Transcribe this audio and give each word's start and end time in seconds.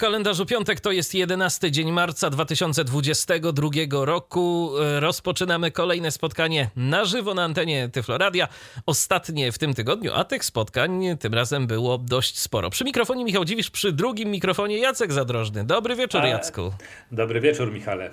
Kalendarzu 0.00 0.46
piątek 0.46 0.80
to 0.80 0.92
jest 0.92 1.14
11 1.14 1.70
dzień 1.70 1.92
marca 1.92 2.30
2022 2.30 3.70
roku. 4.04 4.72
Rozpoczynamy 5.00 5.70
kolejne 5.70 6.10
spotkanie 6.10 6.70
na 6.76 7.04
żywo 7.04 7.34
na 7.34 7.44
antenie 7.44 7.88
Tyfloradia. 7.88 8.48
Ostatnie 8.86 9.52
w 9.52 9.58
tym 9.58 9.74
tygodniu, 9.74 10.12
a 10.14 10.24
tych 10.24 10.44
spotkań 10.44 11.18
tym 11.18 11.34
razem 11.34 11.66
było 11.66 11.98
dość 11.98 12.38
sporo. 12.38 12.70
Przy 12.70 12.84
mikrofonie 12.84 13.24
Michał 13.24 13.44
Dziwisz, 13.44 13.70
przy 13.70 13.92
drugim 13.92 14.30
mikrofonie 14.30 14.78
Jacek 14.78 15.12
Zadrożny. 15.12 15.64
Dobry 15.64 15.96
wieczór, 15.96 16.24
Jacku. 16.24 16.72
Dobry 17.12 17.40
wieczór, 17.40 17.72
Michale. 17.72 18.10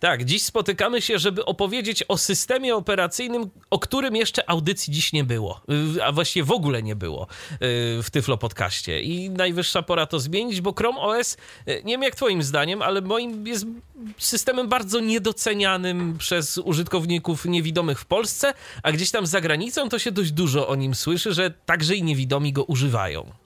Tak, 0.00 0.24
dziś 0.24 0.42
spotykamy 0.42 1.02
się, 1.02 1.18
żeby 1.18 1.44
opowiedzieć 1.44 2.04
o 2.08 2.18
systemie 2.18 2.76
operacyjnym, 2.76 3.50
o 3.70 3.78
którym 3.78 4.16
jeszcze 4.16 4.50
audycji 4.50 4.92
dziś 4.92 5.12
nie 5.12 5.24
było, 5.24 5.60
y, 5.96 6.04
a 6.04 6.12
właściwie 6.12 6.44
w 6.44 6.52
ogóle 6.52 6.82
nie 6.82 6.96
było 6.96 7.26
y, 7.52 7.58
w 8.02 8.06
Tyflo 8.10 8.38
Podcaście. 8.38 9.00
I 9.00 9.30
najwyższa 9.30 9.82
pora 9.82 10.06
to 10.06 10.20
zmienić, 10.20 10.60
bo 10.60 10.74
Chrome 10.74 11.00
OS, 11.00 11.36
y, 11.68 11.82
nie 11.84 11.94
wiem 11.94 12.02
jak 12.02 12.14
twoim 12.14 12.42
zdaniem, 12.42 12.82
ale 12.82 13.00
moim 13.00 13.46
jest 13.46 13.66
systemem 14.18 14.68
bardzo 14.68 15.00
niedocenianym 15.00 16.18
przez 16.18 16.58
użytkowników 16.58 17.44
niewidomych 17.44 18.00
w 18.00 18.04
Polsce, 18.04 18.54
a 18.82 18.92
gdzieś 18.92 19.10
tam 19.10 19.26
za 19.26 19.40
granicą 19.40 19.88
to 19.88 19.98
się 19.98 20.12
dość 20.12 20.32
dużo 20.32 20.68
o 20.68 20.74
nim 20.74 20.94
słyszy, 20.94 21.34
że 21.34 21.50
także 21.50 21.96
i 21.96 22.02
niewidomi 22.02 22.52
go 22.52 22.64
używają. 22.64 23.41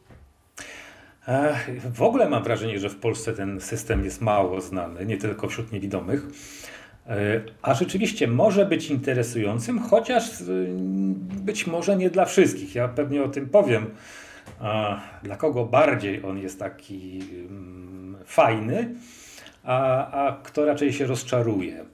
W 1.92 2.02
ogóle 2.02 2.28
mam 2.28 2.42
wrażenie, 2.42 2.78
że 2.78 2.90
w 2.90 2.96
Polsce 2.96 3.32
ten 3.32 3.60
system 3.60 4.04
jest 4.04 4.20
mało 4.20 4.60
znany, 4.60 5.06
nie 5.06 5.16
tylko 5.16 5.48
wśród 5.48 5.72
niewidomych. 5.72 6.27
E, 7.06 7.41
a 7.62 7.74
rzeczywiście 7.74 8.28
może 8.28 8.66
być 8.66 8.91
interesującym, 8.91 9.78
chociaż 9.78 10.41
y, 10.41 10.68
być 11.42 11.66
może 11.66 11.96
nie 11.96 12.10
dla 12.10 12.24
wszystkich. 12.24 12.74
Ja 12.74 12.88
pewnie 12.88 13.22
o 13.22 13.28
tym 13.28 13.48
powiem, 13.48 13.86
dla 15.22 15.36
kogo 15.36 15.64
bardziej 15.64 16.24
on 16.24 16.38
jest 16.38 16.58
taki 16.58 17.20
mm, 17.48 18.16
fajny, 18.27 18.94
a, 19.64 20.06
a 20.27 20.33
kto 20.42 20.64
raczej 20.64 20.92
się 20.92 21.06
rozczaruje. 21.06 21.84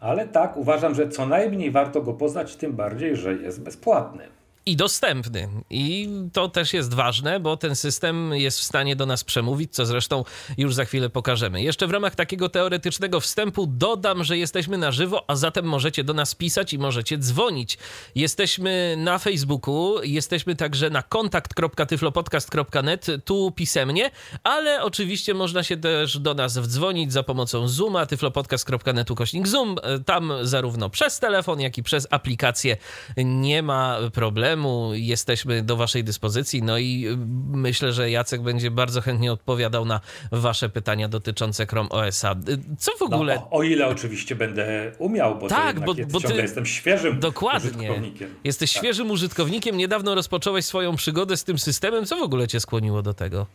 Ale 0.00 0.28
tak, 0.28 0.56
uważam, 0.56 0.94
że 0.94 1.08
co 1.08 1.26
najmniej 1.26 1.70
warto 1.70 2.02
go 2.02 2.12
poznać, 2.12 2.56
tym 2.56 2.72
bardziej, 2.72 3.16
że 3.16 3.34
jest 3.34 3.62
bezpłatny 3.62 4.37
i 4.68 4.76
dostępny. 4.76 5.48
I 5.70 6.08
to 6.32 6.48
też 6.48 6.72
jest 6.72 6.94
ważne, 6.94 7.40
bo 7.40 7.56
ten 7.56 7.76
system 7.76 8.34
jest 8.34 8.58
w 8.58 8.62
stanie 8.62 8.96
do 8.96 9.06
nas 9.06 9.24
przemówić, 9.24 9.74
co 9.74 9.86
zresztą 9.86 10.24
już 10.58 10.74
za 10.74 10.84
chwilę 10.84 11.10
pokażemy. 11.10 11.62
Jeszcze 11.62 11.86
w 11.86 11.90
ramach 11.90 12.14
takiego 12.14 12.48
teoretycznego 12.48 13.20
wstępu 13.20 13.66
dodam, 13.66 14.24
że 14.24 14.38
jesteśmy 14.38 14.78
na 14.78 14.92
żywo, 14.92 15.30
a 15.30 15.36
zatem 15.36 15.64
możecie 15.64 16.04
do 16.04 16.14
nas 16.14 16.34
pisać 16.34 16.72
i 16.72 16.78
możecie 16.78 17.18
dzwonić. 17.18 17.78
Jesteśmy 18.14 18.94
na 18.98 19.18
Facebooku, 19.18 20.02
jesteśmy 20.02 20.56
także 20.56 20.90
na 20.90 21.02
kontakt.tyflopodcast.net, 21.02 23.06
tu 23.24 23.52
pisemnie, 23.56 24.10
ale 24.42 24.82
oczywiście 24.82 25.34
można 25.34 25.62
się 25.62 25.76
też 25.76 26.18
do 26.18 26.34
nas 26.34 26.58
wdzwonić 26.58 27.12
za 27.12 27.22
pomocą 27.22 27.68
Zooma, 27.68 28.06
tyflopodcast.net 28.06 29.10
ukośnik 29.10 29.48
Zoom. 29.48 29.76
Tam 30.06 30.32
zarówno 30.42 30.90
przez 30.90 31.18
telefon, 31.18 31.60
jak 31.60 31.78
i 31.78 31.82
przez 31.82 32.06
aplikację 32.10 32.76
nie 33.16 33.62
ma 33.62 33.98
problemu 34.12 34.57
problemu, 34.58 34.94
jesteśmy 34.94 35.62
do 35.62 35.76
Waszej 35.76 36.04
dyspozycji. 36.04 36.62
No 36.62 36.78
i 36.78 37.06
y, 37.06 37.16
myślę, 37.56 37.92
że 37.92 38.10
Jacek 38.10 38.42
będzie 38.42 38.70
bardzo 38.70 39.00
chętnie 39.00 39.32
odpowiadał 39.32 39.84
na 39.84 40.00
Wasze 40.32 40.68
pytania 40.68 41.08
dotyczące 41.08 41.66
Chrome 41.66 41.88
OS-a. 41.88 42.32
Y, 42.32 42.76
co 42.78 42.92
w 42.98 43.02
ogóle. 43.02 43.34
No, 43.34 43.50
o, 43.50 43.58
o, 43.58 43.62
ile 43.62 43.86
oczywiście 43.86 44.36
będę 44.36 44.92
umiał, 44.98 45.38
bo 45.38 45.48
tak, 45.48 45.80
bo, 45.80 45.94
bo 46.10 46.20
ty 46.20 46.34
jestem 46.34 46.66
świeżym 46.66 47.20
dokładnie. 47.20 47.70
użytkownikiem. 47.70 48.34
Jesteś 48.44 48.72
tak. 48.72 48.82
świeżym 48.82 49.10
użytkownikiem, 49.10 49.76
niedawno 49.76 50.14
rozpocząłeś 50.14 50.64
swoją 50.64 50.96
przygodę 50.96 51.36
z 51.36 51.44
tym 51.44 51.58
systemem. 51.58 52.06
Co 52.06 52.16
w 52.16 52.22
ogóle 52.22 52.48
Cię 52.48 52.60
skłoniło 52.60 53.02
do 53.02 53.14
tego? 53.14 53.46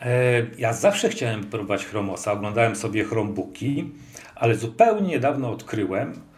E, 0.00 0.46
ja 0.58 0.72
zawsze 0.72 1.08
chciałem 1.08 1.44
próbować 1.44 1.84
Chromosa, 1.84 2.32
oglądałem 2.32 2.76
sobie 2.76 3.04
Chromebooki, 3.04 3.90
ale 4.34 4.54
zupełnie 4.54 5.08
niedawno 5.08 5.50
odkryłem, 5.50 6.29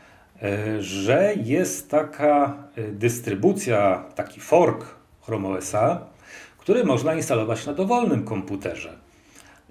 że 0.80 1.34
jest 1.44 1.91
taka 1.91 2.54
e, 2.76 2.82
dystrybucja, 2.82 4.04
taki 4.14 4.41
fork 4.41 4.86
Chrome 5.20 5.48
OSa, 5.48 6.00
który 6.58 6.84
można 6.84 7.14
instalować 7.14 7.66
na 7.66 7.72
dowolnym 7.72 8.25
komputerze. 8.25 8.98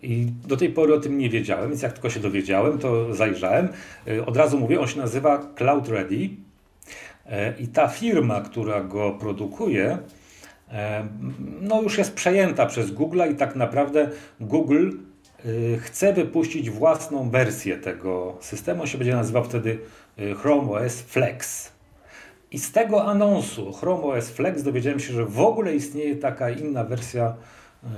I 0.01 0.27
do 0.47 0.57
tej 0.57 0.69
pory 0.69 0.93
o 0.93 0.99
tym 0.99 1.17
nie 1.17 1.29
wiedziałem, 1.29 1.69
więc 1.69 1.81
jak 1.81 1.93
tylko 1.93 2.09
się 2.09 2.19
dowiedziałem, 2.19 2.79
to 2.79 3.13
zajrzałem. 3.13 3.69
E, 4.07 4.25
od 4.25 4.37
razu 4.37 4.59
mówię, 4.59 4.79
on 4.79 4.87
się 4.87 4.99
nazywa 4.99 5.47
Cloud 5.55 5.87
Ready. 5.87 6.29
I 7.59 7.67
ta 7.67 7.87
firma, 7.87 8.41
która 8.41 8.83
go 8.83 9.11
produkuje, 9.11 9.97
no 11.61 11.81
już 11.81 11.97
jest 11.97 12.13
przejęta 12.13 12.65
przez 12.65 12.91
Google 12.91 13.21
i 13.31 13.35
tak 13.35 13.55
naprawdę 13.55 14.09
Google 14.39 14.91
chce 15.79 16.13
wypuścić 16.13 16.69
własną 16.69 17.29
wersję 17.29 17.77
tego 17.77 18.37
systemu. 18.39 18.81
On 18.81 18.87
się 18.87 18.97
będzie 18.97 19.15
nazywał 19.15 19.43
wtedy 19.43 19.79
Chrome 20.41 20.71
OS 20.71 21.01
Flex. 21.01 21.71
I 22.51 22.59
z 22.59 22.71
tego 22.71 23.05
anonsu 23.05 23.73
Chrome 23.73 24.03
OS 24.03 24.29
Flex 24.29 24.63
dowiedziałem 24.63 24.99
się, 24.99 25.13
że 25.13 25.25
w 25.25 25.39
ogóle 25.39 25.75
istnieje 25.75 26.15
taka 26.15 26.49
inna 26.49 26.83
wersja 26.83 27.33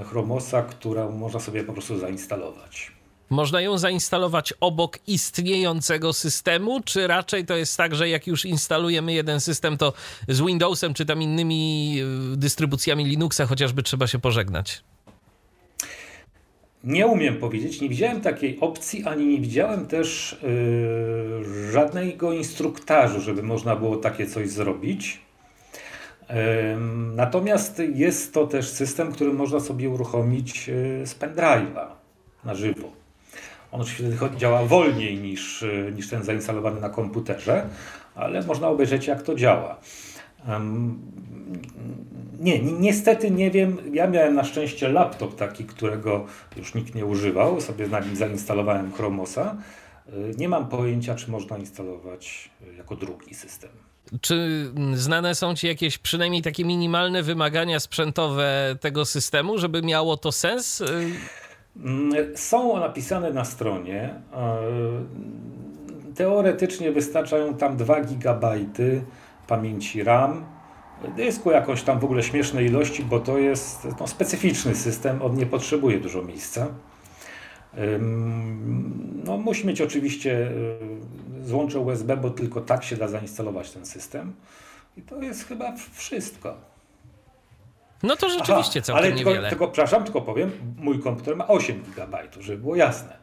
y, 0.02 0.04
Chromosa, 0.04 0.62
którą 0.62 1.12
można 1.12 1.40
sobie 1.40 1.64
po 1.64 1.74
prostu 1.74 2.00
zainstalować. 2.00 2.92
Można 3.30 3.62
ją 3.62 3.78
zainstalować 3.78 4.54
obok 4.60 5.00
istniejącego 5.08 6.14
systemu, 6.14 6.82
czy 6.86 7.08
raczej 7.08 7.46
to 7.46 7.56
jest 7.56 7.78
tak, 7.78 7.96
że 7.96 8.10
jak 8.10 8.28
już 8.28 8.46
instalujemy 8.46 9.14
jeden 9.14 9.40
system, 9.40 9.78
to 9.78 9.94
z 10.28 10.42
Windowsem 10.42 10.94
czy 10.94 11.06
tam 11.06 11.22
innymi 11.22 11.96
y, 12.34 12.38
dystrybucjami 12.38 13.06
Linuxa 13.06 13.46
chociażby 13.48 13.84
trzeba 13.84 14.08
się 14.08 14.20
pożegnać? 14.20 14.84
Nie 16.84 17.08
umiem 17.08 17.38
powiedzieć, 17.38 17.82
nie 17.82 17.90
widziałem 17.90 18.22
takiej 18.22 18.60
opcji, 18.60 19.04
ani 19.04 19.26
nie 19.26 19.42
widziałem 19.42 19.86
też 19.86 20.38
yy, 20.44 21.72
żadnego 21.72 22.34
instruktażu, 22.34 23.22
żeby 23.22 23.44
można 23.44 23.76
było 23.76 23.98
takie 23.98 24.28
coś 24.28 24.50
zrobić. 24.50 25.22
Yy, 26.30 26.36
natomiast 27.16 27.82
jest 27.96 28.34
to 28.34 28.48
też 28.48 28.70
system, 28.70 29.12
który 29.12 29.34
można 29.34 29.60
sobie 29.60 29.90
uruchomić 29.90 30.68
yy, 30.68 31.08
z 31.08 31.16
pendrive'a 31.16 31.86
na 32.44 32.56
żywo. 32.56 32.92
On 33.72 33.82
oczywiście 33.82 34.30
działa 34.38 34.66
wolniej 34.66 35.18
niż, 35.18 35.62
yy, 35.62 35.92
niż 35.96 36.10
ten 36.10 36.24
zainstalowany 36.24 36.82
na 36.82 36.90
komputerze, 36.90 37.70
ale 38.16 38.42
można 38.42 38.68
obejrzeć 38.68 39.08
jak 39.08 39.22
to 39.22 39.36
działa. 39.36 39.78
Nie, 42.44 42.60
niestety 42.60 43.32
nie 43.32 43.52
wiem. 43.52 43.78
Ja 43.94 44.08
miałem 44.08 44.36
na 44.36 44.44
szczęście 44.44 44.90
laptop 44.90 45.36
taki, 45.36 45.66
którego 45.66 46.26
już 46.58 46.76
nikt 46.76 46.96
nie 46.96 47.06
używał. 47.06 47.62
Sobie 47.62 47.88
na 47.88 48.00
nim 48.00 48.16
zainstalowałem 48.16 48.92
Chromosa. 48.92 49.56
Y, 50.10 50.34
nie 50.38 50.50
mam 50.50 50.68
pojęcia, 50.70 51.16
czy 51.16 51.32
można 51.32 51.58
instalować 51.58 52.50
y, 52.74 52.76
jako 52.76 52.96
drugi 52.96 53.36
system. 53.36 53.70
Czy 54.22 54.66
znane 54.94 55.36
są 55.36 55.56
Ci 55.56 55.68
jakieś 55.68 55.98
przynajmniej 55.98 56.42
takie 56.42 56.66
minimalne 56.66 57.24
wymagania 57.24 57.80
sprzętowe 57.80 58.76
tego 58.82 59.06
systemu, 59.06 59.58
żeby 59.58 59.82
miało 59.82 60.18
to 60.18 60.32
sens? 60.32 60.82
Y, 60.82 60.86
mm, 61.78 62.38
są 62.38 62.80
napisane 62.80 63.34
na 63.34 63.46
stronie. 63.46 64.14
Teoretycznie 66.16 66.92
wystarczają 66.92 67.54
tam 67.54 67.78
2 67.78 68.02
GB 68.02 68.58
pamięci 69.48 70.04
RAM 70.04 70.53
dysku 71.16 71.52
jakoś 71.52 71.84
tam 71.84 72.00
w 72.00 72.04
ogóle 72.04 72.24
śmiesznej 72.24 72.66
ilości, 72.66 73.04
bo 73.04 73.20
to 73.20 73.38
jest 73.38 73.88
no, 74.00 74.08
specyficzny 74.08 74.76
system, 74.76 75.22
on 75.22 75.36
nie 75.36 75.46
potrzebuje 75.46 76.00
dużo 76.00 76.22
miejsca. 76.22 76.68
No, 79.24 79.38
musi 79.38 79.68
mieć 79.68 79.82
oczywiście 79.82 80.52
y, 81.42 81.46
złącze 81.46 81.80
USB, 81.80 82.18
bo 82.18 82.30
tylko 82.30 82.62
tak 82.62 82.84
się 82.84 82.96
da 82.96 83.08
zainstalować 83.08 83.72
ten 83.72 83.86
system. 83.86 84.34
I 84.98 85.02
to 85.02 85.22
jest 85.22 85.48
chyba 85.48 85.74
wszystko. 85.94 86.58
No 88.04 88.16
to 88.16 88.30
rzeczywiście 88.30 88.80
Aha, 88.80 88.86
całkiem 88.86 89.06
ale 89.06 89.16
niewiele. 89.16 89.36
Tylko, 89.36 89.50
tylko, 89.50 89.68
przepraszam, 89.68 90.04
tylko 90.04 90.22
powiem, 90.22 90.52
mój 90.78 91.00
komputer 91.00 91.36
ma 91.36 91.48
8 91.48 91.84
GB, 91.96 92.18
żeby 92.40 92.58
było 92.58 92.76
jasne. 92.76 93.18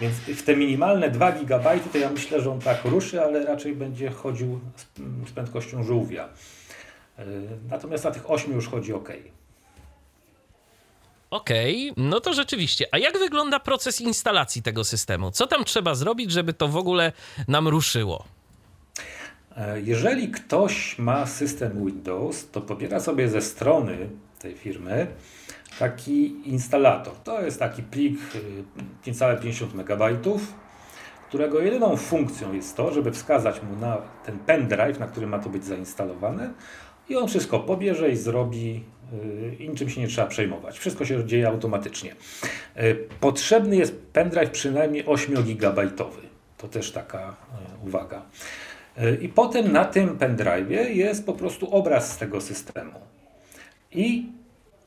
Więc 0.00 0.14
w 0.14 0.42
te 0.42 0.56
minimalne 0.56 1.10
2 1.10 1.32
GB 1.32 1.78
to 1.92 1.98
ja 1.98 2.10
myślę, 2.10 2.40
że 2.40 2.50
on 2.50 2.60
tak 2.60 2.84
ruszy, 2.84 3.22
ale 3.22 3.44
raczej 3.44 3.76
będzie 3.76 4.10
chodził 4.10 4.60
z, 4.76 4.82
z 5.28 5.32
prędkością 5.32 5.84
żółwia. 5.84 6.28
E, 7.18 7.24
natomiast 7.70 8.04
na 8.04 8.10
tych 8.10 8.30
8 8.30 8.52
już 8.52 8.68
chodzi 8.68 8.92
ok. 8.92 9.08
Okej, 11.30 11.90
okay, 11.90 12.04
no 12.04 12.20
to 12.20 12.32
rzeczywiście. 12.32 12.86
A 12.92 12.98
jak 12.98 13.18
wygląda 13.18 13.60
proces 13.60 14.00
instalacji 14.00 14.62
tego 14.62 14.84
systemu? 14.84 15.30
Co 15.30 15.46
tam 15.46 15.64
trzeba 15.64 15.94
zrobić, 15.94 16.32
żeby 16.32 16.52
to 16.52 16.68
w 16.68 16.76
ogóle 16.76 17.12
nam 17.48 17.68
ruszyło? 17.68 18.24
E, 19.56 19.80
jeżeli 19.80 20.28
ktoś 20.28 20.98
ma 20.98 21.26
system 21.26 21.86
Windows, 21.86 22.50
to 22.50 22.60
pobiera 22.60 23.00
sobie 23.00 23.28
ze 23.28 23.42
strony 23.42 24.08
tej 24.38 24.54
firmy 24.54 25.06
taki 25.78 26.48
instalator. 26.48 27.14
To 27.14 27.42
jest 27.42 27.58
taki 27.58 27.82
plik 27.82 28.18
niecałe 29.06 29.36
50 29.36 29.74
MB, 29.74 30.18
którego 31.28 31.60
jedyną 31.60 31.96
funkcją 31.96 32.52
jest 32.52 32.76
to, 32.76 32.92
żeby 32.92 33.12
wskazać 33.12 33.62
mu 33.62 33.76
na 33.76 33.96
ten 34.24 34.38
pendrive, 34.38 34.98
na 34.98 35.06
którym 35.06 35.30
ma 35.30 35.38
to 35.38 35.48
być 35.48 35.64
zainstalowane 35.64 36.50
i 37.08 37.16
on 37.16 37.28
wszystko 37.28 37.60
pobierze 37.60 38.10
i 38.10 38.16
zrobi 38.16 38.84
y, 39.12 39.56
i 39.58 39.68
niczym 39.68 39.90
się 39.90 40.00
nie 40.00 40.08
trzeba 40.08 40.26
przejmować. 40.26 40.78
Wszystko 40.78 41.04
się 41.04 41.24
dzieje 41.24 41.48
automatycznie. 41.48 42.14
Y, 42.76 43.08
potrzebny 43.20 43.76
jest 43.76 43.94
pendrive 44.12 44.50
przynajmniej 44.50 45.06
8 45.06 45.34
GB. 45.44 45.90
To 46.56 46.68
też 46.68 46.92
taka 46.92 47.36
y, 47.84 47.88
uwaga. 47.88 48.22
I 49.20 49.28
potem 49.28 49.72
na 49.72 49.84
tym 49.84 50.18
pendrive 50.18 50.96
jest 50.96 51.26
po 51.26 51.32
prostu 51.32 51.74
obraz 51.74 52.12
z 52.12 52.18
tego 52.18 52.40
systemu. 52.40 53.00
I 53.92 54.26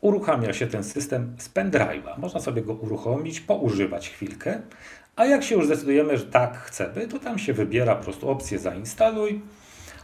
uruchamia 0.02 0.54
się 0.54 0.68
ten 0.68 0.84
system 0.84 1.36
z 1.38 1.50
pendrive'a. 1.50 2.18
Można 2.20 2.40
sobie 2.40 2.62
go 2.62 2.74
uruchomić, 2.74 3.42
poużywać 3.42 4.10
chwilkę, 4.10 4.62
a 5.16 5.26
jak 5.26 5.44
się 5.44 5.56
już 5.56 5.66
zdecydujemy, 5.66 6.18
że 6.18 6.26
tak 6.26 6.58
chcemy, 6.58 7.08
to 7.08 7.20
tam 7.20 7.40
się 7.40 7.54
wybiera 7.54 7.96
po 7.96 8.04
prostu 8.04 8.30
opcję 8.30 8.60
zainstaluj. 8.60 9.42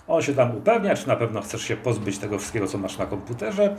On 0.08 0.22
się 0.22 0.34
tam 0.34 0.58
upewnia, 0.58 0.96
czy 0.96 1.08
na 1.08 1.16
pewno 1.16 1.42
chcesz 1.42 1.62
się 1.62 1.78
pozbyć 1.78 2.18
tego 2.18 2.40
wszystkiego, 2.40 2.68
co 2.68 2.78
masz 2.78 2.98
na 2.98 3.06
komputerze. 3.06 3.76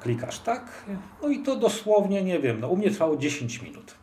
Klikasz 0.00 0.38
tak, 0.38 0.84
no 1.22 1.28
i 1.28 1.42
to 1.42 1.56
dosłownie, 1.56 2.22
nie 2.22 2.38
wiem, 2.38 2.60
no 2.60 2.68
u 2.68 2.76
mnie 2.76 2.90
trwało 2.90 3.16
10 3.16 3.62
minut 3.62 3.94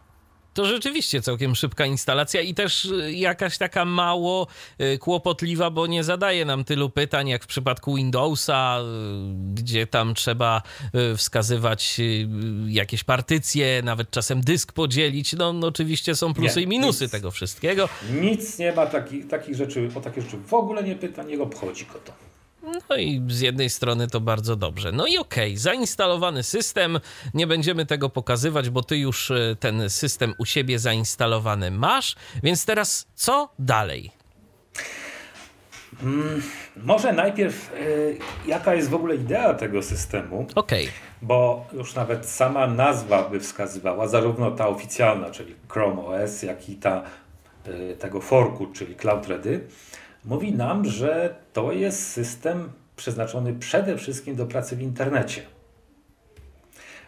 to 0.56 0.66
rzeczywiście 0.66 1.22
całkiem 1.22 1.56
szybka 1.56 1.86
instalacja 1.86 2.42
i 2.42 2.54
też 2.54 2.86
y, 2.86 3.13
jakaś 3.13 3.57
taka 3.57 3.86
mało 3.86 4.48
y, 4.81 4.98
kłopotliwa, 4.98 5.69
bo 5.69 5.88
nie 5.88 6.04
zadaje 6.04 6.46
nam 6.46 6.63
tylu 6.63 6.90
pytań 6.90 7.28
jak 7.28 7.44
w 7.44 7.48
przypadku 7.48 7.96
Windowsa, 7.96 8.80
y, 8.80 9.54
gdzie 9.54 9.88
tam 9.88 10.13
trzeba 10.13 10.62
wskazywać 11.18 12.02
jakieś 12.68 13.04
partycje, 13.04 13.81
nawet 13.84 14.12
czasem 14.12 14.42
dysk 14.42 14.74
podzielić. 14.74 15.34
No, 15.34 15.54
no 15.54 15.68
oczywiście 15.68 16.16
są 16.16 16.34
plusy 16.34 16.60
nie, 16.60 16.66
i 16.66 16.68
minusy 16.68 17.04
nic, 17.04 17.12
tego 17.12 17.31
wszystkiego. 17.31 17.90
Nic 18.22 18.60
nie 18.60 18.72
ma 18.72 18.86
takich, 18.86 19.28
takich 19.28 19.56
rzeczy, 19.56 19.90
o 19.96 20.02
takie 20.02 20.22
rzeczy 20.22 20.38
w 20.38 20.54
ogóle 20.54 20.84
nie 20.84 20.96
pyta, 20.96 21.24
nie 21.24 21.40
obchodzi 21.42 21.86
go 21.86 21.94
to. 21.94 22.34
No 22.89 22.95
i 22.97 23.21
z 23.27 23.41
jednej 23.41 23.69
strony 23.69 24.07
to 24.07 24.21
bardzo 24.21 24.56
dobrze. 24.56 24.91
No 24.91 25.07
i 25.07 25.17
okej, 25.17 25.51
okay, 25.51 25.57
zainstalowany 25.57 26.44
system. 26.44 27.00
Nie 27.33 27.47
będziemy 27.47 27.85
tego 27.85 28.09
pokazywać, 28.09 28.69
bo 28.69 28.83
ty 28.83 28.97
już 28.97 29.31
e, 29.31 29.56
ten 29.59 29.89
system 29.89 30.33
u 30.38 30.45
siebie 30.45 30.79
zainstalowany 30.79 31.71
masz. 31.71 32.15
Więc 32.44 32.65
teraz 32.65 33.07
co 33.15 33.50
dalej? 33.59 34.12
Hmm, 36.01 36.41
może 36.77 37.13
najpierw, 37.13 37.73
y, 37.73 38.17
jaka 38.47 38.75
jest 38.75 38.89
w 38.89 38.94
ogóle 38.94 39.15
idea 39.15 39.53
tego 39.53 39.81
systemu? 39.81 40.47
Okej. 40.56 40.83
Okay. 40.85 40.95
Bo 41.21 41.68
już 41.73 41.95
nawet 41.95 42.25
sama 42.25 42.68
nazwa 42.68 43.29
by 43.29 43.39
wskazywała, 43.39 44.07
zarówno 44.07 44.51
ta 44.51 44.68
oficjalna, 44.68 45.31
czyli 45.31 45.56
Chrome 45.69 46.01
OS, 46.01 46.44
jak 46.44 46.69
i 46.69 46.75
ta 46.75 47.03
y, 47.68 47.95
tego 48.00 48.21
forku, 48.21 48.68
czyli 48.68 48.95
Cloud 48.95 49.27
Ready 49.27 49.68
mówi 50.25 50.54
nam, 50.54 50.86
że 50.86 51.36
to 51.54 51.72
jest 51.72 52.12
system 52.12 52.72
przeznaczony 52.95 53.54
przede 53.54 53.98
wszystkim 53.98 54.36
do 54.36 54.45
pracy 54.45 54.75
w 54.75 54.81
internecie. 54.81 55.42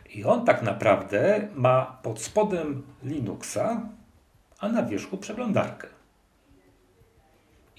I 0.10 0.24
on 0.24 0.46
tak 0.46 0.62
naprawdę 0.62 1.48
ma 1.56 2.00
pod 2.04 2.22
spodem 2.22 2.84
Linuxa, 3.04 3.81
a 4.60 4.69
na 4.69 4.84
wierzchu 4.84 5.18
przeglądarkę. 5.18 5.88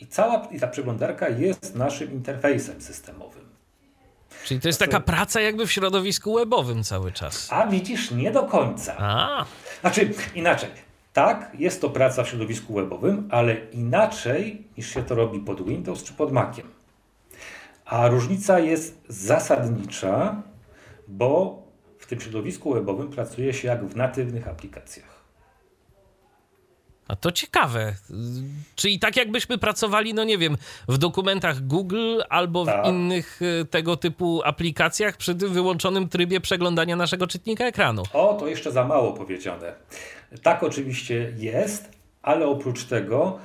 I 0.00 0.06
cała 0.06 0.46
i 0.50 0.60
ta 0.60 0.66
przeglądarka 0.66 1.28
jest 1.28 1.74
naszym 1.74 2.12
interfejsem 2.12 2.80
systemowym. 2.80 3.48
Czyli 4.44 4.60
to 4.60 4.68
jest 4.68 4.80
taka 4.80 5.00
praca 5.00 5.40
jakby 5.40 5.66
w 5.66 5.72
środowisku 5.72 6.34
webowym 6.34 6.84
cały 6.84 7.12
czas. 7.12 7.52
A 7.52 7.66
widzisz, 7.66 8.10
nie 8.10 8.30
do 8.30 8.42
końca. 8.42 8.96
A. 8.98 9.44
Znaczy, 9.80 10.14
inaczej. 10.34 10.87
Tak, 11.18 11.50
jest 11.58 11.80
to 11.80 11.90
praca 11.90 12.24
w 12.24 12.28
środowisku 12.28 12.74
webowym, 12.74 13.28
ale 13.30 13.54
inaczej 13.54 14.64
niż 14.76 14.94
się 14.94 15.02
to 15.02 15.14
robi 15.14 15.40
pod 15.40 15.68
Windows 15.68 16.02
czy 16.02 16.12
pod 16.12 16.32
Maciem. 16.32 16.66
A 17.84 18.08
różnica 18.08 18.58
jest 18.58 19.04
zasadnicza, 19.08 20.42
bo 21.08 21.62
w 21.98 22.06
tym 22.06 22.20
środowisku 22.20 22.74
webowym 22.74 23.10
pracuje 23.10 23.54
się 23.54 23.68
jak 23.68 23.84
w 23.84 23.96
natywnych 23.96 24.48
aplikacjach. 24.48 25.17
A 27.08 27.16
to 27.16 27.32
ciekawe. 27.32 27.94
Czyli 28.74 28.98
tak 28.98 29.16
jakbyśmy 29.16 29.58
pracowali, 29.58 30.14
no 30.14 30.24
nie 30.24 30.38
wiem, 30.38 30.56
w 30.88 30.98
dokumentach 30.98 31.66
Google 31.66 32.20
albo 32.28 32.66
tak. 32.66 32.84
w 32.84 32.88
innych 32.88 33.40
e, 33.42 33.64
tego 33.64 33.96
typu 33.96 34.42
aplikacjach 34.44 35.16
przy 35.16 35.34
tym 35.34 35.52
wyłączonym 35.52 36.08
trybie 36.08 36.40
przeglądania 36.40 36.96
naszego 36.96 37.26
czytnika 37.26 37.64
ekranu. 37.64 38.02
O, 38.12 38.34
to 38.34 38.46
jeszcze 38.46 38.72
za 38.72 38.84
mało 38.84 39.12
powiedziane. 39.12 39.74
Tak 40.42 40.62
oczywiście 40.62 41.32
jest, 41.36 41.90
ale 42.22 42.46
oprócz 42.46 42.84
tego 42.84 43.38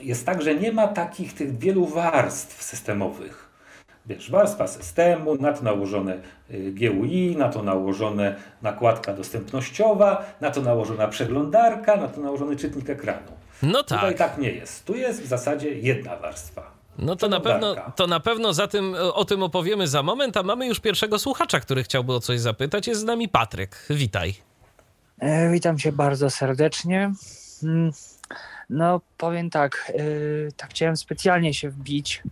jest 0.00 0.26
tak, 0.26 0.42
że 0.42 0.54
nie 0.54 0.72
ma 0.72 0.88
takich 0.88 1.34
tych 1.34 1.58
wielu 1.58 1.86
warstw 1.86 2.62
systemowych. 2.62 3.43
Wiesz, 4.06 4.30
warstwa 4.30 4.66
systemu, 4.66 5.34
na 5.34 5.52
to 5.52 5.62
nałożone 5.62 6.18
y, 6.50 6.72
GUI, 6.72 7.36
na 7.38 7.48
to 7.48 7.62
nałożone 7.62 8.36
nakładka 8.62 9.12
dostępnościowa, 9.12 10.24
na 10.40 10.50
to 10.50 10.62
nałożona 10.62 11.08
przeglądarka, 11.08 11.96
na 11.96 12.08
to 12.08 12.20
nałożony 12.20 12.56
czytnik 12.56 12.90
ekranu. 12.90 13.32
No 13.62 13.82
tak. 13.82 14.00
Tutaj 14.00 14.14
tak 14.14 14.38
nie 14.38 14.50
jest. 14.50 14.84
Tu 14.84 14.94
jest 14.94 15.22
w 15.22 15.26
zasadzie 15.26 15.70
jedna 15.70 16.16
warstwa. 16.16 16.70
No 16.98 17.16
to 17.16 17.28
na, 17.28 17.40
pewno, 17.40 17.76
to 17.96 18.06
na 18.06 18.20
pewno 18.20 18.52
za 18.52 18.68
tym, 18.68 18.96
o 19.14 19.24
tym 19.24 19.42
opowiemy 19.42 19.88
za 19.88 20.02
moment, 20.02 20.36
a 20.36 20.42
mamy 20.42 20.66
już 20.66 20.80
pierwszego 20.80 21.18
słuchacza, 21.18 21.60
który 21.60 21.82
chciałby 21.82 22.12
o 22.12 22.20
coś 22.20 22.40
zapytać. 22.40 22.86
Jest 22.86 23.00
z 23.00 23.04
nami 23.04 23.28
Patryk. 23.28 23.86
Witaj. 23.90 24.34
E, 25.18 25.50
witam 25.50 25.78
cię 25.78 25.92
bardzo 25.92 26.30
serdecznie. 26.30 27.12
Mm, 27.62 27.90
no, 28.70 29.00
powiem 29.18 29.50
tak, 29.50 29.92
e, 29.94 30.52
tak 30.56 30.70
chciałem 30.70 30.96
specjalnie 30.96 31.54
się 31.54 31.70
wbić, 31.70 32.22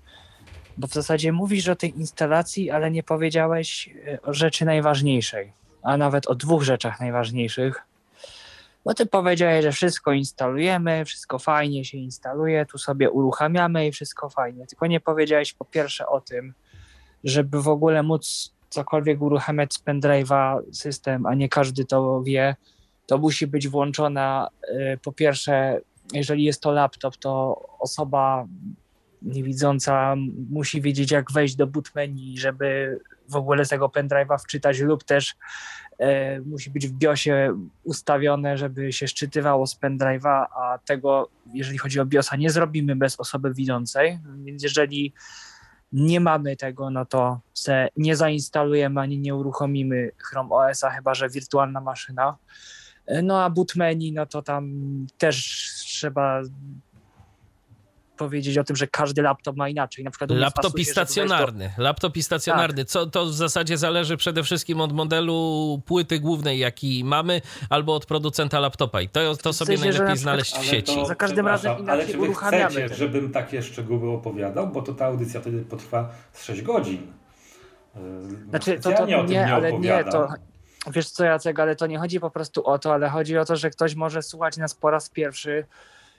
bo 0.79 0.87
w 0.87 0.93
zasadzie 0.93 1.33
mówisz 1.33 1.69
o 1.69 1.77
tej 1.77 1.99
instalacji, 1.99 2.71
ale 2.71 2.91
nie 2.91 3.03
powiedziałeś 3.03 3.91
e, 4.07 4.23
o 4.23 4.35
rzeczy 4.35 4.65
najważniejszej, 4.65 5.53
a 5.83 5.97
nawet 5.97 6.27
o 6.27 6.35
dwóch 6.35 6.63
rzeczach 6.63 7.01
najważniejszych. 7.01 7.83
Bo 8.85 8.95
ty 8.95 9.07
powiedziałeś, 9.07 9.63
że 9.65 9.73
wszystko 9.73 10.13
instalujemy, 10.13 11.05
wszystko 11.05 11.39
fajnie 11.39 11.85
się 11.85 11.99
instaluje, 11.99 12.67
tu 12.67 12.79
sobie 12.79 13.11
uruchamiamy 13.11 13.87
i 13.87 13.93
wszystko 13.93 14.29
fajnie. 14.29 14.67
Tylko 14.67 14.87
nie 14.87 15.01
powiedziałeś 15.01 15.53
po 15.53 15.65
pierwsze 15.65 16.07
o 16.07 16.21
tym, 16.21 16.55
żeby 17.25 17.63
w 17.63 17.69
ogóle 17.69 18.03
móc 18.03 18.53
cokolwiek 18.71 19.23
uruchamiać 19.23 19.75
z 19.75 19.85
pendrive'a 19.85 20.61
system, 20.73 21.27
a 21.27 21.35
nie 21.35 21.49
każdy 21.49 21.85
to 21.85 22.23
wie, 22.23 22.57
to 23.07 23.19
musi 23.19 23.47
być 23.47 23.69
włączona 23.69 24.49
y, 24.69 24.99
po 25.03 25.13
pierwsze, 25.13 25.81
jeżeli 26.13 26.45
jest 26.45 26.61
to 26.61 26.73
laptop, 26.73 27.17
to 27.17 27.63
osoba 27.79 28.47
niewidząca 29.25 30.15
musi 30.51 30.81
wiedzieć, 30.81 31.11
jak 31.11 31.33
wejść 31.33 31.57
do 31.57 31.67
boot 31.67 31.95
menu, 31.95 32.39
żeby 32.39 32.99
w 33.29 33.37
ogóle 33.37 33.65
z 33.65 33.69
tego 33.69 33.89
pendrive'a 33.89 34.39
wczytać, 34.39 34.81
lub 34.81 35.05
też 35.05 35.35
e, 35.99 36.41
musi 36.41 36.71
być 36.71 36.89
w 36.89 36.93
BIOSie 36.93 37.57
ustawione, 37.85 38.59
żeby 38.59 38.93
się 38.93 39.09
szczytywało 39.09 39.67
z 39.67 39.81
pendrive'a, 39.81 40.47
a 40.57 40.79
tego, 40.85 41.29
jeżeli 41.55 41.79
chodzi 41.79 42.01
o 42.01 42.07
BIOSa, 42.07 42.37
nie 42.37 42.51
zrobimy 42.51 42.97
bez 42.97 43.21
osoby 43.21 43.55
widzącej. 43.55 44.19
Więc 44.45 44.63
jeżeli 44.63 45.13
nie 45.93 46.21
mamy 46.21 46.57
tego, 46.57 46.91
no 46.91 47.07
to 47.07 47.41
se 47.55 47.89
nie 47.97 48.17
zainstalujemy 48.17 49.01
ani 49.01 49.19
nie 49.19 49.35
uruchomimy 49.35 50.11
Chrome 50.19 50.51
OS-a, 50.51 50.91
chyba 50.91 51.15
że 51.15 51.29
wirtualna 51.29 51.81
maszyna. 51.81 52.37
No 53.23 53.45
a 53.45 53.51
boot 53.51 53.77
menu, 53.77 54.13
no 54.13 54.27
to 54.27 54.43
tam 54.43 54.73
też 55.19 55.37
trzeba 55.87 56.43
powiedzieć 58.23 58.59
o 58.59 58.65
tym, 58.65 58.77
że 58.77 58.87
każdy 58.87 59.23
laptop 59.23 59.57
ma 59.57 59.69
inaczej. 59.69 60.05
Na 60.05 60.11
przykład 60.11 60.31
laptop 60.31 60.79
i 60.79 60.85
stacjonarny. 60.85 61.73
Do... 61.77 61.83
Laptop 61.83 62.17
i 62.17 62.23
stacjonarny. 62.23 62.85
Tak. 62.85 62.91
Co 62.91 63.07
to 63.07 63.27
w 63.27 63.35
zasadzie 63.35 63.79
zależy 63.79 64.17
przede 64.17 64.43
wszystkim 64.43 64.81
od 64.81 64.93
modelu 64.93 65.83
płyty 65.87 66.21
głównej, 66.21 66.59
jaki 66.59 67.05
mamy, 67.05 67.41
albo 67.71 67.95
od 67.95 68.07
producenta 68.07 68.61
laptopa. 68.61 69.01
I 69.01 69.09
to, 69.09 69.37
to 69.37 69.53
sobie 69.53 69.79
sensie, 69.79 69.99
najlepiej 69.99 70.17
znaleźć 70.17 70.57
w 70.59 70.65
sieci. 70.65 70.95
To, 70.95 71.05
za 71.05 71.15
każdym 71.15 71.47
razem 71.47 71.79
inaczej 71.79 71.93
ale 71.93 72.07
czy 72.07 72.19
wy 72.19 72.35
chcecie, 72.35 72.89
ten. 72.89 72.97
żebym 72.97 73.33
takie 73.33 73.63
szczegóły 73.63 74.11
opowiadał? 74.11 74.69
Bo 74.69 74.83
to 74.83 74.93
ta 74.93 75.07
audycja 75.07 75.41
wtedy 75.41 75.63
potrwa 75.63 76.11
6 76.35 76.63
godzin. 76.63 77.13
Znaczy, 78.49 78.81
to, 78.81 78.93
to 78.93 79.07
nie, 79.07 79.25
nie 79.25 79.55
ale 79.55 79.73
nie, 79.73 80.05
to 80.05 80.29
wiesz 80.91 81.11
co 81.11 81.25
Jacek, 81.25 81.61
ale 81.61 81.77
to 81.77 81.87
nie 81.87 81.99
chodzi 81.99 82.21
po 82.21 82.31
prostu 82.31 82.67
o 82.67 82.79
to, 82.79 82.95
ale 82.95 83.09
chodzi 83.09 83.39
o 83.39 83.45
to, 83.45 83.57
że 83.57 83.71
ktoś 83.71 83.95
może 83.95 84.23
słuchać 84.23 84.57
nas 84.57 84.75
po 84.75 84.91
raz 84.91 85.11
pierwszy 85.11 85.65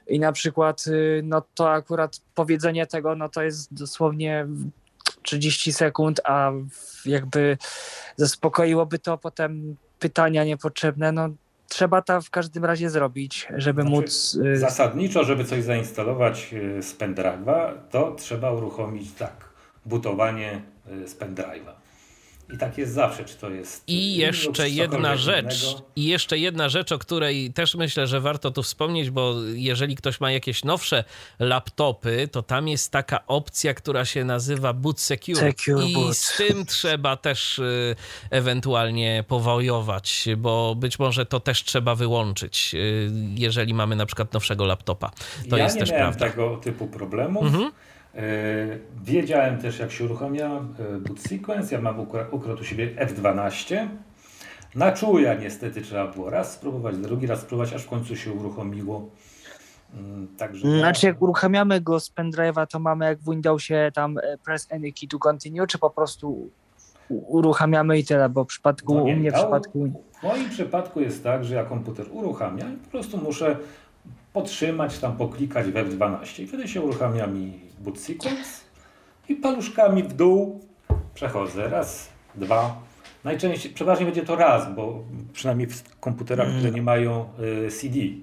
i 0.07 0.19
na 0.19 0.31
przykład 0.31 0.87
y, 0.87 1.21
no 1.23 1.41
to 1.55 1.71
akurat 1.71 2.21
powiedzenie 2.35 2.87
tego, 2.87 3.15
no 3.15 3.29
to 3.29 3.43
jest 3.43 3.73
dosłownie 3.73 4.47
30 5.21 5.73
sekund, 5.73 6.21
a 6.23 6.51
jakby 7.05 7.57
zaspokoiłoby 8.15 8.99
to 8.99 9.17
potem 9.17 9.75
pytania 9.99 10.43
niepotrzebne, 10.43 11.11
no 11.11 11.29
trzeba 11.69 12.01
to 12.01 12.21
w 12.21 12.29
każdym 12.29 12.65
razie 12.65 12.89
zrobić, 12.89 13.47
żeby 13.55 13.81
znaczy, 13.81 13.95
móc... 13.95 14.39
Y, 14.45 14.57
zasadniczo, 14.57 15.23
żeby 15.23 15.45
coś 15.45 15.63
zainstalować 15.63 16.53
y, 16.53 16.83
z 16.83 16.97
pendrive'a, 16.97 17.73
to 17.89 18.15
trzeba 18.15 18.51
uruchomić 18.51 19.13
tak, 19.13 19.49
butowanie 19.85 20.61
z 21.05 21.15
pendrive'a. 21.15 21.82
I 22.53 22.57
tak 22.57 22.77
jest 22.77 22.93
zawsze, 22.93 23.25
czy 23.25 23.35
to 23.35 23.49
jest. 23.49 23.83
I 23.87 24.15
jeszcze 24.15 24.69
jedna 24.69 25.15
rzecz, 25.17 25.63
innego. 25.63 25.85
i 25.95 26.05
jeszcze 26.05 26.37
jedna 26.37 26.69
rzecz, 26.69 26.91
o 26.91 26.99
której 26.99 27.53
też 27.53 27.75
myślę, 27.75 28.07
że 28.07 28.21
warto 28.21 28.51
tu 28.51 28.63
wspomnieć, 28.63 29.09
bo 29.09 29.35
jeżeli 29.53 29.95
ktoś 29.95 30.21
ma 30.21 30.31
jakieś 30.31 30.63
nowsze 30.63 31.03
laptopy, 31.39 32.27
to 32.31 32.41
tam 32.41 32.67
jest 32.67 32.91
taka 32.91 33.27
opcja, 33.27 33.73
która 33.73 34.05
się 34.05 34.23
nazywa 34.25 34.73
Boot 34.73 34.99
Secure. 34.99 35.39
Secure 35.39 35.85
I 35.85 35.93
boot. 35.93 36.17
z 36.17 36.37
tym 36.37 36.65
trzeba 36.65 37.17
też 37.17 37.59
y, 37.59 37.95
ewentualnie 38.29 39.23
powojować, 39.27 40.25
bo 40.37 40.75
być 40.75 40.99
może 40.99 41.25
to 41.25 41.39
też 41.39 41.63
trzeba 41.63 41.95
wyłączyć, 41.95 42.71
y, 42.73 43.11
jeżeli 43.35 43.73
mamy 43.73 43.95
na 43.95 44.05
przykład 44.05 44.33
nowszego 44.33 44.65
laptopa. 44.65 45.11
To 45.49 45.57
ja 45.57 45.63
jest 45.63 45.75
nie 45.75 45.79
też 45.79 45.91
miałem 45.91 46.13
prawda. 46.13 46.29
tego 46.29 46.57
typu 46.57 46.87
problemów. 46.87 47.43
Mhm. 47.43 47.71
E, 48.15 48.19
Wiedziałem 49.03 49.57
też, 49.61 49.79
jak 49.79 49.91
się 49.91 50.05
uruchamia 50.05 50.47
e, 50.47 50.99
boot 50.99 51.19
sequence. 51.19 51.75
Ja 51.75 51.81
mam 51.81 51.97
ukra- 52.05 52.25
ukradł 52.31 52.61
u 52.61 52.63
siebie 52.63 52.95
F12. 52.95 53.87
Na 54.75 54.91
czuja 54.91 55.33
niestety 55.33 55.81
trzeba 55.81 56.07
było 56.07 56.29
raz 56.29 56.51
spróbować, 56.53 56.97
drugi 56.97 57.27
raz 57.27 57.39
spróbować, 57.41 57.73
aż 57.73 57.83
w 57.83 57.89
końcu 57.89 58.15
się 58.15 58.31
uruchomiło. 58.31 59.09
Mm, 59.97 60.27
Także 60.37 60.77
Znaczy 60.79 61.05
jak 61.05 61.21
uruchamiamy 61.21 61.81
go 61.81 61.99
z 61.99 62.11
pendrive'a, 62.11 62.67
to 62.67 62.79
mamy 62.79 63.05
jak 63.05 63.19
w 63.19 63.29
Windowsie 63.29 63.91
tam 63.93 64.17
e, 64.17 64.37
press 64.45 64.67
any 64.71 64.91
key 64.91 65.07
to 65.09 65.19
continue, 65.19 65.67
czy 65.67 65.77
po 65.79 65.89
prostu 65.89 66.49
uruchamiamy 67.09 67.99
i 67.99 68.05
tyle, 68.05 68.29
bo 68.29 68.43
w 68.43 68.47
przypadku, 68.47 68.93
No 68.95 69.03
nie, 69.03 69.13
u 69.13 69.17
mnie 69.17 69.31
w 69.31 69.33
przypadku... 69.33 69.91
W 70.19 70.23
moim 70.23 70.49
przypadku 70.49 71.01
jest 71.01 71.23
tak, 71.23 71.45
że 71.45 71.55
ja 71.55 71.63
komputer 71.63 72.05
uruchamiam 72.11 72.73
i 72.73 72.77
po 72.77 72.89
prostu 72.91 73.17
muszę 73.17 73.57
podtrzymać, 74.33 74.99
tam 74.99 75.17
poklikać 75.17 75.65
w 75.65 75.73
F12 75.73 76.43
i 76.43 76.47
wtedy 76.47 76.67
się 76.67 76.81
uruchamia 76.81 77.27
mi 77.27 77.59
boot 77.79 77.99
sequence 77.99 78.61
i 79.29 79.35
paluszkami 79.35 80.03
w 80.03 80.13
dół 80.13 80.59
przechodzę. 81.13 81.69
Raz, 81.69 82.09
dwa. 82.35 82.81
Najczęściej, 83.23 83.73
przeważnie 83.73 84.05
będzie 84.05 84.23
to 84.23 84.35
raz, 84.35 84.75
bo 84.75 85.03
przynajmniej 85.33 85.67
w 85.67 85.99
komputerach, 85.99 86.47
które 86.57 86.71
nie 86.71 86.81
mają 86.81 87.29
y, 87.67 87.71
CD, 87.71 87.99
y, 87.99 88.21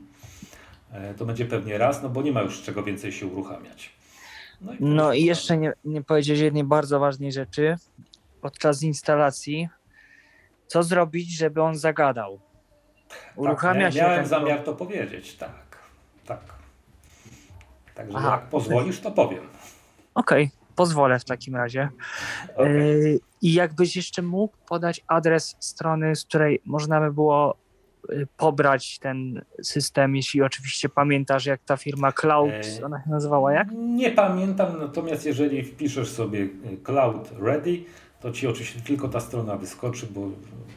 to 1.18 1.26
będzie 1.26 1.46
pewnie 1.46 1.78
raz, 1.78 2.02
no 2.02 2.08
bo 2.08 2.22
nie 2.22 2.32
ma 2.32 2.42
już 2.42 2.62
czego 2.62 2.82
więcej 2.82 3.12
się 3.12 3.26
uruchamiać. 3.26 3.92
No 4.60 4.72
i, 4.72 4.76
No 4.80 5.12
i 5.12 5.24
jeszcze 5.24 5.56
nie, 5.56 5.72
nie 5.84 6.02
powiedzieć 6.02 6.40
jednej 6.40 6.64
bardzo 6.64 7.00
ważnej 7.00 7.32
rzeczy. 7.32 7.76
Podczas 8.40 8.82
instalacji, 8.82 9.68
co 10.66 10.82
zrobić, 10.82 11.36
żeby 11.36 11.62
on 11.62 11.76
zagadał? 11.76 12.40
Uruchamia 13.36 13.84
tak, 13.84 13.92
się 13.92 14.00
Miałem 14.00 14.18
ten... 14.18 14.28
zamiar 14.28 14.64
to 14.64 14.74
powiedzieć, 14.74 15.36
tak. 15.36 15.69
Tak. 16.30 16.54
Także 17.94 18.18
Aha. 18.18 18.30
jak 18.30 18.48
pozwolisz, 18.48 19.00
to 19.00 19.10
powiem. 19.10 19.42
Okej, 20.14 20.50
pozwolę 20.76 21.18
w 21.18 21.24
takim 21.24 21.56
razie. 21.56 21.88
Okej. 22.54 23.14
E, 23.14 23.18
I 23.42 23.52
jakbyś 23.52 23.96
jeszcze 23.96 24.22
mógł 24.22 24.56
podać 24.68 25.00
adres 25.06 25.56
strony, 25.60 26.16
z 26.16 26.24
której 26.24 26.60
można 26.64 27.00
by 27.00 27.12
było 27.12 27.56
e, 28.08 28.26
pobrać 28.36 28.98
ten 28.98 29.44
system, 29.62 30.16
jeśli 30.16 30.42
oczywiście 30.42 30.88
pamiętasz, 30.88 31.46
jak 31.46 31.60
ta 31.64 31.76
firma 31.76 32.12
Cloud, 32.12 32.50
E, 32.80 32.84
ona 32.84 33.04
się 33.04 33.10
nazywała 33.10 33.52
jak? 33.52 33.68
Nie 33.72 34.10
pamiętam, 34.10 34.78
natomiast 34.80 35.26
jeżeli 35.26 35.64
wpiszesz 35.64 36.10
sobie 36.10 36.38
y, 36.40 36.78
Cloud 36.84 37.30
Ready, 37.40 37.84
to 38.20 38.32
ci 38.32 38.46
oczywiście 38.46 38.80
tylko 38.80 39.08
ta 39.08 39.20
strona 39.20 39.56
wyskoczy, 39.56 40.06
bo 40.10 40.20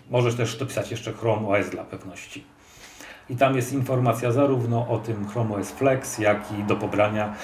możesz 0.10 0.36
też 0.36 0.58
dopisać 0.58 0.92
jeszcze 0.92 1.14
Chrome 1.14 1.48
OS 1.48 1.70
dla 1.70 1.84
pewności. 1.84 2.44
I 3.30 3.36
tam 3.36 3.56
jest 3.56 3.74
informacja 3.74 4.32
zarówno 4.32 4.88
o 4.88 4.98
tym 4.98 5.28
Chrome 5.28 5.56
OS 5.56 5.72
Flex, 5.72 6.18
jak 6.18 6.52
i 6.60 6.64
do 6.64 6.76
pobrania, 6.76 7.36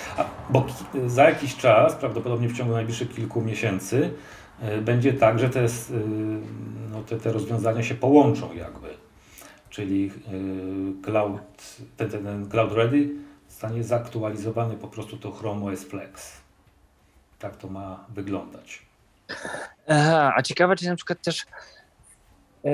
bo 0.49 0.65
za 1.07 1.23
jakiś 1.29 1.55
czas, 1.55 1.95
prawdopodobnie 1.95 2.47
w 2.49 2.57
ciągu 2.57 2.73
najbliższych 2.73 3.15
kilku 3.15 3.41
miesięcy, 3.41 4.13
y, 4.63 4.81
będzie 4.81 5.13
tak, 5.13 5.39
że 5.39 5.49
te, 5.49 5.65
y, 5.65 5.69
no, 6.91 7.03
te, 7.03 7.17
te 7.17 7.31
rozwiązania 7.31 7.83
się 7.83 7.95
połączą 7.95 8.53
jakby. 8.53 8.87
Czyli 9.69 10.11
y, 11.01 11.03
Cloud, 11.03 11.41
ten, 11.97 12.09
ten, 12.09 12.49
Cloud 12.49 12.71
Ready 12.71 13.09
zostanie 13.49 13.83
zaktualizowany 13.83 14.75
po 14.75 14.87
prostu 14.87 15.17
to 15.17 15.31
Chrome 15.31 15.71
OS 15.71 15.83
Flex. 15.83 16.31
Tak 17.39 17.55
to 17.55 17.67
ma 17.67 18.05
wyglądać. 18.09 18.81
Aha, 19.87 20.33
a 20.35 20.41
ciekawe, 20.41 20.75
czy 20.75 20.85
na 20.85 20.95
przykład 20.95 21.21
też 21.21 21.45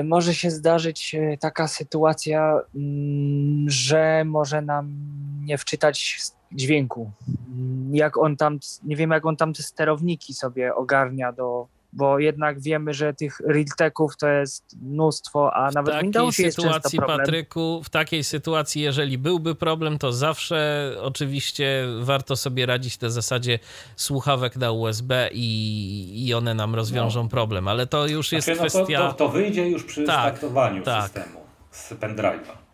może 0.04 0.34
się 0.34 0.50
zdarzyć 0.50 1.14
e, 1.14 1.36
taka 1.38 1.68
sytuacja, 1.68 2.60
mm, 2.74 3.70
że 3.70 4.22
może 4.26 4.62
nam 4.62 4.96
nie 5.44 5.58
wczytać 5.58 6.18
dźwięku. 6.52 7.10
Mm, 7.48 7.94
Jak 7.94 8.16
on 8.16 8.36
tam, 8.36 8.58
nie 8.84 8.96
wiem, 8.96 9.10
jak 9.10 9.26
on 9.26 9.36
tam 9.36 9.52
te 9.52 9.62
sterowniki 9.62 10.34
sobie 10.34 10.74
ogarnia 10.74 11.32
do. 11.32 11.66
Bo 11.96 12.18
jednak 12.18 12.60
wiemy, 12.60 12.94
że 12.94 13.14
tych 13.14 13.40
realteków 13.40 14.16
to 14.16 14.28
jest 14.28 14.76
mnóstwo, 14.82 15.54
a 15.54 15.70
nawet 15.70 15.86
w 15.86 15.96
takiej 15.96 16.02
Windowsie 16.02 16.42
jest 16.42 16.56
często 16.56 16.72
sytuacji, 16.72 16.98
problem. 16.98 17.18
Patryku, 17.18 17.82
w 17.84 17.90
takiej 17.90 18.24
sytuacji, 18.24 18.82
jeżeli 18.82 19.18
byłby 19.18 19.54
problem, 19.54 19.98
to 19.98 20.12
zawsze 20.12 20.90
oczywiście 21.00 21.86
warto 22.00 22.36
sobie 22.36 22.66
radzić 22.66 23.00
na 23.00 23.08
zasadzie 23.10 23.58
słuchawek 23.96 24.56
na 24.56 24.72
USB 24.72 25.28
i, 25.32 26.26
i 26.26 26.34
one 26.34 26.54
nam 26.54 26.74
rozwiążą 26.74 27.28
problem, 27.28 27.68
ale 27.68 27.86
to 27.86 28.06
już 28.06 28.32
jest 28.32 28.46
Znaczy, 28.46 28.60
no 28.60 28.68
to, 28.70 28.70
kwestia... 28.70 28.98
to, 28.98 29.12
to 29.12 29.28
wyjdzie 29.28 29.68
już 29.68 29.84
przy 29.84 30.04
Tak, 30.04 30.20
startowaniu 30.20 30.82
tak. 30.82 31.04
systemu 31.04 31.40
z 31.70 31.92
pendrive'a. 31.92 32.52
Y, 32.52 32.66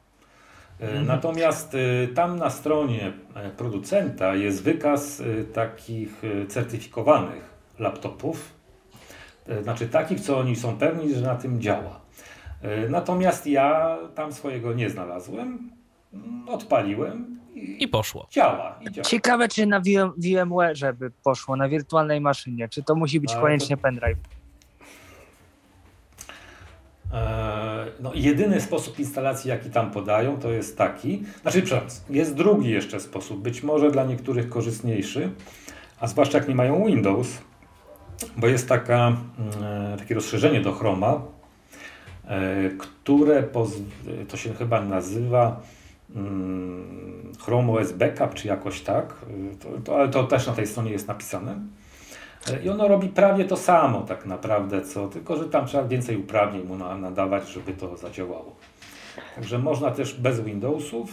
Mhm. 0.82 1.06
Natomiast 1.06 1.74
y, 1.74 2.08
tam 2.14 2.38
na 2.38 2.50
stronie 2.50 3.12
e, 3.34 3.50
producenta 3.50 4.34
jest 4.34 4.62
wykaz 4.62 5.22
takich 5.54 6.22
certyfikowanych 6.48 7.52
laptopów, 7.78 8.52
znaczy 9.62 9.88
takich, 9.88 10.20
co 10.20 10.38
oni 10.38 10.56
są 10.56 10.76
pewni, 10.76 11.14
że 11.14 11.20
na 11.20 11.34
tym 11.34 11.60
działa. 11.60 12.00
Y, 12.64 12.90
Natomiast 12.90 13.46
ja 13.46 13.98
tam 14.14 14.32
swojego 14.32 14.72
nie 14.72 14.90
znalazłem, 14.90 15.70
mm, 16.14 16.48
odpaliłem 16.48 17.38
i, 17.54 17.82
I 17.84 17.88
poszło. 17.88 18.26
działa. 18.30 18.78
I 18.80 18.90
działa. 18.92 19.04
Ciekawe, 19.04 19.48
czy 19.48 19.66
na 19.66 19.80
VM, 19.80 20.12
VMware, 20.16 20.76
żeby 20.76 21.10
poszło 21.24 21.56
na 21.56 21.68
wirtualnej 21.68 22.20
maszynie, 22.20 22.68
czy 22.68 22.82
to 22.82 22.94
musi 22.94 23.20
być 23.20 23.30
Ale 23.30 23.40
to- 23.40 23.46
koniecznie 23.46 23.76
pendrive. 23.76 24.18
E, 27.12 27.72
No, 28.00 28.10
jedyny 28.14 28.60
sposób 28.60 28.98
instalacji, 28.98 29.48
jaki 29.50 29.70
tam 29.70 29.90
podają, 29.90 30.36
to 30.40 30.50
jest 30.50 30.78
taki. 30.78 31.22
Znaczy, 31.42 31.62
przepraszam, 31.62 31.88
jest 32.10 32.34
drugi 32.34 32.70
jeszcze 32.70 33.00
sposób, 33.00 33.42
być 33.42 33.62
może 33.62 33.90
dla 33.90 34.04
niektórych 34.04 34.48
korzystniejszy, 34.48 35.30
a 36.00 36.06
zwłaszcza 36.06 36.38
jak 36.38 36.48
nie 36.48 36.54
mają 36.54 36.86
Windows, 36.86 37.28
bo 38.36 38.46
jest 38.46 38.68
taka, 38.68 39.06
mm, 39.06 39.92
e, 39.94 39.96
takie 39.98 40.14
rozszerzenie 40.14 40.60
do 40.60 40.72
Chroma, 40.72 41.20
e, 42.26 42.70
które 42.78 43.44
to 44.28 44.36
się 44.36 44.54
chyba 44.54 44.80
nazywa 44.80 45.60
mm, 46.16 47.32
Chrome 47.44 47.72
OS 47.72 47.92
Backup, 47.92 48.34
czy 48.34 48.48
jakoś 48.48 48.80
tak, 48.80 49.14
E, 49.52 49.56
to, 49.56 49.68
to, 49.84 49.96
ale 49.96 50.08
to 50.08 50.24
też 50.24 50.46
na 50.46 50.52
tej 50.52 50.66
stronie 50.66 50.90
jest 50.90 51.08
napisane. 51.08 51.56
I 52.64 52.68
ono 52.68 52.88
robi 52.88 53.08
prawie 53.08 53.44
to 53.44 53.56
samo 53.56 54.00
tak 54.00 54.26
naprawdę, 54.26 54.82
co, 54.82 55.08
tylko 55.08 55.36
że 55.36 55.44
tam 55.44 55.66
trzeba 55.66 55.84
więcej 55.84 56.16
uprawnień 56.16 56.66
mu 56.66 56.76
na- 56.76 56.96
nadawać, 56.98 57.48
żeby 57.48 57.72
to 57.72 57.96
zadziałało. 57.96 58.56
Także 59.34 59.58
można 59.58 59.90
też 59.90 60.14
bez 60.14 60.40
Windowsów, 60.40 61.10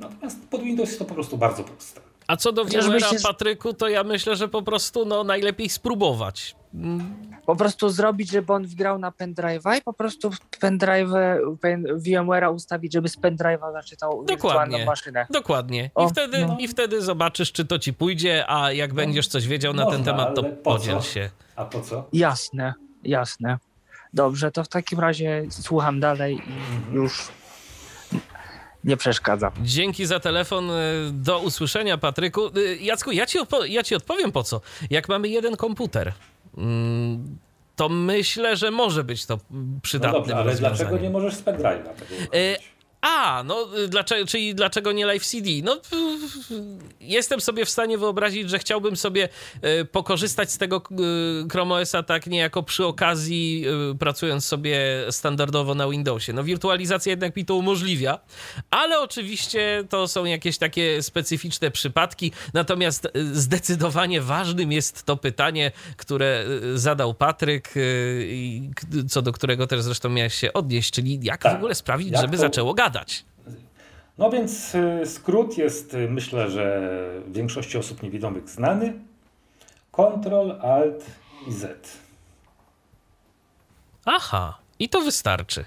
natomiast 0.00 0.48
pod 0.48 0.62
Windows 0.62 0.88
jest 0.88 0.98
to 0.98 1.04
po 1.04 1.14
prostu 1.14 1.38
bardzo 1.38 1.64
proste. 1.64 2.00
A 2.28 2.36
co 2.36 2.52
do 2.52 2.64
myślę, 2.64 2.82
że- 2.82 3.22
Patryku, 3.22 3.72
to 3.74 3.88
ja 3.88 4.04
myślę, 4.04 4.36
że 4.36 4.48
po 4.48 4.62
prostu 4.62 5.04
no, 5.04 5.24
najlepiej 5.24 5.68
spróbować. 5.68 6.56
Mm, 6.74 7.26
Po 7.46 7.56
prostu 7.56 7.88
zrobić, 7.90 8.30
żeby 8.30 8.52
on 8.52 8.66
wgrał 8.66 8.98
na 8.98 9.10
pendrive'a 9.10 9.78
i 9.78 9.82
po 9.82 9.92
prostu 9.92 10.30
pendrive, 10.60 11.10
pen, 11.60 11.84
VMware'a 11.84 12.54
ustawić, 12.54 12.92
żeby 12.92 13.08
z 13.08 13.16
pendrive'a 13.18 13.72
zaczytał 13.72 14.24
Dokładnie. 14.24 14.84
maszynę. 14.86 15.26
Dokładnie. 15.30 15.84
I, 15.84 15.90
O, 15.94 16.08
wtedy, 16.08 16.46
no. 16.46 16.56
I 16.60 16.68
wtedy 16.68 17.02
zobaczysz, 17.02 17.52
czy 17.52 17.64
to 17.64 17.78
ci 17.78 17.92
pójdzie, 17.94 18.44
a 18.48 18.72
jak 18.72 18.94
będziesz 18.94 19.28
coś 19.28 19.46
wiedział 19.46 19.74
na 19.74 19.82
ten 19.86 19.98
można, 19.98 20.12
temat, 20.12 20.34
to 20.34 20.42
podziel 20.42 20.96
co? 20.96 21.02
się. 21.02 21.30
A 21.56 21.64
po 21.64 21.80
co? 21.80 22.08
Jasne, 22.12 22.74
jasne. 23.04 23.58
Dobrze, 24.14 24.50
to 24.50 24.64
w 24.64 24.68
takim 24.68 25.00
razie 25.00 25.44
słucham 25.50 26.00
dalej 26.00 26.34
i 26.36 26.38
Mhm. 26.52 26.94
już 26.94 27.28
nie 28.86 28.96
przeszkadza. 28.96 29.52
Dzięki 29.62 30.06
za 30.06 30.20
telefon. 30.20 30.70
y, 30.70 30.74
Do 31.12 31.38
usłyszenia, 31.38 31.98
Patryku. 31.98 32.46
Y, 32.58 32.76
Jacku, 32.80 33.12
ja 33.12 33.26
ci, 33.26 33.38
ja 33.68 33.82
ci 33.82 33.94
odpowiem 33.94 34.32
po 34.32 34.42
co. 34.42 34.60
Jak 34.90 35.08
mamy 35.08 35.28
jeden 35.28 35.56
komputer, 35.56 36.12
mm, 36.58 37.38
to 37.76 37.88
myślę, 37.88 38.56
że 38.56 38.70
może 38.70 39.04
być 39.04 39.26
to 39.26 39.38
No 39.50 39.80
przydatne 39.82 40.18
dobrze, 40.18 40.36
ale 40.36 40.54
dlaczego 40.54 40.98
nie 40.98 41.10
możesz 41.10 41.34
z 41.34 41.42
pendrive'a 41.42 41.82
tego 41.94 42.14
E? 42.32 42.56
A, 43.08 43.42
no 43.44 43.68
dlaczego, 43.88 44.26
czyli 44.26 44.54
dlaczego 44.54 44.92
nie 44.92 45.06
Live 45.06 45.26
CD? 45.26 45.50
No 45.62 45.80
jestem 47.00 47.40
sobie 47.40 47.64
w 47.64 47.70
stanie 47.70 47.98
wyobrazić, 47.98 48.50
że 48.50 48.58
chciałbym 48.58 48.96
sobie 48.96 49.28
e, 49.62 49.84
pokorzystać 49.84 50.52
z 50.52 50.58
tego 50.58 50.82
Chrome 51.52 51.74
OS-a 51.74 52.02
tak 52.02 52.26
niejako 52.26 52.62
przy 52.62 52.86
okazji, 52.86 53.64
pracując 53.98 54.44
sobie 54.44 54.80
standardowo 55.10 55.74
na 55.74 55.88
Windowsie. 55.88 56.32
No 56.32 56.44
wirtualizacja 56.44 57.10
jednak 57.10 57.36
mi 57.36 57.44
to 57.44 57.54
umożliwia, 57.54 58.18
ale 58.70 59.00
oczywiście 59.00 59.84
to 59.88 60.08
są 60.08 60.24
jakieś 60.24 60.58
takie 60.58 61.02
specyficzne 61.02 61.70
przypadki, 61.70 62.32
natomiast 62.54 63.08
zdecydowanie 63.32 64.20
ważnym 64.20 64.72
jest 64.72 65.02
to 65.02 65.16
pytanie, 65.16 65.72
które 65.96 66.44
zadał 66.74 67.14
Patryk 67.14 67.74
co 69.08 69.22
do 69.22 69.32
którego 69.32 69.66
też 69.66 69.82
zresztą 69.82 70.08
miałeś 70.08 70.34
się 70.34 70.52
odnieść, 70.52 70.90
czyli 70.90 71.18
jak 71.22 71.42
tak. 71.42 71.52
w 71.52 71.56
ogóle 71.56 71.74
sprawić, 71.74 72.10
jak 72.10 72.20
żeby 72.20 72.36
to... 72.36 72.40
zaczęło 72.40 72.74
gadać? 72.74 72.95
No 74.18 74.30
więc 74.30 74.74
y, 74.74 75.06
skrót 75.06 75.58
jest, 75.58 75.94
y, 75.94 76.08
myślę, 76.08 76.50
że 76.50 76.90
większości 77.28 77.78
osób 77.78 78.02
niewidomych 78.02 78.48
znany. 78.48 78.92
Ctrl, 79.92 80.52
Alt 80.62 81.06
i 81.48 81.52
Z. 81.52 81.88
Aha, 84.04 84.58
i 84.78 84.88
to 84.88 85.00
wystarczy. 85.00 85.64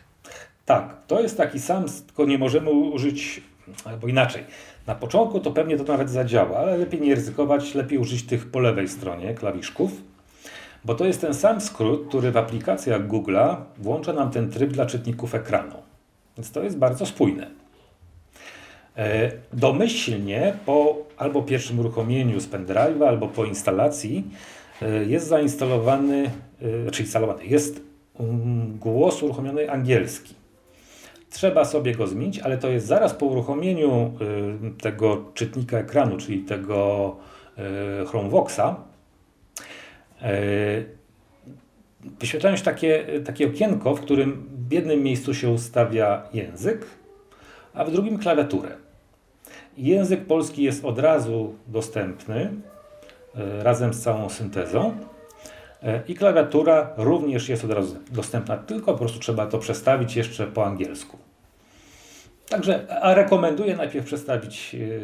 Tak, 0.65 0.97
to 1.07 1.21
jest 1.21 1.37
taki 1.37 1.59
sam, 1.59 1.85
tylko 2.07 2.25
nie 2.25 2.37
możemy 2.37 2.69
użyć, 2.69 3.41
albo 3.85 4.07
inaczej. 4.07 4.45
Na 4.87 4.95
początku 4.95 5.39
to 5.39 5.51
pewnie 5.51 5.77
to 5.77 5.83
nawet 5.83 6.09
zadziała, 6.09 6.57
ale 6.57 6.77
lepiej 6.77 7.01
nie 7.01 7.15
ryzykować, 7.15 7.75
lepiej 7.75 7.97
użyć 7.97 8.23
tych 8.23 8.51
po 8.51 8.59
lewej 8.59 8.87
stronie 8.87 9.33
klawiszków, 9.33 9.91
bo 10.85 10.95
to 10.95 11.05
jest 11.05 11.21
ten 11.21 11.33
sam 11.33 11.61
skrót, 11.61 12.07
który 12.07 12.31
w 12.31 12.37
aplikacjach 12.37 13.07
Google'a 13.07 13.55
włącza 13.77 14.13
nam 14.13 14.31
ten 14.31 14.51
tryb 14.51 14.71
dla 14.71 14.85
czytników 14.85 15.35
ekranu. 15.35 15.88
Więc 16.39 16.51
to 16.51 16.63
jest 16.63 16.77
bardzo 16.77 17.05
spójne. 17.05 17.47
E, 18.97 19.31
domyślnie 19.53 20.53
po 20.65 20.97
albo 21.17 21.41
pierwszym 21.41 21.79
uruchomieniu 21.79 22.39
z 22.39 22.49
pendrive'a, 22.49 23.07
albo 23.07 23.27
po 23.27 23.45
instalacji 23.45 24.23
e, 24.81 25.05
jest 25.05 25.27
zainstalowany, 25.27 26.31
e, 26.61 26.83
znaczy 26.83 27.03
instalowany, 27.03 27.45
jest 27.45 27.81
mm, 28.19 28.77
głos 28.77 29.23
uruchomiony 29.23 29.71
angielski. 29.71 30.35
Trzeba 31.29 31.65
sobie 31.65 31.95
go 31.95 32.07
zmienić, 32.07 32.39
ale 32.39 32.57
to 32.57 32.69
jest 32.69 32.87
zaraz 32.87 33.13
po 33.13 33.25
uruchomieniu 33.25 34.13
tego 34.81 35.25
czytnika 35.33 35.77
ekranu, 35.77 36.17
czyli 36.17 36.39
tego 36.39 37.15
Chromevoxa. 38.07 38.75
Wyświetlają 42.19 42.55
się 42.55 42.63
takie, 42.63 43.05
takie 43.25 43.47
okienko, 43.47 43.95
w 43.95 44.01
którym 44.01 44.58
w 44.69 44.73
jednym 44.73 45.03
miejscu 45.03 45.33
się 45.33 45.49
ustawia 45.49 46.23
język, 46.33 46.85
a 47.73 47.85
w 47.85 47.91
drugim 47.91 48.17
klawiaturę. 48.17 48.75
Język 49.77 50.25
polski 50.25 50.63
jest 50.63 50.85
od 50.85 50.99
razu 50.99 51.55
dostępny 51.67 52.51
e, 53.35 53.63
razem 53.63 53.93
z 53.93 54.01
całą 54.01 54.29
syntezą 54.29 54.97
e, 55.83 56.01
i 56.07 56.15
klawiatura 56.15 56.93
również 56.97 57.49
jest 57.49 57.65
od 57.65 57.71
razu 57.71 57.95
dostępna, 58.11 58.57
tylko 58.57 58.91
po 58.91 58.99
prostu 58.99 59.19
trzeba 59.19 59.47
to 59.47 59.57
przestawić 59.57 60.15
jeszcze 60.15 60.47
po 60.47 60.65
angielsku. 60.65 61.17
Także 62.49 63.01
a 63.01 63.13
rekomenduję 63.13 63.75
najpierw 63.75 64.05
przestawić 64.05 64.73
yy, 64.73 65.01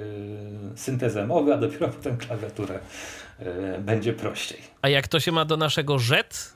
syntezę 0.76 1.28
mowy, 1.28 1.54
a 1.54 1.58
dopiero 1.58 1.88
potem 1.88 2.18
klawiaturę 2.18 2.80
yy, 3.40 3.46
będzie 3.80 4.14
prościej. 4.14 4.60
A 4.82 4.90
jak 4.90 5.08
to 5.08 5.20
się 5.20 5.32
ma 5.32 5.46
do 5.46 5.58
naszego 5.58 6.00
rzet? 6.00 6.55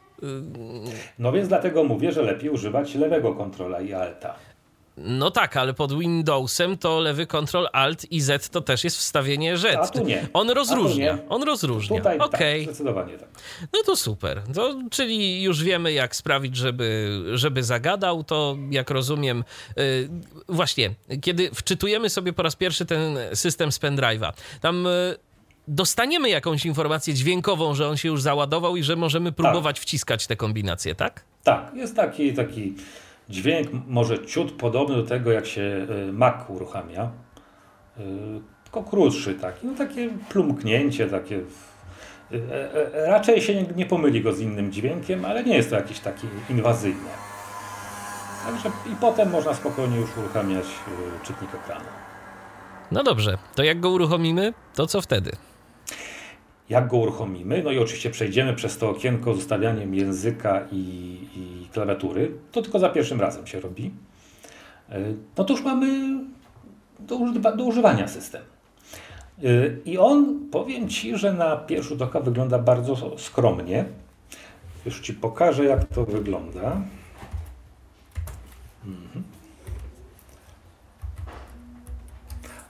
No 1.20 1.32
więc 1.32 1.48
dlatego 1.48 1.84
mówię, 1.84 2.12
że 2.12 2.22
lepiej 2.22 2.50
używać 2.50 2.96
lewego 2.96 3.34
kontrola 3.36 3.82
i 3.82 3.94
alta. 3.94 4.36
No 4.98 5.32
tak, 5.32 5.58
ale 5.58 5.74
pod 5.74 6.00
Windowsem 6.00 6.78
to 6.78 7.00
lewy 7.00 7.28
Ctrl 7.28 7.68
Alt 7.74 8.12
i 8.12 8.22
Z 8.22 8.50
to 8.50 8.62
też 8.62 8.84
jest 8.84 8.98
wstawienie 8.98 9.58
Z. 9.58 9.76
A 9.76 9.88
tu 9.88 10.04
nie. 10.04 10.28
On 10.34 10.50
rozróżnia. 10.50 11.18
On 11.30 11.44
rozróżnia. 11.44 11.98
Tutaj 11.98 12.20
okay. 12.20 12.40
tak, 12.40 12.64
zdecydowanie 12.64 13.18
tak. 13.18 13.30
No 13.74 13.80
to 13.86 13.96
super. 13.96 14.42
To, 14.54 14.76
czyli 14.92 15.44
już 15.44 15.64
wiemy, 15.64 15.94
jak 15.94 16.16
sprawić, 16.16 16.56
żeby, 16.56 17.22
żeby 17.34 17.64
zagadał. 17.64 18.24
To 18.24 18.58
jak 18.70 18.90
rozumiem, 18.90 19.44
yy, 19.78 20.10
właśnie, 20.50 20.92
kiedy 21.22 21.50
wczytujemy 21.54 22.10
sobie 22.10 22.34
po 22.34 22.44
raz 22.44 22.56
pierwszy 22.56 22.86
ten 22.86 23.18
system 23.34 23.72
z 23.72 23.80
pendrive'a, 23.80 24.32
tam. 24.62 24.84
Yy, 24.84 25.29
dostaniemy 25.70 26.30
jakąś 26.30 26.66
informację 26.66 27.14
dźwiękową, 27.14 27.74
że 27.74 27.88
on 27.88 27.98
się 27.98 28.10
już 28.10 28.22
załadował 28.22 28.76
i 28.76 28.84
że 28.84 28.96
możemy 28.96 29.32
próbować 29.32 29.76
tak. 29.76 29.84
wciskać 29.84 30.28
te 30.28 30.36
kombinacje, 30.36 30.96
tak? 30.96 31.26
Tak, 31.44 31.72
jest 31.76 31.96
taki, 31.96 32.34
taki 32.34 32.76
Dźwięk 33.30 33.70
może 33.88 34.26
ciut 34.26 34.52
podobny 34.52 34.96
do 34.96 35.04
tego, 35.04 35.32
jak 35.32 35.46
się 35.46 35.88
e, 36.10 36.12
Mac 36.12 36.50
uruchamia, 36.50 37.02
e, 37.04 38.02
tylko 38.64 38.84
krótszy 38.84 39.34
taki, 39.34 39.68
no 39.68 39.74
takie 39.78 40.10
plumknięcie, 40.30 41.08
takie 41.08 41.42
e, 42.32 43.08
raczej 43.08 43.42
się 43.42 43.64
nie 43.64 43.86
pomyli 43.86 44.22
go 44.22 44.34
z 44.34 44.40
innym 44.40 44.72
dźwiękiem, 44.72 45.26
ale 45.26 45.44
nie 45.44 45.56
jest 45.56 45.70
to 45.70 45.76
jakiś 45.76 46.00
taki 46.00 46.28
inwazyjny. 46.50 47.10
Także 48.46 48.70
i 48.94 48.96
potem 49.02 49.30
można 49.30 49.54
spokojnie 49.54 49.98
już 49.98 50.18
uruchamiać 50.18 50.66
czytnik 51.24 51.56
ekranu. 51.56 51.86
No 52.92 53.04
dobrze, 53.04 53.38
to 53.56 53.64
jak 53.64 53.80
go 53.80 53.90
uruchomimy, 53.90 54.54
to 54.76 54.88
co 54.88 55.02
wtedy? 55.02 55.32
Jak 56.70 56.88
go 56.88 56.98
uruchomimy. 56.98 57.64
No 57.64 57.72
i 57.72 57.80
oczywiście 57.80 58.10
przejdziemy 58.10 58.54
przez 58.54 58.78
to 58.78 58.90
okienko 58.90 59.34
z 59.34 59.38
ustawianiem 59.38 59.96
języka 59.96 60.62
i, 60.72 60.78
i 61.36 61.70
klawiatury. 61.74 62.32
To 62.52 62.62
tylko 62.62 62.80
za 62.80 62.90
pierwszym 62.90 63.22
razem 63.22 63.48
się 63.48 63.60
robi. 63.60 63.92
E, 64.90 65.00
no 65.38 65.44
to 65.44 65.54
już 65.54 65.64
mamy 65.64 66.20
do, 67.00 67.20
do 67.56 67.64
używania 67.64 68.08
system. 68.08 68.42
E, 69.44 69.46
I 69.86 69.98
on, 69.98 70.40
powiem 70.52 70.90
Ci, 70.90 71.18
że 71.18 71.34
na 71.34 71.58
pierwszy 71.58 71.90
rzut 71.90 72.02
oka 72.02 72.20
wygląda 72.20 72.60
bardzo 72.60 73.18
skromnie. 73.18 73.86
Już 74.86 75.00
Ci 75.00 75.14
pokażę, 75.14 75.66
jak 75.66 75.86
to 75.86 76.06
wygląda. 76.06 76.82
Mhm. 78.86 79.24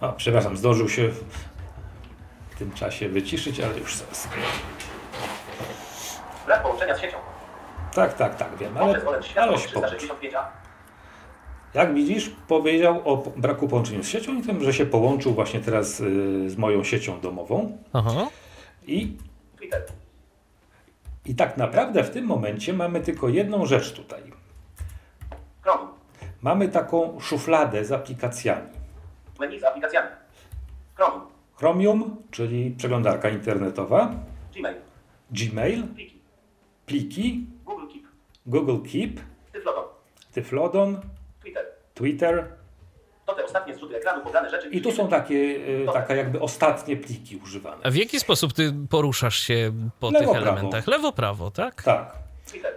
O, 0.01 0.13
przepraszam, 0.13 0.57
zdążył 0.57 0.89
się 0.89 1.09
tym 2.59 2.71
czasie 2.71 3.09
wyciszyć, 3.09 3.59
ale 3.59 3.77
już 3.77 3.95
zaraz. 3.95 4.29
Brak 6.45 6.63
połączenia 6.63 6.95
z 6.95 7.01
siecią. 7.01 7.17
Tak, 7.93 8.13
tak, 8.13 8.35
tak, 8.35 8.57
wiem, 8.57 8.77
ale, 8.77 9.01
ale 9.35 9.59
Jak 11.73 11.93
widzisz, 11.93 12.31
powiedział 12.47 13.01
o 13.05 13.17
braku 13.17 13.67
połączenia 13.67 14.03
z 14.03 14.07
siecią 14.07 14.35
i 14.35 14.41
tym, 14.41 14.63
że 14.63 14.73
się 14.73 14.85
połączył 14.85 15.33
właśnie 15.33 15.59
teraz 15.59 15.99
y, 15.99 16.49
z 16.49 16.57
moją 16.57 16.83
siecią 16.83 17.19
domową. 17.19 17.77
Aha. 17.93 18.27
I, 18.87 19.17
I 21.25 21.35
tak 21.35 21.57
naprawdę 21.57 22.03
w 22.03 22.09
tym 22.09 22.25
momencie 22.25 22.73
mamy 22.73 23.01
tylko 23.01 23.29
jedną 23.29 23.65
rzecz 23.65 23.93
tutaj. 23.93 24.23
Chrome. 25.61 25.87
Mamy 26.41 26.69
taką 26.69 27.19
szufladę 27.19 27.85
z 27.85 27.91
aplikacjami. 27.91 28.69
Menu 29.39 29.59
z 29.59 29.63
aplikacjami. 29.63 30.09
Chrome. 30.95 31.28
Chromium, 31.59 32.15
czyli 32.31 32.71
przeglądarka 32.77 33.29
internetowa. 33.29 34.15
Gmail. 34.55 34.75
Gmail. 35.31 35.83
Pliki. 35.87 36.19
Pliki. 36.85 37.45
Google 37.65 37.87
Keep. 37.93 38.03
Google 38.45 38.89
Keep. 38.91 39.19
Tyflodon. 39.53 39.83
Tyflodon. 40.33 41.01
Twitter. 41.41 41.65
Twitter. 41.93 42.47
To 43.25 43.33
te 43.33 43.45
ostatnie 43.45 43.75
zrzuty 43.75 43.95
ekranu, 43.97 44.23
pobrane 44.23 44.49
rzeczy. 44.49 44.69
I 44.69 44.81
tu 44.81 44.91
są 44.91 45.07
takie, 45.07 45.59
e, 45.89 45.93
taka 45.93 46.15
jakby 46.15 46.39
ostatnie 46.39 46.97
pliki 46.97 47.39
używane. 47.43 47.83
A 47.83 47.91
w 47.91 47.95
jaki 47.95 48.19
sposób 48.19 48.53
ty 48.53 48.73
poruszasz 48.89 49.37
się 49.37 49.71
po 49.99 50.11
Lewo, 50.11 50.33
tych 50.33 50.41
elementach? 50.41 50.87
Lewo-prawo, 50.87 51.51
tak? 51.51 51.83
Tak. 51.83 52.13
Twitter. 52.51 52.73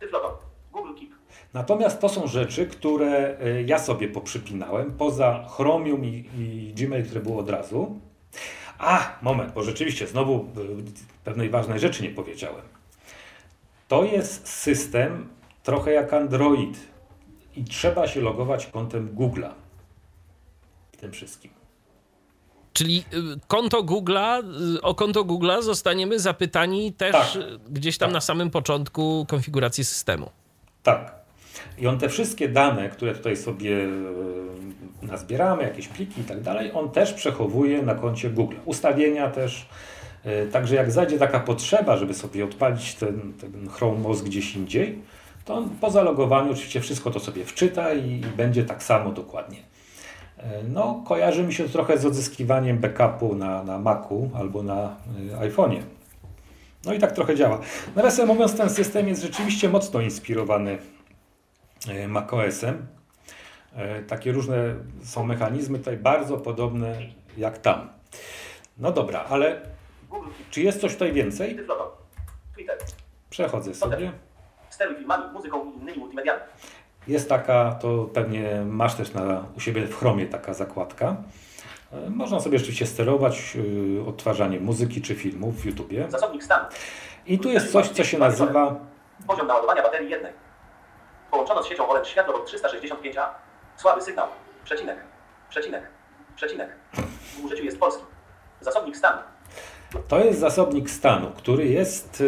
Tyflodon. 0.00 0.30
Google 0.72 0.94
Keep. 0.94 1.10
Natomiast 1.54 2.00
to 2.00 2.08
są 2.08 2.26
rzeczy, 2.26 2.66
które 2.66 3.38
e, 3.40 3.62
ja 3.62 3.78
sobie 3.78 4.08
poprzypinałem, 4.08 4.92
poza 4.92 5.48
Chromium 5.56 6.04
i, 6.04 6.24
i 6.38 6.74
Gmail, 6.74 7.04
które 7.04 7.20
było 7.20 7.38
od 7.38 7.50
razu. 7.50 8.00
A, 8.78 9.18
moment, 9.22 9.52
bo 9.52 9.62
rzeczywiście 9.62 10.06
znowu 10.06 10.34
e, 10.34 10.44
pewnej 11.24 11.50
ważnej 11.50 11.78
rzeczy 11.78 12.02
nie 12.02 12.10
powiedziałem. 12.10 12.62
To 13.88 14.04
jest 14.04 14.48
system 14.48 15.28
trochę 15.62 15.92
jak 15.92 16.12
Android 16.12 16.78
i 17.56 17.64
trzeba 17.64 18.08
się 18.08 18.20
logować 18.20 18.66
kontem 18.66 19.16
Google'a 19.16 19.50
w 20.92 20.96
tym 20.96 21.12
wszystkim. 21.12 21.50
Czyli 22.72 23.04
y, 23.14 23.40
konto 23.48 23.82
Google'a, 23.82 24.42
y, 24.76 24.82
o 24.82 24.94
konto 24.94 25.24
Google'a 25.24 25.62
zostaniemy 25.62 26.18
zapytani 26.18 26.92
też 26.92 27.12
tak, 27.12 27.42
gdzieś 27.70 27.98
tam 27.98 28.08
tak. 28.08 28.14
na 28.14 28.20
samym 28.20 28.50
początku 28.50 29.26
konfiguracji 29.28 29.84
systemu. 29.84 30.30
Tak. 30.82 31.15
I 31.78 31.86
on 31.86 31.98
te 31.98 32.08
wszystkie 32.08 32.48
dane, 32.48 32.88
które 32.88 33.14
tutaj 33.14 33.36
sobie 33.36 33.84
e, 33.84 35.06
nazbieramy, 35.06 35.62
jakieś 35.62 35.88
pliki 35.88 36.20
i 36.20 36.24
tak 36.24 36.40
dalej, 36.40 36.70
on 36.74 36.90
też 36.90 37.12
przechowuje 37.12 37.82
na 37.82 37.94
koncie 37.94 38.30
Google. 38.30 38.56
Ustawienia 38.64 39.30
też. 39.30 39.68
E, 40.24 40.46
także 40.46 40.74
jak 40.74 40.90
zajdzie 40.90 41.18
taka 41.18 41.40
potrzeba, 41.40 41.96
żeby 41.96 42.14
sobie 42.14 42.44
odpalić 42.44 42.94
ten, 42.94 43.32
ten 43.40 43.68
Chrome 43.68 44.08
OS 44.08 44.22
gdzieś 44.22 44.56
indziej, 44.56 44.98
to 45.44 45.54
on 45.54 45.68
po 45.80 45.90
zalogowaniu 45.90 46.52
oczywiście 46.52 46.80
wszystko 46.80 47.10
to 47.10 47.20
sobie 47.20 47.44
wczyta 47.44 47.94
i, 47.94 48.10
i 48.10 48.20
będzie 48.36 48.64
tak 48.64 48.82
samo 48.82 49.10
dokładnie. 49.10 49.58
E, 50.38 50.62
No, 50.62 51.02
kojarzy 51.06 51.44
mi 51.44 51.54
się 51.54 51.64
to 51.64 51.70
trochę 51.70 51.98
z 51.98 52.06
odzyskiwaniem 52.06 52.78
backupu 52.78 53.34
na, 53.34 53.64
na 53.64 53.78
Macu 53.78 54.30
albo 54.34 54.62
na 54.62 54.96
iPhone'ie. 55.40 55.80
No 56.84 56.92
i 56.92 56.98
tak 56.98 57.12
trochę 57.12 57.36
działa. 57.36 57.60
Nawiasem 57.96 58.28
mówiąc, 58.28 58.56
ten 58.56 58.70
system 58.70 59.08
jest 59.08 59.22
rzeczywiście 59.22 59.68
mocno 59.68 60.00
inspirowany 60.00 60.78
macOS-em. 62.08 62.86
E, 63.76 64.02
Takie 64.02 64.32
różne 64.32 64.74
są 65.02 65.24
mechanizmy 65.24 65.78
tutaj 65.78 65.96
bardzo 65.96 66.36
podobne 66.36 66.96
jak 67.36 67.58
tam. 67.58 67.88
No 68.78 68.92
dobra, 68.92 69.24
ale 69.28 69.60
czy 70.50 70.60
jest 70.62 70.80
coś 70.80 70.92
tutaj 70.92 71.12
więcej? 71.12 71.58
Przechodzę 73.30 73.74
sobie. 73.74 74.12
Steruj 74.70 74.96
filmami, 74.96 75.32
muzyką 75.32 75.72
i 75.72 75.76
innymi 75.76 75.98
multimediami. 75.98 76.40
Jest 77.08 77.28
taka, 77.28 77.72
to 77.72 78.04
pewnie 78.04 78.62
masz 78.64 78.94
też 78.94 79.12
na, 79.12 79.44
u 79.56 79.60
siebie 79.60 79.86
w 79.86 79.96
Chromie 79.98 80.26
taka 80.26 80.54
zakładka. 80.54 81.16
E, 81.92 82.10
Można 82.10 82.40
sobie 82.40 82.58
rzeczywiście 82.58 82.86
sterować 82.86 83.56
y, 83.56 84.08
odtwarzaniem 84.08 84.62
muzyki 84.64 85.02
czy 85.02 85.14
filmów 85.14 85.60
w 85.62 85.64
YouTubie. 85.64 86.06
Zasobnik 86.10 86.44
stanu. 86.44 86.64
I 87.26 87.38
tu 87.38 87.50
jest 87.50 87.72
coś, 87.72 87.88
co 87.88 88.04
się 88.04 88.18
nazywa 88.18 88.76
Poziom 89.26 89.46
naładowania 89.46 89.82
baterii 89.82 90.10
jednej. 90.10 90.32
Połączono 91.30 91.62
z 91.62 91.66
siecią 91.66 91.88
OLED 91.88 92.08
światłowód 92.08 92.50
365A. 92.50 93.26
Słaby 93.76 94.02
sygnał. 94.02 94.28
Przecinek. 94.64 94.98
Przecinek. 95.48 95.82
Przecinek. 96.36 96.70
W 97.36 97.44
użyciu 97.44 97.64
jest 97.64 97.78
polski. 97.78 98.02
Zasobnik 98.60 98.96
stanu. 98.96 99.18
To 100.08 100.24
jest 100.24 100.40
zasobnik 100.40 100.90
stanu, 100.90 101.30
który 101.36 101.66
jest 101.66 102.22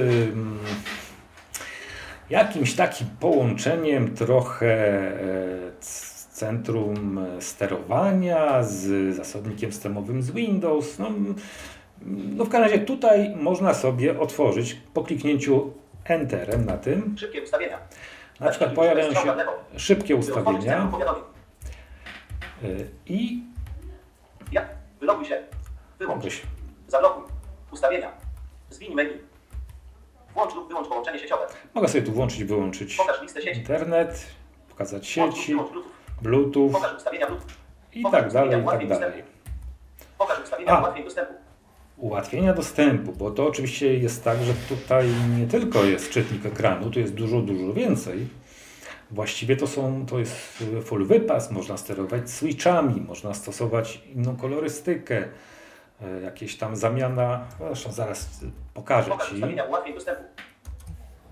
jakimś 2.31 2.77
takim 2.77 3.07
połączeniem 3.21 4.15
trochę 4.15 4.67
e, 4.67 5.17
centrum 6.31 7.27
sterowania 7.41 8.63
z 8.63 9.17
zasobnikiem 9.17 9.73
systemowym 9.73 10.23
z 10.23 10.31
Windows. 10.31 10.99
No, 10.99 11.11
no 12.07 12.45
w 12.45 12.49
każdym 12.49 12.71
razie 12.71 12.85
tutaj 12.85 13.37
można 13.37 13.75
sobie 13.75 14.21
otworzyć 14.21 14.77
po 14.95 15.03
kliknięciu 15.03 15.73
Enterem 16.05 16.65
na 16.65 16.77
tym. 16.77 17.15
Szybkie 17.19 17.43
ustawienia. 17.43 17.79
Na 18.41 18.51
przykład 18.51 18.73
pojawiają 18.73 19.15
się 19.15 19.35
szybkie 19.77 20.17
ustawienia 20.17 20.91
y, 22.65 22.91
i 23.07 23.43
Ja. 24.53 24.63
Wyloguj 25.01 25.25
się. 25.27 25.43
Wyłącz. 25.99 26.43
Zablokuj. 26.89 27.25
Ustawienia. 27.73 28.13
Zwinij 28.71 28.95
menu. 28.97 29.19
Włącz 30.35 30.55
lub 30.55 30.69
wyłącz 30.69 30.89
połączenie 30.89 31.19
sieciowe. 31.19 31.47
Mogę 31.75 31.89
sobie 31.89 32.03
tu 32.03 32.13
włączyć, 32.13 32.45
wyłączyć 32.45 32.97
Pokaż 32.97 33.23
listę 33.23 33.43
sieci. 33.43 33.59
internet, 33.61 34.27
pokazać 34.69 35.07
sieci, 35.07 35.55
Bluetooth. 35.55 35.85
Bluetooth 36.23 36.73
Pokaż 36.73 36.97
ustawienia 36.97 37.27
Bluetooth. 37.27 37.53
i 37.93 38.03
tak 38.03 38.33
dalej, 38.33 38.63
i 38.63 38.65
tak 38.89 38.89
dalej. 38.89 39.23
Pokaż 40.19 40.41
ustawienia 40.45 40.73
A. 40.73 40.81
ułatwień 40.81 41.05
dostępu. 41.05 41.35
Ułatwienia 41.99 42.55
dostępu, 42.55 43.13
bo 43.13 43.31
to 43.31 43.47
oczywiście 43.47 43.95
jest 43.95 44.25
tak, 44.25 44.39
że 44.45 44.55
tutaj 44.69 45.09
nie 45.39 45.47
tylko 45.47 45.85
jest 45.85 46.11
czytnik 46.11 46.47
ekranu, 46.47 46.91
tu 46.91 47.01
jest 47.01 47.15
dużo, 47.15 47.41
dużo 47.41 47.73
więcej. 47.73 48.27
Właściwie 49.11 49.57
to 49.57 49.67
są, 49.67 50.07
to 50.07 50.19
jest 50.19 50.35
full 50.85 51.07
wypas, 51.07 51.51
można 51.51 51.77
sterować 51.77 52.31
switchami, 52.31 53.01
można 53.01 53.35
stosować 53.35 54.01
inną 54.15 54.37
kolorystykę, 54.37 55.29
e, 56.03 56.21
jakieś 56.21 56.57
tam 56.57 56.77
zamiana, 56.77 57.47
zresztą 57.59 57.93
zaraz 57.93 58.29
pokażę 58.75 59.11
Pokaż 59.11 59.29
Ci. 59.29 59.41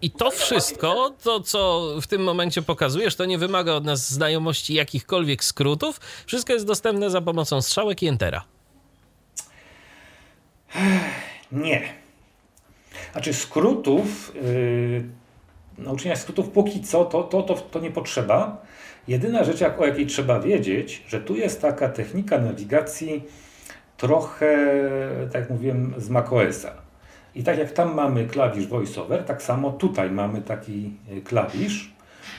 I 0.02 0.11
to 0.11 0.31
wszystko, 0.31 1.14
to 1.22 1.40
co 1.40 1.88
w 2.02 2.07
tym 2.07 2.22
momencie 2.22 2.62
pokazujesz, 2.62 3.16
to 3.16 3.24
nie 3.24 3.38
wymaga 3.38 3.72
od 3.72 3.85
nas 3.85 4.11
znajomości 4.11 4.74
jakichkolwiek 4.74 5.44
skrótów. 5.44 6.00
Wszystko 6.26 6.52
jest 6.52 6.66
dostępne 6.66 7.11
za 7.11 7.20
pomocą 7.20 7.62
strzałek 7.62 8.02
i 8.02 8.07
entera. 8.07 8.56
Nie. 11.52 11.83
Znaczy 13.12 13.35
skrótów, 13.35 14.33
yy, 14.35 15.05
nauczenia 15.79 16.16
skrótów 16.16 16.50
póki 16.50 16.81
co, 16.81 17.05
to, 17.05 17.22
to, 17.22 17.42
to, 17.42 17.55
to 17.55 17.81
nie 17.81 17.90
potrzeba. 17.90 18.62
Jedyna 19.09 19.44
rzecz, 19.44 19.61
jak, 19.61 19.81
o 19.81 19.87
jakiej 19.87 20.07
trzeba 20.07 20.40
wiedzieć, 20.40 21.02
że 21.09 21.20
tu 21.20 21.37
jest 21.37 21.62
taka 21.62 21.88
technika 21.88 22.38
nawigacji 22.38 23.24
trochę, 23.96 24.68
tak 25.33 25.40
jak 25.40 25.50
mówiłem, 25.50 25.94
z 25.98 26.09
macOSa. 26.09 26.72
I 27.35 27.42
tak 27.42 27.59
jak 27.59 27.72
tam 27.72 27.94
mamy 27.94 28.26
klawisz 28.26 28.66
voiceover, 28.66 29.24
tak 29.24 29.42
samo 29.42 29.70
tutaj 29.70 30.11
mamy 30.11 30.42
taki 30.42 30.92
y, 31.12 31.20
klawisz, 31.20 31.92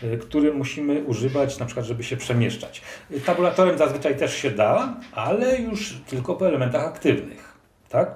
y, 0.03 0.17
który 0.17 0.53
musimy 0.53 1.03
używać 1.03 1.59
na 1.59 1.65
przykład, 1.65 1.85
żeby 1.85 2.03
się 2.03 2.17
przemieszczać. 2.17 2.81
Y, 3.11 3.21
Tabulatorem 3.21 3.77
zazwyczaj 3.77 4.17
też 4.17 4.35
się 4.35 4.51
da, 4.51 4.95
ale 5.11 5.61
już 5.61 5.93
tylko 6.07 6.35
po 6.35 6.47
elementach 6.47 6.83
aktywnych. 6.83 7.46
Tak? 7.89 8.15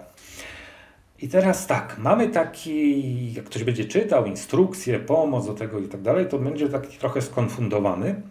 I 1.19 1.27
teraz 1.27 1.67
tak, 1.67 1.97
mamy 1.97 2.29
taki, 2.29 3.33
jak 3.33 3.45
ktoś 3.45 3.63
będzie 3.63 3.85
czytał, 3.85 4.25
instrukcję, 4.25 4.99
pomoc 4.99 5.45
do 5.45 5.53
tego 5.53 5.79
i 5.79 5.87
tak 5.87 6.01
dalej, 6.01 6.27
to 6.27 6.39
będzie 6.39 6.69
taki 6.69 6.97
trochę 6.97 7.21
skonfundowany, 7.21 8.21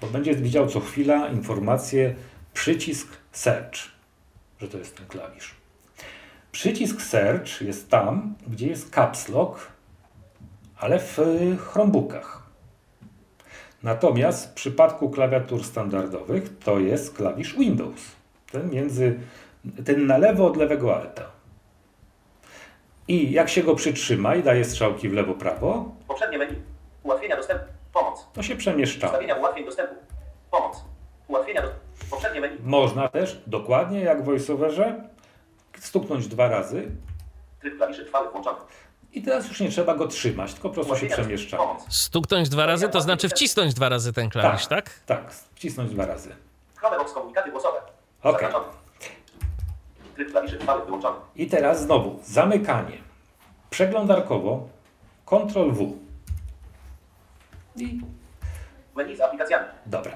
bo 0.00 0.06
będzie 0.06 0.34
widział 0.34 0.66
co 0.66 0.80
chwila 0.80 1.28
informację 1.28 2.14
przycisk 2.54 3.08
search, 3.32 3.78
że 4.60 4.68
to 4.68 4.78
jest 4.78 4.96
ten 4.96 5.06
klawisz. 5.06 5.54
Przycisk 6.52 7.02
search 7.02 7.60
jest 7.60 7.90
tam, 7.90 8.34
gdzie 8.48 8.66
jest 8.66 8.90
caps 8.90 9.28
lock, 9.28 9.72
ale 10.76 10.98
w 10.98 11.18
Chromebookach. 11.58 12.42
Natomiast 13.82 14.50
w 14.50 14.52
przypadku 14.52 15.10
klawiatur 15.10 15.64
standardowych 15.64 16.58
to 16.58 16.78
jest 16.78 17.16
klawisz 17.16 17.58
Windows. 17.58 18.00
Ten 18.52 18.70
między, 18.70 19.18
ten 19.84 20.06
na 20.06 20.18
lewo 20.18 20.46
od 20.46 20.56
lewego 20.56 20.96
alta. 20.96 21.22
I 23.08 23.32
jak 23.32 23.48
się 23.48 23.62
go 23.62 23.74
przytrzyma 23.74 24.34
i 24.34 24.42
daje 24.42 24.64
strzałki 24.64 25.08
w 25.08 25.12
lewo, 25.12 25.34
prawo, 25.34 25.94
Poprzednie 26.08 26.38
menu. 26.38 26.56
Ułatwienia 27.02 27.36
dostępu. 27.36 27.64
Pomoc. 27.92 28.26
to 28.32 28.42
się 28.42 28.56
przemieszcza. 28.56 29.06
Ustawienia 29.06 29.34
ułatwień 29.34 29.64
dostępu. 29.64 29.94
Pomoc. 30.50 30.84
Ułatwienia 31.28 31.62
do... 31.62 31.68
Poprzednie 32.10 32.40
menu. 32.40 32.58
Można 32.64 33.08
też, 33.08 33.42
dokładnie 33.46 34.00
jak 34.00 34.22
w 34.22 34.24
VoiceOverze, 34.24 35.04
stuknąć 35.78 36.28
dwa 36.28 36.48
razy 36.48 36.88
Tryb 37.60 37.76
klawiszy 37.76 38.04
trwały 38.04 38.30
włączony. 38.30 38.58
i 39.12 39.22
teraz 39.22 39.48
już 39.48 39.60
nie 39.60 39.68
trzeba 39.68 39.94
go 39.94 40.06
trzymać, 40.08 40.52
tylko 40.54 40.68
po 40.68 40.74
prostu 40.74 40.96
się 40.96 41.06
przemieszcza. 41.06 41.58
Stuknąć 41.88 42.48
dwa 42.48 42.66
razy, 42.66 42.88
to 42.88 43.00
znaczy 43.00 43.28
wcisnąć 43.28 43.74
dwa 43.74 43.88
razy 43.88 44.12
ten 44.12 44.30
klawisz, 44.30 44.66
tak? 44.66 44.90
Tak, 45.06 45.32
wcisnąć 45.54 45.90
dwa 45.90 46.06
razy. 46.06 46.34
Chromebox 46.76 47.12
komunikaty 47.12 47.50
głosowe. 47.50 47.78
Okej. 48.22 48.40
Zaznaczony. 48.52 48.81
Tryb 50.14 50.30
klawiszy 50.30 50.58
wyłączony. 50.86 51.16
I 51.36 51.46
teraz 51.46 51.82
znowu 51.82 52.18
zamykanie. 52.24 52.98
Przeglądarkowo 53.70 54.68
Ctrl 55.26 55.70
W. 55.70 55.98
I 57.76 58.00
Menu 58.96 59.16
z 59.16 59.20
aplikacjami. 59.20 59.64
dobra. 59.86 60.12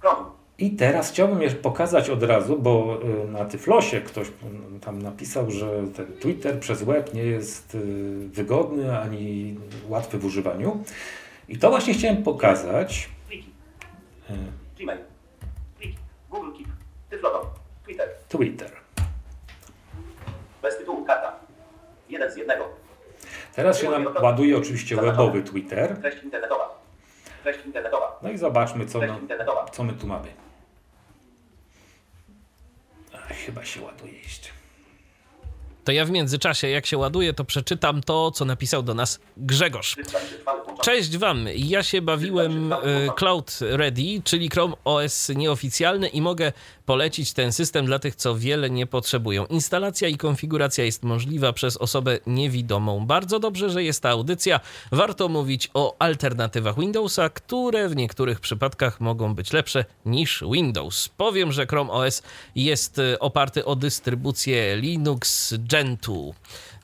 Chrome. 0.00 0.24
I 0.58 0.70
teraz 0.70 1.10
chciałbym 1.10 1.42
je 1.42 1.50
pokazać 1.50 2.10
od 2.10 2.22
razu, 2.22 2.58
bo 2.58 2.98
y, 3.24 3.28
na 3.28 3.44
Tyflosie 3.44 4.00
ktoś 4.00 4.28
tam 4.80 5.02
napisał, 5.02 5.50
że 5.50 5.70
ten 5.96 6.06
Twitter 6.06 6.60
przez 6.60 6.82
web 6.82 7.14
nie 7.14 7.22
jest 7.22 7.74
y, 7.74 8.28
wygodny 8.28 9.00
ani 9.00 9.58
łatwy 9.88 10.18
w 10.18 10.24
używaniu. 10.24 10.84
I 11.48 11.58
to 11.58 11.70
właśnie 11.70 11.94
chciałem 11.94 12.22
pokazać. 12.22 13.10
Y, 14.30 14.34
Gmail. 14.78 14.98
Google 16.30 16.52
Keep. 16.58 16.66
Twitter. 17.86 18.08
Twitter. 18.28 18.70
Bez 20.62 20.78
tytułu 20.78 21.04
karta. 21.04 21.32
Jeden 22.08 22.32
z 22.32 22.36
jednego. 22.36 22.68
Teraz 23.54 23.80
się 23.80 23.90
nam 23.90 24.06
ładuje 24.22 24.58
oczywiście 24.58 24.96
webowy 24.96 25.42
Twitter. 25.42 25.96
Treść 26.00 26.22
internetowa. 26.22 26.78
Treść 27.42 27.66
internetowa. 27.66 28.18
No 28.22 28.30
i 28.30 28.38
zobaczmy, 28.38 28.86
co, 28.86 29.00
no, 29.00 29.66
co 29.72 29.84
my 29.84 29.92
tu 29.92 30.06
mamy. 30.06 30.28
Chyba 33.46 33.64
się 33.64 33.82
ładuje 33.82 34.12
jeszcze. 34.12 34.48
To 35.86 35.92
ja 35.92 36.04
w 36.04 36.10
międzyczasie, 36.10 36.68
jak 36.68 36.86
się 36.86 36.98
ładuje, 36.98 37.32
to 37.32 37.44
przeczytam 37.44 38.00
to, 38.00 38.30
co 38.30 38.44
napisał 38.44 38.82
do 38.82 38.94
nas 38.94 39.20
Grzegorz. 39.36 39.96
Cześć 40.82 41.16
Wam, 41.16 41.46
ja 41.56 41.82
się 41.82 42.02
bawiłem 42.02 42.72
e, 42.72 42.76
Cloud 43.16 43.58
Ready, 43.60 44.22
czyli 44.24 44.50
Chrome 44.50 44.74
OS 44.84 45.28
nieoficjalny 45.28 46.08
i 46.08 46.20
mogę 46.20 46.52
polecić 46.86 47.32
ten 47.32 47.52
system 47.52 47.86
dla 47.86 47.98
tych, 47.98 48.16
co 48.16 48.36
wiele 48.36 48.70
nie 48.70 48.86
potrzebują. 48.86 49.46
Instalacja 49.46 50.08
i 50.08 50.16
konfiguracja 50.16 50.84
jest 50.84 51.02
możliwa 51.02 51.52
przez 51.52 51.76
osobę 51.76 52.18
niewidomą. 52.26 53.06
Bardzo 53.06 53.38
dobrze, 53.38 53.70
że 53.70 53.84
jest 53.84 54.02
ta 54.02 54.10
audycja. 54.10 54.60
Warto 54.92 55.28
mówić 55.28 55.70
o 55.74 55.96
alternatywach 55.98 56.80
Windowsa, 56.80 57.28
które 57.28 57.88
w 57.88 57.96
niektórych 57.96 58.40
przypadkach 58.40 59.00
mogą 59.00 59.34
być 59.34 59.52
lepsze 59.52 59.84
niż 60.06 60.44
Windows. 60.52 61.08
Powiem, 61.08 61.52
że 61.52 61.66
Chrome 61.66 61.92
OS 61.92 62.22
jest 62.54 62.98
e, 62.98 63.18
oparty 63.18 63.64
o 63.64 63.76
dystrybucję 63.76 64.76
Linux 64.76 65.54
Gentoo. 65.76 66.34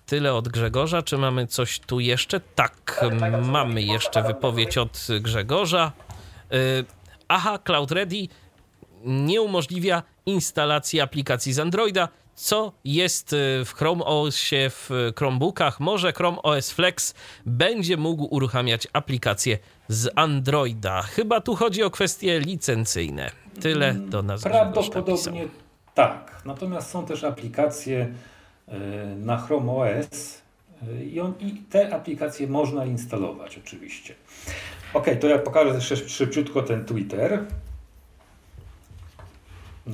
Tyle 0.06 0.34
od 0.34 0.48
Grzegorza. 0.48 1.02
Czy 1.02 1.18
mamy 1.18 1.46
coś 1.46 1.80
tu 1.80 2.00
jeszcze? 2.00 2.40
Tak, 2.40 3.00
mamy 3.42 3.82
jeszcze 3.82 4.22
wypowiedź 4.22 4.78
od 4.78 5.06
Grzegorza. 5.20 5.92
Y, 6.52 6.84
Aha, 7.28 7.58
Cloud 7.64 7.92
Ready 7.92 8.28
nie 9.04 9.42
umożliwia 9.42 10.02
instalacji 10.26 11.00
aplikacji 11.00 11.52
z 11.52 11.58
Androida, 11.58 12.08
co 12.34 12.72
jest 12.84 13.32
y, 13.32 13.64
w 13.64 13.74
Chrome 13.74 14.04
OSie 14.04 14.70
w 14.70 14.90
Chromebookach. 15.18 15.80
Może 15.80 16.12
Chrome 16.12 16.42
OS 16.42 16.70
Flex 16.70 17.14
będzie 17.46 17.96
mógł 17.96 18.34
uruchamiać 18.34 18.88
aplikacje 18.92 19.58
z 19.88 20.10
Androida. 20.16 21.02
Chyba 21.02 21.40
tu 21.40 21.54
chodzi 21.54 21.82
o 21.82 21.90
kwestie 21.90 22.40
licencyjne. 22.40 23.30
Tyle 23.60 23.94
do 23.94 24.22
nas. 24.22 24.42
Prawdopodobnie 24.42 25.48
tak. 25.94 26.42
Natomiast 26.44 26.90
są 26.90 27.06
też 27.06 27.24
aplikacje 27.24 28.14
na 29.16 29.38
Chrome 29.38 29.72
OS 29.72 30.42
e, 30.82 31.04
i, 31.04 31.20
on, 31.20 31.34
i 31.40 31.62
te 31.70 31.94
aplikacje 31.94 32.46
można 32.46 32.84
instalować 32.84 33.58
oczywiście. 33.58 34.14
Ok, 34.94 35.06
to 35.20 35.26
ja 35.26 35.38
pokażę 35.38 35.74
jeszcze 35.74 35.96
szybciutko 35.96 36.62
ten 36.62 36.84
Twitter. 36.84 37.44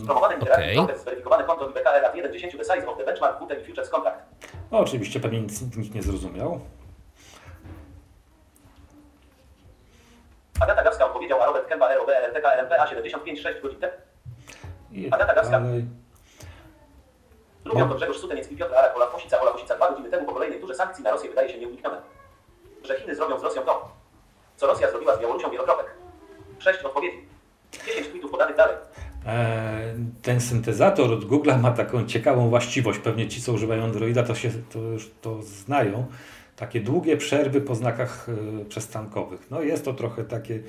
Promowany 0.07 0.35
Okej. 0.37 0.40
Interactive 0.40 0.74
Brokers, 0.74 1.02
zweryfikowane 1.02 1.44
konto 1.44 1.68
IBKR 1.70 2.04
at 2.04 2.16
1 2.16 2.33
10 2.33 2.52
the 2.52 2.64
size 2.64 2.88
of 2.88 2.98
the 2.98 3.04
benchmark 3.04 3.40
WTI 3.40 3.66
Futures 3.66 3.90
Contract. 3.90 4.18
No, 4.70 4.78
oczywiście 4.78 5.20
pewnie 5.20 5.40
nic, 5.40 5.76
nikt 5.76 5.94
nie 5.94 6.02
zrozumiał. 6.02 6.61
Agata 10.61 10.85
Gawska 10.85 11.07
odpowiedział, 11.07 11.42
a 11.42 11.46
Robert 11.46 11.68
Kemba 11.68 11.94
ROB 11.94 12.09
RTK 12.09 12.44
RMPA 12.44 12.87
75,6 12.87 13.62
godzin 13.62 13.81
temu. 13.81 13.92
Agata 15.11 15.35
Gawska. 15.35 15.62
Lubią 17.68 17.88
to 17.88 17.94
Grzegorz 17.94 18.18
Suteniec 18.18 18.50
i 18.52 18.57
Piotr 18.57 18.74
Arak 18.74 18.96
Olaf 18.96 19.12
Kosica, 19.12 19.40
Ola 19.40 19.52
Kosica 19.52 19.76
dwa 19.76 19.90
godziny 19.90 20.11
temu 20.11 20.26
po 20.26 20.33
kolejnej 20.33 20.61
turze 20.61 20.74
sankcji 20.74 21.04
na 21.04 21.11
Rosję 21.11 21.28
wydaje 21.31 21.48
się 21.48 21.59
nieuniknione. 21.59 22.02
Że 22.85 23.00
Chiny 23.00 23.14
zrobią 23.14 23.38
z 23.38 23.42
Rosją 23.42 23.62
to, 23.62 23.88
co 24.57 24.66
Rosja 24.66 24.90
zrobiła 24.90 25.16
z 25.16 25.20
Białorusią 25.20 25.50
wielokropek. 25.50 25.87
Sześć 26.59 26.83
odpowiedzi. 26.85 27.16
10 27.87 28.09
tweetów 28.09 28.31
podanych 28.31 28.57
dalej. 28.57 28.76
E, 29.26 29.94
Ten 30.22 30.40
syntezator 30.40 31.12
od 31.12 31.24
Google 31.24 31.50
ma 31.62 31.70
taką 31.70 32.07
ciekawą 32.07 32.48
właściwość. 32.48 32.98
Pewnie 32.98 33.28
ci, 33.28 33.42
co 33.42 33.52
używają 33.52 33.85
Androida, 33.85 34.22
to, 34.22 34.35
się, 34.35 34.50
to 34.72 34.78
to 35.22 35.42
znają. 35.42 36.07
Takie 36.57 36.81
długie 36.81 37.16
przerwy 37.16 37.61
po 37.61 37.74
znakach 37.74 38.26
e, 38.28 38.64
przestankowych. 38.64 39.50
No 39.50 39.62
jest 39.62 39.85
to 39.85 39.94
trochę 39.94 40.24
takie 40.24 40.61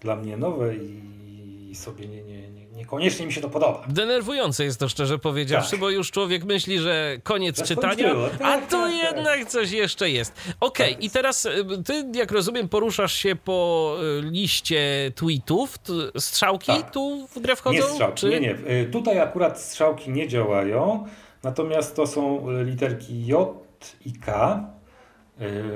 dla 0.00 0.16
mnie 0.16 0.36
nowe 0.36 0.74
i 0.74 1.72
sobie 1.74 2.08
nie, 2.08 2.22
nie, 2.24 2.50
nie, 2.50 2.65
niekoniecznie 2.76 3.26
mi 3.26 3.32
się 3.32 3.40
to 3.40 3.48
podoba. 3.50 3.84
Denerwujące 3.88 4.64
jest 4.64 4.80
to 4.80 4.88
szczerze 4.88 5.18
powiedziawszy, 5.18 5.70
Tak. 5.70 5.80
bo 5.80 5.90
już 5.90 6.10
człowiek 6.10 6.44
myśli, 6.44 6.78
że 6.78 7.16
koniec 7.22 7.58
Że 7.58 7.64
czytania. 7.64 8.14
Tak, 8.14 8.32
a 8.34 8.38
tak, 8.38 8.70
tu 8.70 8.76
tak. 8.82 8.92
jednak 8.94 9.46
coś 9.46 9.70
jeszcze 9.70 10.10
jest. 10.10 10.32
Okej, 10.60 10.94
Tak. 10.94 11.04
i 11.04 11.10
teraz 11.10 11.46
y, 11.46 11.64
ty, 11.84 12.04
jak 12.14 12.30
rozumiem, 12.32 12.68
poruszasz 12.68 13.12
się 13.14 13.36
po 13.36 13.96
y, 14.18 14.22
liście 14.22 15.12
tweetów. 15.14 15.74
Strzałki 16.18 16.66
Tak. 16.66 16.90
tu 16.90 17.26
w 17.36 17.38
grę 17.40 17.56
wchodzą? 17.56 17.76
Nie 17.76 17.82
strzałki, 17.82 18.20
czy... 18.20 18.28
nie, 18.28 18.40
nie. 18.40 18.50
Y, 18.50 18.88
Tutaj 18.92 19.20
akurat 19.20 19.60
strzałki 19.60 20.10
nie 20.10 20.28
działają, 20.28 21.06
natomiast 21.42 21.96
to 21.96 22.06
są 22.06 22.46
literki 22.64 23.26
J 23.26 23.64
i 24.06 24.12
K 24.12 24.60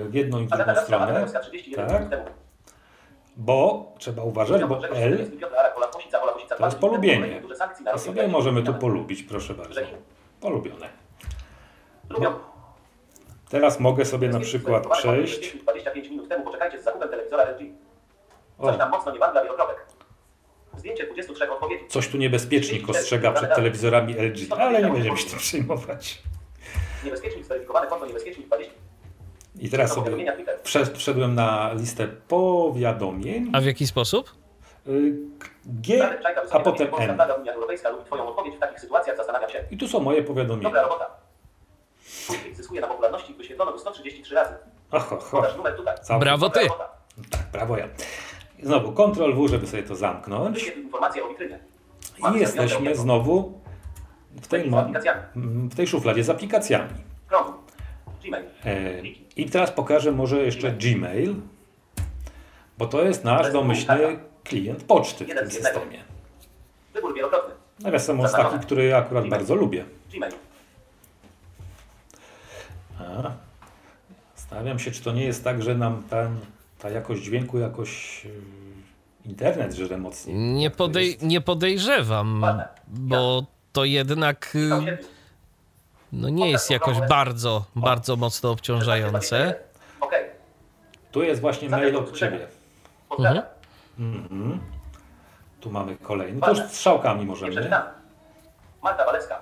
w 0.09 0.11
jedną 0.15 0.41
i 0.41 0.47
w 0.47 0.49
drugą 0.51 0.75
stronę, 0.85 1.13
Gawska 1.21 1.41
31 1.41 2.09
Tak. 2.11 2.39
Bo 3.37 3.93
trzeba 3.99 4.23
uważać, 4.23 4.64
bo 4.64 4.88
L 4.88 5.31
to 6.59 6.66
jest 6.66 6.79
polubienie. 6.79 7.43
Rosję 7.93 7.99
sobie 8.12 8.29
możemy 8.29 8.62
tu 8.62 8.75
polubić, 8.75 9.23
proszę 9.23 9.55
bardzo. 9.55 9.81
Polubione. 10.40 10.88
lubią 12.09 12.35
Teraz 13.51 13.81
mogę 13.81 14.05
sobie 14.05 14.29
na 14.29 14.40
przykład 14.40 14.85
Zweryfikowany 14.85 15.23
przejść. 15.25 15.57
25 15.57 16.09
minut 16.09 16.29
temu 16.29 16.45
poczekajcie 16.45 16.81
z 16.81 16.85
zakupem 16.85 17.09
telewizora 17.09 17.45
LG. 17.45 17.59
Coś 18.61 18.79
tam 18.79 18.90
mocno 18.90 19.12
nie 19.12 19.19
wandla 19.19 19.43
wielokropek. 19.43 19.87
Zdjęcie 20.77 21.07
23 21.07 21.51
odpowiedzi. 21.51 21.85
coś 21.88 22.09
tu 22.09 22.19
niebezpiecznik 22.19 22.90
ostrzega 22.90 23.33
przed 23.33 23.55
telewizorami 23.55 24.14
LG, 24.14 24.53
ale 24.59 24.83
nie 24.83 24.93
będziemy 24.93 25.16
się 25.16 25.31
tym 25.31 25.38
przejmować. 25.38 26.23
Niebezpiecznik 27.05 27.45
zweryfikowane 27.45 27.87
konto 27.87 28.07
niebezpiecznik 28.07 28.47
20. 28.47 28.75
I 29.61 29.70
teraz 29.70 29.92
sobie 29.92 30.11
wszedłem 30.94 31.35
na 31.35 31.73
listę 31.73 32.09
powiadomień. 32.09 33.51
A 33.55 33.61
w 33.61 33.64
jaki 33.64 33.87
sposób? 33.87 34.35
G, 35.66 36.09
a 36.51 36.61
potem 36.61 36.88
M. 36.99 37.14
flaga 37.14 37.35
Unia 37.35 37.53
Europejska 37.53 37.88
lubi 37.90 38.05
Twoją 38.05 38.29
odpowiedź 38.29 38.55
w 38.57 38.59
takich 38.59 38.81
sytuacjach, 38.81 39.16
zastanawiam 39.16 39.51
się. 39.51 39.64
I 39.70 39.77
tu 39.77 39.88
są 39.88 40.01
moje 40.01 40.23
powiadomienia. 40.23 40.68
Dobra 40.68 40.83
robota. 40.83 41.07
Zyskuje 42.53 42.81
na 42.81 42.87
popularności, 42.87 43.35
wyświetlono 43.35 43.73
go 43.73 43.79
133 43.79 44.35
razy. 44.35 44.55
Tutaj. 45.77 45.96
Całkiem- 46.03 46.20
Brawo 46.20 46.51
ty! 46.51 46.61
Tak, 47.31 47.40
brawo 47.53 47.77
ja. 47.77 47.88
Znowu 48.62 48.92
Ctrl 48.92 49.33
W, 49.35 49.49
żeby 49.49 49.66
sobie 49.66 49.83
to 49.83 49.96
zamknąć. 49.96 50.73
I 52.35 52.38
jesteśmy 52.38 52.94
znowu 52.96 53.61
w 54.42 54.49
tej, 54.49 54.70
w 55.70 55.75
tej 55.77 55.87
szufladzie 55.87 56.25
z 56.25 56.31
aplikacjami. 56.31 56.90
Chrome. 57.29 57.53
Gmail. 58.25 58.44
I 59.37 59.51
teraz 59.51 59.71
pokażę 59.71 60.12
może 60.12 60.37
jeszcze 60.43 60.73
Gmail, 60.73 61.35
bo 62.79 62.87
to 62.87 63.03
jest 63.03 63.25
nasz 63.25 63.40
jest 63.40 63.53
domyślny 63.53 64.19
klient 64.45 64.83
poczty 64.85 65.25
w 65.25 65.29
tym 65.29 65.51
systemie. 65.51 65.99
Wybór 66.95 67.14
wielokrotny. 67.14 67.55
Nawiasem 67.81 68.16
mówiąc 68.16 68.35
taki, 68.35 68.59
który 68.59 68.85
ja 68.85 68.97
akurat 68.99 69.25
Gmail. 69.25 69.31
bardzo 69.40 69.55
lubię. 69.55 69.85
Gmail. 70.12 70.33
A, 73.01 73.31
Stawiam 74.35 74.79
się, 74.79 74.90
czy 74.90 75.03
to 75.03 75.12
nie 75.12 75.25
jest 75.25 75.45
tak, 75.45 75.62
że 75.62 75.75
nam 75.75 76.03
ten, 76.11 76.37
ta 76.79 76.90
jakość 76.90 77.23
dźwięku 77.23 77.59
jakoś 77.59 78.23
y, 78.27 78.31
internet 79.29 79.75
żre 79.75 79.99
mocniej. 79.99 80.37
Nie, 80.37 80.71
podej- 80.71 81.23
nie 81.23 81.40
podejrzewam, 81.40 82.45
bo 82.88 83.47
to 83.73 83.85
jednak 83.85 84.53
y. 84.55 84.99
no 86.12 86.29
nie 86.29 86.51
jest 86.51 86.70
jakoś 86.70 86.96
bardzo, 87.09 87.64
bardzo 87.77 88.16
mocno 88.16 88.51
obciążające. 88.51 89.55
Okej. 90.01 90.25
Tu 91.12 91.23
jest 91.23 91.40
właśnie 91.40 91.68
mail 91.68 91.96
od 91.96 92.16
Ciebie. 92.18 92.46
Pozdrawiam. 93.09 93.44
Mhm. 93.99 94.61
Tu 95.61 95.70
mamy 95.70 95.96
kolejny. 95.96 96.40
To 96.40 96.51
już 96.51 96.59
strzałkami 96.61 97.27
możemy. 97.27 97.70
Marta 98.83 99.05
Walecka. 99.05 99.40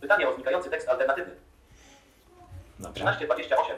Pytanie 0.00 0.28
o 0.28 0.34
znikający 0.34 0.70
tekst 0.70 0.88
alternatywny. 0.88 1.34
Dobra. 2.78 2.92
1328. 2.92 3.76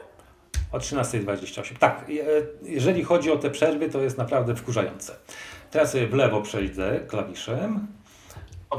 O 0.71 0.77
13.28. 0.77 1.77
Tak, 1.77 2.09
je- 2.09 2.25
jeżeli 2.61 3.03
chodzi 3.03 3.31
o 3.31 3.37
te 3.37 3.49
przerwy, 3.49 3.89
to 3.89 3.99
jest 3.99 4.17
naprawdę 4.17 4.55
wkurzające. 4.55 5.15
Teraz 5.71 5.91
sobie 5.91 6.07
w 6.07 6.13
lewo 6.13 6.41
przejdę 6.41 6.99
klawiszem. 6.99 7.87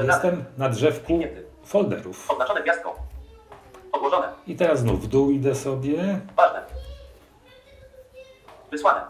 Jestem 0.01 0.45
na 0.59 0.69
drzewku 0.69 1.07
Kliknięty. 1.07 1.48
Folderów. 1.69 2.31
Oznaczone 2.31 2.63
gwiazdką. 2.63 2.91
Odłożone. 3.93 4.33
I 4.47 4.57
teraz 4.57 4.81
znów 4.81 5.03
w 5.05 5.07
dół 5.07 5.31
idę 5.31 5.55
sobie. 5.55 6.21
Ważne. 6.37 6.63
Wysłane. 8.71 9.01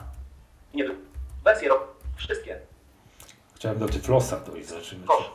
Nie 0.75 0.85
wy... 0.85 0.95
Wersje 1.45 1.69
rok. 1.69 1.89
Wszystkie. 2.17 2.61
Chciałem 3.55 3.79
do 3.79 3.87
Tyflosa 3.89 4.37
dojść, 4.41 4.69
zobaczymy. 4.69 5.07
Kosz. 5.07 5.31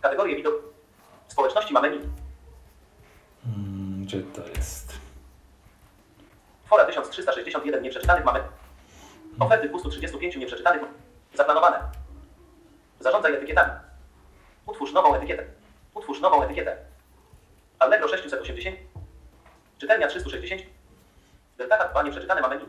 Kategorie 0.00 0.36
widok. 0.36 0.54
Społeczności 1.28 1.72
ma 1.74 1.80
menu. 1.80 1.98
Hmm, 3.44 4.04
Gdzie 4.04 4.22
to 4.22 4.48
jest? 4.48 4.92
Fora 6.66 6.84
1361 6.84 7.82
nieprzeczytanych 7.82 8.24
mamy. 8.24 8.40
Oferty 9.40 9.68
235 9.68 10.36
nieprzeczytanych. 10.36 10.82
Zaplanowane. 11.34 11.78
Zarządzaj 13.00 13.34
etykietami. 13.34 13.72
Utwórz 14.66 14.92
nową 14.92 15.14
etykietę. 15.14 15.44
Utwórz 15.94 16.20
nową 16.20 16.42
etykietę. 16.42 16.76
Allegro 17.78 18.08
680. 18.08 18.76
Czytelnia 19.78 20.08
360. 20.08 20.62
Deltaka 21.58 21.88
2 21.88 22.02
nieprzeczytane 22.02 22.40
ma 22.40 22.48
menu. 22.48 22.64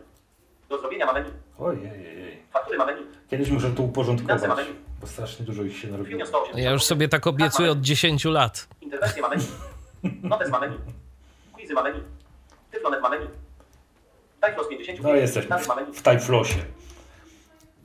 Do 0.70 0.80
zrobienia 0.80 1.06
ma 1.06 1.14
menu. 1.14 1.30
Ojej. 1.60 2.44
Faktury 2.52 2.78
ma 2.78 2.86
menu. 2.86 3.02
Kiedyś 3.30 3.50
muszę 3.50 3.72
tu 3.72 3.86
uporządkować, 3.86 4.68
bo 5.02 5.08
strasznie 5.08 5.46
dużo 5.46 5.64
ich 5.64 5.78
się 5.78 5.88
narobiło. 5.88 6.10
Filmio 6.10 6.26
180. 6.26 6.64
Ja 6.66 6.72
już 6.72 6.84
sobie 6.84 7.10
tak 7.10 7.28
obiecuję 7.28 7.72
od 7.72 7.82
10 7.82 8.26
lat. 8.26 8.68
Interwencje 8.82 9.22
ma 9.22 9.30
menu. 9.30 9.44
Notes 10.24 10.50
ma 10.50 10.60
menu. 10.60 10.78
Quizy 11.54 11.74
ma 11.74 11.84
menu. 11.84 12.04
Tyflonet 12.72 13.02
ma 13.02 13.10
meni. 13.10 13.28
Tyflos 14.42 14.68
50. 14.68 15.02
No 15.04 15.16
jesteśmy 15.16 15.56
ma 15.68 15.76
menu. 15.76 15.94
w, 15.94 16.00
w 16.00 16.02
Tyflosie. 16.02 16.60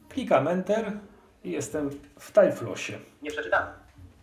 Klikam 0.08 0.48
Enter 0.48 0.92
i 1.44 1.50
jestem 1.50 1.90
w 2.18 2.32
Tyflosie. 2.32 2.98
Nie 3.22 3.30
przeczytamy. 3.30 3.66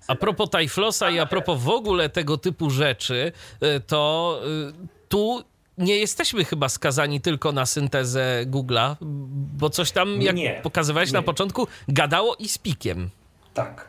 A 0.08 0.16
propos 0.16 0.50
Tyflosa 0.50 1.10
i 1.10 1.20
a 1.20 1.26
propos 1.26 1.60
w 1.62 1.70
ogóle 1.70 2.10
tego 2.10 2.38
typu 2.38 2.70
rzeczy, 2.70 3.32
y, 3.64 3.80
to 3.80 4.40
y, 4.74 4.88
tu 5.10 5.44
nie 5.78 5.98
jesteśmy 5.98 6.46
chyba 6.46 6.70
skazani 6.70 7.22
tylko 7.22 7.52
na 7.52 7.66
syntezę 7.66 8.44
Google'a, 8.46 8.96
bo 9.58 9.70
coś 9.70 9.92
tam, 9.92 10.22
jak 10.22 10.36
Nie, 10.36 10.60
pokazywałeś 10.64 11.12
na 11.12 11.20
nie. 11.20 11.26
początku, 11.26 11.68
gadało 11.88 12.36
i 12.36 12.48
z 12.50 12.58
pikiem. 12.58 13.10
Tak. 13.54 13.88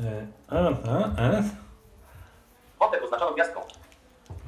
E, 0.00 0.26
aha, 0.48 1.10
e. 1.18 1.42
Wątek 2.80 3.04
oznaczoną 3.04 3.32
gwiazdką. 3.34 3.60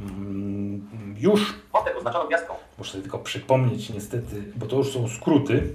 Mm, 0.00 1.14
Już 1.18 1.54
Wątek 1.72 1.96
oznaczoną 1.96 2.26
gwiazdką. 2.26 2.54
muszę 2.78 2.90
sobie 2.92 3.02
tylko 3.02 3.18
przypomnieć 3.18 3.90
niestety, 3.90 4.42
bo 4.56 4.66
to 4.66 4.76
już 4.76 4.92
są 4.92 5.08
skróty. 5.08 5.72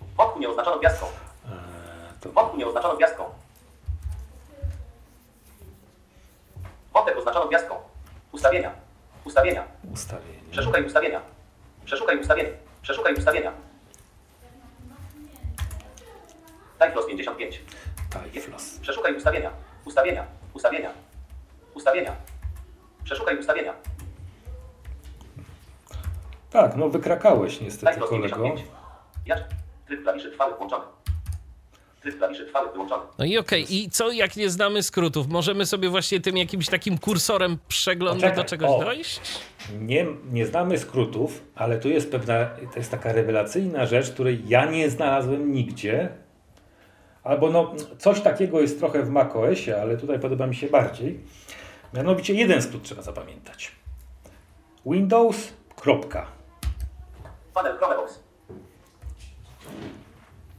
Wątek 0.00 0.16
wątku 0.16 0.38
nie 0.40 0.48
oznaczono 0.48 0.78
gwiazdką. 0.78 1.06
E, 1.06 1.50
to 2.20 2.32
Wątku 2.32 2.56
nie 2.56 2.66
oznaczono 2.66 2.96
gwiazdką. 2.96 3.24
Wątek 6.96 7.18
oznaczono 7.18 7.46
gwiazdką. 7.48 7.74
Ustawienia. 8.32 8.72
Ustawienia. 9.24 9.64
ustawienie. 9.92 10.40
Przeszukaj 10.50 10.86
ustawienia. 10.86 11.20
Przeszukaj 11.84 12.20
ustawienia. 12.20 12.50
Przeszukaj 12.82 13.14
ustawienia. 13.14 13.52
Typlos 16.78 17.06
55. 17.06 17.62
Tyflos. 18.32 18.78
Przeszukaj 18.78 19.16
ustawienia. 19.16 19.50
Ustawienia. 19.84 20.26
Ustawienia. 20.54 20.90
Ustawienia. 21.74 22.16
Przeszukaj 23.04 23.38
ustawienia. 23.38 23.74
Tak, 26.50 26.76
no 26.76 26.88
wykrakałeś 26.88 27.60
niestety 27.60 27.92
Typlos 27.92 28.10
kolego. 28.10 28.36
55. 28.36 28.70
Jacz. 29.26 29.40
Tryb 29.86 30.02
klawiszy 30.02 30.30
trwały 30.30 30.56
włączony. 30.56 30.84
Tryb 32.06 32.18
klawiszy 32.18 32.46
trwały 32.46 32.72
wyłączony. 32.72 33.02
No 33.18 33.24
i 33.24 33.38
okej, 33.38 33.74
i 33.74 33.90
co 33.90 34.10
jak 34.10 34.36
nie 34.36 34.50
znamy 34.50 34.82
skrótów? 34.82 35.28
Możemy 35.28 35.66
sobie 35.66 35.88
właśnie 35.88 36.20
tym 36.20 36.36
jakimś 36.36 36.68
takim 36.68 36.98
kursorem 36.98 37.58
przeglądu 37.68 38.26
do 38.36 38.44
czegoś 38.44 38.70
o. 38.70 38.84
dojść? 38.84 39.20
Nie, 39.80 40.06
nie 40.32 40.46
znamy 40.46 40.78
skrótów, 40.78 41.42
ale 41.54 41.78
tu 41.78 41.88
jest 41.88 42.10
pewna, 42.10 42.46
to 42.72 42.78
jest 42.78 42.90
taka 42.90 43.12
rewelacyjna 43.12 43.86
rzecz, 43.86 44.10
której 44.10 44.48
ja 44.48 44.64
nie 44.70 44.90
znalazłem 44.90 45.52
nigdzie. 45.52 46.08
Albo 47.24 47.50
no, 47.50 47.74
coś 47.98 48.20
takiego 48.20 48.60
jest 48.60 48.78
trochę 48.78 49.02
w 49.02 49.10
macOSie, 49.10 49.82
ale 49.82 49.96
tutaj 49.96 50.20
podoba 50.20 50.46
mi 50.46 50.54
się 50.54 50.66
bardziej. 50.66 51.20
Mianowicie 51.94 52.34
jeden 52.34 52.62
skrót 52.62 52.82
trzeba 52.82 53.02
zapamiętać. 53.02 53.72
Windows, 54.86 55.52
kropka. 55.76 56.26
Panel 57.54 57.76
Chromebox. 57.76 58.20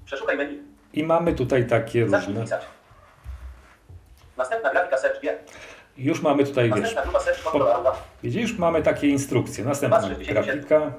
Przeszukaj 0.05 0.37
menu. 0.37 0.66
I 0.97 1.03
mamy 1.03 1.33
tutaj 1.33 1.67
takie 1.67 2.09
Zacznij 2.09 2.27
różne. 2.27 2.43
pisać. 2.43 2.61
Następna 4.37 4.71
grafika 4.71 4.97
Search 4.97 5.21
G. 5.21 5.37
Już 5.97 6.21
mamy 6.21 6.43
tutaj, 6.43 6.71
wiesz, 6.75 6.95
Auto. 7.53 7.95
widzisz, 8.23 8.41
już 8.41 8.59
mamy 8.59 8.83
takie 8.83 9.07
instrukcje. 9.07 9.65
Następna 9.65 9.99
267. 9.99 10.43
grafika. 10.43 10.93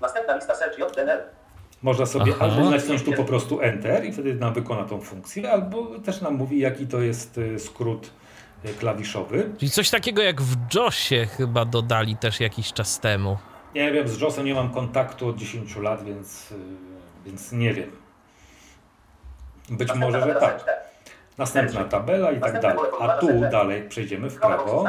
Następna 0.00 0.36
lista 0.36 0.54
Search 0.54 0.78
JDNL. 0.78 1.20
Można 1.82 2.06
sobie 2.06 2.32
Aha. 2.36 2.44
albo 2.44 2.70
nacisnąć 2.70 3.02
tu 3.02 3.12
po 3.12 3.24
prostu 3.24 3.60
Enter 3.60 4.04
i 4.04 4.12
wtedy 4.12 4.34
nam 4.34 4.54
wykona 4.54 4.84
tą 4.84 5.00
funkcję, 5.00 5.52
albo 5.52 5.86
też 6.00 6.20
nam 6.20 6.34
mówi, 6.34 6.58
jaki 6.60 6.86
to 6.86 7.00
jest 7.00 7.38
y, 7.38 7.58
skrót 7.58 8.10
y, 8.64 8.74
klawiszowy. 8.74 9.50
Czyli 9.58 9.70
coś 9.70 9.90
takiego 9.90 10.22
jak 10.22 10.42
w 10.42 10.74
JOSie 10.74 11.26
chyba 11.26 11.64
dodali 11.64 12.16
też 12.16 12.40
jakiś 12.40 12.72
czas 12.72 13.00
temu. 13.00 13.38
Nie 13.74 13.92
wiem, 13.92 14.08
z 14.08 14.20
JOSem 14.20 14.44
nie 14.44 14.54
mam 14.54 14.70
kontaktu 14.70 15.28
od 15.28 15.36
10 15.36 15.76
lat, 15.76 16.04
więc, 16.04 16.52
y, 16.52 16.54
więc 17.26 17.52
nie 17.52 17.74
wiem. 17.74 18.01
Być 19.76 19.88
Następna 19.88 20.06
może, 20.06 20.20
że 20.20 20.40
tak. 20.40 20.82
Następna 21.38 21.84
tabela 21.84 22.32
i 22.32 22.40
tak 22.40 22.60
dalej. 22.60 22.78
A 23.00 23.08
tu 23.08 23.40
dalej 23.50 23.88
przejdziemy 23.88 24.30
w 24.30 24.40
prawo. 24.40 24.84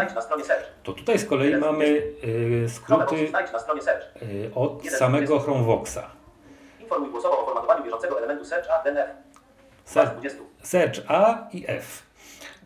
To 0.84 0.94
tutaj 0.94 1.20
z 1.20 1.26
kolei 1.26 1.56
mamy 1.56 1.86
y, 1.86 2.70
skróty 2.70 3.16
y, 3.16 4.52
od 4.56 4.86
samego 4.86 5.40
Chromevoxa. 5.40 6.04
Informuj 6.80 7.12
głosowo 7.12 7.42
o 7.42 7.46
formatowaniu 7.46 7.84
bieżącego 7.84 8.18
elementu 8.18 8.46
Search 8.46 8.70
A, 8.72 8.84
DNF. 8.84 9.10
Search, 9.86 10.12
20. 10.12 10.40
Search 10.64 11.00
A 11.08 11.48
i 11.54 11.66
F. 11.68 12.04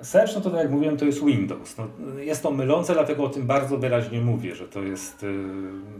Search, 0.02 0.36
no 0.36 0.42
to 0.42 0.50
tak 0.50 0.60
jak 0.60 0.72
mówiłem, 0.72 0.98
to 0.98 1.06
jest 1.06 1.26
Windows. 1.26 1.78
No, 1.78 1.88
jest 2.20 2.44
to 2.44 2.52
mylące, 2.52 2.94
dlatego 2.94 3.24
o 3.24 3.30
tym 3.30 3.48
bardzo 3.48 3.78
wyraźnie 3.78 4.22
mówię, 4.22 4.56
że 4.56 4.68
to 4.68 4.82
jest, 4.82 5.24
y, 5.24 5.28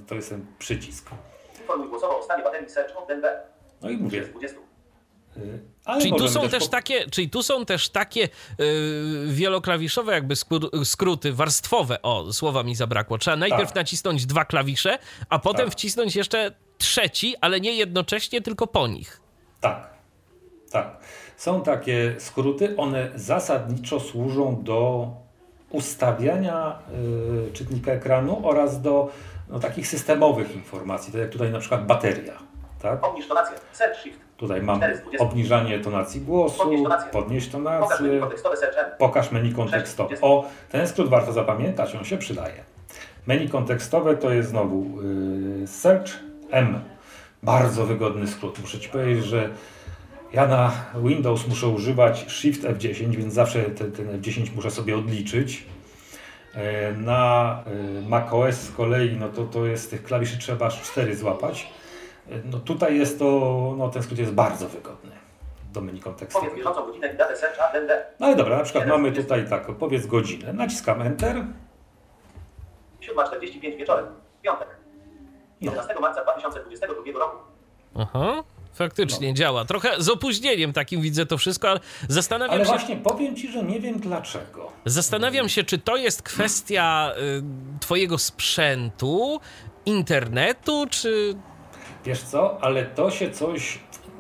to 0.08 0.16
jest 0.16 0.30
ten 0.30 0.46
przycisk. 0.60 1.10
Informuj 1.60 1.90
głosowo 1.90 2.20
o 2.20 2.24
stanie 2.24 2.44
baterii 2.44 2.70
Search 2.70 2.98
od 2.98 3.08
DNB. 3.08 3.26
No 3.82 3.90
i 3.90 3.98
mówię. 3.98 4.24
Z 4.24 4.30
20. 4.30 4.67
y, 5.38 5.60
Ale 5.86 6.02
Czyli 6.02 6.16
tu 6.16 6.28
są 6.28 6.50
też 6.50 6.64
po- 6.64 6.70
takie, 6.70 7.10
czyli 7.10 7.30
tu 7.30 7.44
są 7.44 7.66
też 7.66 7.90
takie 7.90 8.22
yy, 8.22 8.28
wieloklawiszowe 9.28 10.14
jakby 10.14 10.34
skur- 10.36 10.86
skróty 10.86 11.34
warstwowe. 11.34 12.02
O, 12.02 12.34
słowa 12.34 12.64
mi 12.64 12.76
zabrakło. 12.76 13.18
Trzeba 13.18 13.38
najpierw 13.38 13.68
Tak. 13.70 13.76
nacisnąć 13.76 14.26
dwa 14.26 14.46
klawisze, 14.46 14.98
a 15.30 15.40
potem 15.40 15.66
Tak. 15.66 15.74
wcisnąć 15.74 16.16
jeszcze 16.16 16.52
trzeci, 16.78 17.36
ale 17.42 17.60
nie 17.60 17.74
jednocześnie, 17.74 18.42
tylko 18.42 18.68
po 18.68 18.88
nich. 18.88 19.22
Tak, 19.62 19.90
tak. 20.72 20.98
Są 21.38 21.62
takie 21.64 22.16
skróty, 22.20 22.76
one 22.78 23.12
zasadniczo 23.16 24.00
służą 24.00 24.64
do 24.64 25.08
ustawiania 25.70 26.80
y, 27.50 27.54
czytnika 27.54 27.92
ekranu 27.92 28.42
oraz 28.50 28.82
do 28.82 29.10
no, 29.50 29.60
takich 29.60 29.88
systemowych 29.88 30.56
informacji, 30.56 31.12
tak 31.14 31.22
jak 31.22 31.30
tutaj 31.32 31.52
na 31.52 31.60
przykład 31.60 31.86
bateria. 31.86 32.38
Tak? 32.82 33.04
Obniż 33.04 33.28
tonację. 33.28 33.58
Search 33.74 34.00
Shift. 34.02 34.20
Tutaj 34.38 34.62
mam 34.62 34.78
4 34.80 34.96
z 34.98 35.02
20. 35.02 35.26
obniżanie 35.26 35.80
tonacji 35.80 36.22
głosu, 36.22 36.64
tonację. 36.84 37.12
podnieść 37.12 37.48
tonację, 37.50 38.22
pokaż 38.98 39.32
menu 39.32 39.54
kontekstowe. 39.54 40.10
6 40.10 40.22
z 40.22 40.24
O, 40.24 40.46
ten 40.72 40.88
skrót 40.88 41.10
warto 41.10 41.34
zapamiętać, 41.34 41.96
on 41.96 42.04
się 42.06 42.18
przydaje. 42.18 42.64
Menu 43.28 43.50
kontekstowe 43.50 44.18
to 44.18 44.32
jest 44.32 44.50
znowu 44.50 45.02
y, 45.64 45.68
Search 45.68 46.12
M. 46.52 46.80
Bardzo 47.44 47.86
wygodny 47.86 48.28
skrót. 48.28 48.60
Muszę 48.62 48.80
Ci 48.80 48.90
powiedzieć, 48.90 49.26
że 49.26 49.50
ja 50.34 50.48
na 50.48 50.72
Windows 50.96 51.48
muszę 51.48 51.68
używać 51.68 52.26
Shift 52.32 52.64
F10, 52.64 53.16
więc 53.16 53.34
zawsze 53.34 53.64
ten, 53.64 53.92
ten 53.92 54.22
F10 54.22 54.48
muszę 54.56 54.72
sobie 54.72 54.98
odliczyć. 54.98 55.64
E, 56.56 56.92
Na 56.92 57.64
y, 58.04 58.10
macOS 58.10 58.56
z 58.56 58.72
kolei, 58.72 59.18
no 59.20 59.30
to, 59.30 59.44
to 59.44 59.66
jest 59.66 59.90
tych 59.92 60.04
klawiszy 60.04 60.38
trzeba 60.38 60.66
aż 60.66 60.82
4 60.82 61.16
złapać. 61.16 61.68
No 62.46 62.60
tutaj 62.60 62.98
jest 62.98 63.20
to, 63.20 63.76
no 63.78 63.90
ten 63.90 64.04
skrót 64.04 64.20
jest 64.20 64.32
bardzo 64.32 64.70
wygodny 64.70 65.12
do 65.74 65.82
menu 65.82 65.92
Powiedz 66.00 66.04
kontekstowego. 66.04 66.56
bieżącą 66.56 66.86
godzinę 66.86 67.14
i 67.14 67.18
datę 67.18 67.36
Search 67.38 67.60
A, 67.60 67.74
DNB. 67.74 67.92
No 68.20 68.26
ale 68.28 68.36
dobra, 68.36 68.58
na 68.58 68.64
przykład 68.64 68.88
mamy 68.88 69.12
tutaj 69.12 69.50
tak, 69.50 69.68
powiedz 69.68 70.06
godzinę. 70.06 70.54
Naciskam 70.54 71.02
Enter. 71.02 71.36
7.45 73.02 73.78
wieczorem. 73.78 74.06
Piątek. 74.42 74.68
No. 75.62 75.72
11 75.72 76.00
marca 76.02 76.24
2022 76.24 77.20
roku. 77.20 77.38
Aha. 77.96 78.44
Faktycznie 78.74 79.34
działa. 79.34 79.66
Trochę 79.66 80.02
z 80.04 80.10
opóźnieniem 80.10 80.74
takim 80.74 81.02
widzę 81.02 81.26
to 81.26 81.38
wszystko, 81.38 81.70
ale 81.70 81.80
zastanawiam 82.10 82.56
Ale 82.56 82.66
się. 82.66 82.72
właśnie 82.72 82.98
powiem 82.98 83.36
Ci, 83.36 83.52
że 83.52 83.64
nie 83.64 83.80
wiem 83.80 84.00
dlaczego. 84.00 84.72
Zastanawiam 84.86 85.50
się, 85.50 85.64
czy 85.64 85.78
to 85.78 85.96
jest 85.96 86.22
kwestia 86.24 87.12
y, 87.18 87.80
twojego 87.80 88.18
sprzętu, 88.18 89.40
internetu, 89.86 90.86
czy 90.90 91.36
Wiesz 92.08 92.22
co, 92.22 92.58
ale 92.62 92.86
to 92.86 93.12
się 93.12 93.32
coś... 93.32 93.80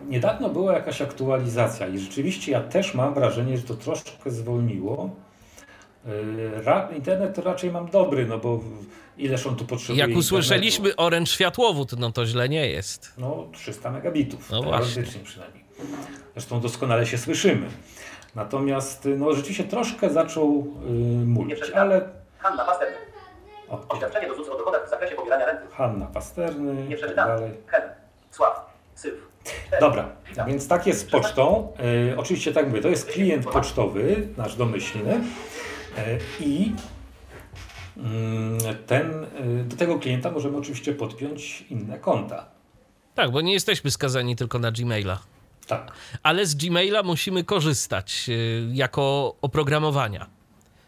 Niedawno 0.09 0.49
była 0.49 0.73
jakaś 0.73 1.01
aktualizacja 1.01 1.87
i 1.87 1.99
rzeczywiście 1.99 2.51
ja 2.51 2.61
też 2.61 2.93
mam 2.93 3.13
wrażenie, 3.13 3.57
że 3.57 3.63
to 3.63 3.73
troszkę 3.73 4.31
zwolniło. 4.31 5.09
Yy, 6.05 6.95
internet 6.95 7.35
to 7.35 7.41
raczej 7.41 7.71
mam 7.71 7.89
dobry, 7.89 8.25
no 8.25 8.37
bo 8.37 8.59
ileż 9.17 9.47
on 9.47 9.55
tu 9.55 9.65
potrzebuje 9.65 9.99
jak 9.99 10.09
internetu? 10.09 10.19
usłyszeliśmy 10.19 10.95
Orange 10.95 11.31
światłowód, 11.31 11.99
no 11.99 12.11
to 12.11 12.25
źle 12.25 12.49
nie 12.49 12.69
jest. 12.69 13.13
No 13.17 13.47
300 13.51 13.91
megabitów, 13.91 14.49
No 14.51 14.61
teoretycznie 14.61 15.21
przynajmniej. 15.23 15.63
Zresztą 16.33 16.59
doskonale 16.59 17.05
się 17.05 17.17
słyszymy. 17.17 17.67
Natomiast 18.35 19.05
y, 19.05 19.17
no 19.17 19.33
rzeczywiście 19.33 19.63
troszkę 19.63 20.09
zaczął 20.09 20.73
yy, 20.89 21.25
muleć, 21.25 21.71
ale... 21.71 22.09
Hanna. 22.37 22.65
Oświadczenie 23.89 24.27
do 24.27 24.35
ZUS 24.35 24.49
o 24.49 24.57
dochodach 24.57 24.87
w 24.87 24.89
zakresie 24.89 25.15
pobierania 25.15 25.45
renty. 25.45 25.67
Hanna 25.75 26.05
Pasterny 26.05 26.73
Nie 26.73 26.89
tak 26.89 26.97
przeczytamy. 26.97 27.35
dalej. 27.35 27.51
Hen. 27.67 27.81
Sław. 28.31 28.73
Cztery. 28.97 29.17
Dobra, 29.79 30.09
więc 30.47 30.67
tak 30.67 30.87
jest 30.87 30.99
z 31.07 31.11
pocztą. 31.11 31.73
E, 32.13 32.17
oczywiście 32.17 32.53
tak 32.53 32.67
mówię, 32.67 32.81
to 32.81 32.87
jest 32.87 33.11
klient 33.11 33.45
pocztowy, 33.45 34.27
nasz 34.37 34.55
domyślny. 34.55 35.13
E, 35.97 36.17
I 36.39 36.75
mm, 37.97 38.57
ten, 38.87 39.23
e, 39.23 39.63
do 39.63 39.75
tego 39.77 39.99
klienta 39.99 40.31
możemy 40.31 40.57
oczywiście 40.57 40.93
podpiąć 40.93 41.61
inne 41.61 41.99
konta. 41.99 42.45
Tak, 43.15 43.31
bo 43.31 43.41
nie 43.41 43.53
jesteśmy 43.53 43.91
skazani 43.91 44.35
tylko 44.35 44.59
na 44.59 44.71
Gmaila. 44.71 45.19
Tak, 45.67 45.91
Ale 46.23 46.45
z 46.45 46.55
Gmaila 46.55 47.03
musimy 47.03 47.43
korzystać 47.43 48.25
y, 48.29 48.67
jako 48.73 49.35
oprogramowania. 49.41 50.25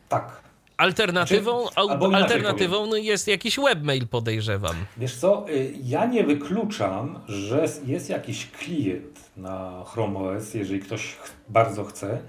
tak. 0.09 0.48
Alternatywą, 0.79 1.61
Znaczy, 1.61 1.87
inaczej 1.87 2.21
alternatywą 2.23 2.85
no, 2.85 2.95
jest 2.95 3.27
jakiś 3.27 3.59
webmail, 3.59 4.07
podejrzewam. 4.07 4.75
Wiesz 4.97 5.15
co, 5.15 5.45
y, 5.49 5.73
ja 5.83 6.05
nie 6.05 6.23
wykluczam, 6.23 7.19
że 7.27 7.65
jest 7.85 8.09
jakiś 8.09 8.47
klient 8.51 9.19
na 9.37 9.83
Chrome 9.85 10.19
OS, 10.19 10.53
jeżeli 10.53 10.79
ktoś 10.79 11.15
bardzo 11.49 11.83
chce. 11.83 12.19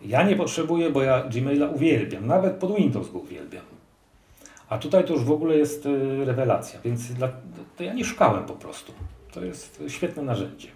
Ja 0.00 0.22
nie 0.22 0.36
potrzebuję, 0.36 0.90
bo 0.90 1.02
ja 1.02 1.22
Gmaila 1.22 1.66
uwielbiam, 1.66 2.26
nawet 2.26 2.52
pod 2.52 2.76
Windows 2.76 3.10
go 3.12 3.18
uwielbiam. 3.18 3.64
A 4.68 4.78
tutaj 4.78 5.04
to 5.04 5.12
już 5.12 5.24
w 5.24 5.30
ogóle 5.30 5.56
jest 5.56 5.86
y, 5.86 6.24
rewelacja, 6.24 6.80
więc 6.84 7.12
dla, 7.12 7.28
to 7.76 7.82
ja 7.82 7.94
nie 7.94 8.04
szukałem 8.04 8.44
po 8.44 8.54
prostu. 8.54 8.92
To 9.32 9.44
jest 9.44 9.82
świetne 9.88 10.22
narzędzie. 10.22 10.68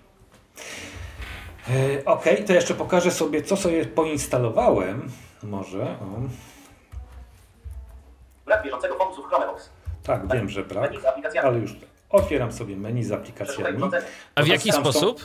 Ok, 2.04 2.24
to 2.46 2.52
jeszcze 2.52 2.74
pokażę 2.74 3.10
sobie, 3.10 3.42
co 3.42 3.56
sobie 3.56 3.84
poinstalowałem. 3.84 5.10
Może. 5.42 5.82
O. 5.82 6.53
Brak 8.46 8.62
bieżącego 8.64 8.94
fokusu 8.98 9.22
w 9.22 9.26
Chromebox. 9.26 9.70
Tak, 10.02 10.32
wiem, 10.32 10.48
że 10.48 10.62
brak, 10.64 10.92
ale 11.42 11.58
już. 11.58 11.76
Otwieram 12.10 12.52
sobie 12.52 12.76
menu 12.76 13.04
z 13.04 13.12
aplikacjami. 13.12 13.82
A 14.34 14.42
w 14.42 14.46
jaki 14.46 14.72
sposób? 14.72 15.20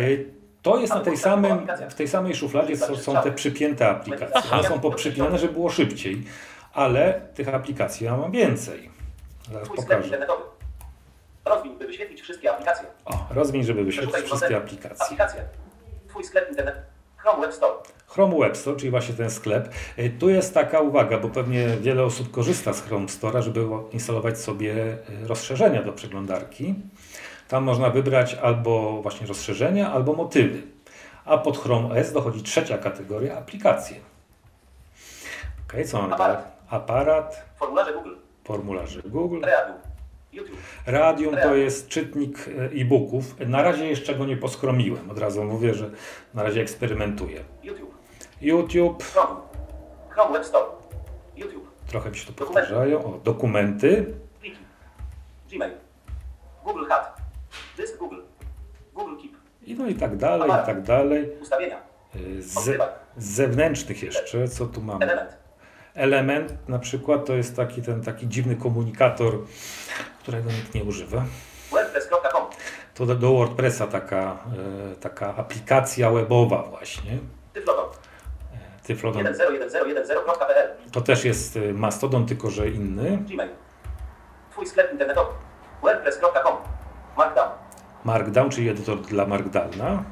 Y, 0.00 0.30
To 0.62 0.76
jest 0.78 0.94
na 0.94 1.00
tej 1.00 1.16
samym, 1.16 1.66
w 1.90 1.94
tej 1.94 2.08
samej 2.08 2.34
szufladzie 2.34 2.76
są, 2.76 2.96
są 2.96 3.22
te 3.22 3.32
przypięte 3.32 3.88
aplikacje. 3.88 4.34
Aha. 4.34 4.58
One 4.58 4.68
są 4.68 4.80
poprzypinane, 4.80 5.38
żeby 5.38 5.52
było 5.52 5.70
szybciej, 5.70 6.22
ale 6.72 7.20
tych 7.34 7.54
aplikacji 7.54 8.06
ja 8.06 8.16
mam 8.16 8.30
więcej. 8.32 8.90
Zaraz 9.52 9.64
Twój 9.68 9.76
sklep 9.78 9.88
pokażę. 9.88 10.04
internetowy. 10.04 10.42
Rozwiń, 11.44 11.78
by 11.78 11.86
wyświetlić 11.86 12.20
wszystkie 12.22 12.50
aplikacje. 12.52 12.86
O, 13.04 13.26
rozwiń, 13.30 13.64
żeby 13.64 13.84
wyświetlić 13.84 14.24
wszystkie 14.26 14.56
aplikacje. 14.56 15.04
Aplikacje. 15.04 15.42
Twój 16.08 16.24
sklep 16.24 16.48
internet. 16.48 16.76
Chrome 17.26 17.40
Web 17.46 17.54
Store. 17.54 17.72
Chrome 18.06 18.38
Web 18.38 18.56
Store, 18.56 18.76
czyli 18.76 18.90
właśnie 18.90 19.14
ten 19.14 19.30
sklep. 19.30 19.68
Y, 19.98 20.10
Tu 20.18 20.28
jest 20.28 20.54
taka 20.54 20.80
uwaga, 20.80 21.18
bo 21.18 21.28
pewnie 21.28 21.66
wiele 21.68 22.02
osób 22.04 22.30
korzysta 22.30 22.72
z 22.72 22.82
Chrome 22.82 23.06
Store'a, 23.06 23.42
żeby 23.42 23.66
instalować 23.92 24.38
sobie 24.40 24.72
y, 25.24 25.28
rozszerzenia 25.28 25.82
do 25.82 25.92
przeglądarki. 25.92 26.74
Tam 27.48 27.64
można 27.64 27.90
wybrać 27.90 28.34
albo 28.34 29.02
właśnie 29.02 29.26
rozszerzenia, 29.26 29.92
albo 29.92 30.12
motywy. 30.12 30.62
A 31.24 31.38
pod 31.38 31.58
Chrome 31.58 32.00
OS 32.00 32.12
dochodzi 32.12 32.42
trzecia 32.42 32.78
kategoria 32.78 33.38
aplikacje. 33.38 33.96
Ok, 35.68 35.74
co 35.86 36.02
mamy 36.02 36.14
Aparat. 36.14 36.56
Aparat, 36.70 37.44
Formularze 37.58 37.92
Google. 37.92 38.14
formularze 38.44 39.02
Google. 39.02 39.40
Radium 40.86 41.36
to 41.36 41.54
jest 41.54 41.88
czytnik 41.88 42.48
e, 42.48 42.80
e-booków. 42.80 43.40
Na 43.40 43.62
razie 43.62 43.86
jeszcze 43.86 44.14
go 44.14 44.26
nie 44.26 44.36
poskromiłem. 44.36 45.10
Od 45.10 45.18
razu 45.18 45.44
mówię, 45.44 45.74
że 45.74 45.90
na 46.34 46.42
razie 46.42 46.60
eksperymentuję. 46.60 47.44
YouTube. 48.40 49.04
Chrome. 50.10 50.32
Web 50.32 50.44
Store. 50.46 50.66
YouTube. 51.36 51.70
trochę 51.86 52.10
mi 52.10 52.16
się 52.16 52.26
tu 52.26 52.32
Dokumenty. 52.32 52.60
powtarzają. 52.68 53.04
O, 53.04 53.18
dokumenty. 53.18 54.14
Pliki. 54.40 54.58
Gmail. 55.52 55.72
Google 56.64 56.84
Hat. 56.88 57.16
Dysk 57.76 57.98
Google. 57.98 58.20
Google 58.94 59.16
Keep. 59.22 59.32
I 59.62 59.74
no 59.74 59.86
i 59.86 59.94
tak 59.94 60.16
dalej, 60.16 60.50
i 60.50 60.66
tak 60.66 60.82
dalej. 60.82 61.28
Ustawienia. 61.42 61.76
E, 62.14 62.42
Z, 62.42 62.64
z 63.16 63.24
zewnętrznych 63.30 64.02
jeszcze, 64.02 64.48
co 64.48 64.66
tu 64.66 64.82
mamy? 64.82 65.04
Element. 65.04 65.36
Element 65.96 66.68
na 66.68 66.78
przykład 66.78 67.24
to 67.24 67.32
jest 67.32 67.56
taki 67.56 67.82
ten 67.82 68.02
taki 68.02 68.28
dziwny 68.28 68.56
komunikator, 68.56 69.38
którego 70.22 70.50
nikt 70.50 70.74
nie 70.74 70.84
używa. 70.84 71.24
WordPress.com. 71.70 72.42
To 72.94 73.06
do, 73.06 73.14
do 73.14 73.32
WordPressa 73.32 73.86
taka, 73.86 74.38
e, 74.92 74.96
taka 74.96 75.36
aplikacja 75.36 76.10
webowa 76.10 76.62
właśnie. 76.62 77.18
Tyflodon. 77.52 77.86
Tyflodon 78.82 79.24
101010.pl. 79.24 80.68
to 80.92 81.00
też 81.00 81.24
jest 81.24 81.56
e, 81.56 81.72
Mastodon, 81.72 82.26
tylko 82.26 82.50
że 82.50 82.68
inny. 82.68 83.18
Gmail. 83.30 83.50
Twój 84.50 84.66
sklep 84.66 84.92
internetowy. 84.92 85.32
WordPress.com. 85.82 86.56
Markdown. 87.16 87.48
Markdown, 88.04 88.50
czyli 88.50 88.68
edytor 88.68 89.00
dla 89.00 89.26
Markdowna. 89.26 90.02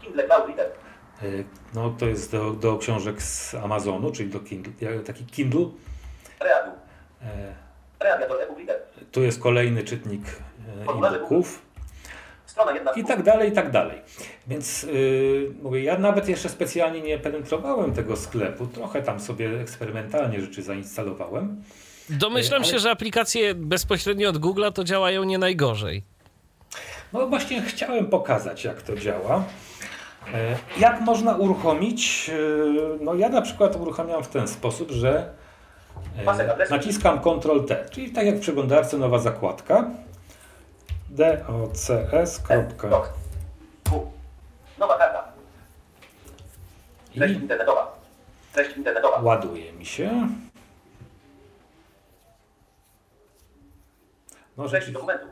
Kindle 0.00 0.24
Cloud 0.24 0.46
Reader. 0.46 0.83
E, 1.22 1.26
No, 1.74 1.90
to 1.98 2.06
jest 2.06 2.32
do, 2.32 2.50
do 2.50 2.78
książek 2.78 3.22
z 3.22 3.54
Amazonu, 3.54 4.12
czyli 4.12 4.30
do 4.30 4.40
Kindle, 4.40 5.00
taki 5.06 5.24
Kindle. 5.26 5.66
Reagium. 6.40 6.74
E, 7.22 7.54
Reagiator 8.00 8.40
e-book. 8.42 8.58
Tu 9.12 9.22
jest 9.22 9.40
kolejny 9.40 9.84
czytnik 9.84 10.22
e, 10.88 10.92
e-booków. 10.92 11.62
I 12.96 13.04
tak 13.04 13.22
dalej, 13.22 13.48
i 13.48 13.52
tak 13.52 13.70
dalej. 13.70 13.98
Więc 14.46 14.82
yy, 14.82 15.52
mówię, 15.62 15.82
ja 15.82 15.98
nawet 15.98 16.28
jeszcze 16.28 16.48
specjalnie 16.48 17.00
nie 17.00 17.18
penetrowałem 17.18 17.92
tego 17.94 18.16
sklepu. 18.16 18.66
Trochę 18.66 19.02
tam 19.02 19.20
sobie 19.20 19.60
eksperymentalnie 19.60 20.40
rzeczy 20.40 20.62
zainstalowałem. 20.62 21.62
Domyślam 22.10 22.62
Ale- 22.62 22.70
się, 22.72 22.78
że 22.78 22.90
aplikacje 22.90 23.54
bezpośrednio 23.54 24.28
od 24.28 24.36
Google'a 24.38 24.72
to 24.72 24.84
działają 24.84 25.24
nie 25.24 25.38
najgorzej. 25.38 26.02
No 27.12 27.26
właśnie 27.26 27.62
chciałem 27.62 28.06
pokazać, 28.06 28.64
jak 28.64 28.82
to 28.82 28.96
działa. 28.96 29.44
E, 30.34 30.56
Jak 30.80 31.00
można 31.00 31.36
uruchomić? 31.36 32.30
e, 32.30 32.34
No 33.04 33.14
ja 33.14 33.28
na 33.28 33.42
przykład 33.42 33.76
uruchamiam 33.76 34.22
w 34.24 34.28
ten 34.28 34.48
sposób, 34.48 34.90
że 34.90 35.32
e, 36.18 36.68
naciskam 36.70 37.20
Ctrl 37.20 37.64
T, 37.64 37.86
czyli 37.90 38.10
tak 38.12 38.26
jak 38.26 38.36
w 38.36 38.40
przeglądarce 38.40 38.98
nowa 38.98 39.18
zakładka. 39.18 39.90
docs. 41.10 43.08
Nowa 44.78 44.98
karta. 44.98 45.24
Treść 47.14 47.34
internetowa. 47.34 47.98
Treść 48.52 48.76
internetowa. 48.76 49.20
ładuje 49.20 49.72
mi 49.72 49.86
się. 49.86 50.28
No, 54.56 54.68
Treść 54.68 54.90
dokumentu. 54.90 55.26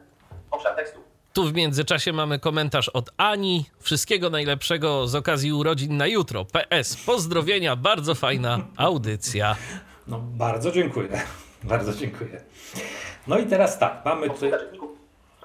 Obszar 0.50 0.74
tekstu. 0.76 1.00
Tu 1.32 1.44
w 1.44 1.54
międzyczasie 1.54 2.12
mamy 2.12 2.38
komentarz 2.38 2.88
od 2.88 3.10
Ani. 3.16 3.64
Wszystkiego 3.80 4.30
najlepszego 4.30 5.06
z 5.06 5.14
okazji 5.14 5.52
urodzin 5.52 5.96
na 5.96 6.06
jutro. 6.06 6.44
PS. 6.44 6.96
Pozdrowienia, 6.96 7.76
bardzo 7.76 8.14
fajna 8.14 8.58
audycja. 8.76 9.56
No, 10.06 10.18
bardzo 10.18 10.72
dziękuję. 10.72 11.08
Bardzo 11.64 11.94
dziękuję. 11.94 12.40
No 13.26 13.38
i 13.38 13.46
teraz 13.46 13.78
tak, 13.78 14.02
mamy 14.04 14.30
tutaj. 14.30 14.52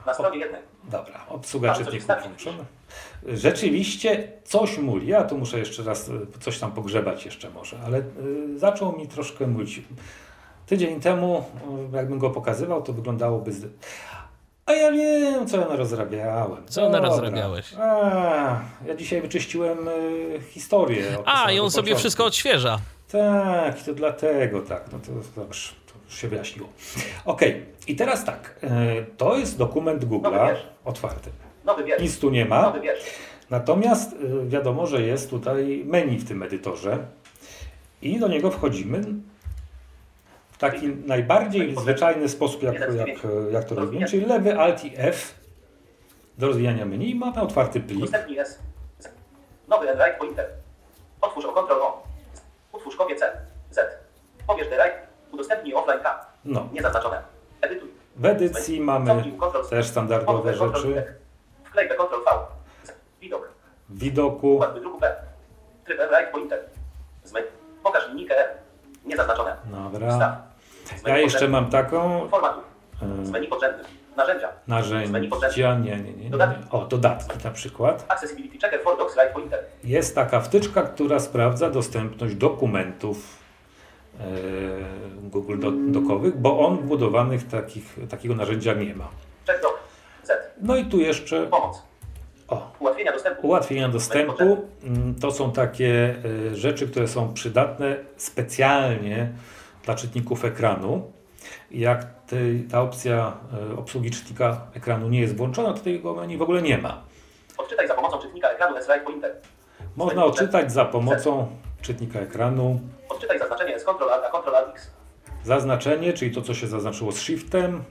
Na 0.05 0.13
stronie 0.13 0.39
jednej. 0.39 0.61
Dobra, 0.83 1.25
obsługa 1.29 1.75
czytników 1.75 2.07
włączona. 2.07 2.65
Rzeczywiście 3.27 4.31
coś 4.43 4.77
muli. 4.77 5.07
Ja 5.07 5.23
tu 5.23 5.37
muszę 5.37 5.59
jeszcze 5.59 5.83
raz 5.83 6.09
y, 6.09 6.27
coś 6.39 6.59
tam 6.59 6.71
pogrzebać 6.71 7.25
jeszcze 7.25 7.49
może, 7.49 7.79
ale 7.85 7.97
y, 7.97 8.59
zaczął 8.59 8.97
mi 8.97 9.07
troszkę 9.07 9.47
mulić. 9.47 9.81
Tydzień 10.65 10.99
temu, 10.99 11.43
y, 11.93 11.95
jakbym 11.95 12.19
go 12.19 12.29
pokazywał, 12.29 12.81
to 12.81 12.93
wyglądało 12.93 13.43
z... 13.47 13.65
A 14.67 14.73
ja 14.73 14.91
wiem, 14.91 15.47
co 15.47 15.57
ja 15.59 15.67
narozrabiałem. 15.67 16.67
Co 16.67 16.89
narozrabiałeś? 16.89 17.73
A, 17.79 18.59
ja 18.87 18.95
dzisiaj 18.95 19.21
wyczyściłem 19.21 19.87
y, 19.87 20.39
historię. 20.51 21.03
A, 21.25 21.51
i 21.51 21.59
on 21.59 21.71
sobie 21.71 21.83
początku. 21.83 21.99
wszystko 21.99 22.25
odświeża. 22.25 22.79
Tak, 23.11 23.83
to 23.83 23.93
dlatego 23.93 24.61
tak. 24.61 24.83
No 24.91 24.99
to 24.99 25.41
dobrze, 25.41 25.71
to 25.85 25.93
już 26.05 26.17
się 26.17 26.27
wyjaśniło. 26.27 26.69
Okej, 27.25 27.65
i 27.87 27.95
teraz 27.95 28.25
tak. 28.25 28.59
y, 28.63 28.67
To 29.17 29.37
jest 29.37 29.57
dokument 29.57 30.05
Google'a 30.05 30.55
otwarty. 30.85 31.29
Nowy 31.65 31.83
wiersz. 31.83 32.01
Nic 32.01 32.19
tu 32.19 32.29
nie 32.29 32.45
ma. 32.45 32.73
Natomiast 33.49 34.13
y, 34.13 34.47
wiadomo, 34.47 34.87
że 34.87 35.01
jest 35.01 35.29
tutaj 35.29 35.83
menu 35.85 36.17
w 36.19 36.27
tym 36.27 36.43
edytorze 36.43 36.97
i 38.01 38.19
do 38.19 38.27
niego 38.27 38.51
wchodzimy 38.51 39.01
w 40.57 40.59
taki 40.59 40.87
najbardziej 40.87 41.75
zwyczajny 41.75 42.29
sposób, 42.29 42.63
jak, 42.63 42.75
jak, 42.79 43.09
jak 43.51 43.63
to 43.63 43.75
robimy, 43.75 44.05
czyli 44.07 44.25
lewy 44.25 44.59
Alt 44.59 44.85
i 44.85 44.93
F 44.97 45.35
do 46.37 46.47
rozwijania 46.47 46.85
menu 46.85 47.09
i 47.09 47.15
mamy 47.15 47.41
otwarty 47.41 47.79
plik. 47.79 47.97
Udostępnij 47.97 48.39
S. 48.39 48.59
Nowy 49.67 49.85
write 49.85 50.15
pointer. 50.19 50.45
Otwórz 51.21 51.45
o 51.45 51.51
Ctrl 51.51 51.81
O. 51.81 52.03
Utwórz 52.73 52.95
kopię 52.95 53.15
C. 53.15 53.31
Z. 53.71 53.79
Pobierz 54.47 54.67
write. 54.67 55.07
Udostępnij 55.31 55.73
offline 55.73 55.99
K. 55.99 56.25
No. 56.45 56.69
Niezaznaczone. 56.73 57.21
Edytuj. 57.61 57.89
W 58.15 58.25
edycji 58.25 58.81
mamy 58.81 59.23
też 59.69 59.87
standardowe 59.87 60.53
rzeczy. 60.53 61.15
Wklej 61.63 61.89
Ctrl 61.89 62.23
V. 62.25 62.31
Widok. 63.21 63.49
Widoku 63.89 64.55
Układ 64.55 64.73
wydruku 64.73 64.99
P. 64.99 65.15
Tryb 65.85 65.97
write 65.97 66.31
pointer. 66.31 66.59
Zmyj. 67.23 67.43
Pokaż 67.83 68.07
linijkę 68.09 68.37
R. 68.37 68.49
Niezaznaczone. 69.05 69.55
Dobra. 69.65 70.11
Wstaw. 70.11 70.46
Ja 71.07 71.17
jeszcze 71.17 71.47
mam 71.47 71.69
taką 71.69 72.27
Formatu. 72.29 72.59
Z 73.23 73.29
menu 73.29 73.47
podrzędnym. 73.47 73.85
Narzędzia. 74.17 74.47
Narzędzia, 74.67 75.75
nie, 75.79 75.91
nie, 75.97 76.13
nie, 76.13 76.29
nie. 76.29 76.37
O, 76.71 76.85
dodatki 76.85 77.43
na 77.43 77.51
przykład. 77.51 78.05
Accessibility 78.09 78.57
checker 78.59 78.81
for 78.83 78.97
docs 78.97 79.15
write 79.15 79.33
pointer. 79.33 79.59
Jest 79.83 80.15
taka 80.15 80.39
wtyczka, 80.41 80.81
która 80.81 81.19
sprawdza 81.19 81.69
dostępność 81.69 82.35
dokumentów 82.35 83.37
e, 84.19 84.23
Google 85.21 85.59
do, 85.59 85.71
Docowych, 85.71 86.37
bo 86.37 86.59
on 86.67 86.77
wbudowanych 86.77 87.47
takich, 87.47 87.95
takiego 88.09 88.35
narzędzia 88.35 88.73
nie 88.73 88.95
ma. 88.95 89.07
Check 89.47 89.61
doc. 89.61 89.71
Z. 90.23 90.31
No 90.61 90.75
i 90.75 90.85
tu 90.85 90.99
jeszcze 90.99 91.47
Pomoc. 91.47 91.83
o, 92.47 92.71
Ułatwienia 92.79 93.11
dostępu. 93.13 93.47
ułatwienia 93.47 93.89
dostępu. 93.89 94.67
Mm, 94.83 95.15
To 95.21 95.31
są 95.31 95.51
takie 95.51 96.15
e, 96.51 96.55
rzeczy, 96.55 96.87
które 96.87 97.07
są 97.07 97.33
przydatne 97.33 97.95
specjalnie 98.17 99.29
dla 99.87 99.95
czytników 99.95 100.45
ekranu. 100.45 101.11
Jak 101.71 102.05
tej- 102.27 102.63
ta 102.71 102.81
opcja 102.81 103.33
e, 103.73 103.77
obsługi 103.79 104.11
czytnika 104.11 104.61
ekranu 104.73 105.09
nie 105.09 105.19
jest 105.21 105.35
włączona, 105.37 105.73
to 105.73 105.79
tego 105.79 106.13
menu 106.15 106.37
w 106.37 106.41
ogóle 106.41 106.61
nie 106.61 106.77
ma. 106.77 107.01
Odczytaj 107.57 107.87
za 107.87 107.93
pomocą 107.93 108.17
czytnika 108.19 108.49
ekranu 108.49 108.77
S 108.77 108.87
write 108.87 108.99
pointer. 109.05 109.35
Można 109.95 110.25
odczytać 110.25 110.71
za 110.71 110.85
pomocą 110.85 111.47
czytnika 111.81 112.19
ekranu 112.19 112.79
Odczytaj 113.09 113.39
zaznaczenie 113.39 113.75
S 113.75 113.83
Ctrl 113.83 114.09
a 114.09 114.29
Ctrl 114.41 114.71
X. 114.71 114.91
Zaznaczenie, 115.43 116.13
czyli 116.13 116.35
to, 116.35 116.41
co 116.41 116.53
się 116.53 116.67
zaznaczyło 116.67 117.11
z 117.11 117.19
shiftem, 117.21 117.83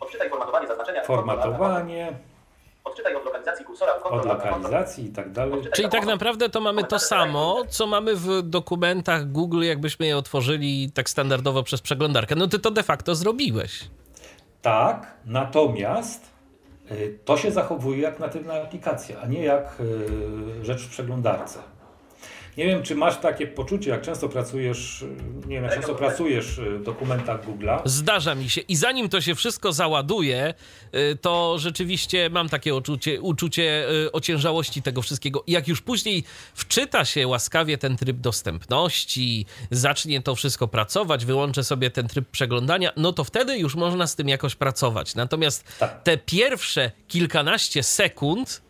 Odczytaj 0.00 0.30
formatowanie 0.30 0.66
zaznaczenia 0.68 1.04
formatowanie, 1.04 2.12
Odczytaj 2.84 3.14
od 3.14 3.21
lokalizacji 3.42 3.64
kursora 3.64 3.92
Ctrl 3.94 4.14
od 4.14 4.24
lokalizacji 4.24 5.04
i 5.06 5.12
tak 5.12 5.32
dalej. 5.32 5.60
Czyli 5.74 5.88
tak 5.88 6.06
naprawdę 6.06 6.48
to 6.48 6.60
mamy 6.60 6.84
to 6.84 6.98
samo, 6.98 7.62
co 7.68 7.86
mamy 7.86 8.16
w 8.16 8.42
dokumentach 8.42 9.32
Google, 9.32 9.62
jakbyśmy 9.62 10.06
je 10.06 10.16
otworzyli 10.16 10.90
tak 10.94 11.10
standardowo 11.10 11.62
przez 11.62 11.80
przeglądarkę. 11.80 12.34
No 12.34 12.46
ty 12.46 12.58
to 12.58 12.70
de 12.70 12.82
facto 12.82 13.14
zrobiłeś. 13.14 13.84
Tak, 14.62 15.14
natomiast 15.26 16.30
y, 16.90 17.18
to 17.24 17.36
się 17.36 17.50
zachowuje 17.50 18.00
jak 18.02 18.18
natywna 18.18 18.54
aplikacja, 18.54 19.20
a 19.20 19.26
nie 19.26 19.44
jak 19.44 19.80
y, 19.80 20.64
rzecz 20.64 20.82
w 20.82 20.90
przeglądarce. 20.90 21.58
Nie 22.56 22.66
wiem, 22.66 22.82
czy 22.82 22.94
masz 22.94 23.16
takie 23.20 23.46
poczucie, 23.46 23.90
jak 23.90 24.02
często 24.02 24.28
pracujesz, 24.28 25.02
y, 25.02 25.06
nie 25.46 25.54
wiem, 25.54 25.64
jak 25.64 25.74
często 25.74 25.94
pracujesz 25.94 26.58
y, 26.58 26.78
w 26.78 26.82
dokumentach 26.82 27.46
Google'a. 27.46 27.80
Zdarza 27.84 28.34
mi 28.34 28.50
się. 28.50 28.60
I 28.60 28.76
zanim 28.76 29.08
to 29.08 29.20
się 29.20 29.34
wszystko 29.34 29.72
załaduje, 29.72 30.54
y, 30.94 31.16
to 31.16 31.58
rzeczywiście 31.58 32.30
mam 32.30 32.48
takie 32.48 32.74
uczucie, 32.74 33.20
uczucie 33.20 33.86
ociężałości 34.12 34.82
tego 34.82 35.02
wszystkiego. 35.02 35.44
I 35.46 35.52
jak 35.52 35.68
już 35.68 35.80
później 35.80 36.24
wczyta 36.54 37.04
się 37.04 37.28
łaskawie 37.28 37.78
ten 37.78 37.96
tryb 37.96 38.16
dostępności, 38.16 39.46
zacznie 39.70 40.22
to 40.22 40.34
wszystko 40.34 40.68
pracować, 40.68 41.24
wyłączę 41.24 41.64
sobie 41.64 41.90
ten 41.90 42.08
tryb 42.08 42.28
przeglądania, 42.28 42.92
no 42.96 43.12
to 43.12 43.24
wtedy 43.24 43.58
już 43.58 43.74
można 43.74 44.06
z 44.06 44.16
tym 44.16 44.28
jakoś 44.28 44.54
pracować. 44.54 45.14
Natomiast 45.14 45.78
Tak. 45.78 46.02
te 46.02 46.18
pierwsze 46.18 46.90
kilkanaście 47.08 47.82
sekund, 47.82 48.62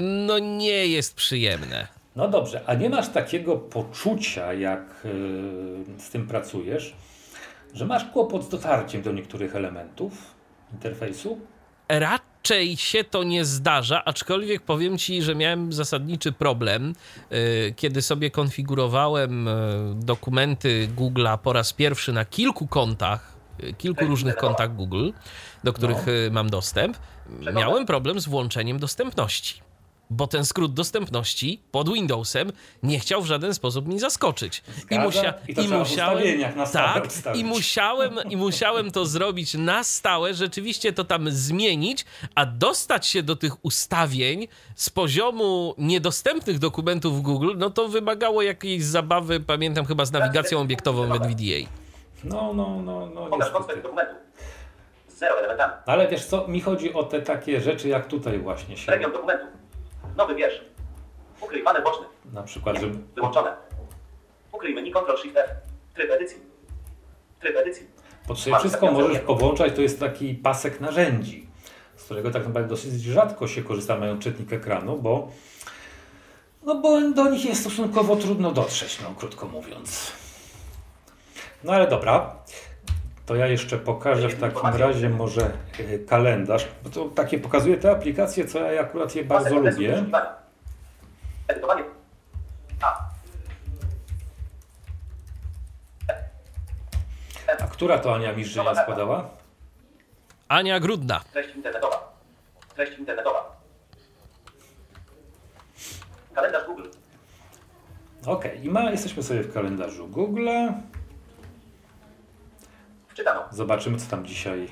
no 0.00 0.38
nie 0.38 0.86
jest 0.86 1.14
przyjemne. 1.14 2.01
No 2.16 2.28
dobrze, 2.28 2.60
a 2.66 2.74
nie 2.74 2.90
masz 2.90 3.08
takiego 3.08 3.56
poczucia, 3.56 4.52
jak 4.52 4.80
y, 5.04 5.98
z 5.98 6.10
tym 6.10 6.26
pracujesz, 6.26 6.94
że 7.74 7.86
masz 7.86 8.04
kłopot 8.04 8.44
z 8.44 8.48
dotarciem 8.48 9.02
do 9.02 9.12
niektórych 9.12 9.56
elementów 9.56 10.34
interfejsu? 10.72 11.38
Raczej 11.88 12.76
się 12.76 13.04
to 13.04 13.24
nie 13.24 13.44
zdarza, 13.44 14.04
aczkolwiek 14.04 14.62
powiem 14.62 14.98
ci, 14.98 15.22
że 15.22 15.34
miałem 15.34 15.72
zasadniczy 15.72 16.32
problem, 16.32 16.94
y, 17.32 17.74
kiedy 17.76 18.02
sobie 18.02 18.30
konfigurowałem 18.30 19.48
y, 19.48 19.52
dokumenty 19.94 20.88
Google'a 20.96 21.38
po 21.38 21.52
raz 21.52 21.72
pierwszy 21.72 22.12
na 22.12 22.24
kilku 22.24 22.66
kontach, 22.66 23.32
kilku 23.78 24.06
różnych 24.06 24.36
kontach 24.36 24.74
Google, 24.76 25.10
do 25.64 25.72
których 25.72 26.08
y, 26.08 26.30
mam 26.32 26.50
dostęp. 26.50 26.96
Miałem 27.54 27.86
problem 27.86 28.20
z 28.20 28.28
włączeniem 28.28 28.78
dostępności. 28.78 29.71
Bo 30.12 30.26
ten 30.26 30.44
skrót 30.44 30.74
dostępności 30.74 31.62
pod 31.70 31.92
Windowsem 31.92 32.52
nie 32.82 32.98
chciał 32.98 33.22
w 33.22 33.26
żaden 33.26 33.54
sposób 33.54 33.88
mi 33.88 33.98
zaskoczyć. 33.98 34.62
Zgadza. 34.76 35.34
I 35.48 35.68
w 35.68 35.72
ustawieniach 35.82 36.56
na 36.56 36.66
stałe 36.66 37.00
tak, 37.24 37.36
i 37.36 37.44
musiałem, 37.44 38.18
i 38.30 38.36
musiałem 38.36 38.90
to 38.90 39.06
zrobić 39.06 39.54
na 39.54 39.84
stałe, 39.84 40.34
rzeczywiście 40.34 40.92
to 40.92 41.04
tam 41.04 41.30
zmienić, 41.30 42.04
a 42.34 42.46
dostać 42.46 43.06
się 43.06 43.22
do 43.22 43.36
tych 43.36 43.64
ustawień 43.64 44.48
z 44.74 44.90
poziomu 44.90 45.74
niedostępnych 45.78 46.58
dokumentów 46.58 47.22
Google, 47.22 47.52
no 47.56 47.70
to 47.70 47.88
wymagało 47.88 48.42
jakiejś 48.42 48.84
zabawy, 48.84 49.40
pamiętam 49.40 49.84
chyba 49.84 50.04
z 50.04 50.12
nawigacją 50.12 50.60
obiektową 50.60 51.08
w 51.08 51.12
NVDA. 51.12 51.70
No, 52.24 52.52
no, 52.54 52.82
no, 52.82 53.06
no. 53.14 53.30
Ale 55.86 56.08
wiesz 56.08 56.24
co, 56.24 56.48
mi 56.48 56.60
chodzi 56.60 56.92
o 56.92 57.02
te 57.02 57.22
takie 57.22 57.60
rzeczy, 57.60 57.88
jak 57.88 58.06
tutaj 58.06 58.38
właśnie 58.38 58.76
się, 58.76 58.92
Region 58.92 59.12
dokumentu. 59.12 59.46
Nowy 60.16 60.34
wiersz. 60.34 60.60
Ukryj 61.40 61.62
panel 61.62 61.82
boczny. 61.82 62.06
na 62.32 62.42
przykład, 62.42 62.80
że 62.80 62.86
Wyłączone. 63.14 63.56
Ukryj 64.52 64.74
menu 64.74 64.92
Ctrl 64.92 65.16
Shift 65.16 65.36
F. 65.36 65.50
Tryb 65.94 66.10
edycji. 66.10 66.38
Tryb 67.40 67.56
edycji. 67.56 67.86
pod 68.26 68.38
wszystko 68.38 68.92
możesz 68.92 69.18
powłączać, 69.18 69.72
to 69.76 69.82
jest 69.82 70.00
taki 70.00 70.34
pasek 70.34 70.80
narzędzi, 70.80 71.46
z 71.96 72.04
którego 72.04 72.30
tak 72.30 72.46
naprawdę 72.46 72.68
dosyć 72.68 72.92
rzadko 73.02 73.48
się 73.48 73.62
korzysta 73.62 73.98
mając 73.98 74.24
czytnik 74.24 74.52
ekranu, 74.52 74.98
bo 74.98 75.28
no 76.64 76.74
bo 76.74 77.00
do 77.10 77.30
nich 77.30 77.44
jest 77.44 77.60
stosunkowo 77.60 78.16
trudno 78.16 78.52
dotrzeć, 78.52 79.00
no 79.02 79.14
krótko 79.18 79.46
mówiąc. 79.46 80.12
No 81.64 81.72
ale 81.72 81.86
dobra, 81.86 82.36
to 83.26 83.36
ja 83.36 83.46
jeszcze 83.46 83.78
pokażę 83.78 84.28
w 84.28 84.40
takim 84.40 84.74
razie 84.74 85.08
może 85.08 85.50
e, 85.78 85.98
kalendarz, 85.98 86.68
bo 86.84 86.90
to 86.90 87.04
takie 87.04 87.38
pokazuje 87.38 87.76
te 87.76 87.90
aplikacje, 87.90 88.44
co 88.44 88.58
ja 88.58 88.80
akurat 88.80 89.14
je 89.14 89.24
bardzo 89.24 89.54
lubię. 89.58 90.04
A. 92.80 93.12
Która 97.70 97.98
to 97.98 98.14
Ania 98.14 98.32
Mistrzynia 98.32 98.74
składała? 98.74 99.30
Ania 100.48 100.80
Grudna. 100.80 101.20
Treść 101.32 101.54
internetowa. 101.56 102.12
Treść 102.74 102.98
internetowa. 102.98 103.56
Kalendarz 106.34 106.66
Google. 106.66 106.88
Okej, 108.26 108.64
i 108.64 108.70
ma, 108.70 108.90
jesteśmy 108.90 109.22
sobie 109.22 109.42
w 109.42 109.54
kalendarzu 109.54 110.08
Google. 110.08 110.48
Wczytano. 113.12 113.44
Zobaczymy, 113.50 113.98
co 113.98 114.10
tam 114.10 114.26
dzisiaj 114.26 114.68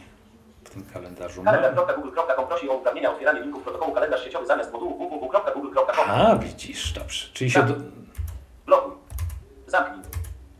w 0.64 0.70
tym 0.70 0.84
kalendarzu 0.92 1.42
ma. 1.42 1.52
Kalendarz.google.com 1.52 2.46
prosi 2.46 2.68
o 2.68 2.74
uprawnienia 2.74 3.12
otwieranie 3.12 3.40
linków 3.40 3.62
protokołu 3.62 3.92
kalendarz 3.92 4.24
sieciowy 4.24 4.46
zamiast 4.46 4.72
modułu 4.72 4.98
www.google.com. 4.98 6.10
A, 6.10 6.36
widzisz, 6.36 6.92
dobrze. 6.92 7.28
Czyli 7.32 7.50
się 7.50 7.62
do... 7.62 7.74
Blokuj. 8.66 8.92
Zamknij. 9.66 10.02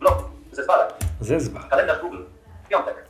Blokuj. 0.00 0.24
Zezwalaj. 0.52 0.88
zezwa. 1.20 1.60
Kalendarz 1.70 2.00
Google. 2.00 2.22
Piątek. 2.68 3.06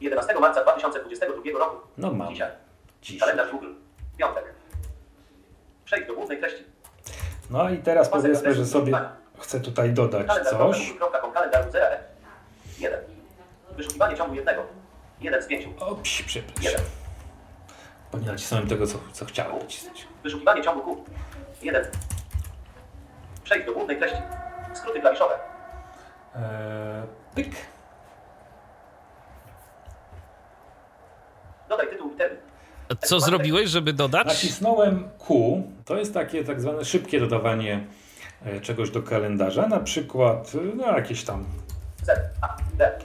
11 0.00 0.40
marca 0.40 0.62
2022 0.62 1.58
roku. 1.58 1.76
No 1.98 2.12
mam. 2.12 2.28
Dzisiaj. 2.32 2.50
Dziś. 3.02 3.20
Kalendarz 3.20 3.50
Google. 3.50 3.72
Piątek. 4.18 4.44
Przejdź 5.84 6.06
do 6.06 6.14
głównej 6.14 6.38
treści. 6.38 6.64
No 7.50 7.70
i 7.70 7.78
teraz 7.78 8.08
powiedzmy, 8.08 8.54
że 8.54 8.66
sobie 8.66 8.98
chcę 9.40 9.60
tutaj 9.60 9.92
dodać 9.92 10.26
coś. 10.26 10.50
Kalendarz.google.com 10.50 11.32
Kalendarz 11.32 11.70
0 11.72 11.86
1. 12.78 13.13
Wyszukiwanie 13.76 14.16
ciągu 14.16 14.34
jednego. 14.34 14.66
1 15.20 15.42
z 15.42 15.46
5. 15.46 15.68
O, 15.80 15.94
psi, 15.94 16.24
przepraszam. 16.24 16.64
1. 16.64 16.82
Bo 18.12 18.18
nie 18.18 18.26
nacisnąłem 18.26 18.68
tego, 18.68 18.86
co, 18.86 18.98
co 19.12 19.24
chciałem 19.24 19.58
nacisnąć. 19.58 20.08
Wyszukiwanie 20.22 20.62
ciągu 20.62 20.82
Q. 20.82 21.04
1. 21.62 21.84
Przejdź 23.44 23.66
do 23.66 23.72
głównej 23.72 23.98
treści. 23.98 24.18
Skróty 24.74 25.00
klawiszowe. 25.00 25.34
Eee, 26.36 26.42
pyk. 27.34 27.50
Dodaj 31.68 31.88
tytuł 31.88 32.12
i 32.12 32.16
termin. 32.16 32.38
Co 33.00 33.20
zrobiłeś, 33.20 33.70
żeby 33.70 33.92
dodać? 33.92 34.26
Nacisnąłem 34.26 35.08
Q. 35.26 35.62
To 35.84 35.96
jest 35.96 36.14
takie 36.14 36.44
tak 36.44 36.60
zwane 36.60 36.84
szybkie 36.84 37.20
dodawanie 37.20 37.86
e, 38.44 38.60
czegoś 38.60 38.90
do 38.90 39.02
kalendarza. 39.02 39.68
Na 39.68 39.80
przykład, 39.80 40.52
e, 40.54 40.76
no 40.76 40.86
jakieś 40.96 41.24
tam 41.24 41.44
Z. 42.02 42.10
A. 42.42 42.56
D. 42.74 42.98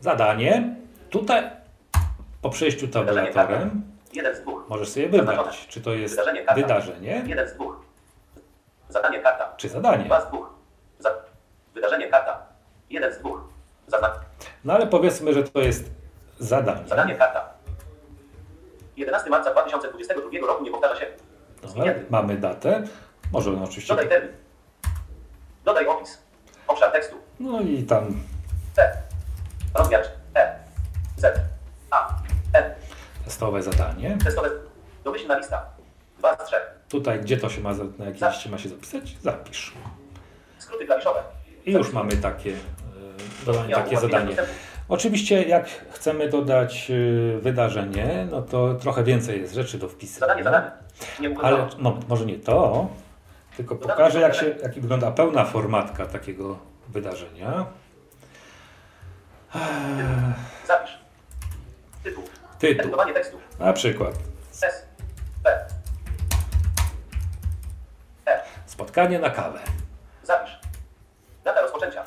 zadanie. 0.00 0.74
Tutaj 1.10 1.50
po 2.42 2.50
przejściu 2.50 2.88
tabulatorem 2.88 3.82
1 4.12 4.36
z 4.36 4.40
2. 4.40 4.52
możesz 4.68 4.88
sobie 4.88 5.08
wybrać, 5.08 5.66
czy 5.68 5.80
to 5.80 5.90
jest 5.94 6.14
Wydarzenie 6.16 6.44
karta. 6.44 6.62
wydarzenie, 6.62 7.22
1 7.26 7.48
z 7.48 7.54
2. 7.54 7.64
Zadanie 8.88 9.20
karta. 9.20 9.54
czy 9.56 9.68
zadanie. 9.68 10.04
2 10.04 10.20
z 10.20 10.28
2. 10.28 10.38
Za... 10.98 11.10
Wydarzenie 11.74 12.08
karta. 12.08 12.42
1 12.90 13.12
z 13.14 13.18
2. 13.18 13.30
Zazna... 13.86 14.12
No 14.64 14.72
ale 14.72 14.86
powiedzmy, 14.86 15.32
że 15.34 15.42
to 15.42 15.60
jest 15.60 15.90
zadanie. 16.38 16.88
Zadanie 16.88 17.14
karta. 17.14 17.48
11 18.96 19.30
marca 19.30 19.50
2022 19.52 20.46
roku 20.46 20.64
nie 20.64 20.70
powtarza 20.70 20.96
się. 21.00 21.06
Dobra, 21.62 21.94
mamy 22.10 22.36
datę. 22.36 22.82
Może 23.32 23.50
on 23.50 23.62
oczywiście. 23.62 23.94
Dodaj 23.94 24.08
termin. 24.08 24.32
Dodaj 25.64 25.86
opis. 25.86 26.22
Obszar 26.66 26.92
tekstu. 26.92 27.16
No 27.40 27.60
i 27.60 27.82
tam 27.82 28.22
C. 28.72 28.92
Rozmiar 29.74 30.02
E. 30.34 30.54
Z. 31.16 31.40
A. 31.90 32.16
N. 32.52 32.64
testowe 33.24 33.62
zadanie. 33.62 34.18
Testowe. 34.24 34.50
Domyślna 35.04 35.38
lista. 35.38 35.66
2 36.18 36.36
z 36.36 36.46
3. 36.46 36.56
Tutaj, 36.88 37.20
gdzie 37.20 37.36
to 37.36 37.48
się 37.48 37.60
ma, 37.60 37.72
na 37.98 38.04
jakiej 38.04 38.28
liście 38.28 38.50
ma 38.50 38.58
się 38.58 38.68
zapisać, 38.68 39.16
zapisz. 39.22 39.72
Skróty 40.58 40.86
klawiszowe. 40.86 41.22
I 41.66 41.72
już 41.72 41.92
mamy 41.92 42.16
takie, 42.16 42.50
e, 42.50 42.54
dodane 43.46 43.74
takie 43.74 43.96
zadanie. 43.96 44.36
Oczywiście, 44.88 45.42
jak 45.42 45.68
chcemy 45.90 46.28
dodać 46.28 46.90
e, 46.90 47.38
wydarzenie, 47.38 48.26
no 48.30 48.42
to 48.42 48.74
trochę 48.74 49.04
więcej 49.04 49.40
jest 49.40 49.54
rzeczy 49.54 49.78
do 49.78 49.88
Zadanie, 49.88 49.96
wpisania. 49.96 50.44
zadanie. 50.44 50.70
Nie 51.20 51.38
Ale 51.42 51.68
no, 51.78 52.00
może 52.08 52.26
nie 52.26 52.38
to, 52.38 52.88
tylko 53.56 53.76
pokażę, 53.76 54.20
jak, 54.20 54.34
się, 54.34 54.46
jak 54.62 54.74
wygląda 54.74 55.10
pełna 55.10 55.44
formatka 55.44 56.06
takiego 56.06 56.58
wydarzenia. 56.88 57.66
Zapisz. 60.66 60.98
Tytuł. 62.04 62.24
Tytuł. 62.58 62.80
Edytowanie 62.80 63.12
tekstu. 63.14 63.36
Na 63.58 63.72
przykład 63.72 64.14
S. 64.62 64.86
P. 65.44 65.66
E. 68.26 68.40
spotkanie 68.66 69.18
na 69.18 69.30
kawę. 69.30 69.58
Zapisz. 70.22 70.58
Data 71.44 71.60
rozpoczęcia. 71.60 72.04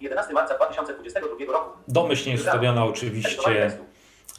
11 0.00 0.32
marca 0.32 0.54
2022 0.54 1.52
roku. 1.52 1.70
Domyślnie 1.88 2.32
jest 2.32 2.44
ustawiona 2.44 2.84
oczywiście 2.84 3.70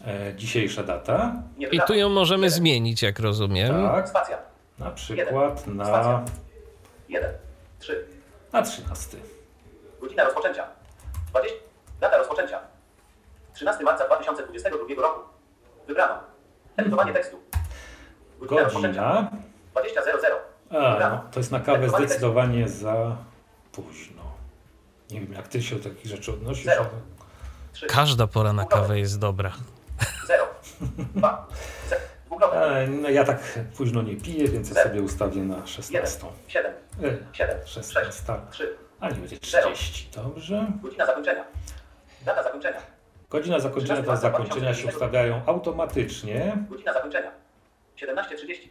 e, 0.08 0.36
dzisiejsza 0.36 0.84
data. 0.84 1.34
Nie 1.58 1.68
I 1.68 1.82
tu 1.88 1.94
ją 1.94 2.10
możemy 2.10 2.46
Jeden. 2.46 2.58
zmienić, 2.58 3.02
jak 3.02 3.20
rozumiem. 3.20 3.88
Tak, 3.88 4.10
Spacja. 4.10 4.38
na 4.80 4.92
przykład 4.92 5.68
na, 5.68 5.86
Spacja. 5.86 6.26
1. 7.10 7.32
3. 7.80 8.06
na 8.54 8.62
13. 8.62 9.18
Godzina 10.02 10.24
rozpoczęcia. 10.24 10.68
20. 11.30 11.65
Data 12.00 12.18
rozpoczęcia. 12.18 12.60
13 13.54 13.84
marca 13.84 14.06
2022 14.08 15.02
roku. 15.02 15.20
Wybrano. 15.88 16.20
Edytowanie 16.78 17.14
tekstu. 17.14 17.40
Godzina 18.40 18.64
rozpoczęcia. 18.64 19.02
Godzina. 19.76 20.02
20.00. 20.02 20.78
A, 20.78 20.92
Wybrano. 20.92 21.16
no, 21.16 21.24
to 21.32 21.40
jest 21.40 21.52
na 21.52 21.60
kawę 21.60 21.78
Edytowanie 21.78 22.04
tekstu. 22.04 22.18
zdecydowanie 22.20 22.70
za 22.70 23.16
późno. 23.72 24.22
Nie 25.12 25.22
wiem, 25.22 25.34
jak 25.34 25.48
ty 25.48 25.62
się 25.64 25.76
do 25.76 25.90
takich 25.90 26.06
rzeczy 26.06 26.32
odnosisz, 26.32 26.66
Zero. 26.66 26.82
ale... 26.82 27.90
Każda 27.90 28.28
pora 28.28 28.54
na 28.54 28.66
kawę 28.66 29.00
jest 29.00 29.20
dobra. 29.20 29.52
0. 30.28 30.44
2. 31.16 31.48
Dwukropek. 32.26 32.60
E, 32.62 32.88
No, 32.88 33.10
ja 33.10 33.24
tak 33.24 33.38
późno 33.78 34.02
nie 34.02 34.16
piję, 34.16 34.48
więc 34.48 34.68
ja 34.70 34.74
Zero. 34.76 34.90
sobie 34.90 35.02
ustawię 35.02 35.42
na 35.42 35.56
1. 35.56 35.68
16. 35.68 36.26
7. 36.48 36.72
E, 37.04 37.18
7. 37.34 37.58
16. 37.66 38.06
6. 38.06 38.22
3. 38.52 38.78
A 39.00 39.10
nie 39.10 39.16
będzie 39.16 39.38
Zero. 39.52 39.72
30. 39.72 40.10
Dobrze. 40.16 40.68
Godzina 40.82 41.06
zakończenia. 41.06 41.44
Data 42.26 42.44
zakończenia. 42.44 42.78
Godzina 43.30 43.60
zakończenia 43.60 44.04
to 44.04 44.18
zakończenia 44.18 44.74
się 44.74 44.88
ustawiają 44.88 45.42
automatycznie. 45.46 46.58
Godzina 46.70 46.94
zakończenia. 46.94 47.32
17.30. 47.98 48.70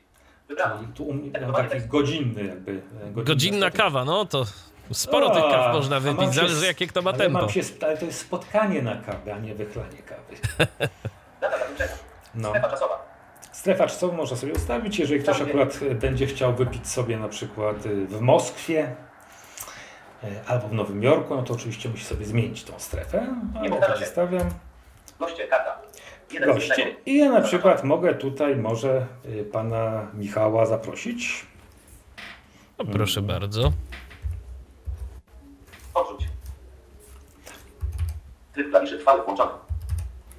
Wybrano. 0.49 0.79
Czyli 0.81 0.93
tu 0.93 1.05
u 1.05 1.15
mnie 1.15 1.31
mam 1.41 1.69
taki 1.69 1.81
godzinny 1.89 2.45
jakby. 2.45 2.83
e, 3.19 3.23
Godzinna 3.23 3.71
kawa, 3.71 4.05
no 4.05 4.25
to 4.25 4.45
sporo 4.93 5.31
tych 5.31 5.45
A, 5.45 5.51
kaw 5.51 5.75
można 5.75 6.01
wypić, 6.01 6.25
się 6.27 6.33
zależy 6.33 6.57
s- 6.57 6.65
jakie 6.65 6.87
kto 6.87 7.03
ma 7.03 7.11
ale 7.11 7.19
tempo. 7.19 7.39
Mam 7.39 7.49
się, 7.51 7.61
ale 7.83 7.97
to 7.97 8.05
jest 8.07 8.21
spotkanie 8.21 8.83
na 8.83 8.97
kawę, 8.97 9.35
a 9.35 9.39
nie 9.39 9.55
wychlanie 9.55 9.99
kawy. 10.07 10.37
Data 11.41 11.59
zakończenia. 11.59 11.93
No. 12.35 12.49
Strefa 12.49 12.69
czasowa. 12.71 13.05
Strefa 13.53 13.87
czasowa 13.87 14.17
można 14.17 14.37
sobie 14.37 14.53
ustawić, 14.53 14.99
jeżeli 14.99 15.21
ktoś 15.21 15.41
akurat 15.41 15.79
e, 15.91 15.95
będzie 15.95 16.27
chciał 16.27 16.55
wypić 16.55 16.89
sobie 16.89 17.17
na 17.17 17.29
przykład 17.29 17.77
e, 17.87 17.89
w 18.07 18.21
Moskwie 18.21 18.95
albo 20.47 20.69
w 20.69 20.73
Nowym 20.73 21.03
Jorku, 21.03 21.35
no 21.35 21.43
to 21.43 21.55
oczywiście 21.55 21.89
musi 21.89 22.05
sobie 22.05 22.27
zmienić 22.27 22.65
tą 22.65 22.79
strefę. 22.79 23.27
Ale 23.59 23.69
powtarza 23.71 23.93
tak 23.93 23.99
się. 24.01 24.05
zostawiam 24.05 24.51
Goście, 25.19 25.49
z 26.31 26.47
goście. 26.47 26.97
I 27.07 27.19
ja 27.19 27.31
na 27.31 27.41
przykład 27.41 27.85
mogę 27.85 28.15
tutaj 28.15 28.57
może 28.57 29.07
e, 29.41 29.45
pana 29.45 30.07
Michała 30.15 30.67
zaprosić. 30.67 31.47
No, 32.79 32.85
proszę 32.85 33.23
bardzo. 33.23 33.73
Odrzuć. 35.95 36.29
Tryb 38.53 38.71
klawiszy 38.71 38.99
trwały 38.99 39.23
włączony. 39.23 39.51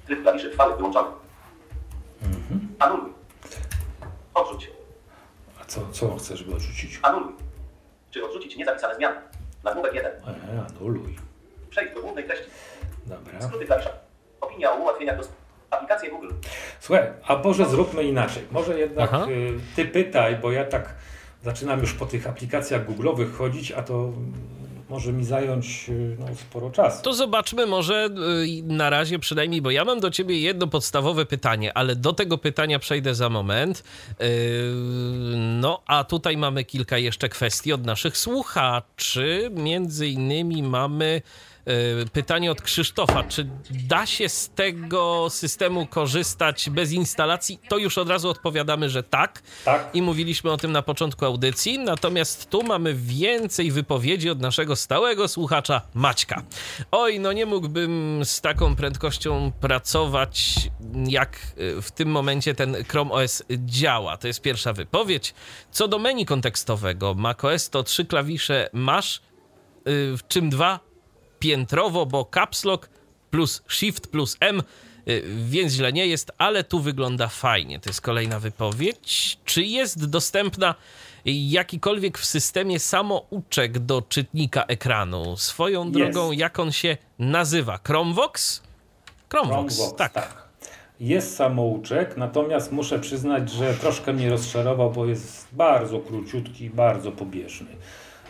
Tryb 0.06 0.22
klawiszy 0.22 0.50
trwały 0.50 0.76
wyłączony. 0.76 1.08
Anuluj. 2.78 3.12
Odrzuć. 4.34 4.70
A 5.60 5.64
co, 5.64 5.80
co 5.92 6.12
on 6.12 6.18
chce, 6.18 6.36
żeby 6.36 6.54
odrzucić? 6.54 7.00
Anuluj. 7.02 7.32
Czy 8.10 8.24
odrzucić 8.24 8.56
niezapisane 8.56 8.94
zmiany? 8.94 9.16
Nagłówek 9.66 9.94
1. 9.94 10.12
E, 10.12 10.66
anuluj. 10.80 11.16
Przejdź 11.70 11.94
do 11.94 12.00
głównej 12.00 12.24
treści. 12.24 12.46
Dobra. 13.06 13.40
Skróty 13.40 13.66
klawisza. 13.66 13.90
Opinia 14.40 14.72
o 14.72 14.76
ułatwieniach 14.76 15.18
do 15.18 15.24
aplikacje 15.70 16.10
Google. 16.10 16.28
Słuchaj, 16.80 17.08
a 17.26 17.36
może 17.36 17.64
zróbmy 17.64 18.04
inaczej. 18.04 18.42
Może 18.50 18.78
jednak 18.78 19.10
Aha. 19.12 19.26
y, 19.30 19.58
ty 19.76 19.84
pytaj, 19.84 20.36
bo 20.36 20.52
ja 20.52 20.64
tak 20.64 20.94
zaczynam 21.42 21.80
już 21.80 21.92
po 21.92 22.06
tych 22.06 22.26
aplikacjach 22.26 22.88
Google'owych 22.88 23.32
chodzić, 23.32 23.72
a 23.72 23.82
to 23.82 24.12
może 24.88 25.12
mi 25.12 25.24
zająć 25.24 25.86
y, 25.88 26.16
no, 26.20 26.26
sporo 26.34 26.70
czasu. 26.70 27.02
To 27.02 27.14
zobaczmy 27.14 27.66
może 27.66 28.08
y, 28.60 28.62
na 28.62 28.90
razie 28.90 29.18
przynajmniej, 29.18 29.62
bo 29.62 29.70
ja 29.70 29.84
mam 29.84 30.00
do 30.00 30.10
ciebie 30.10 30.40
jedno 30.40 30.66
podstawowe 30.66 31.26
pytanie, 31.26 31.78
ale 31.78 31.96
do 31.96 32.12
tego 32.12 32.38
pytania 32.38 32.78
przejdę 32.78 33.14
za 33.14 33.28
moment. 33.28 33.82
Yy, 34.20 34.26
No, 35.60 35.82
a 35.86 36.04
tutaj 36.04 36.36
mamy 36.36 36.64
kilka 36.64 36.98
jeszcze 36.98 37.28
kwestii 37.28 37.72
od 37.72 37.86
naszych 37.86 38.16
słuchaczy. 38.16 39.50
Między 39.54 40.08
innymi 40.08 40.62
mamy 40.62 41.22
y, 41.22 41.55
pytanie 42.12 42.50
od 42.50 42.62
Krzysztofa. 42.62 43.24
Czy 43.24 43.48
da 43.70 44.06
się 44.06 44.28
z 44.28 44.48
tego 44.48 45.26
systemu 45.30 45.86
korzystać 45.86 46.70
bez 46.70 46.92
instalacji? 46.92 47.58
To 47.68 47.78
już 47.78 47.98
od 47.98 48.08
razu 48.08 48.28
odpowiadamy, 48.28 48.90
że 48.90 49.02
tak. 49.02 49.42
Tak? 49.64 49.90
I 49.94 50.02
mówiliśmy 50.02 50.52
o 50.52 50.56
tym 50.56 50.72
na 50.72 50.82
początku 50.82 51.24
audycji. 51.24 51.78
Natomiast 51.78 52.50
tu 52.50 52.62
mamy 52.62 52.94
więcej 52.94 53.70
wypowiedzi 53.70 54.30
od 54.30 54.40
naszego 54.40 54.76
stałego 54.76 55.28
słuchacza 55.28 55.82
Maćka. 55.94 56.42
Oj, 56.90 57.20
no 57.20 57.32
nie 57.32 57.46
mógłbym 57.46 58.20
z 58.24 58.40
taką 58.40 58.76
prędkością 58.76 59.52
pracować, 59.60 60.56
jak 61.06 61.38
y, 61.58 61.82
w 61.82 61.90
tym 61.90 62.08
momencie 62.08 62.54
ten 62.54 62.84
Chrome 62.84 63.10
OS 63.10 63.42
działa. 63.50 64.16
To 64.16 64.26
jest 64.26 64.42
pierwsza 64.42 64.72
wypowiedź. 64.72 65.34
Co 65.70 65.88
do 65.88 65.98
menu 65.98 66.26
kontekstowego, 66.26 67.14
macOS 67.14 67.70
to 67.70 67.82
trzy 67.82 68.04
klawisze 68.04 68.70
masz, 68.72 69.16
y, 69.16 70.16
w 70.16 70.20
czym 70.28 70.50
dwa 70.50 70.85
piętrowo, 71.46 72.06
bo 72.06 72.24
caps 72.24 72.64
lock 72.64 72.88
plus 73.30 73.62
shift 73.68 74.06
plus 74.06 74.36
M, 74.40 74.62
y, 75.08 75.22
więc 75.48 75.72
źle 75.72 75.92
nie 75.92 76.06
jest, 76.06 76.32
ale 76.38 76.64
tu 76.64 76.80
wygląda 76.80 77.28
fajnie. 77.28 77.80
To 77.80 77.90
jest 77.90 78.00
kolejna 78.00 78.40
wypowiedź. 78.40 79.38
Czy 79.44 79.62
jest 79.62 80.06
dostępna 80.10 80.74
jakikolwiek 81.24 82.18
w 82.18 82.24
systemie 82.24 82.78
samouczek 82.78 83.78
do 83.78 84.02
czytnika 84.02 84.64
ekranu? 84.64 85.36
Swoją 85.36 85.92
drogą, 85.92 86.32
jak 86.32 86.58
on 86.58 86.72
się 86.72 86.96
nazywa? 87.18 87.78
Chromevox? 87.86 88.62
Chromevox, 89.30 89.76
Chromebox, 89.76 89.96
tak. 89.96 90.46
Jest 91.00 91.36
samouczek, 91.36 92.16
natomiast 92.16 92.72
muszę 92.72 92.98
przyznać, 92.98 93.50
że 93.50 93.74
troszkę 93.74 94.12
mnie 94.12 94.30
rozczarował, 94.30 94.90
bo 94.90 95.06
jest 95.06 95.48
bardzo 95.52 95.98
króciutki, 95.98 96.70
bardzo 96.70 97.12
pobieżny. 97.12 97.66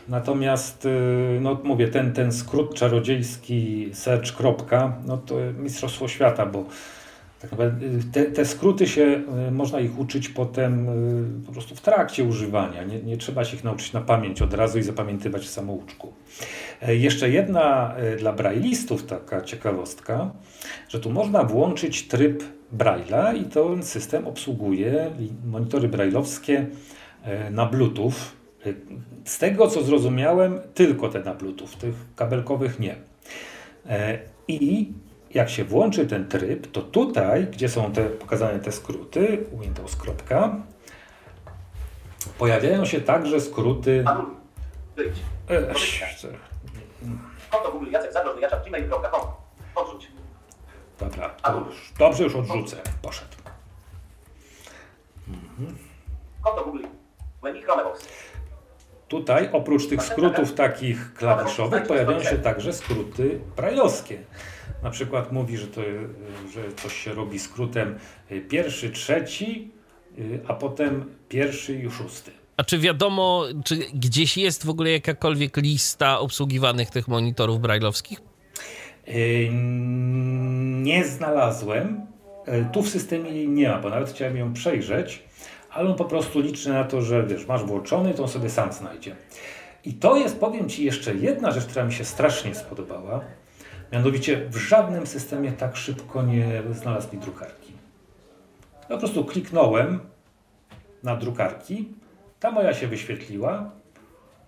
Natomiast, 0.09 0.87
y, 0.87 1.39
no 1.41 1.59
mówię, 1.65 1.89
ten, 1.89 2.13
ten 2.13 2.33
skrót 2.33 2.75
czarodziejski 2.75 3.91
search. 3.93 4.33
kropka, 4.37 4.97
No 5.07 5.19
to 5.19 5.35
mistrzostwo 5.59 6.09
świata, 6.09 6.47
bo 6.47 6.65
tak 7.41 7.51
naprawdę 7.51 7.87
y, 7.87 8.01
te, 8.13 8.25
te 8.25 8.45
skróty 8.45 8.87
się, 8.87 9.23
y, 9.49 9.51
można 9.51 9.81
ich 9.81 9.99
uczyć 9.99 10.29
potem 10.29 10.87
po 11.47 11.53
prostu 11.53 11.75
w 11.75 11.81
trakcie 11.81 12.25
używania. 12.25 12.83
Nie, 12.85 13.03
nie 13.03 13.17
trzeba 13.17 13.45
się 13.45 13.57
ich 13.57 13.65
nauczyć 13.65 13.93
na 13.93 14.01
pamięć 14.01 14.43
od 14.43 14.55
razu 14.55 14.79
i 14.79 14.83
zapamiętywać 14.83 15.43
w 15.43 15.49
samouczku. 15.49 16.13
E, 16.83 16.97
Jeszcze 16.97 17.31
jedna 17.31 17.95
e, 17.97 18.17
dla 18.17 18.33
braillistów 18.33 19.07
taka 19.07 19.41
ciekawostka, 19.41 20.31
że 20.89 21.01
tu 21.01 21.11
można 21.11 21.45
włączyć 21.45 22.09
tryb 22.09 22.45
Braille'a 22.79 23.37
i 23.37 23.45
ten 23.45 23.83
system 23.83 24.27
obsługuje 24.27 25.11
monitory 25.47 25.89
brailleowskie 25.89 26.67
e, 27.23 27.51
na 27.51 27.67
Bluetooth. 27.67 28.36
E, 28.67 28.73
Z 29.25 29.39
tego 29.39 29.69
co 29.69 29.83
zrozumiałem, 29.83 30.61
tylko 30.75 31.09
te 31.09 31.21
na 31.21 31.35
Bluetooth, 31.35 31.69
tych 31.81 31.95
kabelkowych 32.17 32.79
nie. 32.79 32.97
E, 33.89 34.19
I 34.49 34.93
jak 35.31 35.51
się 35.51 35.65
włączy 35.65 36.07
ten 36.07 36.29
tryb, 36.29 36.67
to 36.67 36.83
tutaj, 36.83 37.47
gdzie 37.47 37.69
są 37.69 37.93
te 37.93 38.05
pokazane 38.05 38.61
te 38.61 38.73
skróty, 38.73 39.47
Windows 39.61 39.97
kropka, 39.97 40.57
pojawiają 42.39 42.85
się 42.85 43.01
także 43.01 43.41
skróty. 43.41 44.05
Wyjdź. 44.97 45.17
E, 45.51 45.75
Konto 47.51 47.73
Google 47.73 47.91
Jacek 47.91 48.13
Jacza 48.41 48.57
gmail.com. 48.57 49.21
Odrzuć. 49.75 50.09
Dobra, 51.01 51.35
już, 51.69 51.93
dobrze 51.99 52.25
już 52.25 52.35
odrzucę. 52.35 52.77
Poszedł. 53.03 53.37
Konto 56.43 56.65
Google. 56.65 56.85
Menu 57.43 57.63
Chromebox. 57.63 58.09
Tutaj 59.09 59.49
oprócz 59.53 59.87
tych 59.87 60.03
skrótów 60.03 60.55
takich 60.55 61.15
klawiszowych 61.15 61.83
pojawiają 61.83 62.23
się 62.23 62.39
także 62.39 62.73
skróty 62.73 63.41
brajlowskie. 63.57 64.19
Na 64.83 64.91
przykład 64.91 65.33
mówi, 65.33 65.57
że, 65.57 65.67
to, 65.67 65.81
że 66.55 66.73
coś 66.83 66.97
się 67.05 67.13
robi 67.15 67.39
skrótem 67.39 67.99
y, 68.33 68.41
pierwszy, 68.41 68.91
trzeci, 68.91 69.71
y, 70.19 70.41
a 70.49 70.55
potem 70.55 71.05
pierwszy 71.29 71.75
i 71.75 71.91
szósty. 71.91 72.31
A 72.57 72.65
czy 72.65 72.79
wiadomo, 72.79 73.45
czy 73.65 73.77
gdzieś 73.95 74.37
jest 74.37 74.67
w 74.67 74.71
ogóle 74.71 74.91
jakakolwiek 74.91 75.57
lista 75.57 76.19
obsługiwanych 76.19 76.91
tych 76.91 77.09
monitorów 77.09 77.61
brailleowskich? 77.61 78.19
Y, 79.09 79.49
Nie 80.83 81.05
znalazłem. 81.05 82.07
Tu 82.73 82.83
w 82.83 82.89
systemie 82.89 83.31
jej 83.31 83.49
nie 83.49 83.69
ma, 83.69 83.79
bo 83.79 83.91
nawet 83.91 84.11
chciałem 84.11 84.37
ją 84.37 84.53
przejrzeć, 84.53 85.23
ale 85.77 85.91
on 85.91 85.97
po 85.97 86.05
prostu 86.05 86.41
liczy 86.41 86.69
na 86.69 86.85
to, 86.85 87.03
że 87.03 87.27
wiesz, 87.27 87.47
masz 87.47 87.65
włączony, 87.65 88.15
to 88.15 88.23
on 88.23 88.29
sobie 88.29 88.51
sam 88.51 88.73
znajdzie. 88.73 89.17
I 89.85 89.95
to 89.95 90.17
jest, 90.17 90.41
powiem 90.41 90.69
Ci, 90.69 90.85
jeszcze 90.85 91.15
jedna 91.15 91.51
rzecz, 91.51 91.65
która 91.65 91.85
mi 91.85 91.93
się 91.93 92.05
strasznie 92.05 92.55
spodobała. 92.55 93.21
Mianowicie 93.93 94.49
w 94.51 94.57
żadnym 94.57 95.07
systemie 95.07 95.53
tak 95.53 95.77
szybko 95.77 96.23
nie 96.23 96.63
znalazł 96.73 97.15
mi 97.15 97.21
drukarki. 97.21 97.73
Po 98.89 98.99
prostu 98.99 99.25
kliknąłem 99.25 100.01
na 101.03 101.17
drukarki, 101.17 101.89
ta 102.41 102.51
moja 102.51 102.75
się 102.75 102.87
wyświetliła, 102.87 103.71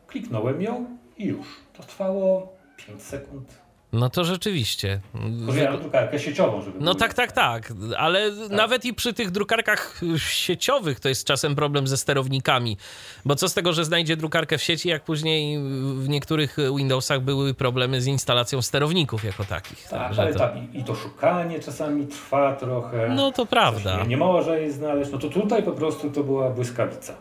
kliknąłem 0.07 0.63
ją 0.63 0.87
i 1.19 1.27
już. 1.27 1.47
To 1.77 1.83
trwało 1.83 2.57
5 2.77 3.03
sekund, 3.03 3.59
No 3.93 4.11
to 4.11 4.25
rzeczywiście. 4.25 5.01
Mam 5.15 5.79
drukarkę 5.81 6.19
sieciową, 6.19 6.63
żeby 6.63 6.79
No 6.81 6.95
tak, 6.95 7.15
tak, 7.15 7.33
tak, 7.33 7.73
ale 7.99 8.31
nawet 8.51 8.85
i 8.85 8.95
przy 8.95 9.15
tych 9.15 9.31
drukarkach 9.31 10.01
sieciowych 10.17 11.01
to 11.01 11.09
jest 11.09 11.25
czasem 11.25 11.55
problem 11.55 11.89
ze 11.89 11.97
sterownikami, 11.97 12.77
bo 13.25 13.35
co 13.35 13.49
z 13.49 13.55
tego, 13.55 13.73
że 13.73 13.85
znajdzie 13.85 14.17
drukarkę 14.17 14.59
w 14.59 14.63
sieci, 14.63 14.89
jak 14.89 15.05
później 15.05 15.59
w 15.95 16.09
niektórych 16.09 16.57
Windowsach 16.77 17.21
były 17.21 17.55
problemy 17.55 18.01
z 18.01 18.07
instalacją 18.07 18.63
sterowników 18.63 19.25
jako 19.25 19.45
takich. 19.45 19.83
Tak, 19.83 19.91
Także 20.01 20.23
ale 20.23 20.33
to... 20.33 20.39
tak, 20.39 20.53
i, 20.73 20.85
to 20.85 20.95
szukanie 20.95 21.61
czasami 21.61 22.07
trwa 22.07 22.57
trochę. 22.57 23.09
No 23.17 23.33
to 23.33 23.47
prawda. 23.47 23.99
Coś 23.99 24.09
Nie 24.09 24.17
może 24.17 24.61
jej 24.61 24.73
znaleźć. 24.73 25.11
No 25.13 25.19
to 25.19 25.29
tutaj 25.29 25.63
po 25.63 25.73
prostu 25.73 26.11
to 26.11 26.25
była 26.25 26.51
błyskawica. 26.51 27.15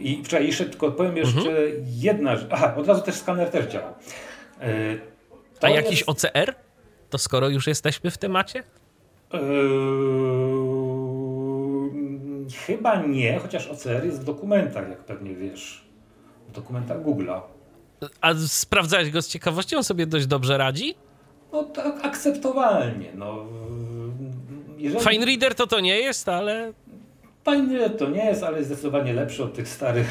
I 0.00 0.22
wczoraj 0.24 0.46
jeszcze 0.46 0.64
tylko 0.64 0.86
odpowiem 0.86 1.16
jeszcze 1.16 1.38
Mhm. 1.40 1.64
jedna 1.86 2.36
rzecz. 2.36 2.48
Aha, 2.50 2.74
od 2.76 2.86
razu 2.86 3.02
też 3.02 3.14
skaner 3.14 3.50
też 3.50 3.66
działa. 3.66 3.94
To 5.60 5.66
A 5.66 5.70
jakiś 5.70 5.98
jest- 5.98 6.08
OCR? 6.08 6.54
To 7.10 7.18
skoro 7.18 7.48
już 7.48 7.66
jesteśmy 7.66 8.10
w 8.10 8.18
temacie? 8.18 8.62
Eee, 9.32 9.40
chyba 12.66 13.02
nie, 13.06 13.38
chociaż 13.38 13.66
OCR 13.66 14.04
jest 14.04 14.20
w 14.20 14.24
dokumentach, 14.24 14.88
jak 14.88 14.98
pewnie 14.98 15.34
wiesz. 15.34 15.84
W 16.48 16.52
dokumentach 16.52 17.02
Google'a. 17.02 17.40
A 18.20 18.34
sprawdzałeś 18.34 19.10
go 19.10 19.22
z 19.22 19.28
ciekawością? 19.28 19.76
On 19.76 19.84
sobie 19.84 20.06
dość 20.06 20.26
dobrze 20.26 20.58
radzi? 20.58 20.94
No 21.52 21.64
tak 21.64 22.04
akceptowalnie. 22.04 23.08
No, 23.14 23.46
jeżeli... 24.78 25.04
Fine 25.04 25.26
Reader 25.26 25.54
to 25.54 25.66
to 25.66 25.80
nie 25.80 25.96
jest, 25.98 26.28
ale 26.28 26.72
Fajny 27.44 27.90
to 27.90 28.08
nie 28.10 28.24
jest, 28.24 28.42
ale 28.42 28.56
jest 28.58 28.68
zdecydowanie 28.70 29.12
lepszy 29.12 29.44
od 29.44 29.54
tych 29.54 29.68
starych 29.68 30.08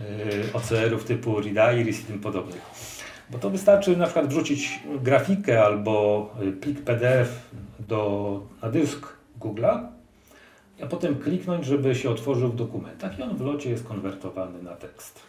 yy, 0.00 0.52
OCR-ów 0.52 1.04
typu 1.04 1.40
Redairis 1.40 2.00
i 2.00 2.04
tym 2.04 2.20
podobnych. 2.20 2.62
Bo 3.32 3.38
to 3.38 3.50
wystarczy 3.50 3.96
na 3.96 4.04
przykład 4.04 4.26
wrzucić 4.28 4.80
grafikę 5.02 5.64
albo 5.64 6.30
y, 6.42 6.52
plik 6.52 6.80
PDF 6.82 7.28
do, 7.88 8.40
na 8.62 8.70
dysk 8.70 9.06
Google'a, 9.40 9.86
a 10.82 10.86
potem 10.86 11.14
kliknąć, 11.18 11.66
żeby 11.66 11.94
się 11.94 12.10
otworzył 12.10 12.48
w 12.48 12.56
dokumentach 12.56 13.18
i 13.18 13.22
on 13.22 13.36
w 13.36 13.40
locie 13.40 13.70
jest 13.70 13.84
konwertowany 13.84 14.62
na 14.62 14.76
tekst. 14.76 15.20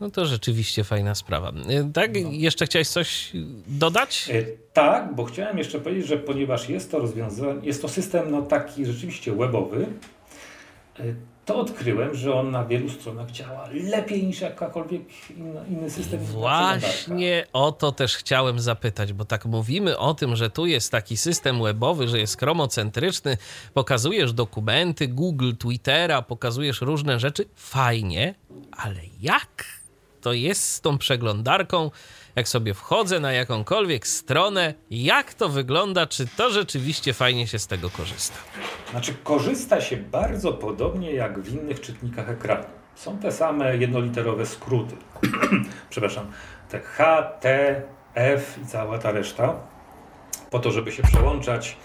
no 0.00 0.10
to 0.10 0.26
rzeczywiście 0.26 0.84
fajna 0.84 1.14
sprawa. 1.14 1.50
Y, 1.50 1.92
Tak, 1.92 2.16
jeszcze 2.30 2.66
chciałeś 2.66 2.88
coś 2.88 3.32
dodać? 3.66 4.28
Y, 4.30 4.56
Tak, 4.72 5.14
bo 5.14 5.24
chciałem 5.24 5.58
jeszcze 5.58 5.80
powiedzieć, 5.80 6.06
że 6.06 6.16
ponieważ 6.16 6.68
jest 6.68 6.90
to 6.90 6.98
rozwiązanie, 6.98 7.60
jest 7.62 7.82
to 7.82 7.88
system 7.88 8.30
no, 8.30 8.42
taki 8.42 8.86
rzeczywiście 8.86 9.32
webowy, 9.32 9.86
to 11.44 11.56
odkryłem, 11.60 12.14
że 12.14 12.34
on 12.34 12.50
na 12.50 12.64
wielu 12.64 12.90
stronach 12.90 13.30
działa 13.30 13.68
lepiej 13.72 14.26
niż 14.26 14.40
jakakolwiek 14.40 15.02
inna, 15.36 15.60
inny 15.70 15.90
system. 15.90 16.20
Właśnie 16.20 17.46
o 17.52 17.72
to 17.72 17.92
też 17.92 18.16
chciałem 18.16 18.60
zapytać, 18.60 19.12
bo 19.12 19.24
tak 19.24 19.44
mówimy 19.44 19.98
o 19.98 20.14
tym, 20.14 20.36
że 20.36 20.50
tu 20.50 20.66
jest 20.66 20.92
taki 20.92 21.16
system 21.16 21.62
webowy, 21.62 22.08
że 22.08 22.18
jest 22.18 22.38
chromocentryczny, 22.38 23.36
pokazujesz 23.74 24.32
dokumenty, 24.32 25.08
Google, 25.08 25.52
Twittera, 25.58 26.22
pokazujesz 26.22 26.80
różne 26.80 27.20
rzeczy. 27.20 27.44
Fajnie, 27.54 28.34
ale 28.72 29.00
jak 29.20 29.64
to 30.20 30.32
jest 30.32 30.62
z 30.62 30.80
tą 30.80 30.98
przeglądarką? 30.98 31.90
Jak 32.36 32.48
sobie 32.48 32.74
wchodzę 32.74 33.20
na 33.20 33.32
jakąkolwiek 33.32 34.06
stronę, 34.06 34.74
jak 34.90 35.34
to 35.34 35.48
wygląda? 35.48 36.06
Czy 36.06 36.26
to 36.36 36.50
rzeczywiście 36.50 37.12
fajnie 37.12 37.46
się 37.46 37.58
z 37.58 37.66
tego 37.66 37.90
korzysta? 37.90 38.36
Znaczy 38.90 39.14
korzysta 39.24 39.80
się 39.80 39.96
bardzo 39.96 40.52
podobnie 40.52 41.12
jak 41.12 41.38
w 41.38 41.54
innych 41.54 41.80
czytnikach 41.80 42.30
ekranu. 42.30 42.64
Są 42.94 43.18
te 43.18 43.32
same 43.32 43.76
jednoliterowe 43.76 44.46
skróty. 44.46 44.96
Przepraszam. 45.90 46.26
Te 46.68 46.80
H, 46.80 47.22
T, 47.22 47.82
F 48.14 48.58
i 48.62 48.66
cała 48.66 48.98
ta 48.98 49.10
reszta. 49.10 49.54
Po 50.50 50.58
to, 50.58 50.70
żeby 50.70 50.92
się 50.92 51.02
przełączać 51.02 51.76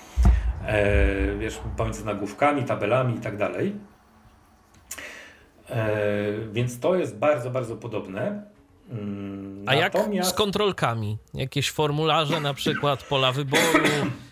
e, 0.66 1.36
wiesz, 1.36 1.60
pomiędzy 1.78 2.06
nagłówkami, 2.06 2.64
tabelami 2.64 3.16
i 3.16 3.20
tak 3.20 3.38
dalej. 3.38 3.76
E, 5.70 5.88
więc 6.52 6.80
to 6.80 6.95
jest 6.95 7.18
bardzo, 7.18 7.52
bardzo 7.52 7.76
podobne. 7.76 8.52
Mm, 8.92 9.64
A 9.68 9.76
jak 9.76 9.94
z 9.94 9.96
natomiast- 9.96 10.34
kontrolkami? 10.34 11.18
Jakieś 11.34 11.72
formularze, 11.72 12.39
na 12.39 12.54
przykład 12.54 13.04
pola 13.04 13.32
wyboru 13.32 13.80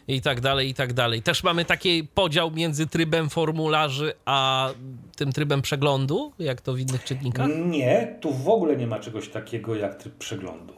i 0.08 0.22
tak 0.22 0.42
dalej, 0.42 0.70
i 0.70 0.74
tak 0.74 0.94
dalej. 0.94 1.22
Też 1.22 1.44
mamy 1.44 1.66
taki 1.66 2.04
podział 2.04 2.52
między 2.52 2.88
trybem 2.88 3.30
formularzy 3.30 4.14
a 4.26 4.70
tym 5.16 5.32
trybem 5.32 5.62
przeglądu, 5.62 6.34
jak 6.40 6.62
to 6.62 6.74
w 6.74 6.80
innych 6.80 7.04
czytnikach? 7.04 7.48
Nie, 7.66 8.18
tu 8.22 8.34
w 8.34 8.50
ogóle 8.50 8.78
nie 8.78 8.88
ma 8.88 9.00
czegoś 9.00 9.30
takiego 9.30 9.76
jak 9.76 9.96
tryb 9.96 10.16
przeglądu. 10.16 10.74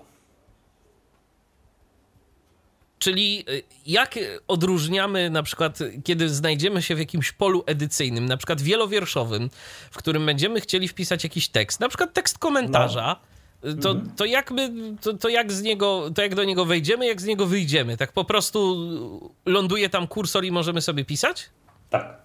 Czyli 2.99 3.45
y, 3.49 3.63
jak 3.87 4.19
odróżniamy 4.47 5.29
na 5.29 5.43
przykład, 5.43 5.79
kiedy 6.03 6.29
znajdziemy 6.29 6.81
się 6.81 6.95
w 6.95 6.99
jakimś 6.99 7.31
polu 7.31 7.63
edycyjnym, 7.65 8.25
na 8.25 8.37
przykład 8.37 8.61
wielowierszowym, 8.61 9.49
w 9.91 9.97
którym 9.97 10.25
będziemy 10.25 10.61
chcieli 10.61 10.87
wpisać 10.87 11.23
jakiś 11.23 11.49
tekst, 11.49 11.79
na 11.79 11.89
przykład 11.89 12.13
tekst 12.13 12.37
komentarza, 12.37 13.15
y, 13.15 13.30
to, 13.81 13.95
to, 14.17 14.25
jak 14.25 14.51
my, 14.51 14.71
to, 15.01 15.13
to 15.13 15.29
jak 15.29 15.51
z 15.51 15.61
niego, 15.61 16.09
to 16.15 16.21
jak 16.21 16.35
do 16.35 16.43
niego 16.43 16.65
wejdziemy, 16.65 17.07
jak 17.07 17.21
z 17.21 17.25
niego 17.25 17.45
wyjdziemy? 17.45 17.97
Tak 17.97 18.11
po 18.11 18.25
prostu 18.25 18.77
ląduje 19.45 19.89
tam 19.89 20.07
kursor 20.07 20.45
i 20.45 20.51
możemy 20.51 20.81
sobie 20.81 21.05
pisać? 21.05 21.49
Tak. 21.89 22.21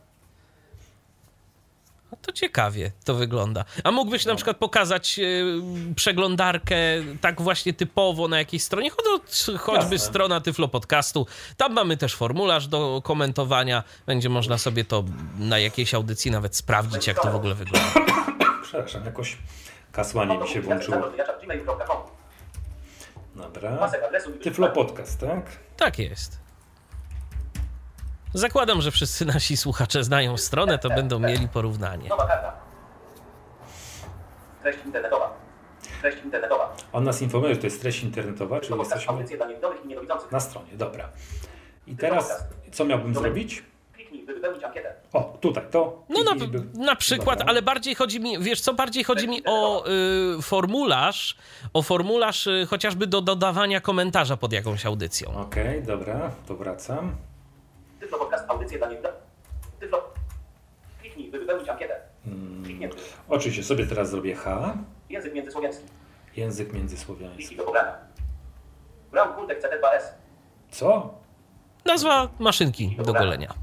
A 2.12 2.16
to 2.16 2.32
ciekawie 2.32 2.92
to 3.04 3.14
wygląda. 3.14 3.64
A 3.84 3.90
mógłbyś 3.90 4.24
na 4.26 4.34
przykład 4.34 4.56
pokazać 4.56 5.18
y, 5.18 5.44
przeglądarkę 5.96 6.76
tak 7.20 7.42
właśnie 7.42 7.72
typowo 7.72 8.28
na 8.28 8.38
jakiejś 8.38 8.62
stronie, 8.62 8.90
Choć- 8.90 9.58
choćby 9.58 9.94
Jasne. 9.94 9.98
strona 9.98 10.40
Tyflo 10.40 10.68
Podcastu. 10.68 11.26
Tam 11.56 11.72
mamy 11.72 11.96
też 11.96 12.14
formularz 12.14 12.68
do 12.68 13.00
komentowania. 13.04 13.82
Będzie 14.06 14.28
można 14.28 14.58
sobie 14.58 14.84
to 14.84 15.04
na 15.38 15.58
jakiejś 15.58 15.94
audycji 15.94 16.30
nawet 16.30 16.56
sprawdzić, 16.56 17.06
jak 17.06 17.22
to 17.22 17.30
w 17.32 17.34
ogóle 17.36 17.54
wygląda. 17.54 17.92
Przepraszam, 18.62 19.04
jakoś 19.04 19.38
kasłanie 19.96 20.38
mi 20.38 20.48
się 20.48 20.60
włączyło. 20.60 21.02
Dobra. 23.34 23.90
Tyflo 24.42 24.68
Podcast, 24.68 25.20
tak? 25.20 25.44
Tak 25.76 25.98
jest. 25.98 26.38
Zakładam, 28.34 28.80
że 28.80 28.90
wszyscy 28.90 29.24
nasi 29.24 29.56
słuchacze 29.56 30.04
znają 30.04 30.36
stronę, 30.36 30.78
to 30.78 30.88
będą 30.88 31.18
mieli 31.18 31.48
porównanie. 31.48 32.08
Nowa 32.08 32.26
karta. 32.26 32.52
Treść 34.62 34.78
internetowa. 34.84 35.36
Treść 36.00 36.24
internetowa. 36.24 36.76
On 36.92 37.04
nas 37.04 37.22
informuje, 37.22 37.54
że 37.54 37.60
to 37.60 37.66
jest 37.66 37.80
treść 37.80 38.02
internetowa, 38.02 38.60
czyli 38.60 38.78
jesteśmy 38.78 39.14
na 40.30 40.40
stronie. 40.40 40.72
Dobra. 40.72 41.08
I 41.86 41.96
teraz 41.96 42.44
co 42.72 42.84
miałbym 42.84 43.14
zrobić? 43.14 43.64
Kliknij, 44.26 44.34
by 44.34 44.34
wypełnić 44.34 44.64
ankietę. 44.64 44.94
O, 45.12 45.38
tutaj, 45.40 45.64
to. 45.70 46.02
No 46.08 46.20
na, 46.22 46.34
na 46.84 46.96
przykład, 46.96 47.38
Dobra. 47.38 47.50
ale 47.50 47.62
bardziej 47.62 47.94
chodzi 47.94 48.20
mi, 48.20 48.38
wiesz 48.38 48.60
co, 48.60 48.74
bardziej 48.74 49.04
chodzi 49.04 49.28
mi 49.28 49.42
o 49.46 49.84
y, 50.38 50.42
formularz, 50.42 51.36
o 51.74 51.82
formularz 51.82 52.46
y, 52.46 52.66
chociażby 52.70 53.06
do 53.06 53.20
dodawania 53.20 53.80
komentarza 53.80 54.36
pod 54.36 54.52
jakąś 54.52 54.86
audycją. 54.86 55.36
Okej, 55.40 55.82
dobra, 55.82 56.30
to 56.46 56.54
wracam. 56.56 57.16
Tyflo 58.00 58.18
Podcast, 58.18 58.44
audycje 58.50 58.78
dla 58.78 58.88
niewidomych. 58.88 59.18
Tyflo. 59.80 60.02
Kliknij, 61.00 61.30
by 61.30 61.38
wypełnić 61.38 61.68
ankietę. 61.68 61.94
Hmm. 62.24 62.64
Kliknięty. 62.64 62.96
Oczywiście 63.28 63.64
sobie 63.64 63.86
teraz 63.86 64.10
zrobię 64.10 64.34
H, 64.34 64.76
Język 65.10 65.34
międzysłowiański. 65.34 65.84
język 66.36 66.72
międzysłowiański. 66.72 67.38
Pliki 67.38 67.56
do 67.56 67.64
pobrania. 67.64 67.94
Brown 69.12 69.34
Kultek 69.34 69.62
CT2S. 69.62 70.02
Co? 70.70 71.14
Nazwa 71.84 72.28
maszynki 72.38 72.96
do 73.04 73.12
golenia, 73.12 73.54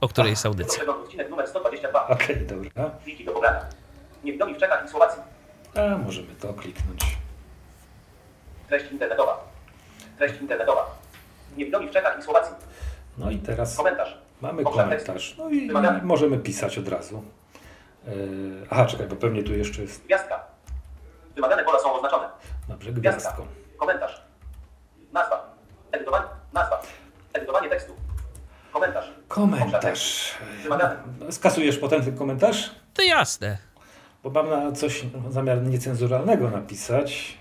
o 0.00 0.08
której 0.08 0.30
jest 0.30 0.46
audycja. 0.46 0.84
Odcinek 0.86 1.30
numer 1.30 1.48
122. 1.48 2.08
Okej, 2.08 2.46
dobra. 2.46 2.90
Pliki 3.04 3.24
do 3.24 3.32
pobrania. 3.32 3.60
Niewidomi 4.24 4.54
w 4.54 4.58
Czechach 4.58 4.84
i 4.86 4.88
Słowacji. 4.88 5.22
A 5.74 5.98
możemy 5.98 6.34
to 6.40 6.54
kliknąć. 6.54 7.18
Treść 8.68 8.92
internetowa. 8.92 9.44
Treść 10.18 10.40
internetowa. 10.40 10.86
Niewidomi 11.56 11.88
w 11.88 11.90
Czechach 11.90 12.18
i 12.18 12.22
Słowacji. 12.22 12.54
No 13.18 13.30
i 13.30 13.38
teraz 13.38 13.76
Komentarz. 13.76 14.18
mamy 14.40 14.62
Obszar 14.62 14.84
komentarz. 14.84 15.34
No 15.38 15.50
i, 15.50 15.70
możemy 16.02 16.38
pisać 16.38 16.78
od 16.78 16.88
razu. 16.88 17.22
Yy, 18.06 18.12
aha, 18.70 18.86
czekaj, 18.86 19.06
bo 19.06 19.16
pewnie 19.16 19.42
tu 19.42 19.54
jeszcze 19.54 19.82
jest. 19.82 20.04
Gwiazdka. 20.04 20.44
Wymagane 21.34 21.64
pola 21.64 21.78
są 21.78 21.92
oznaczone. 21.94 22.28
Dobrze, 22.68 22.92
Gwiazdka. 22.92 23.22
gwiazdką. 23.22 23.46
Komentarz. 23.78 24.22
Nazwa. 25.12 25.54
Edytowanie. 25.92 26.24
Nazwa. 26.52 26.82
Edytowanie 27.32 27.68
tekstu. 27.68 27.92
Komentarz. 28.72 29.09
Komentarz. 29.30 30.34
Skasujesz 31.30 31.78
potem 31.78 32.02
ten 32.04 32.16
komentarz? 32.16 32.70
To 32.94 33.02
jasne. 33.02 33.58
Bo 34.22 34.30
mam 34.30 34.50
na 34.50 34.72
coś 34.72 35.06
zamiar 35.28 35.62
niecenzuralnego 35.62 36.50
napisać. 36.50 37.38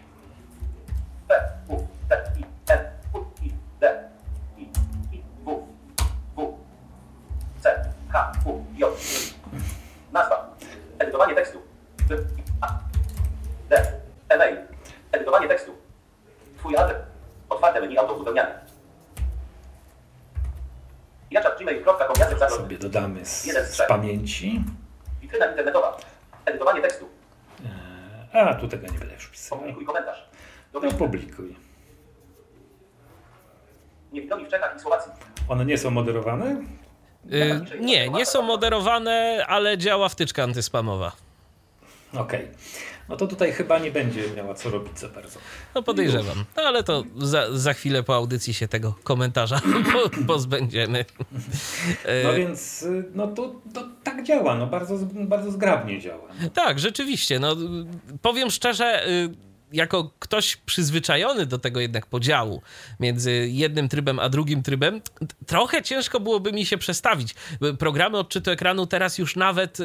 P, 1.28 1.36
U, 1.68 1.78
T, 2.10 2.24
I, 2.40 2.44
N, 2.72 2.80
U, 3.14 3.18
I, 3.42 3.54
D, 3.80 4.10
I, 4.58 4.64
I, 5.12 5.24
W, 5.46 5.68
W, 6.38 6.58
C, 7.62 7.94
H, 8.10 8.32
U, 8.46 8.64
J. 8.78 8.90
Nazwa. 10.14 10.56
Edytowanie 11.00 11.36
tekstu. 11.36 11.58
D, 13.70 14.00
e-mail. 14.30 14.58
Edytowanie 15.12 15.48
tekstu. 15.48 15.72
Twój 16.58 16.78
adres. 16.78 16.98
Otwarte 17.50 17.82
menu 17.82 17.96
dodamy 17.96 18.68
z, 23.25 23.45
Jeden 23.45 23.65
z 23.65 23.69
z 23.75 23.88
pamięci. 23.88 24.63
Witryna 25.21 25.45
internetowa. 25.45 25.97
Edytowanie 26.45 26.82
tekstu. 26.82 27.09
A, 28.34 28.53
tu 28.53 28.67
tego 28.67 28.88
nie 28.88 28.99
będę 28.99 29.13
już 29.15 29.27
pisał. 29.27 29.57
Opublikuj 29.57 29.86
komentarz. 29.86 30.30
No 30.73 30.82
publikuj. 30.91 31.55
Niewidomi 34.11 34.45
w 34.45 34.49
Czechach 34.49 34.75
i 34.77 34.80
Słowacji. 34.80 35.11
One 35.47 35.65
nie 35.65 35.77
są 35.77 35.91
moderowane? 35.91 36.63
Y, 37.25 37.61
nie, 37.80 38.09
nie 38.09 38.25
są 38.25 38.41
moderowane, 38.41 39.45
ale 39.47 39.77
działa 39.77 40.09
wtyczka 40.09 40.43
antyspamowa. 40.43 41.11
Okej. 42.13 42.51
No 43.10 43.18
to 43.18 43.28
tutaj 43.28 43.51
chyba 43.51 43.80
nie 43.80 43.91
będzie 43.91 44.24
miała 44.38 44.53
co 44.53 44.70
robić 44.70 44.99
za 44.99 45.10
bardzo. 45.10 45.39
No 45.76 45.84
podejrzewam. 45.84 46.45
No 46.57 46.64
ale 46.64 46.84
to 46.84 47.03
za, 47.18 47.57
za 47.57 47.74
chwilę 47.74 48.03
po 48.03 48.16
audycji 48.16 48.53
się 48.53 48.68
tego 48.68 48.95
komentarza 49.03 49.62
po, 49.93 50.24
pozbędziemy. 50.28 51.05
No 52.24 52.30
E, 52.34 52.38
więc 52.38 52.84
y, 52.84 53.03
no 53.16 53.28
to, 53.28 53.55
to 53.74 53.84
tak 54.03 54.24
działa, 54.24 54.55
no 54.55 54.68
bardzo, 54.68 54.97
bardzo 55.14 55.51
zgrabnie 55.51 55.99
działa. 55.99 56.28
Tak, 56.53 56.80
rzeczywiście. 56.80 57.39
No, 57.39 57.55
powiem 58.22 58.51
szczerze, 58.51 59.07
y, 59.10 59.49
jako 59.74 60.11
ktoś 60.20 60.55
przyzwyczajony 60.55 61.45
do 61.45 61.59
tego 61.59 61.80
jednak 61.80 62.05
podziału 62.05 62.61
między 62.99 63.47
jednym 63.51 63.89
trybem 63.89 64.20
a 64.20 64.30
drugim 64.30 64.63
trybem, 64.63 65.01
trochę 65.47 65.82
ciężko 65.84 66.20
byłoby 66.20 66.51
mi 66.53 66.65
się 66.65 66.78
przestawić. 66.78 67.36
Programy 67.80 68.17
odczytu 68.17 68.51
ekranu 68.51 68.88
teraz 68.88 69.17
już 69.17 69.36
nawet 69.36 69.80
y, 69.80 69.84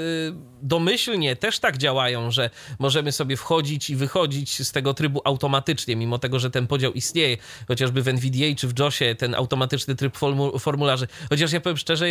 domyślnie 0.62 1.36
też 1.36 1.58
tak 1.58 1.76
działają, 1.78 2.30
że 2.30 2.50
możemy 2.78 3.12
sobie 3.12 3.36
wchodzić 3.36 3.90
i 3.90 3.96
wychodzić 3.96 4.62
z 4.68 4.72
tego 4.72 4.94
trybu 4.94 5.20
automatycznie, 5.24 5.96
mimo 5.96 6.18
tego, 6.18 6.38
że 6.38 6.50
ten 6.50 6.66
podział 6.66 6.92
istnieje, 6.92 7.36
chociażby 7.68 8.02
w 8.02 8.08
NVDA 8.08 8.54
czy 8.56 8.68
w 8.68 8.78
JOSie 8.78 9.14
ten 9.14 9.34
automatyczny 9.34 9.94
tryb 9.94 10.16
formu- 10.16 10.58
formularzy. 10.60 11.06
Chociaż 11.28 11.52
ja 11.52 11.60
powiem 11.60 11.76
szczerze, 11.76 12.06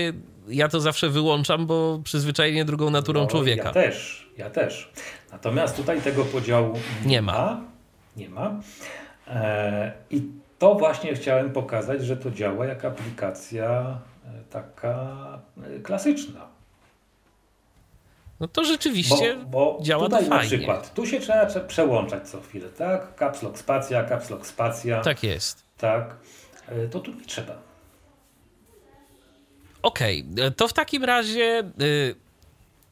ja 0.47 0.67
to 0.67 0.79
zawsze 0.81 1.09
wyłączam, 1.09 1.65
bo 1.65 2.01
przyzwyczajenie 2.03 2.65
drugą 2.65 2.89
naturą 2.89 3.21
No, 3.21 3.27
człowieka. 3.27 3.63
Ja 3.63 3.71
też, 3.73 4.22
ja 4.37 4.49
też. 4.49 4.91
Natomiast 5.31 5.75
tutaj 5.75 6.01
tego 6.01 6.25
podziału 6.25 6.73
Nie 7.05 7.21
ma. 7.21 7.61
Nie 8.17 8.29
ma. 8.29 8.59
E, 9.27 9.91
I 10.09 10.21
to 10.59 10.75
właśnie 10.75 11.13
chciałem 11.15 11.51
pokazać, 11.51 12.03
że 12.05 12.17
to 12.17 12.31
działa 12.31 12.65
jak 12.65 12.85
aplikacja 12.85 13.99
e, 14.25 14.43
taka 14.49 15.07
e, 15.63 15.79
klasyczna. 15.79 16.47
No 18.39 18.47
to 18.47 18.63
rzeczywiście 18.63 19.35
Bo, 19.37 19.45
bo 19.45 19.79
działa 19.83 20.03
tutaj 20.05 20.23
to 20.23 20.29
na 20.29 20.35
fajnie. 20.37 20.57
przykład, 20.57 20.93
tu 20.93 21.05
się 21.05 21.19
trzeba 21.19 21.45
prze- 21.45 21.61
przełączać 21.67 22.29
co 22.29 22.41
chwilę, 22.41 22.69
tak? 22.69 23.15
Caps 23.19 23.43
lock 23.43 23.57
spacja, 23.57 24.03
caps 24.03 24.29
lock 24.29 24.45
spacja, 24.47 24.95
tak. 24.95 25.03
Tak 25.03 25.23
jest. 25.23 25.63
E, 25.81 26.87
To 26.91 26.99
tu 26.99 27.13
nie 27.13 27.25
trzeba. 27.25 27.53
Okej, 29.81 30.25
e, 30.41 30.51
to 30.51 30.67
w 30.67 30.73
takim 30.73 31.03
razie 31.03 31.63
y, 31.81 32.15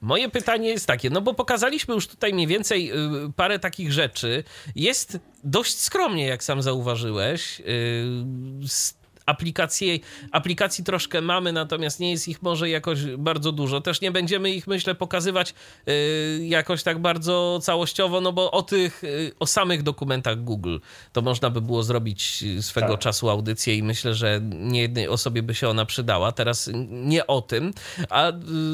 moje 0.01 0.29
pytanie 0.29 0.69
jest 0.69 0.87
takie, 0.87 1.09
no 1.09 1.21
bo 1.21 1.33
pokazaliśmy 1.33 1.93
już 1.93 2.07
tutaj 2.07 2.33
mniej 2.33 2.47
więcej 2.47 2.91
y, 2.91 2.95
parę 3.35 3.59
takich 3.59 3.91
rzeczy. 3.91 4.43
Jest 4.75 5.19
dość 5.43 5.79
skromnie, 5.79 6.25
jak 6.27 6.43
sam 6.43 6.61
zauważyłeś. 6.61 7.59
Y, 7.59 9.00
aplikacji, 9.31 10.01
aplikacji 10.31 10.83
troszkę 10.83 11.21
mamy, 11.21 11.53
natomiast 11.53 11.99
nie 11.99 12.11
jest 12.11 12.27
ich 12.27 12.41
może 12.41 12.69
jakoś 12.69 13.05
bardzo 13.17 13.51
dużo. 13.51 13.81
Też 13.81 14.01
nie 14.01 14.11
będziemy 14.11 14.51
ich, 14.51 14.67
myślę, 14.67 14.95
pokazywać 14.95 15.53
y, 15.87 16.45
jakoś 16.47 16.83
tak 16.83 16.99
bardzo 16.99 17.59
całościowo, 17.61 18.21
no 18.21 18.33
bo 18.33 18.51
o 18.51 18.61
tych, 18.61 19.03
y, 19.03 19.31
o 19.39 19.45
samych 19.45 19.83
dokumentach 19.83 20.43
Google 20.43 20.77
to 21.13 21.21
można 21.21 21.49
by 21.49 21.61
było 21.61 21.83
zrobić 21.83 22.43
y, 22.43 22.63
swego 22.63 22.87
Tak. 22.87 22.99
czasu 22.99 23.29
audycję 23.29 23.75
i 23.75 23.83
myślę, 23.83 24.15
że 24.15 24.39
nie 24.43 24.81
jednej 24.81 25.07
osobie 25.07 25.43
by 25.43 25.55
się 25.55 25.69
ona 25.69 25.85
przydała. 25.85 26.31
Teraz 26.31 26.69
nie 26.89 27.27
o 27.27 27.41
tym, 27.41 27.73
a 28.09 28.29
y, 28.29 28.33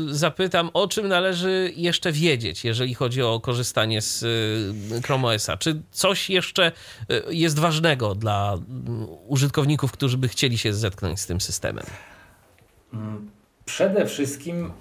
zapytam, 0.10 0.70
o 0.74 0.88
czym 0.88 1.08
należy 1.08 1.74
jeszcze 1.76 2.12
wiedzieć, 2.12 2.66
jeżeli 2.66 2.94
chodzi 2.94 3.22
o 3.22 3.40
korzystanie 3.40 4.02
z 4.02 4.24
y, 4.24 5.02
Chrome 5.02 5.28
OS-a. 5.28 5.58
Czy 5.58 5.82
coś 5.92 6.30
jeszcze 6.30 6.72
y, 7.12 7.24
jest 7.30 7.60
ważnego 7.60 8.16
dla 8.16 8.58
użytkowników, 9.28 9.92
którzy 9.92 10.18
by 10.18 10.28
chcieli 10.28 10.58
się 10.58 10.74
zetknąć 10.74 11.20
z 11.20 11.28
tym 11.28 11.42
systemem? 11.42 11.86
Przede 13.66 14.06
wszystkim, 14.06 14.72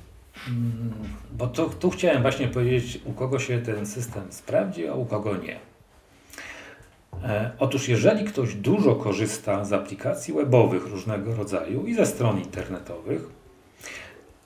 mm, 0.49 0.93
bo 1.33 1.47
tu, 1.47 1.71
tu 1.71 1.91
chciałem 1.91 2.23
właśnie 2.23 2.49
powiedzieć, 2.49 3.01
u 3.05 3.13
kogo 3.13 3.39
się 3.39 3.59
ten 3.59 3.87
system 3.87 4.23
sprawdzi, 4.31 4.89
a 4.89 4.95
u 4.95 5.05
kogo 5.05 5.37
nie. 5.37 5.59
E, 7.25 7.51
Otóż, 7.59 7.89
jeżeli 7.89 8.25
ktoś 8.25 8.55
dużo 8.55 8.95
korzysta 8.95 9.65
z 9.65 9.73
aplikacji 9.73 10.35
webowych 10.35 10.87
różnego 10.87 11.35
rodzaju 11.35 11.87
i 11.87 11.95
ze 11.95 12.07
stron 12.07 12.39
internetowych, 12.39 13.23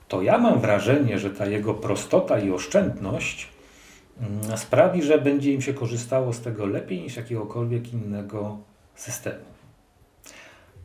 to 0.07 0.21
ja 0.21 0.37
mam 0.37 0.61
wrażenie, 0.61 1.19
że 1.19 1.29
ta 1.29 1.45
jego 1.45 1.73
prostota 1.73 2.39
i 2.39 2.51
oszczędność 2.51 3.49
mm, 4.19 4.57
sprawi, 4.57 5.03
że 5.03 5.17
będzie 5.17 5.53
im 5.53 5.61
się 5.61 5.73
korzystało 5.73 6.33
z 6.33 6.41
tego 6.41 6.65
lepiej 6.65 7.01
niż 7.01 7.15
jakiegokolwiek 7.15 7.93
innego 7.93 8.57
systemu. 8.95 9.50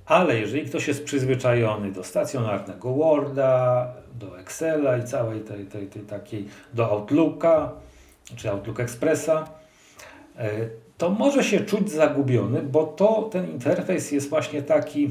Ale 0.07 0.41
jeżeli 0.41 0.65
ktoś 0.65 0.89
jest 0.89 1.05
przyzwyczajony 1.05 1.93
do 1.93 2.05
stacjonarnego 2.05 2.93
Worda, 2.93 3.93
do 4.15 4.39
Excela 4.39 4.97
i 4.97 5.05
całej 5.05 5.41
tej, 5.41 5.67
tej, 5.67 5.87
tej 5.87 6.03
takiej, 6.03 6.49
do 6.75 6.91
Outlooka 6.91 7.73
czy 8.37 8.51
Outlook 8.51 8.81
Expressa, 8.81 9.49
e, 10.39 10.51
to 10.99 11.11
może 11.11 11.45
się 11.45 11.61
czuć 11.61 11.91
zagubiony, 11.91 12.63
bo 12.63 12.85
to 12.85 13.29
ten 13.33 13.51
interfejs 13.51 14.13
jest 14.13 14.29
właśnie 14.29 14.63
taki 14.63 15.11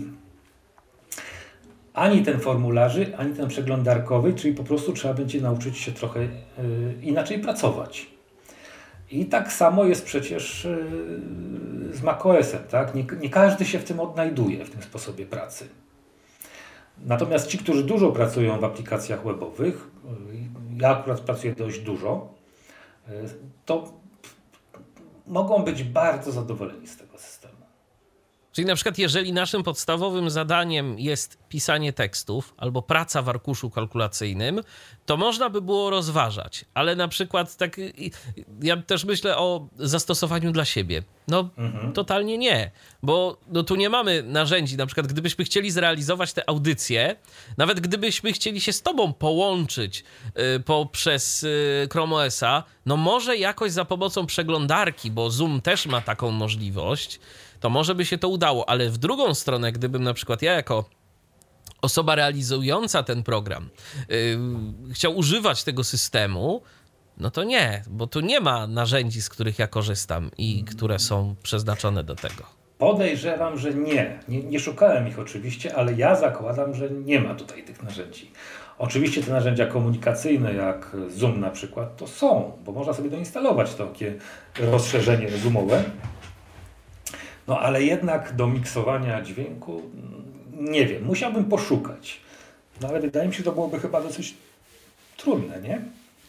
ani 1.93 2.23
ten 2.23 2.39
formularzy, 2.39 3.17
ani 3.17 3.33
ten 3.33 3.47
przeglądarkowy, 3.47 4.33
czyli 4.33 4.53
po 4.53 4.63
prostu 4.63 4.93
trzeba 4.93 5.13
będzie 5.13 5.41
nauczyć 5.41 5.77
się 5.77 5.91
trochę 5.91 6.19
e, 6.19 6.27
inaczej 7.01 7.39
pracować. 7.39 8.14
I 9.11 9.25
tak 9.25 9.53
samo 9.53 9.85
jest 9.85 10.05
przecież 10.05 10.65
e, 10.65 10.77
z 11.91 12.01
macOS-em, 12.01 12.63
tak? 12.63 12.95
Nie, 12.95 13.05
nie 13.19 13.29
każdy 13.29 13.65
się 13.65 13.79
w 13.79 13.83
tym 13.83 13.99
odnajduje, 13.99 14.65
w 14.65 14.69
tym 14.69 14.81
sposobie 14.81 15.25
pracy. 15.25 15.69
Natomiast 17.05 17.47
ci, 17.47 17.57
którzy 17.57 17.83
dużo 17.83 18.11
pracują 18.11 18.59
w 18.59 18.63
aplikacjach 18.63 19.23
webowych, 19.23 19.89
y, 20.05 20.81
ja 20.81 20.89
akurat 20.89 21.21
pracuję 21.21 21.55
dość 21.55 21.79
dużo, 21.79 22.33
y, 23.09 23.11
to 23.65 23.93
mogą 25.27 25.63
być 25.63 25.83
bardzo 25.83 26.31
zadowoleni 26.31 26.87
z 26.87 26.97
tego 26.97 27.17
systemu. 27.17 27.34
Czyli 28.55 28.67
na 28.67 28.75
przykład, 28.75 28.97
jeżeli 28.97 29.33
naszym 29.33 29.63
podstawowym 29.63 30.29
zadaniem 30.29 30.99
jest 30.99 31.37
pisanie 31.49 31.93
tekstów 31.93 32.53
albo 32.57 32.81
praca 32.81 33.21
w 33.21 33.29
arkuszu 33.29 33.69
kalkulacyjnym, 33.69 34.61
to 35.05 35.17
można 35.17 35.49
by 35.49 35.61
było 35.61 35.89
rozważać, 35.89 36.65
ale 36.73 36.95
na 36.95 37.07
przykład 37.07 37.57
tak, 37.57 37.77
ja 38.61 38.77
też 38.77 39.05
myślę 39.05 39.37
o 39.37 39.67
zastosowaniu 39.77 40.51
dla 40.51 40.65
siebie. 40.65 41.03
No, 41.27 41.49
totalnie 41.93 42.37
nie, 42.37 42.71
bo 43.03 43.37
no, 43.47 43.63
tu 43.63 43.75
nie 43.75 43.89
mamy 43.89 44.23
narzędzi. 44.23 44.77
Na 44.77 44.85
przykład, 44.85 45.07
gdybyśmy 45.07 45.45
chcieli 45.45 45.71
zrealizować 45.71 46.33
te 46.33 46.49
audycje, 46.49 47.15
nawet 47.57 47.79
gdybyśmy 47.79 48.33
chcieli 48.33 48.61
się 48.61 48.73
z 48.73 48.81
tobą 48.81 49.13
połączyć 49.13 50.03
y, 50.57 50.59
poprzez 50.59 51.43
y, 51.43 51.87
Chrome 51.91 52.15
OS-a, 52.15 52.63
no 52.85 52.97
może 52.97 53.37
jakoś 53.37 53.71
za 53.71 53.85
pomocą 53.85 54.25
przeglądarki, 54.25 55.11
bo 55.11 55.29
Zoom 55.29 55.61
też 55.61 55.85
ma 55.85 56.01
taką 56.01 56.31
możliwość, 56.31 57.19
to 57.59 57.69
może 57.69 57.95
by 57.95 58.05
się 58.05 58.17
to 58.17 58.29
udało, 58.29 58.69
ale 58.69 58.89
w 58.89 58.97
drugą 58.97 59.33
stronę, 59.33 59.71
gdybym 59.71 60.03
na 60.03 60.13
przykład 60.13 60.41
ja 60.41 60.53
jako 60.53 60.85
osoba 61.81 62.15
realizująca 62.15 63.03
ten 63.03 63.23
program 63.23 63.69
yy, 64.09 64.37
chciał 64.93 65.17
używać 65.17 65.63
tego 65.63 65.83
systemu, 65.83 66.61
no 67.17 67.31
to 67.31 67.43
nie, 67.43 67.83
bo 67.87 68.07
tu 68.07 68.19
nie 68.19 68.39
ma 68.39 68.67
narzędzi, 68.67 69.21
z 69.21 69.29
których 69.29 69.59
ja 69.59 69.67
korzystam 69.67 70.31
i 70.37 70.63
które 70.63 70.99
są 70.99 71.35
przeznaczone 71.43 72.03
do 72.03 72.15
tego. 72.15 72.43
Podejrzewam, 72.77 73.57
że 73.57 73.73
nie. 73.73 74.19
nie. 74.27 74.43
Nie 74.43 74.59
szukałem 74.59 75.07
ich 75.07 75.19
oczywiście, 75.19 75.75
ale 75.75 75.93
ja 75.93 76.15
zakładam, 76.15 76.73
że 76.73 76.89
nie 76.89 77.19
ma 77.19 77.35
tutaj 77.35 77.63
tych 77.63 77.83
narzędzi. 77.83 78.31
Oczywiście 78.77 79.23
te 79.23 79.31
narzędzia 79.31 79.65
komunikacyjne, 79.65 80.53
jak 80.53 80.97
Zoom 81.09 81.39
na 81.39 81.49
przykład, 81.49 81.97
to 81.97 82.07
są, 82.07 82.51
bo 82.65 82.71
można 82.71 82.93
sobie 82.93 83.09
doinstalować 83.09 83.73
takie 83.73 84.15
rozszerzenie 84.59 85.29
zoomowe. 85.37 85.83
No 87.47 87.59
ale 87.59 87.83
jednak 87.83 88.35
do 88.35 88.47
miksowania 88.47 89.21
dźwięku, 89.21 89.81
nie 90.59 90.85
wiem, 90.85 91.03
musiałbym 91.03 91.45
poszukać. 91.45 92.19
No 92.81 92.87
ale 92.87 92.99
wydaje 92.99 93.27
mi 93.27 93.33
się, 93.33 93.37
że 93.37 93.43
to 93.43 93.51
byłoby 93.51 93.79
chyba 93.79 94.01
dosyć 94.01 94.33
trudne, 95.17 95.61
nie? 95.61 95.81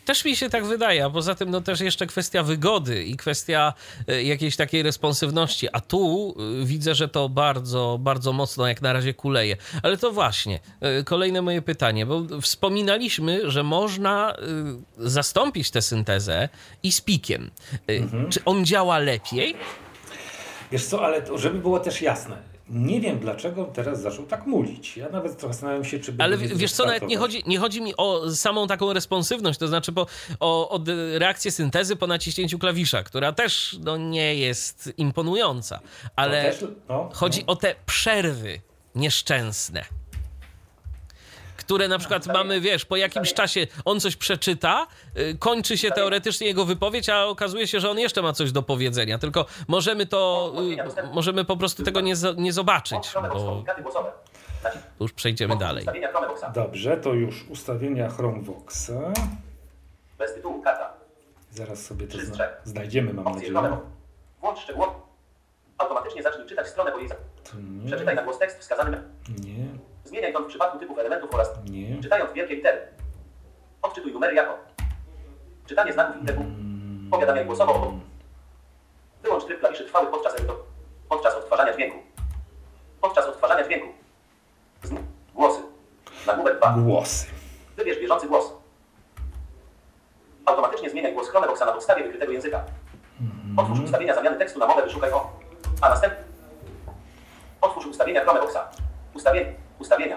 Też 0.04 0.24
mi 0.24 0.36
się 0.36 0.50
tak 0.50 0.64
wydaje, 0.64 1.04
a 1.04 1.10
poza 1.10 1.34
tym 1.34 1.50
no 1.50 1.60
też 1.60 1.80
jeszcze 1.80 2.06
kwestia 2.06 2.42
wygody 2.42 3.04
i 3.04 3.16
kwestia 3.16 3.72
y, 4.10 4.22
jakiejś 4.22 4.56
takiej 4.56 4.82
responsywności, 4.82 5.68
a 5.72 5.80
tu 5.80 6.34
y, 6.62 6.66
widzę, 6.66 6.94
że 6.94 7.08
to 7.08 7.28
bardzo, 7.28 7.98
bardzo 8.00 8.32
mocno 8.32 8.66
jak 8.68 8.82
na 8.82 8.92
razie 8.92 9.14
kuleje. 9.14 9.56
Ale 9.82 9.96
to 9.96 10.12
właśnie, 10.12 10.60
y, 11.00 11.04
kolejne 11.04 11.42
moje 11.42 11.62
pytanie, 11.62 12.06
bo 12.06 12.22
wspominaliśmy, 12.40 13.50
że 13.50 13.62
można 13.62 14.34
zastąpić 14.98 15.70
tę 15.70 15.82
syntezę 15.82 16.48
i 16.82 16.92
z 16.92 17.00
pikiem. 17.00 17.50
Y, 17.90 18.08
Czy 18.30 18.44
on 18.44 18.66
działa 18.66 18.98
lepiej? 18.98 19.56
Wiesz 20.72 20.86
co, 20.86 21.04
ale 21.04 21.22
to, 21.22 21.38
żeby 21.38 21.58
było 21.58 21.80
też 21.80 22.02
jasne, 22.02 22.36
nie 22.70 23.00
wiem 23.00 23.18
dlaczego 23.18 23.64
teraz 23.64 24.00
zaczął 24.00 24.26
tak 24.26 24.46
mulić. 24.46 24.96
Ja 24.96 25.08
nawet 25.08 25.40
zastanawiam 25.40 25.84
się, 25.84 25.98
czy 25.98 26.14
Ale 26.18 26.36
wiesz 26.36 26.72
co, 26.72 26.86
nawet 26.86 27.08
nie 27.08 27.16
chodzi, 27.16 27.42
nie 27.46 27.58
chodzi 27.58 27.82
mi 27.82 27.96
o 27.96 28.30
samą 28.30 28.66
taką 28.66 28.92
responsywność, 28.92 29.58
to 29.58 29.68
znaczy 29.68 29.92
po, 29.92 30.06
o, 30.40 30.68
o 30.68 30.80
reakcję 31.18 31.50
syntezy 31.50 31.96
po 31.96 32.06
naciśnięciu 32.06 32.58
klawisza, 32.58 33.02
która 33.02 33.32
też 33.32 33.76
no, 33.84 33.96
nie 33.96 34.34
jest 34.34 34.92
imponująca, 34.96 35.80
ale 36.16 36.42
też, 36.42 36.64
no, 36.88 37.10
chodzi 37.12 37.40
no. 37.40 37.52
o 37.52 37.56
te 37.56 37.74
przerwy 37.86 38.60
nieszczęsne. 38.94 39.84
Które 41.56 41.88
na 41.88 41.98
przykład 41.98 42.26
mamy, 42.26 42.60
wiesz, 42.60 42.84
po 42.84 42.96
jakimś 42.96 43.34
czasie 43.34 43.66
on 43.84 44.00
coś 44.00 44.16
przeczyta, 44.16 44.86
y, 45.18 45.36
kończy 45.38 45.78
się 45.78 45.90
teoretycznie 45.90 46.46
jego 46.46 46.64
wypowiedź, 46.64 47.08
a 47.08 47.24
okazuje 47.26 47.66
się, 47.66 47.80
że 47.80 47.90
on 47.90 47.98
jeszcze 47.98 48.22
ma 48.22 48.32
coś 48.32 48.52
do 48.52 48.62
powiedzenia. 48.62 49.18
Tylko 49.18 49.46
możemy 49.68 50.06
to, 50.06 50.52
y, 51.04 51.14
możemy 51.14 51.44
po 51.44 51.56
prostu 51.56 51.82
tego 51.82 52.00
nie, 52.00 52.14
nie 52.36 52.52
zobaczyć, 52.52 53.12
bo 53.14 53.28
komunikaty 53.28 53.82
głosowe. 53.82 54.12
Nacisk. 54.64 54.84
już 55.00 55.12
przejdziemy 55.12 55.56
dalej. 55.56 55.86
Dobrze, 56.54 56.96
to 56.96 57.14
już 57.14 57.44
ustawienia 57.48 58.08
Chromeboxa. 58.10 59.12
Bez 60.18 60.34
tytułu 60.34 60.62
karta. 60.62 60.92
Zaraz 61.50 61.84
sobie 61.84 62.06
to 62.06 62.18
zna 62.18 62.44
znajdziemy, 62.64 63.12
mam 63.12 63.24
nadzieję. 63.24 63.78
Włącz 64.40 64.58
szczegółowo. 64.58 65.06
Automatycznie 65.78 66.22
zacznij 66.22 66.46
czytać 66.46 66.68
stronę, 66.68 66.90
bo 66.92 66.98
jej 66.98 67.08
Przeczytaj 67.86 68.16
na 68.16 68.22
głos 68.22 68.38
tekst 68.38 68.58
wskazany. 68.58 69.02
nie, 69.28 69.66
Zmieniaj 70.16 70.32
ton 70.32 70.44
w 70.44 70.46
przypadku 70.46 70.78
typów 70.78 70.98
elementów 70.98 71.34
oraz 71.34 71.50
nie. 71.70 72.02
czytając 72.02 72.32
wielkie 72.32 72.54
litery. 72.56 72.80
Odczytuj 73.82 74.12
numery 74.12 74.34
jako. 74.34 74.58
Czytanie 75.66 75.92
znaków 75.92 76.16
literu. 76.20 76.44
Powiadamiaj 77.10 77.46
głosowo 77.46 77.92
Wyłącz 79.22 79.44
tryb 79.44 79.60
klawiszy 79.60 79.84
trwałych 79.84 80.10
podczas, 80.10 80.34
podczas 81.08 81.34
odtwarzania 81.34 81.74
dźwięku. 81.74 81.98
Podczas 83.00 83.26
odtwarzania 83.26 83.64
dźwięku. 83.64 83.86
Zn- 84.82 84.98
Głosy. 85.34 85.60
Nagłówek 86.26 86.56
2. 86.58 86.70
Głosy. 86.78 87.26
Wybierz 87.76 87.98
bieżący 88.00 88.26
głos. 88.28 88.52
Automatycznie 90.46 90.90
zmieniaj 90.90 91.12
głos 91.14 91.28
Chromeboxa 91.28 91.60
na 91.66 91.72
podstawie 91.72 92.02
wykrytego 92.04 92.32
języka. 92.32 92.64
Otwórz 93.56 93.80
ustawienia 93.80 94.14
zamiany 94.14 94.36
tekstu 94.38 94.58
na 94.58 94.66
mowę, 94.66 94.82
wyszukaj 94.82 95.12
o. 95.12 95.30
A 95.80 95.88
następnie. 95.88 96.24
Otwórz 97.60 97.86
ustawienia 97.86 98.20
Chromeboxa. 98.24 98.58
Ustawienia. 99.14 99.65
Ustawienia. 99.78 100.16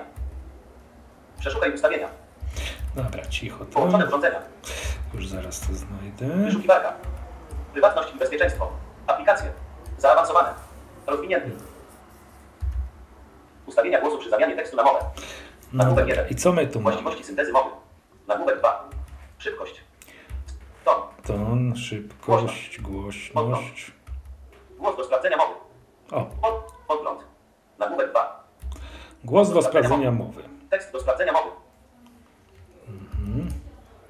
Przeszukaj 1.39 1.73
ustawienia. 1.73 2.07
Dobra, 2.95 3.25
cicho. 3.25 3.65
Połączone 3.65 4.03
To. 4.03 4.09
urządzenia. 4.09 4.41
Już 5.13 5.27
zaraz 5.27 5.59
to 5.59 5.73
znajdę. 5.73 6.27
Wyszukiwarka. 6.45 6.93
Prywatność 7.73 8.15
i 8.15 8.17
bezpieczeństwo. 8.17 8.71
Aplikacje. 9.07 9.51
Zaawansowane. 9.97 10.53
Rozwinięty. 11.07 11.51
Ustawienia 13.65 14.01
głosu 14.01 14.17
przy 14.17 14.29
zamianie 14.29 14.55
tekstu 14.55 14.77
na 14.77 14.83
mowę. 14.83 14.99
No 15.73 15.83
Nagłówek 15.83 16.05
dobra, 16.05 16.21
1. 16.21 16.37
i 16.37 16.39
co 16.39 16.51
my 16.51 16.67
tu 16.67 16.79
mamy? 16.81 16.83
Właściwości 16.95 17.23
syntezy 17.23 17.51
mowy. 17.51 17.69
Nagłówek 18.27 18.59
2. 18.59 18.89
Szybkość. 19.37 19.83
Ton. 20.85 21.01
Ton, 21.27 21.75
szybkość, 21.75 22.81
głośność. 22.81 23.91
Głos 24.77 24.97
do 24.97 25.03
sprawdzenia 25.03 25.37
mowy. 25.37 25.53
O, 26.11 26.25
Pod, 26.41 26.73
podgląd. 26.87 27.19
Nagłówek 27.79 28.09
2. 28.11 28.38
głos 29.23 29.53
do 29.53 29.61
sprawdzenia 29.61 30.11
mowy. 30.11 30.43
Tekst 30.69 30.91
do 30.91 30.99
sprawdzenia 30.99 31.31
mowy. 31.31 31.49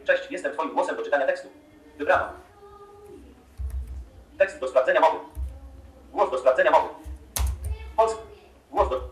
Cześć, 0.05 0.31
jestem 0.31 0.53
Twoim 0.53 0.73
głosem 0.73 0.95
do 0.95 1.03
czytania 1.03 1.25
tekstu. 1.25 1.47
Wybrano. 1.97 2.25
Tekst 4.37 4.59
do 4.59 4.67
sprawdzenia 4.67 4.99
mowy. 4.99 5.17
Głos 6.11 6.31
do 6.31 6.37
sprawdzenia 6.37 6.71
mowy. 6.71 6.87
Polski. 7.97 8.21
Głos 8.71 8.89
do... 8.89 9.09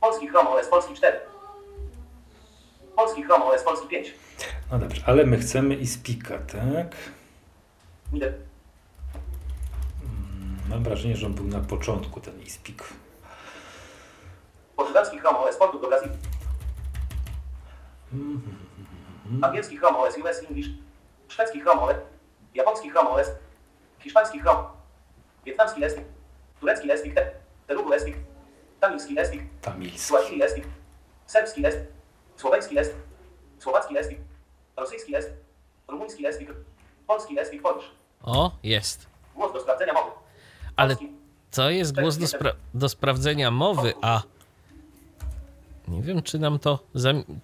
Polski 0.00 0.28
Chrome 0.28 0.50
OS 0.50 0.68
Polski 0.68 0.94
4. 0.94 1.18
Polski 2.96 3.22
Chrome 3.22 3.44
OS 3.44 3.62
Polski 3.62 3.88
5. 3.88 4.14
No 4.70 4.78
dobrze, 4.78 5.02
ale 5.06 5.26
my 5.26 5.38
chcemy 5.38 5.74
i 5.74 5.86
spika, 5.86 6.38
tak? 6.38 6.96
Mide. 8.12 8.32
Mam 10.68 10.82
wrażenie, 10.82 11.16
że 11.16 11.26
on 11.26 11.34
był 11.34 11.44
na 11.44 11.60
początku, 11.60 12.20
ten 12.20 12.42
ispik. 12.42 12.84
Portugalski 14.78 15.18
Chrome 15.18 15.38
OS 15.38 15.56
Portu 15.56 15.78
do 15.80 15.88
Brazylii. 15.88 16.16
Angielski 19.42 19.76
Chrome 19.76 19.98
OS 19.98 20.14
US 20.18 20.42
English. 20.48 20.68
Szwedzki 21.28 21.60
Chrome 21.60 21.80
OS. 21.82 21.96
Japoński 22.54 22.90
Chrome 22.90 23.10
OS. 23.10 23.26
Hiszpański 23.98 24.40
Chrome. 24.40 24.64
Wietnamski 25.44 25.84
Espik. 25.84 26.04
Turecki 26.60 26.90
Espik. 26.92 27.14
Te- 27.14 27.30
Telugu 27.66 27.92
Espik. 27.92 28.16
Tamilski 28.80 29.18
Espik. 29.18 29.42
Tamilski. 29.62 29.98
Swahili 29.98 30.42
Espik. 30.42 30.64
Serbski 31.26 31.66
Espik. 31.66 31.84
Słoweński 32.36 32.78
Espik. 32.78 32.96
Słowacki 33.58 33.98
Espik. 33.98 34.18
Rosyjski 34.76 35.14
Espik. 35.16 35.34
Rumuński 35.88 36.26
Espik. 36.26 36.48
Polski 37.06 37.38
Espik 37.40 37.62
Polish. 37.62 37.90
O, 38.22 38.50
jest. 38.62 39.06
Głos 39.34 39.52
do 39.52 39.60
sprawdzenia 39.60 39.92
mowy. 39.92 40.10
Ale 40.76 40.96
to 41.50 41.70
jest 41.70 42.00
głos 42.00 42.16
do, 42.16 42.26
spra- 42.26 42.54
do 42.74 42.88
sprawdzenia 42.88 43.50
mowy, 43.50 43.92
a 44.02 44.22
nie 45.88 46.02
wiem, 46.02 46.22
czy 46.22 46.38
nam, 46.38 46.58
to 46.58 46.78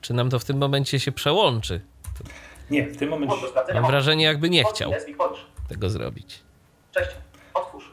czy 0.01 0.15
nam 0.15 0.31
to 0.31 0.39
w 0.39 0.45
tym 0.45 0.59
momencie 0.59 1.01
się 1.01 1.13
przełączy. 1.13 1.81
Nie, 2.71 2.87
w 2.87 2.97
tym 2.97 3.09
momencie. 3.09 3.37
Mam 3.75 3.87
wrażenie, 3.87 4.25
jakby 4.25 4.51
nie 4.51 4.65
chciał 4.65 4.93
tego 5.69 5.91
zrobić. 5.91 6.43
Cześć. 6.93 7.11
Otwórz. 7.55 7.91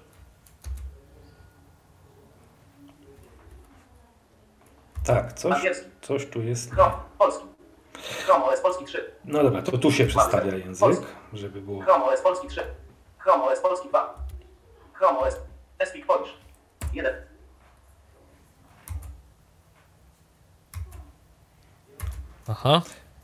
Tak, 5.03 5.33
coś, 5.33 5.61
coś 6.01 6.25
tu 6.25 6.41
jest. 6.41 6.71
Chrome. 6.71 6.93
Polski. 7.17 7.45
Chrome 8.25 8.45
OS 8.45 8.61
Polski 8.61 8.85
3. 8.85 9.11
No 9.25 9.43
dobra, 9.43 9.61
to 9.61 9.77
tu 9.77 9.91
się 9.91 10.05
przedstawia 10.05 10.55
język, 10.55 11.01
żeby 11.33 11.61
było. 11.61 11.81
Chrome 11.81 12.05
OS 12.05 12.21
Polski 12.21 12.47
3. 12.47 12.61
Chrome 13.17 13.43
OS 13.43 13.59
Polski 13.59 13.89
2. 13.89 14.27
Chrome 14.93 15.19
OS 15.19 15.35
Espik 15.79 16.05
Polish. 16.05 16.33
1. 16.93 17.30
Aha. 22.51 22.81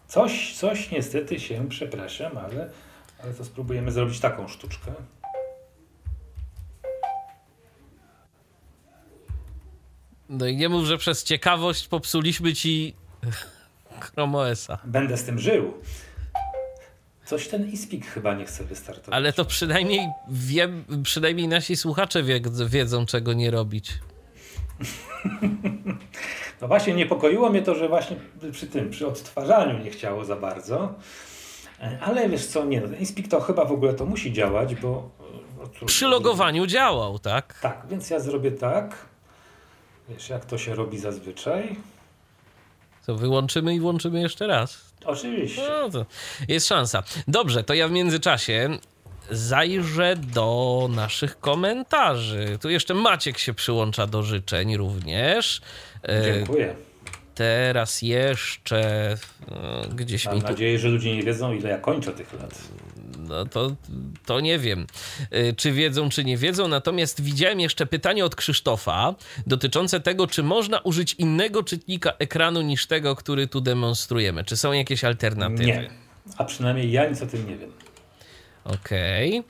Coś, 0.07 0.55
coś 0.55 0.91
niestety 0.91 1.39
się, 1.39 1.69
przepraszam, 1.69 2.37
ale, 2.37 2.69
ale 3.23 3.33
to 3.33 3.45
spróbujemy 3.45 3.91
zrobić 3.91 4.19
taką 4.19 4.47
sztuczkę. 4.47 4.91
No 10.29 10.47
i 10.47 10.57
nie 10.57 10.69
mów, 10.69 10.85
że 10.85 10.97
przez 10.97 11.23
ciekawość 11.23 11.87
popsuliśmy 11.87 12.53
ci 12.53 12.95
Chrome 13.99 14.37
OS-a. 14.37 14.79
Będę 14.83 15.17
z 15.17 15.23
tym 15.23 15.39
żył. 15.39 15.73
Coś 17.25 17.47
ten 17.47 17.71
ispik 17.71 18.05
chyba 18.05 18.33
nie 18.33 18.45
chce 18.45 18.63
wystartować. 18.63 19.15
Ale 19.15 19.33
to 19.33 19.45
przynajmniej 19.45 20.09
wiem, 20.29 20.85
przynajmniej 21.03 21.47
nasi 21.47 21.77
słuchacze 21.77 22.23
wie, 22.23 22.41
wiedzą, 22.67 23.05
czego 23.05 23.33
nie 23.33 23.51
robić. 23.51 23.93
No 26.61 26.67
właśnie 26.67 26.93
niepokoiło 26.93 27.49
mnie 27.49 27.61
to, 27.61 27.75
że 27.75 27.89
właśnie 27.89 28.17
przy 28.51 28.67
tym, 28.67 28.89
przy 28.89 29.07
odtwarzaniu 29.07 29.83
nie 29.83 29.91
chciało 29.91 30.25
za 30.25 30.35
bardzo. 30.35 30.93
Ale 32.01 32.29
wiesz 32.29 32.45
co, 32.45 32.65
nie, 32.65 32.81
no, 32.81 32.87
ten 32.87 32.99
Inspik 32.99 33.27
to 33.27 33.39
chyba 33.41 33.65
w 33.65 33.71
ogóle 33.71 33.93
to 33.93 34.05
musi 34.05 34.33
działać, 34.33 34.75
bo... 34.75 35.09
no 35.59 35.85
Przy 35.85 36.05
logowaniu 36.07 36.65
działał, 36.65 37.19
tak? 37.19 37.59
Tak, 37.61 37.81
więc 37.89 38.09
ja 38.09 38.19
zrobię 38.19 38.51
tak. 38.51 38.95
Wiesz, 40.09 40.29
jak 40.29 40.45
to 40.45 40.57
się 40.57 40.75
robi 40.75 40.99
zazwyczaj? 40.99 41.75
To 43.05 43.15
wyłączymy 43.15 43.75
i 43.75 43.79
włączymy 43.79 44.21
jeszcze 44.21 44.47
raz. 44.47 44.93
Oczywiście. 45.05 45.61
No 45.93 46.05
jest 46.47 46.67
szansa. 46.67 47.03
Dobrze, 47.27 47.63
to 47.63 47.73
ja 47.73 47.87
w 47.87 47.91
międzyczasie 47.91 48.69
zajrzę 49.31 50.15
do 50.15 50.89
naszych 50.95 51.39
komentarzy. 51.39 52.57
Tu 52.61 52.69
jeszcze 52.69 52.93
Maciek 52.93 53.37
się 53.37 53.53
przyłącza 53.53 54.07
do 54.07 54.23
życzeń 54.23 54.77
również. 54.77 55.61
E, 56.03 56.23
Dziękuję. 56.23 56.75
Teraz 57.35 58.01
jeszcze 58.01 59.11
e, 59.11 59.17
gdzieś 59.95 60.25
Mam 60.25 60.35
mi 60.35 60.41
tu 60.41 60.47
nadzieję, 60.47 60.79
że 60.79 60.89
ludzie 60.89 61.15
nie 61.15 61.23
wiedzą, 61.23 61.53
ile 61.53 61.69
ja 61.69 61.77
kończę 61.77 62.11
tych 62.11 62.33
lat. 62.33 62.61
No 63.27 63.45
to, 63.45 63.75
to 64.25 64.39
nie 64.39 64.59
wiem, 64.59 64.87
y, 65.33 65.53
czy 65.57 65.71
wiedzą, 65.71 66.09
czy 66.09 66.23
nie 66.23 66.37
wiedzą. 66.37 66.67
Natomiast 66.67 67.21
widziałem 67.21 67.59
jeszcze 67.59 67.85
pytanie 67.85 68.25
od 68.25 68.35
Krzysztofa 68.35 69.15
dotyczące 69.47 69.99
tego, 69.99 70.27
czy 70.27 70.43
można 70.43 70.79
użyć 70.79 71.13
innego 71.13 71.63
czytnika 71.63 72.13
ekranu 72.19 72.61
niż 72.61 72.87
tego, 72.87 73.15
który 73.15 73.47
tu 73.47 73.61
demonstrujemy. 73.61 74.43
Czy 74.43 74.57
są 74.57 74.71
jakieś 74.71 75.03
alternatywy? 75.03 75.65
Nie. 75.65 75.89
A 76.37 76.45
przynajmniej 76.45 76.91
ja 76.91 77.09
nic 77.09 77.21
o 77.21 77.27
tym 77.27 77.49
nie 77.49 77.57
wiem. 77.57 77.71
Okej. 78.73 79.43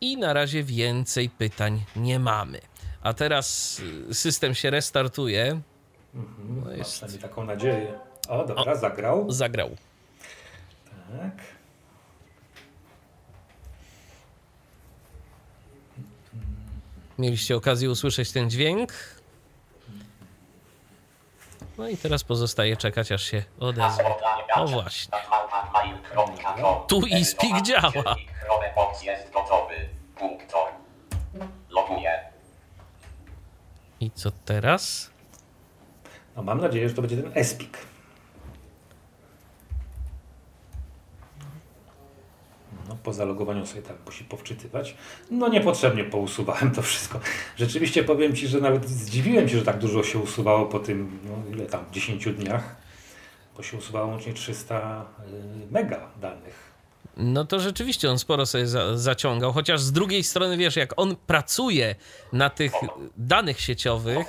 I 0.00 0.16
na 0.16 0.32
razie 0.32 0.62
więcej 0.64 1.30
pytań 1.30 1.84
nie 1.96 2.18
mamy. 2.18 2.60
A 3.02 3.12
teraz 3.14 3.78
y, 4.10 4.14
system 4.14 4.54
się 4.54 4.70
restartuje. 4.70 5.60
No 6.14 6.22
Mam 6.64 6.76
jest, 6.78 6.92
przynajmniej 6.92 7.22
taką 7.22 7.44
nadzieję. 7.44 7.98
O, 8.28 8.44
dobra, 8.46 8.76
zagrał. 8.76 9.30
zagrał. 9.32 9.76
Tak. 11.20 11.32
Mieliście 17.18 17.56
okazję 17.56 17.90
usłyszeć 17.90 18.32
ten 18.32 18.50
dźwięk. 18.50 18.92
No 21.78 21.88
i 21.88 21.96
teraz 21.96 22.24
pozostaje 22.24 22.76
czekać, 22.76 23.12
aż 23.12 23.22
się 23.22 23.42
odezwie. 23.60 24.04
O 24.54 24.66
właśnie. 24.66 25.18
Tu 26.88 27.02
działa. 27.62 28.16
Gotowy. 29.32 29.88
Punktor. 30.18 30.68
Loguję. 31.70 32.20
I 34.00 34.10
co 34.10 34.30
teraz? 34.44 35.10
No 36.36 36.42
mam 36.42 36.60
nadzieję, 36.60 36.88
że 36.88 36.94
to 36.94 37.02
będzie 37.02 37.22
ten 37.22 37.32
ESPIK. 37.34 37.78
No, 42.88 42.96
po 43.02 43.12
zalogowaniu 43.12 43.66
sobie 43.66 43.82
tak 43.82 43.96
musi 44.06 44.24
powczytywać. 44.24 44.94
No 45.30 45.48
niepotrzebnie 45.48 46.04
pousuwałem 46.04 46.70
to 46.70 46.82
wszystko. 46.82 47.20
Rzeczywiście 47.56 48.04
powiem 48.04 48.36
Ci, 48.36 48.48
że 48.48 48.60
nawet 48.60 48.88
zdziwiłem 48.88 49.48
się, 49.48 49.58
że 49.58 49.64
tak 49.64 49.78
dużo 49.78 50.02
się 50.02 50.18
usuwało 50.18 50.66
po 50.66 50.78
tym, 50.78 51.18
no 51.24 51.56
ile 51.56 51.66
tam, 51.66 51.84
10 51.92 52.28
dniach. 52.28 52.76
Bo 53.56 53.62
się 53.62 53.76
usuwało 53.76 54.06
łącznie 54.08 54.32
300 54.32 55.04
y, 55.68 55.72
mega 55.72 56.08
danych. 56.20 56.76
No 57.16 57.44
to 57.44 57.60
rzeczywiście 57.60 58.10
on 58.10 58.18
sporo 58.18 58.46
sobie 58.46 58.66
za, 58.66 58.98
zaciągał, 58.98 59.52
chociaż 59.52 59.80
z 59.80 59.92
drugiej 59.92 60.24
strony, 60.24 60.56
wiesz, 60.56 60.76
jak 60.76 60.92
on 60.96 61.16
pracuje 61.26 61.94
na 62.32 62.50
tych 62.50 62.72
danych 63.16 63.60
sieciowych, 63.60 64.26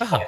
Aha. 0.00 0.20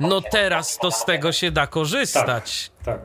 No 0.00 0.20
teraz 0.20 0.78
to 0.78 0.90
z 0.90 1.04
tego 1.04 1.32
się 1.32 1.50
da 1.50 1.66
korzystać. 1.66 2.70
Tak. 2.84 3.00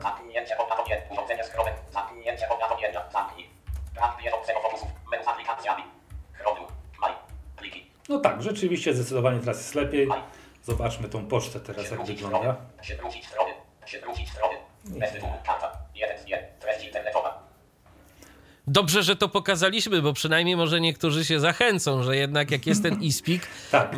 Pliki. 7.56 7.90
No 8.08 8.18
tak, 8.18 8.42
rzeczywiście 8.42 8.94
zdecydowanie 8.94 9.40
teraz 9.40 9.56
jest 9.58 9.74
lepiej. 9.74 10.08
Zobaczmy 10.62 11.08
tą 11.08 11.26
pocztę 11.26 11.60
teraz, 11.60 11.90
jak 11.90 12.04
wygląda. 12.04 12.38
strony. 12.38 12.54
Się 12.82 12.96
wrócić 12.96 13.26
strony. 13.26 13.52
Się 13.86 14.00
wrócić 14.00 14.30
strony. 14.30 14.54
Bez 14.84 15.12
tytułu. 15.12 15.32
Karta. 15.46 15.72
Jeden 15.94 16.18
z 16.18 16.24
nie. 16.24 16.48
Treść 16.60 16.86
internetowa. 16.86 17.42
Dobrze, 18.66 19.02
że 19.02 19.16
to 19.16 19.28
pokazaliśmy, 19.28 20.02
bo 20.02 20.12
przynajmniej 20.12 20.56
może 20.56 20.80
niektórzy 20.80 21.24
się 21.24 21.40
zachęcą, 21.40 22.02
że 22.02 22.16
jednak 22.16 22.50
jak 22.50 22.66
jest 22.66 22.82
ten 22.82 23.02
iSpeak, 23.02 23.40
Tak. 23.70 23.96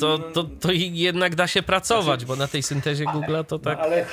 to, 0.00 0.18
to, 0.18 0.44
to 0.44 0.72
i 0.72 0.98
jednak 0.98 1.34
da 1.34 1.46
się 1.46 1.62
pracować, 1.62 2.24
bo 2.24 2.36
na 2.36 2.48
tej 2.48 2.62
syntezie 2.62 3.04
Google'a 3.04 3.44
to 3.44 3.56
No, 3.56 3.58
tak... 3.58 3.78
ale, 3.78 4.06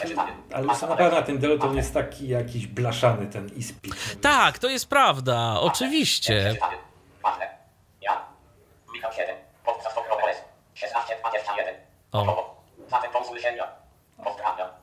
ale 0.54 0.66
już 0.66 0.82
na 1.12 1.22
tym 1.22 1.40
delu 1.40 1.60
to 1.60 1.68
on 1.68 1.76
jest 1.78 1.94
taki 1.94 2.28
jakiś 2.28 2.68
blaszany 2.68 3.28
ten 3.28 3.50
iSpeak. 3.56 3.96
Tak, 4.22 4.60
to 4.60 4.70
jest 4.70 4.90
prawda, 4.90 5.60
oczywiście. 5.60 6.42
Przeczytany. 6.46 6.76
Ważne. 7.24 7.48
Ja. 8.02 8.26
Michał 8.94 9.12
7. 9.14 9.36
Podczas 9.66 9.98
okrowy 9.98 10.24
OS. 10.24 10.38
1621. 10.74 11.76
O. 12.12 12.20
Gotowo. 12.26 12.64
Zatem 12.90 13.12
do 13.12 13.20
usłyszenia. 13.20 13.64
Pozdrawiam. 14.24 14.77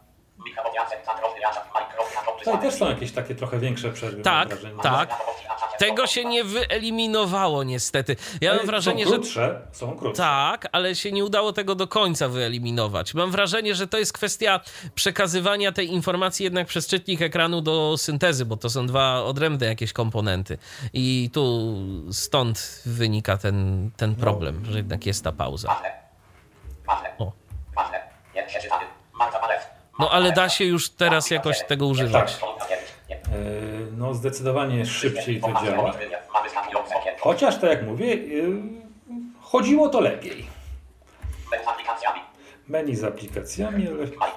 Tutaj 2.44 2.60
też 2.60 2.74
są 2.74 2.88
jakieś 2.88 3.12
takie 3.12 3.34
trochę 3.34 3.58
większe 3.58 3.92
przerwy. 3.92 4.22
Tak, 4.22 4.56
tak. 4.82 5.24
Tego 5.78 6.06
się 6.06 6.24
nie 6.24 6.44
wyeliminowało 6.44 7.64
niestety. 7.64 8.16
Ja 8.40 8.54
mam 8.54 8.66
wrażenie, 8.66 9.04
są 9.04 9.10
że 9.10 9.16
krótsze, 9.16 9.60
Są 9.72 9.96
krótsze. 9.96 10.22
Tak, 10.22 10.68
ale 10.72 10.94
się 10.94 11.12
nie 11.12 11.24
udało 11.24 11.52
tego 11.52 11.74
do 11.74 11.88
końca 11.88 12.28
wyeliminować. 12.28 13.14
Mam 13.14 13.30
wrażenie, 13.30 13.74
że 13.74 13.86
to 13.86 13.98
jest 13.98 14.12
kwestia 14.12 14.60
przekazywania 14.94 15.72
tej 15.72 15.92
informacji 15.92 16.44
jednak 16.44 16.66
przez 16.66 16.86
czytnik 16.86 17.22
ekranu 17.22 17.60
do 17.60 17.94
syntezy, 17.98 18.44
bo 18.44 18.56
to 18.56 18.70
są 18.70 18.86
dwa 18.86 19.22
odrębne 19.22 19.66
jakieś 19.66 19.92
komponenty. 19.92 20.58
I 20.92 21.30
tu 21.32 21.74
stąd 22.12 22.82
wynika 22.86 23.36
ten, 23.36 23.90
ten 23.96 24.14
problem, 24.14 24.64
że 24.64 24.78
jednak 24.78 25.06
jest 25.06 25.24
ta 25.24 25.32
pauza. 25.32 25.80
O. 27.18 27.32
Marta 29.18 29.40
Malew. 29.40 29.73
No 29.98 30.10
ale 30.10 30.32
da 30.32 30.48
się 30.48 30.64
już 30.64 30.90
teraz 30.90 31.30
jakoś 31.30 31.64
tego 31.64 31.86
używać. 31.86 32.38
E, 33.10 33.26
No 33.96 34.14
zdecydowanie 34.14 34.86
szybciej 34.86 35.40
to 35.40 35.52
działa. 35.64 35.92
Chociaż 37.20 37.58
tak 37.58 37.70
jak 37.70 37.82
mówię, 37.82 38.06
y, 38.12 38.52
chodziło 39.42 39.88
to 39.88 40.00
lepiej. 40.00 40.46
Menu 42.68 42.96
z 42.96 43.04
aplikacjami. 43.04 43.88
Ale. 43.88 44.30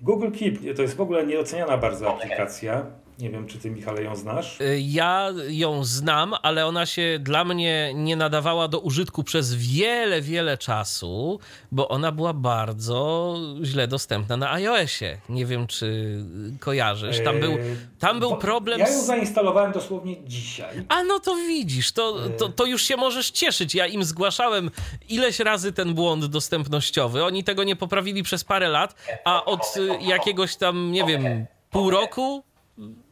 Google 0.00 0.30
Keep 0.38 0.76
to 0.76 0.82
jest 0.82 0.96
w 0.96 1.00
ogóle 1.00 1.26
nieoceniana 1.26 1.76
bardzo 1.76 2.10
aplikacja. 2.10 2.86
Nie 3.18 3.30
wiem, 3.30 3.46
czy 3.46 3.58
ty, 3.58 3.70
Michale, 3.70 4.02
ją 4.02 4.16
znasz. 4.16 4.60
Y, 4.60 4.80
Ja 4.80 5.28
ją 5.48 5.84
znam, 5.84 6.34
ale 6.42 6.66
ona 6.66 6.86
się 6.86 7.18
dla 7.20 7.44
mnie 7.44 7.92
nie 7.94 8.16
nadawała 8.16 8.68
do 8.68 8.78
użytku 8.80 9.24
przez 9.24 9.54
wiele, 9.54 10.20
wiele 10.20 10.58
czasu, 10.58 11.40
bo 11.72 11.88
ona 11.88 12.12
była 12.12 12.32
bardzo 12.32 13.36
źle 13.62 13.88
dostępna 13.88 14.36
na 14.36 14.52
iOSie. 14.52 15.18
Nie 15.28 15.46
wiem, 15.46 15.66
czy 15.66 16.18
kojarzysz. 16.60 17.20
Tam 17.24 17.40
był, 17.40 17.56
tam 17.98 18.20
był 18.20 18.36
problem 18.36 18.80
Ja 18.80 18.88
ją 18.88 19.02
z... 19.02 19.06
zainstalowałem 19.06 19.72
dosłownie 19.72 20.16
dzisiaj. 20.24 20.84
A 20.88 21.02
no 21.04 21.20
to 21.20 21.36
widzisz, 21.36 21.92
to, 21.92 22.16
to, 22.38 22.48
to 22.48 22.64
już 22.64 22.82
się 22.82 22.96
możesz 22.96 23.30
cieszyć. 23.30 23.74
Ja 23.74 23.86
im 23.86 24.04
zgłaszałem 24.04 24.70
ileś 25.08 25.40
razy 25.40 25.72
ten 25.72 25.94
błąd 25.94 26.24
dostępnościowy. 26.24 27.24
Oni 27.24 27.44
tego 27.44 27.64
nie 27.64 27.76
poprawili 27.76 28.22
przez 28.22 28.44
parę 28.44 28.68
lat, 28.68 28.94
a 29.24 29.44
od 29.44 29.76
y, 29.76 29.88
jakiegoś 30.04 30.56
tam, 30.56 30.92
nie 30.92 31.04
wiem, 31.04 31.46
pół 31.70 31.90
roku, 31.90 32.44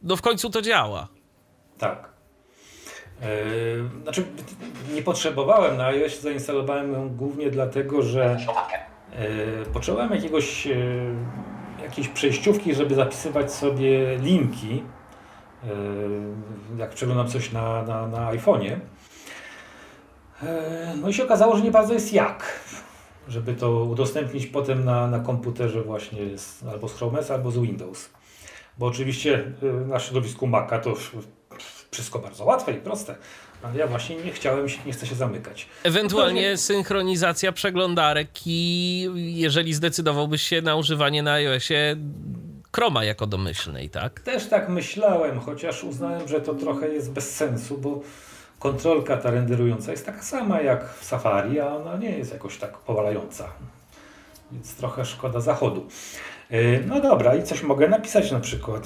no 0.03 0.15
w 0.15 0.21
końcu 0.21 0.49
to 0.49 0.61
działa. 0.61 1.07
Tak. 1.77 2.09
Yy, 3.21 4.03
znaczy, 4.03 4.25
nie 4.93 5.01
potrzebowałem 5.01 5.77
na 5.77 5.85
iOS, 5.85 6.21
zainstalowałem 6.21 6.93
ją 6.93 7.09
głównie 7.09 7.51
dlatego, 7.51 8.01
że 8.01 8.37
yy, 9.19 9.65
potrzebowałem 9.73 10.13
jakiegoś, 10.13 10.65
yy, 10.65 11.15
jakiejś 11.81 12.07
przejściówki, 12.07 12.75
żeby 12.75 12.95
zapisywać 12.95 13.53
sobie 13.53 14.17
linki, 14.17 14.83
jak 16.77 16.89
przeglądam 16.89 17.27
coś 17.27 17.51
na, 17.51 17.83
na, 17.83 18.07
na 18.07 18.31
iPhone'ie. 18.31 18.79
No 21.01 21.09
i 21.09 21.13
się 21.13 21.23
okazało, 21.23 21.57
że 21.57 21.63
nie 21.63 21.71
bardzo 21.71 21.93
jest 21.93 22.13
jak, 22.13 22.59
żeby 23.27 23.53
to 23.53 23.71
udostępnić 23.83 24.47
potem 24.47 24.85
na, 24.85 25.07
na 25.07 25.19
komputerze 25.19 25.81
właśnie 25.81 26.37
z, 26.37 26.63
albo 26.63 26.87
z 26.87 26.93
Chrome 26.93 27.19
albo 27.29 27.51
z 27.51 27.57
Windows. 27.57 28.09
Bo 28.77 28.85
oczywiście 28.85 29.51
yy, 29.61 29.71
na 29.87 29.99
środowisku 29.99 30.47
Maca 30.47 30.79
to 30.79 30.93
wszystko 31.91 32.19
bardzo 32.19 32.45
łatwe 32.45 32.71
i 32.71 32.75
proste, 32.75 33.15
ale 33.63 33.77
ja 33.77 33.87
właśnie 33.87 34.15
nie 34.15 34.31
chciałem, 34.31 34.69
się, 34.69 34.79
nie 34.85 34.93
chcę 34.93 35.07
się 35.07 35.15
zamykać. 35.15 35.67
Ewentualnie 35.83 36.57
synchronizacja 36.57 37.51
przeglądarek 37.51 38.29
i 38.45 39.09
jeżeli 39.15 39.73
zdecydowałbyś 39.73 40.41
się 40.41 40.61
na 40.61 40.75
używanie 40.75 41.23
na 41.23 41.31
iOSie 41.31 41.95
Chroma 42.75 43.03
jako 43.03 43.27
domyślnej, 43.27 43.89
tak? 43.89 44.19
Też 44.19 44.47
tak 44.47 44.69
myślałem, 44.69 45.39
chociaż 45.39 45.83
uznałem, 45.83 46.27
że 46.27 46.41
to 46.41 46.53
trochę 46.53 46.89
jest 46.89 47.11
bez 47.11 47.35
sensu, 47.35 47.77
bo 47.77 48.01
kontrolka 48.59 49.17
ta 49.17 49.31
renderująca 49.31 49.91
jest 49.91 50.05
taka 50.05 50.21
sama 50.21 50.61
jak 50.61 50.93
w 50.93 51.05
Safari, 51.05 51.59
a 51.59 51.75
ona 51.75 51.97
nie 51.97 52.09
jest 52.09 52.33
jakoś 52.33 52.57
tak 52.57 52.77
powalająca. 52.77 53.47
Więc 54.51 54.75
trochę 54.75 55.05
szkoda 55.05 55.39
zachodu. 55.39 55.87
Yy, 56.49 56.83
No 56.87 57.01
dobra, 57.01 57.35
i 57.35 57.43
coś 57.43 57.63
mogę 57.63 57.87
napisać 57.87 58.31
na 58.31 58.39
przykład. 58.39 58.83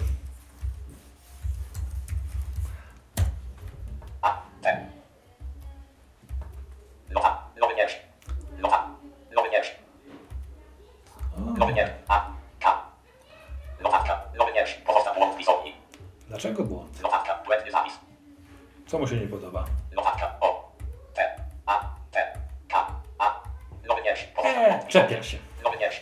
Dlaczego 16.28 16.64
błąd? 16.64 17.02
Co 18.88 19.00
mu 19.00 19.08
się 19.08 19.16
nie 19.18 19.28
podoba? 19.28 19.66
Eee, 24.46 24.88
czepia 24.88 25.24
się. 25.24 25.38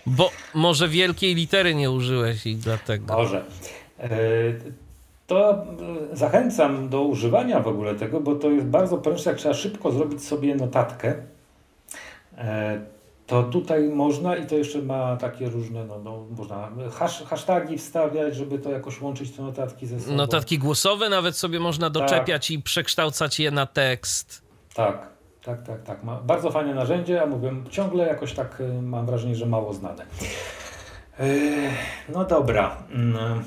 Bo 0.06 0.30
może 0.54 0.88
wielkiej 0.88 1.36
litery 1.36 1.76
nie 1.76 1.92
użyłeś 1.92 2.46
i 2.46 2.56
dlatego. 2.56 3.14
Może. 3.14 3.44
E, 4.00 4.10
To 5.28 5.52
e, 5.52 6.16
zachęcam 6.18 6.90
do 6.90 7.02
używania 7.02 7.60
w 7.60 7.68
ogóle 7.68 7.96
tego, 7.96 8.20
bo 8.20 8.36
to 8.36 8.50
jest 8.50 8.66
bardzo 8.68 8.98
proste, 8.98 9.30
jak 9.30 9.40
trzeba 9.40 9.54
szybko 9.54 9.92
zrobić 9.92 10.24
sobie 10.24 10.56
notatkę. 10.56 11.16
e, 12.38 12.82
To 13.28 13.44
tutaj 13.44 13.84
można 13.90 14.36
i 14.36 14.48
to 14.48 14.56
jeszcze 14.56 14.82
ma 14.82 15.18
takie 15.18 15.50
różne, 15.50 15.86
no, 15.86 16.00
no 16.00 16.26
można 16.38 16.70
hash, 16.92 17.24
hasztagi 17.24 17.78
wstawiać, 17.78 18.36
żeby 18.36 18.60
to 18.60 18.72
jakoś 18.72 19.02
łączyć 19.02 19.32
te 19.32 19.42
notatki 19.42 19.88
ze 19.88 20.00
sobą. 20.00 20.16
Notatki 20.16 20.60
głosowe 20.60 21.10
nawet 21.10 21.38
sobie 21.38 21.60
można 21.60 21.90
doczepiać 21.90 22.52
i 22.52 22.62
przekształcać 22.62 23.40
je 23.40 23.52
na 23.52 23.66
tekst. 23.66 24.42
Tak, 24.74 25.08
tak, 25.44 25.64
tak, 25.64 25.84
tak. 25.84 26.04
Ma 26.04 26.16
bardzo 26.16 26.52
fajne 26.52 26.74
narzędzie, 26.74 27.22
a 27.22 27.26
mówię, 27.26 27.52
ciągle 27.70 28.08
jakoś 28.08 28.34
tak 28.34 28.62
e, 28.62 28.82
mam 28.82 29.06
wrażenie, 29.06 29.36
że 29.36 29.46
mało 29.46 29.74
znane. 29.74 30.06
No 32.10 32.26
dobra. 32.26 32.78
Mm, 32.92 33.44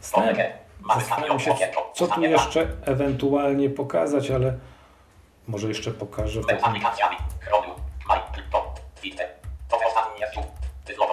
Zastanawiam, 0.00 0.46
zastanawiam 0.98 1.40
się, 1.40 1.54
co 1.94 2.06
tu 2.06 2.20
jeszcze 2.22 2.66
ewentualnie 2.84 3.70
pokazać, 3.70 4.30
ale 4.30 4.54
może 5.48 5.68
jeszcze 5.68 5.90
pokażę 5.90 6.40
tu. 6.40 6.46
Tyflową. 10.84 11.12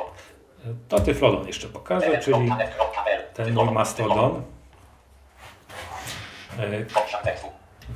To 0.89 0.99
Tyflodon 0.99 1.47
jeszcze 1.47 1.67
pokażę, 1.67 2.17
czyli 2.17 2.49
ten 3.33 3.53
mój 3.53 3.71
mastodon. 3.73 4.43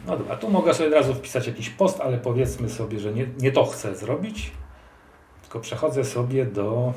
No 0.06 0.18
dobra, 0.18 0.36
tu 0.36 0.50
mogę 0.50 0.74
sobie 0.74 0.88
od 0.90 0.96
razu 0.96 1.14
wpisać 1.14 1.48
jakiś 1.48 1.70
post, 1.70 2.02
ale 2.02 2.18
powiedzmy 2.18 2.70
sobie, 2.70 3.00
że 3.00 3.12
nie, 3.12 3.28
nie 3.38 3.52
to 3.52 3.66
chcę 3.66 3.96
zrobić, 3.96 4.52
tylko 5.42 5.60
przechodzę 5.60 6.06
sobie 6.06 6.46
do... 6.46 6.94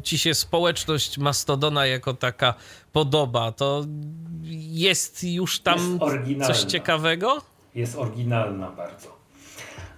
ci 0.02 0.18
się 0.18 0.34
społeczność 0.34 1.18
Mastodona 1.18 1.86
jako 1.86 2.14
taka 2.14 2.54
podoba? 2.92 3.52
To 3.52 3.84
jest 4.70 5.24
już 5.24 5.60
tam 5.60 5.98
Jest 6.26 6.46
coś 6.46 6.60
ciekawego? 6.62 7.42
jest 7.74 7.96
oryginalna 7.98 8.70
bardzo. 8.70 9.08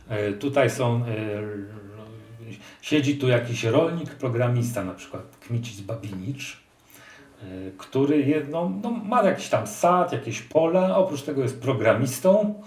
E, 0.09 0.33
Tutaj 0.33 0.71
są, 0.71 0.97
e, 0.97 1.07
siedzi 2.83 3.17
tu 3.19 3.29
jakiś 3.29 3.65
rolnik, 3.65 4.11
programista, 4.15 4.85
na 4.85 4.95
przykład 4.95 5.23
Kmicic 5.47 5.81
Babinicz, 5.81 6.61
e, 7.43 7.45
który 7.79 8.23
jedno, 8.23 8.73
no, 8.83 8.91
ma 8.91 9.23
jakiś 9.23 9.49
tam 9.49 9.67
sad, 9.67 10.13
jakieś 10.13 10.43
pola, 10.43 10.97
oprócz 10.97 11.23
tego 11.23 11.43
jest 11.43 11.63
programistą 11.63 12.63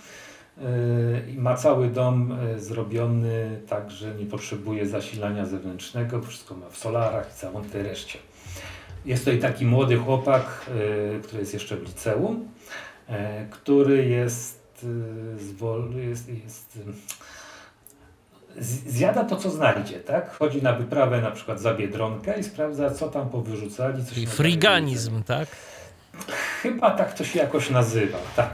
ma 1.38 1.56
cały 1.56 1.88
dom 1.88 2.31
e, 2.31 2.60
zrobiony 2.60 3.61
tak, 3.68 3.91
że 3.91 4.15
nie 4.15 4.26
potrzebuje 4.26 4.88
zasilania 4.88 5.45
zewnętrznego, 5.45 6.22
wszystko 6.22 6.56
ma 6.56 6.69
w 6.69 6.77
solarach 6.77 7.31
i 7.31 7.40
całą 7.40 7.64
tę 7.64 7.84
reszcie. 7.84 8.19
Jest 9.06 9.26
tutaj 9.26 9.40
taki 9.40 9.65
młody 9.65 9.98
chłopak, 9.98 10.65
e, 11.15 11.19
który 11.19 11.40
jest 11.40 11.53
jeszcze 11.53 11.77
w 11.77 11.84
liceum, 11.84 12.48
e, 13.07 13.45
który 13.45 14.06
jest, 14.06 14.86
e, 15.95 15.99
jest, 15.99 16.30
jest 16.30 16.80
e, 18.57 18.64
zjada 18.91 19.23
to, 19.23 19.36
co 19.36 19.49
znajdzie, 19.49 19.99
tak? 19.99 20.38
Chodzi 20.38 20.64
na 20.64 20.73
wyprawę 20.73 21.22
na 21.22 21.31
przykład 21.31 21.61
za 21.61 21.73
Biedronkę 21.73 22.40
i 22.40 22.44
sprawdza, 22.44 22.91
co 22.91 23.10
tam 23.10 23.30
powyrzucali. 23.30 24.03
Co 24.03 24.10
się 24.10 24.15
Czyli 24.15 24.27
friganizm, 24.27 25.23
tak? 25.23 25.48
Chyba 26.61 26.91
tak 26.91 27.14
to 27.14 27.23
się 27.23 27.40
jakoś 27.40 27.69
nazywa, 27.69 28.18
tak. 28.36 28.49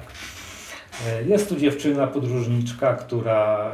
E, 1.07 1.23
Jest 1.23 1.49
tu 1.49 1.55
dziewczyna 1.55 2.07
podróżniczka, 2.07 2.93
która 2.93 3.71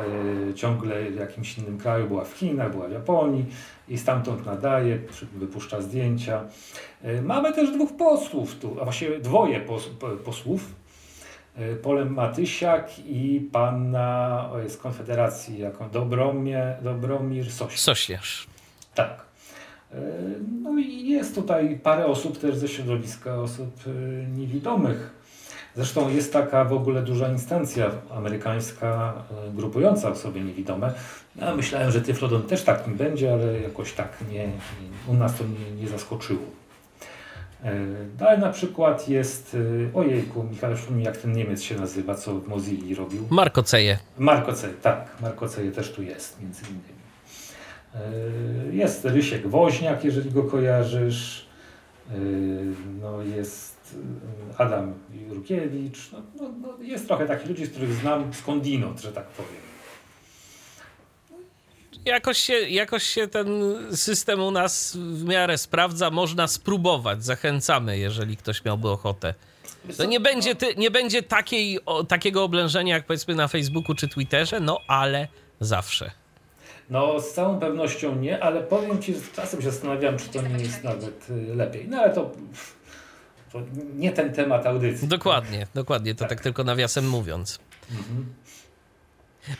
e, 0.49 0.53
ciągle 0.53 1.11
w 1.11 1.15
jakimś 1.15 1.57
innym 1.57 1.77
kraju 1.77 2.07
była 2.07 2.23
w 2.25 2.31
Chinach, 2.33 2.71
była 2.71 2.87
w 2.87 2.91
Japonii 2.91 3.45
i 3.89 3.97
stamtąd 3.97 4.45
nadaje, 4.45 4.99
wypuszcza 5.35 5.81
zdjęcia. 5.81 6.43
E, 7.03 7.21
Mamy 7.21 7.53
też 7.53 7.71
dwóch 7.71 7.97
posłów 7.97 8.55
tu, 8.59 8.77
a 8.81 8.83
właściwie 8.83 9.19
dwoje 9.19 9.59
pos, 9.59 9.87
po- 9.87 10.07
posłów. 10.09 10.81
Polem 11.83 12.13
Matysiak 12.13 12.91
i 13.05 13.49
panna 13.51 14.49
z 14.67 14.77
Konfederacji, 14.77 15.59
jaką 15.59 15.89
Dobromie, 15.89 16.75
Dobromir 16.81 17.51
Soś. 17.51 17.79
Sośnierz. 17.79 18.47
Tak. 18.95 19.25
No 20.63 20.79
i 20.79 21.09
jest 21.09 21.35
tutaj 21.35 21.79
parę 21.83 22.05
osób 22.05 22.37
też 22.39 22.55
ze 22.55 22.67
środowiska 22.67 23.35
osób 23.35 23.71
niewidomych. 24.37 25.09
Zresztą 25.75 26.09
jest 26.09 26.33
taka 26.33 26.65
w 26.65 26.73
ogóle 26.73 27.01
duża 27.01 27.29
instancja 27.29 27.91
amerykańska 28.15 29.13
e, 29.47 29.51
grupująca 29.51 30.09
osoby 30.09 30.41
niewidome. 30.41 30.93
Ja 31.35 31.55
myślałem, 31.55 31.91
że 31.91 32.01
Tyflodon 32.01 32.43
też 32.43 32.63
takim 32.63 32.95
będzie, 32.95 33.33
ale 33.33 33.61
jakoś 33.61 33.93
tak 33.93 34.17
nie, 34.31 34.49
u 35.07 35.13
nas 35.13 35.37
to 35.37 35.43
nie, 35.43 35.81
nie 35.81 35.87
zaskoczyło. 35.87 36.41
E, 37.63 37.75
Dalej 38.17 38.39
na 38.39 38.49
przykład 38.49 39.09
jest, 39.09 39.57
e, 39.93 39.97
ojejku, 39.97 40.43
Michał, 40.43 40.71
mi 40.89 41.03
jak 41.03 41.17
ten 41.17 41.31
Niemiec 41.33 41.61
się 41.61 41.75
nazywa, 41.75 42.15
co 42.15 42.33
w 42.39 42.47
Mozilla 42.47 42.97
robił. 42.97 43.27
Marko 43.29 43.63
Ceje. 43.63 43.97
Marko 44.17 44.53
C, 44.53 44.69
tak, 44.81 45.07
Marko 45.21 45.49
C 45.49 45.71
też 45.71 45.91
tu 45.91 46.03
jest 46.03 46.41
między 46.41 46.61
innymi. 46.65 47.01
Jest 48.77 49.05
Rysiek 49.05 49.47
Woźniak, 49.47 50.03
jeżeli 50.03 50.31
go 50.31 50.43
kojarzysz. 50.43 51.45
No 53.01 53.21
jest 53.21 53.70
Adam 54.57 54.93
Jurkiewicz. 55.29 56.11
No, 56.11 56.21
no, 56.41 56.49
no 56.61 56.83
jest 56.83 57.07
trochę 57.07 57.25
takich 57.25 57.49
ludzi, 57.49 57.65
z 57.65 57.69
których 57.69 57.93
znam 57.93 58.33
skądinąd, 58.33 59.01
że 59.01 59.11
tak 59.11 59.27
powiem. 59.27 59.61
Jakoś 62.05 62.37
się, 62.37 62.53
jakoś 62.53 63.03
się 63.03 63.27
ten 63.27 63.47
system 63.95 64.41
u 64.41 64.51
nas 64.51 64.97
w 64.97 65.23
miarę 65.23 65.57
sprawdza, 65.57 66.11
można 66.11 66.47
spróbować. 66.47 67.25
Zachęcamy, 67.25 67.97
jeżeli 67.97 68.37
ktoś 68.37 68.65
miałby 68.65 68.89
ochotę. 68.89 69.33
To 69.97 70.05
nie 70.05 70.19
będzie, 70.19 70.55
ty, 70.55 70.75
nie 70.75 70.91
będzie 70.91 71.23
takiej, 71.23 71.85
o, 71.85 72.03
takiego 72.03 72.43
oblężenia 72.43 72.95
jak 72.95 73.05
powiedzmy 73.05 73.35
na 73.35 73.47
Facebooku 73.47 73.95
czy 73.95 74.07
Twitterze, 74.07 74.59
no 74.59 74.79
ale 74.87 75.27
zawsze. 75.59 76.11
No 76.89 77.19
z 77.19 77.33
całą 77.33 77.59
pewnością 77.59 78.15
nie, 78.15 78.43
ale 78.43 78.61
powiem 78.61 79.01
Ci, 79.01 79.13
że 79.13 79.19
czasem 79.35 79.61
się 79.61 79.71
zastanawiam, 79.71 80.17
czy 80.17 80.29
to 80.29 80.41
nie 80.41 80.63
jest 80.63 80.83
nawet 80.83 81.29
yy, 81.29 81.55
lepiej. 81.55 81.87
No 81.87 81.97
ale 81.97 82.13
to, 82.13 82.31
to 83.51 83.61
nie 83.95 84.11
ten 84.11 84.33
temat 84.33 84.65
audycji. 84.65 85.07
Dokładnie, 85.07 85.67
dokładnie, 85.73 86.15
to 86.15 86.27
tak, 86.27 86.41
tylko 86.41 86.63
nawiasem 86.63 87.09
mówiąc. 87.09 87.59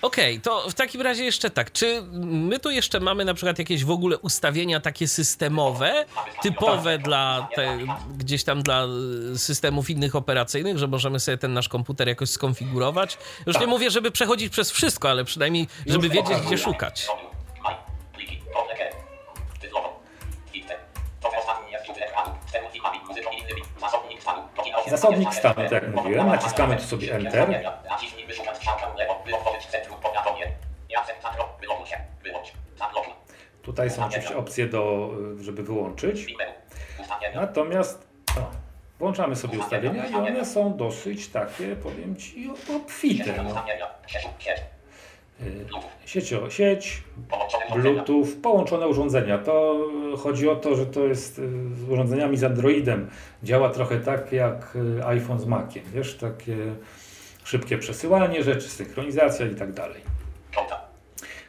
Okej, 0.02 0.42
to 0.42 0.70
w 0.70 0.74
takim 0.74 1.02
razie 1.02 1.24
jeszcze 1.24 1.50
tak, 1.50 1.72
czy 1.72 2.04
my 2.24 2.60
tu 2.60 2.70
jeszcze 2.70 3.00
mamy 3.00 3.26
na 3.26 3.34
przykład 3.34 3.60
jakieś 3.60 3.86
w 3.86 3.92
ogóle 3.92 4.18
ustawienia 4.18 4.80
takie 4.80 5.08
systemowe, 5.08 6.06
typowe 6.44 6.98
dla 6.98 7.48
te, 7.56 7.78
gdzieś 8.18 8.44
tam 8.44 8.64
dla 8.64 8.86
y, 9.34 9.40
systemów 9.40 9.90
innych 9.90 10.16
operacyjnych, 10.16 10.78
że 10.78 10.88
możemy 10.88 11.20
sobie 11.20 11.38
ten 11.38 11.54
nasz 11.54 11.70
komputer 11.70 12.08
jakoś 12.08 12.30
skonfigurować? 12.30 13.18
Już 13.46 13.60
nie 13.60 13.68
mówię, 13.68 13.92
żeby 13.92 14.12
przechodzić 14.12 14.50
przez 14.50 14.72
wszystko, 14.72 15.10
ale 15.10 15.26
przynajmniej, 15.26 15.68
żeby 15.88 16.10
wiedzieć, 16.10 16.38
gdzie 16.48 16.58
szukać. 16.58 17.08
Zasobnik 24.90 25.34
stanu. 25.34 25.56
Godzina 25.56 25.68
18. 25.68 25.70
Zasobnik 25.70 25.70
stanu, 25.70 25.70
tak 25.70 25.72
jak 25.72 25.96
mówiłem. 25.96 26.28
Naciskamy 26.28 26.76
tu 26.76 26.84
sobie 26.84 27.16
Enter. 27.16 27.64
Tutaj 33.62 33.90
są 33.90 34.06
oczywiście 34.06 34.38
opcje, 34.38 34.68
do, 34.68 35.12
żeby 35.40 35.64
wyłączyć. 35.64 36.36
Natomiast 37.36 38.08
o, 38.38 38.42
włączamy 39.00 39.36
sobie 39.36 39.60
ustawienia 39.60 40.08
i 40.08 40.16
one 40.16 40.46
są 40.46 40.78
dosyć 40.78 41.28
takie, 41.28 41.76
powiem 41.76 42.16
Ci, 42.16 42.50
obfite. 42.76 43.44
No. 43.44 43.64
Ustawienia. 45.42 45.82
Sieć. 46.06 46.34
Sieć. 46.50 47.04
Bluetooth, 47.76 48.28
połączone 48.44 48.88
urządzenia. 48.88 49.38
To 49.38 49.78
y, 50.14 50.18
chodzi 50.18 50.50
o 50.50 50.56
to, 50.56 50.76
że 50.76 50.86
to 50.86 51.00
jest 51.00 51.40
y, 51.40 51.76
z 51.76 51.90
urządzeniami 51.90 52.38
z 52.38 52.44
Androidem. 52.44 53.10
Działa 53.44 53.70
trochę 53.70 54.00
tak 54.00 54.32
jak 54.32 54.78
iPhone 55.06 55.40
z 55.40 55.46
Maciem, 55.46 55.84
wiesz, 55.94 56.18
takie 56.18 56.58
szybkie 57.44 57.78
przesyłanie 57.78 58.44
rzeczy, 58.44 58.70
synchronizacja 58.70 59.46
i 59.46 59.56
tak 59.56 59.74
dalej. 59.74 60.02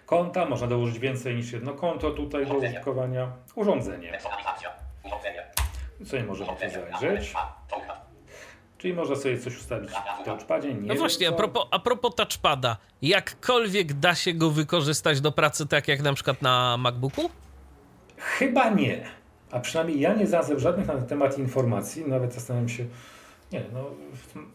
Konta. 0.07 0.47
Można 0.47 0.67
dołożyć 0.67 0.99
więcej 0.99 1.35
niż 1.35 1.53
jedno 1.53 1.75
konto 1.75 2.11
tutaj 2.11 2.47
do 2.47 2.55
użytkowania. 2.55 3.33
Urządzenie, 3.55 4.19
co 6.07 6.17
nie 6.17 6.25
możemy 6.25 6.51
tu 6.53 7.01
zajrzeć. 7.01 7.35
Czyli 8.83 8.95
można 8.95 9.17
sobie 9.17 9.39
coś 9.39 9.59
ustawić 9.59 9.91
w 10.23 10.25
touchpadzie. 10.25 10.75
Nie 10.75 10.89
No 10.89 10.95
właśnie, 10.95 11.29
a 11.29 11.33
propos, 11.33 11.67
a 11.71 11.79
propos 11.79 12.15
touchpada, 12.15 12.77
jakkolwiek 13.03 13.93
da 13.93 14.15
się 14.15 14.33
go 14.33 14.51
wykorzystać 14.51 15.21
do 15.21 15.33
pracy, 15.33 15.67
tak 15.67 15.89
jak 15.89 16.03
na 16.03 16.15
przykład 16.15 16.43
na 16.43 16.77
MacBooku? 16.77 17.31
Chyba 18.17 18.71
nie. 18.71 19.05
A 19.51 19.61
przynajmniej 19.61 20.01
ja 20.01 20.15
nie 20.15 20.27
znalazłem 20.27 20.61
żadnych 20.61 20.87
na 20.87 20.95
ten 20.95 21.07
temat 21.07 21.39
informacji. 21.39 22.05
Nawet 22.09 22.35
zastanawiam 22.35 22.69
się, 22.69 22.87
nie 23.53 23.65
no, 23.73 23.91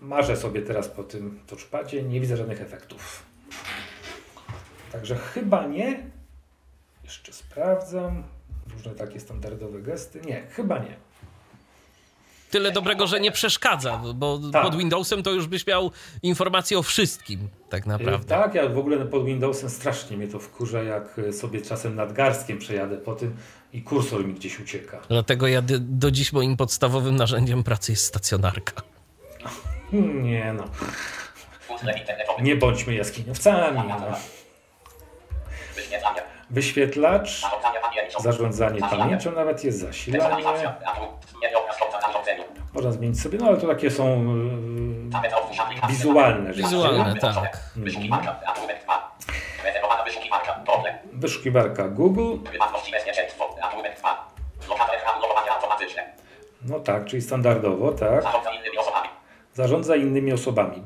marzę 0.02 0.38
sobie 0.38 0.62
teraz 0.62 0.88
po 0.88 1.04
tym 1.04 1.40
touchpadzie, 1.48 2.04
nie 2.04 2.20
widzę 2.20 2.38
żadnych 2.38 2.62
efektów. 2.62 3.24
Także 4.92 5.16
chyba 5.16 5.68
nie. 5.68 6.04
Jeszcze 7.04 7.34
sprawdzam. 7.34 8.24
Różne 8.74 8.96
takie 8.96 9.20
standardowe 9.20 9.82
gesty. 9.82 10.22
Nie, 10.22 10.48
chyba 10.48 10.80
nie. 10.80 11.07
Tyle 12.52 12.72
dobrego, 12.72 13.08
że 13.08 13.20
nie 13.20 13.32
przeszkadza, 13.32 14.02
bo 14.16 14.40
Tak. 14.54 14.64
pod 14.64 14.76
Windowsem 14.78 15.24
to 15.24 15.32
już 15.32 15.48
byś 15.48 15.68
miał 15.68 15.92
informacje 16.24 16.80
o 16.80 16.84
wszystkim, 16.84 17.50
tak 17.70 17.86
naprawdę. 17.86 18.28
Tak, 18.28 18.56
ja 18.56 18.70
w 18.70 18.78
ogóle 18.78 19.06
pod 19.06 19.26
Windowsem 19.26 19.70
strasznie 19.70 20.18
mnie 20.18 20.28
to 20.28 20.40
wkurza, 20.40 20.84
jak 20.84 21.22
sobie 21.32 21.62
czasem 21.62 21.96
nadgarstkiem 21.96 22.58
przejadę 22.60 22.98
po 22.98 23.16
tym 23.16 23.36
i 23.74 23.82
kursor 23.82 24.26
mi 24.26 24.34
gdzieś 24.34 24.60
ucieka. 24.60 25.00
Dlatego 25.10 25.48
ja 25.48 25.62
do 25.80 26.12
dziś 26.12 26.34
moim 26.34 26.58
podstawowym 26.58 27.16
narzędziem 27.16 27.64
pracy 27.64 27.92
jest 27.92 28.06
stacjonarka. 28.06 28.82
Nie 29.94 30.54
no, 30.54 30.64
nie 32.42 32.56
bądźmy 32.56 32.94
jaskiniowcami. 32.96 33.78
No. 33.78 34.18
Wyświetlacz, 36.50 37.42
Zarządzanie 38.20 38.82
pamięcią. 38.82 39.32
nawet 39.32 39.64
jest 39.64 39.80
zasilanie. 39.80 40.44
Można 42.74 42.92
zmienić 42.92 43.22
sobie, 43.22 43.38
no 43.42 43.48
ale 43.48 43.58
to 43.58 43.68
takie 43.68 43.92
są 43.92 44.06
yy, 45.12 45.18
aplikację. 45.62 45.88
wizualne 45.88 46.54
rzeczy. 46.54 46.68
Wizualne. 46.70 47.16
Tak. 47.20 47.60
Wyszukiwarka. 47.76 48.32
Apple 48.32 48.84
2. 48.86 49.18
Rezerwowana 49.64 50.04
wyszukiwarka. 51.14 51.88
Google, 51.90 52.38
Prywatność 52.50 52.90
i 52.90 52.92
bezpieczeństwo. 52.92 53.56
Apple 53.68 54.00
2. 54.00 54.28
Blokada 54.68 54.94
ekranu 54.94 55.22
logowanie 55.22 55.52
automatyczne. 55.52 56.06
no 56.62 56.80
tak, 56.80 57.06
czyli 57.06 57.22
standardowo, 57.22 57.92
tak. 57.92 58.24
Zarządza 59.54 59.96
innymi 59.96 60.34
osobami. 60.34 60.84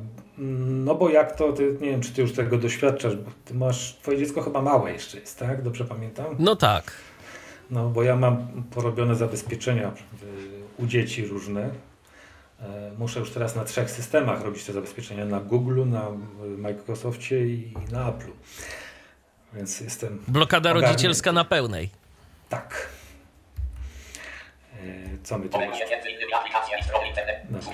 No 0.86 0.96
bo 0.96 1.10
jak 1.10 1.36
to, 1.36 1.54
ty, 1.54 1.78
nie 1.82 1.90
wiem, 1.92 2.02
czy 2.02 2.12
ty 2.14 2.22
już 2.22 2.34
tego 2.34 2.58
doświadczasz, 2.58 3.16
bo 3.16 3.32
ty 3.46 3.54
masz, 3.54 3.98
twoje 4.02 4.18
dziecko 4.18 4.42
chyba 4.42 4.62
małe 4.62 4.92
jeszcze 4.92 5.20
jest, 5.20 5.40
tak? 5.40 5.62
Dobrze 5.62 5.86
pamiętam? 5.86 6.36
No 6.40 6.56
tak. 6.56 6.92
No 7.72 7.90
bo 7.90 8.04
ja 8.04 8.16
mam 8.16 8.64
porobione 8.76 9.16
zabezpieczenia 9.16 9.88
y, 9.88 9.94
u 10.84 10.86
dzieci 10.88 11.26
różne. 11.26 11.70
E, 12.62 12.92
Muszę 12.98 13.20
już 13.20 13.32
teraz 13.32 13.56
na 13.56 13.64
trzech 13.66 13.92
systemach 13.92 14.42
robić 14.42 14.64
te 14.66 14.74
zabezpieczenia. 14.74 15.26
Na 15.26 15.40
Google, 15.40 15.86
na 15.86 16.08
y, 16.10 16.58
Microsoftie 16.58 17.46
i 17.46 17.74
na 17.92 18.12
Apple'u. 18.12 18.32
Więc 19.54 19.82
jestem 19.82 20.24
Blokada 20.28 20.74
rodzicielska 20.74 21.32
na 21.32 21.44
pełnej. 21.46 21.90
tak. 22.50 22.90
E, 24.74 24.84
Co 25.24 25.38
my 25.38 25.50
tu. 25.50 25.58
Dobrze. 27.50 27.72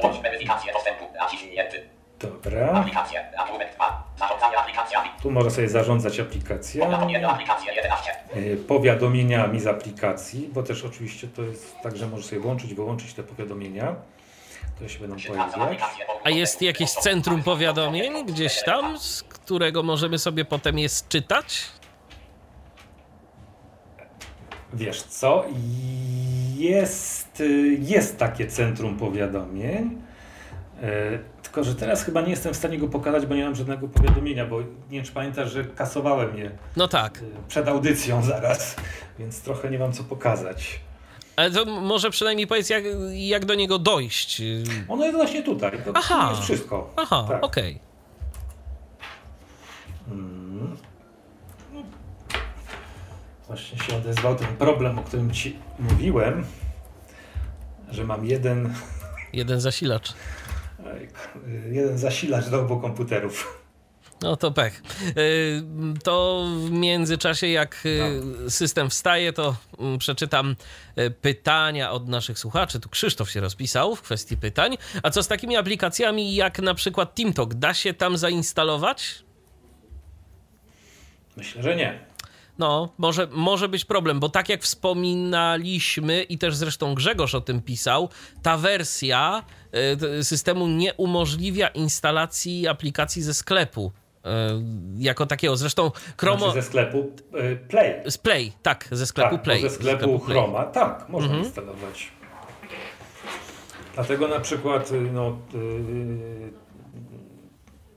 Włącz 0.00 0.22
weryfikację 0.22 0.72
dostępu. 0.72 1.04
Naciśnięty. 1.18 1.88
Dobra. 2.20 2.72
Aplikacje. 2.72 3.20
Apple 3.20 3.74
2. 3.76 4.04
Zarządzanie 4.18 4.58
aplikacjami. 4.58 5.10
Tu 5.22 5.30
można 5.30 5.50
sobie 5.50 5.68
zarządzać 5.68 6.20
aplikacjami. 6.20 6.86
Powiadomienia 6.86 7.28
aplikacje 7.30 7.72
11. 7.74 8.10
e, 8.34 8.56
powiadomieniami 8.56 9.60
z 9.60 9.66
aplikacji, 9.66 10.48
bo 10.52 10.62
też 10.62 10.84
oczywiście 10.84 11.28
to 11.28 11.42
jest 11.42 11.76
tak, 11.82 11.96
że 11.96 12.06
możesz 12.06 12.26
sobie 12.26 12.40
włączyć, 12.40 12.74
wyłączyć 12.74 13.14
te 13.14 13.22
powiadomienia. 13.22 13.94
To 14.78 14.88
się 14.88 14.98
będą 15.00 15.16
pojawiać. 15.28 15.78
A 16.24 16.30
jest 16.30 16.62
jakieś 16.62 16.90
centrum 16.90 17.42
powiadomień 17.42 18.26
gdzieś 18.26 18.62
tam, 18.64 18.98
z 18.98 19.22
którego 19.22 19.82
możemy 19.82 20.18
sobie 20.18 20.44
potem 20.44 20.78
je 20.78 20.88
czytać? 21.08 21.62
Wiesz 24.72 25.02
co? 25.02 25.44
Jest, 26.62 27.40
y, 27.40 27.76
jest 27.80 28.18
takie 28.18 28.46
centrum 28.46 28.96
powiadomień. 28.96 29.98
e, 30.82 31.18
Tylko, 31.42 31.64
że 31.64 31.74
teraz 31.74 32.04
chyba 32.04 32.20
nie 32.20 32.30
jestem 32.30 32.54
w 32.54 32.56
stanie 32.56 32.78
go 32.78 32.88
pokazać, 32.88 33.26
bo 33.26 33.34
nie 33.34 33.44
mam 33.44 33.54
żadnego 33.54 33.88
powiadomienia, 33.88 34.46
bo 34.46 34.60
nie 34.60 34.66
wiem, 34.90 35.04
czy 35.04 35.12
pamiętasz, 35.12 35.52
że 35.52 35.64
kasowałem 35.64 36.36
je 36.38 36.50
No 36.76 36.88
tak. 36.88 37.18
y, 37.18 37.24
przed 37.48 37.68
audycją 37.68 38.22
zaraz, 38.32 38.76
więc 39.18 39.40
trochę 39.42 39.70
nie 39.70 39.78
mam 39.78 39.92
co 39.92 40.04
pokazać. 40.04 40.80
Ale 41.36 41.50
to 41.50 41.64
może 41.64 42.10
przynajmniej 42.10 42.46
powiedz, 42.46 42.70
jak, 42.70 42.84
jak 43.12 43.44
do 43.44 43.54
niego 43.54 43.78
dojść. 43.78 44.42
Ono 44.88 45.04
jest 45.04 45.16
właśnie 45.16 45.42
tutaj. 45.42 45.70
To 45.84 45.92
Aha. 45.94 46.28
jest 46.30 46.42
wszystko. 46.42 46.92
Aha, 46.96 47.26
Tak. 47.28 47.44
okej. 47.44 47.78
Właśnie 53.52 53.78
się 53.78 53.96
odezwał 53.96 54.36
ten 54.36 54.56
problem, 54.56 54.98
o 54.98 55.02
którym 55.02 55.30
ci 55.32 55.56
mówiłem, 55.78 56.44
że 57.90 58.04
mam 58.04 58.26
jeden, 58.26 58.74
Jeden 59.32 59.60
zasilacz. 59.60 60.12
jeden 61.70 61.98
zasilacz 61.98 62.48
do 62.48 62.60
obu 62.60 62.80
komputerów. 62.80 63.62
No 64.22 64.36
to 64.36 64.52
pech. 64.52 64.82
Y, 65.16 65.62
To 66.04 66.46
w 66.66 66.70
międzyczasie, 66.70 67.46
jak 67.48 67.82
y, 68.46 68.50
system 68.50 68.90
wstaje, 68.90 69.32
to 69.32 69.56
mm, 69.78 69.98
przeczytam 69.98 70.56
y, 70.98 71.10
pytania 71.10 71.90
od 71.90 72.08
naszych 72.08 72.38
słuchaczy. 72.38 72.80
Tu 72.80 72.88
Krzysztof 72.88 73.30
się 73.30 73.40
rozpisał 73.40 73.96
w 73.96 74.02
kwestii 74.02 74.36
pytań. 74.36 74.76
A 75.02 75.10
co 75.10 75.22
z 75.22 75.28
takimi 75.28 75.56
aplikacjami 75.56 76.34
jak 76.34 76.58
na 76.58 76.74
przykład 76.74 77.14
TeamTalk? 77.14 77.54
Da 77.54 77.74
się 77.74 77.94
tam 77.94 78.16
zainstalować? 78.16 79.24
Myślę, 81.36 81.62
że 81.62 81.76
nie. 81.76 82.11
No, 82.58 82.92
może, 82.98 83.28
może 83.32 83.68
być 83.68 83.84
problem, 83.84 84.20
bo 84.20 84.28
tak 84.28 84.48
jak 84.48 84.62
wspominaliśmy 84.62 86.22
i 86.22 86.38
też 86.38 86.56
zresztą 86.56 86.94
Grzegorz 86.94 87.34
o 87.34 87.40
tym 87.40 87.62
pisał, 87.62 88.08
ta 88.42 88.56
wersja 88.56 89.42
t- 90.00 90.24
systemu 90.24 90.66
nie 90.68 90.94
umożliwia 90.94 91.68
instalacji 91.68 92.68
aplikacji 92.68 93.22
ze 93.22 93.34
sklepu 93.34 93.92
y, 94.16 94.28
jako 94.98 95.26
takiego. 95.26 95.56
Zresztą 95.56 95.90
Chromo... 96.20 96.38
Znaczy 96.38 96.62
ze 96.62 96.68
sklepu 96.68 96.98
y, 97.34 97.56
Play. 97.68 98.10
Z 98.10 98.18
Play, 98.18 98.52
tak, 98.62 98.88
ze 98.92 99.06
sklepu 99.06 99.30
tak, 99.34 99.42
Play. 99.42 99.62
Ze 99.62 99.70
sklepu 99.70 100.18
Play. 100.18 100.38
Chroma, 100.38 100.64
tak, 100.64 101.08
można 101.08 101.28
Mhm. 101.28 101.44
instalować. 101.44 102.12
Dlatego 103.94 104.28
na 104.28 104.40
przykład, 104.40 104.90
no, 105.12 105.38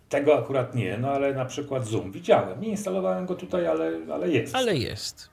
tego 0.09 0.39
akurat 0.39 0.75
nie, 0.75 0.97
no 0.97 1.09
ale 1.09 1.33
na 1.33 1.45
przykład 1.45 1.87
Zoom 1.87 2.11
widziałem. 2.11 2.61
Nie 2.61 2.67
instalowałem 2.67 3.25
go 3.25 3.35
tutaj, 3.35 3.67
ale, 3.67 3.91
ale 4.13 4.29
jest. 4.29 4.55
Ale 4.55 4.75
jest. 4.77 5.29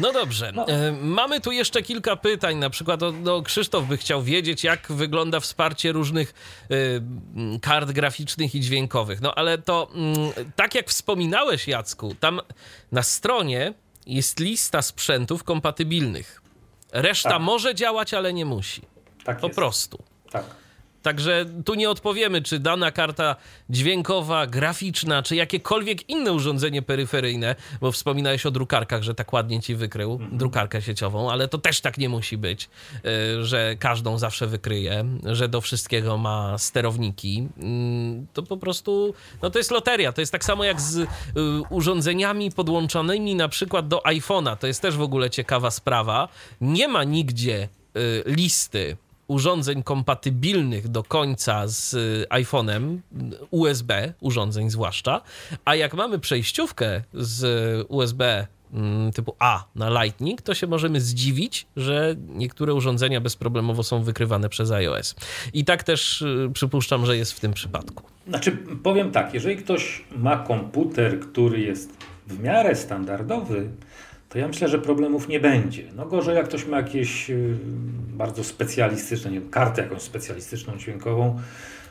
No 0.00 0.12
dobrze. 0.12 0.52
No. 0.54 0.66
E, 0.68 0.92
Mamy 0.92 1.40
tu 1.40 1.52
jeszcze 1.52 1.82
kilka 1.82 2.16
pytań. 2.16 2.56
Na 2.56 2.70
przykład 2.70 3.02
o, 3.02 3.12
no, 3.12 3.42
Krzysztof 3.42 3.84
by 3.86 3.96
chciał 3.96 4.22
wiedzieć, 4.22 4.64
jak 4.64 4.92
wygląda 4.92 5.40
wsparcie 5.40 5.92
różnych 5.92 6.34
m, 6.70 7.60
kart 7.60 7.90
graficznych 7.92 8.54
i 8.54 8.60
dźwiękowych. 8.60 9.20
No 9.20 9.34
ale 9.34 9.58
to 9.58 9.88
mm, 9.94 10.16
tak 10.56 10.74
jak 10.74 10.88
wspominałeś, 10.90 11.68
Jacku, 11.68 12.14
tam 12.20 12.40
na 12.92 13.02
stronie 13.02 13.74
jest 14.06 14.40
lista 14.40 14.82
sprzętów 14.82 15.44
kompatybilnych. 15.44 16.42
Reszta 16.92 17.30
Tak. 17.30 17.40
może 17.42 17.74
działać, 17.74 18.14
ale 18.14 18.32
nie 18.32 18.44
musi. 18.44 18.82
tak 19.24 19.40
Po 19.40 19.46
jest. 19.46 19.56
prostu. 19.56 19.98
Tak. 20.30 20.44
Także 21.04 21.46
tu 21.64 21.74
nie 21.74 21.90
odpowiemy, 21.90 22.42
czy 22.42 22.58
dana 22.58 22.90
karta 22.90 23.36
dźwiękowa, 23.70 24.46
graficzna, 24.46 25.22
czy 25.22 25.36
jakiekolwiek 25.36 26.08
inne 26.08 26.32
urządzenie 26.32 26.82
peryferyjne, 26.82 27.56
bo 27.80 27.92
wspominałeś 27.92 28.46
o 28.46 28.50
drukarkach, 28.50 29.02
że 29.02 29.14
tak 29.14 29.32
ładnie 29.32 29.60
ci 29.60 29.74
wykrył 29.74 30.20
drukarkę 30.32 30.82
sieciową, 30.82 31.30
ale 31.30 31.48
to 31.48 31.58
też 31.58 31.80
tak 31.80 31.98
nie 31.98 32.08
musi 32.08 32.38
być, 32.38 32.68
y, 33.38 33.44
że 33.44 33.76
każdą 33.78 34.18
zawsze 34.18 34.46
wykryje, 34.46 35.04
że 35.24 35.48
do 35.48 35.60
wszystkiego 35.60 36.18
ma 36.18 36.58
sterowniki. 36.58 37.48
Mm, 37.58 38.26
To 38.32 38.42
po 38.42 38.56
prostu, 38.56 39.14
no 39.42 39.50
to 39.50 39.58
jest 39.58 39.70
loteria. 39.70 40.12
To 40.12 40.20
jest 40.20 40.32
tak 40.32 40.44
samo 40.44 40.64
jak 40.64 40.80
z 40.80 40.96
y, 40.96 41.06
urządzeniami 41.70 42.50
podłączonymi 42.50 43.34
na 43.34 43.48
przykład 43.48 43.88
do 43.88 43.98
iPhone'a. 43.98 44.56
To 44.56 44.66
jest 44.66 44.82
też 44.82 44.96
w 44.96 45.02
ogóle 45.02 45.30
ciekawa 45.30 45.70
sprawa. 45.70 46.28
Nie 46.60 46.88
ma 46.88 47.04
nigdzie 47.04 47.68
y, 47.96 48.22
listy 48.26 48.96
urządzeń 49.28 49.82
kompatybilnych 49.82 50.88
do 50.88 51.02
końca 51.02 51.68
z 51.68 51.94
y, 51.94 52.26
iPhone'em, 52.30 52.98
USB 53.50 54.12
urządzeń 54.20 54.70
zwłaszcza, 54.70 55.20
a 55.64 55.74
jak 55.74 55.94
mamy 55.94 56.18
przejściówkę 56.18 57.02
z 57.14 57.46
USB 57.88 58.46
mm, 58.72 59.12
typu 59.12 59.36
A 59.38 59.64
na 59.74 60.02
Lightning, 60.02 60.42
to 60.42 60.54
się 60.54 60.66
możemy 60.66 61.00
zdziwić, 61.00 61.66
że 61.76 62.16
niektóre 62.28 62.74
urządzenia 62.74 63.20
bezproblemowo 63.20 63.82
są 63.82 64.02
wykrywane 64.02 64.48
przez 64.48 64.70
iOS. 64.70 65.14
I 65.52 65.64
tak 65.64 65.82
też 65.82 66.22
y, 66.22 66.50
przypuszczam, 66.54 67.06
że 67.06 67.16
jest 67.16 67.32
w 67.32 67.40
tym 67.40 67.52
przypadku. 67.52 68.02
Znaczy, 68.28 68.52
powiem 68.82 69.10
tak, 69.10 69.34
jeżeli 69.34 69.56
ktoś 69.56 70.04
ma 70.16 70.36
komputer, 70.36 71.20
który 71.20 71.60
jest 71.60 71.96
w 72.26 72.40
miarę 72.40 72.76
standardowy, 72.76 73.70
to 74.34 74.38
ja 74.38 74.48
myślę, 74.48 74.68
że 74.68 74.78
problemów 74.78 75.28
nie 75.28 75.40
będzie. 75.40 75.82
No 75.96 76.06
gorzej, 76.06 76.36
jak 76.36 76.48
ktoś 76.48 76.66
ma 76.66 76.76
jakieś 76.76 77.30
y, 77.30 77.56
bardzo 78.08 78.44
specjalistyczne, 78.44 79.30
nie 79.30 79.40
wiem, 79.40 79.50
kartę 79.50 79.82
jakąś 79.82 80.02
specjalistyczną 80.02 80.76
dźwiękową, 80.76 81.40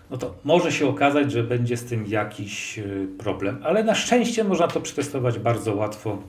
no 0.09 0.17
to 0.17 0.35
może 0.43 0.71
się 0.71 0.87
okazać, 0.87 1.31
że 1.31 1.43
będzie 1.43 1.77
z 1.77 1.85
tym 1.85 2.07
jakiś 2.07 2.79
y, 2.79 3.07
problem, 3.17 3.59
ale 3.63 3.83
na 3.83 3.95
szczęście 3.95 4.43
można 4.43 4.67
to 4.67 4.81
przetestować 4.81 5.39
bardzo 5.39 5.75
łatwo 5.75 6.23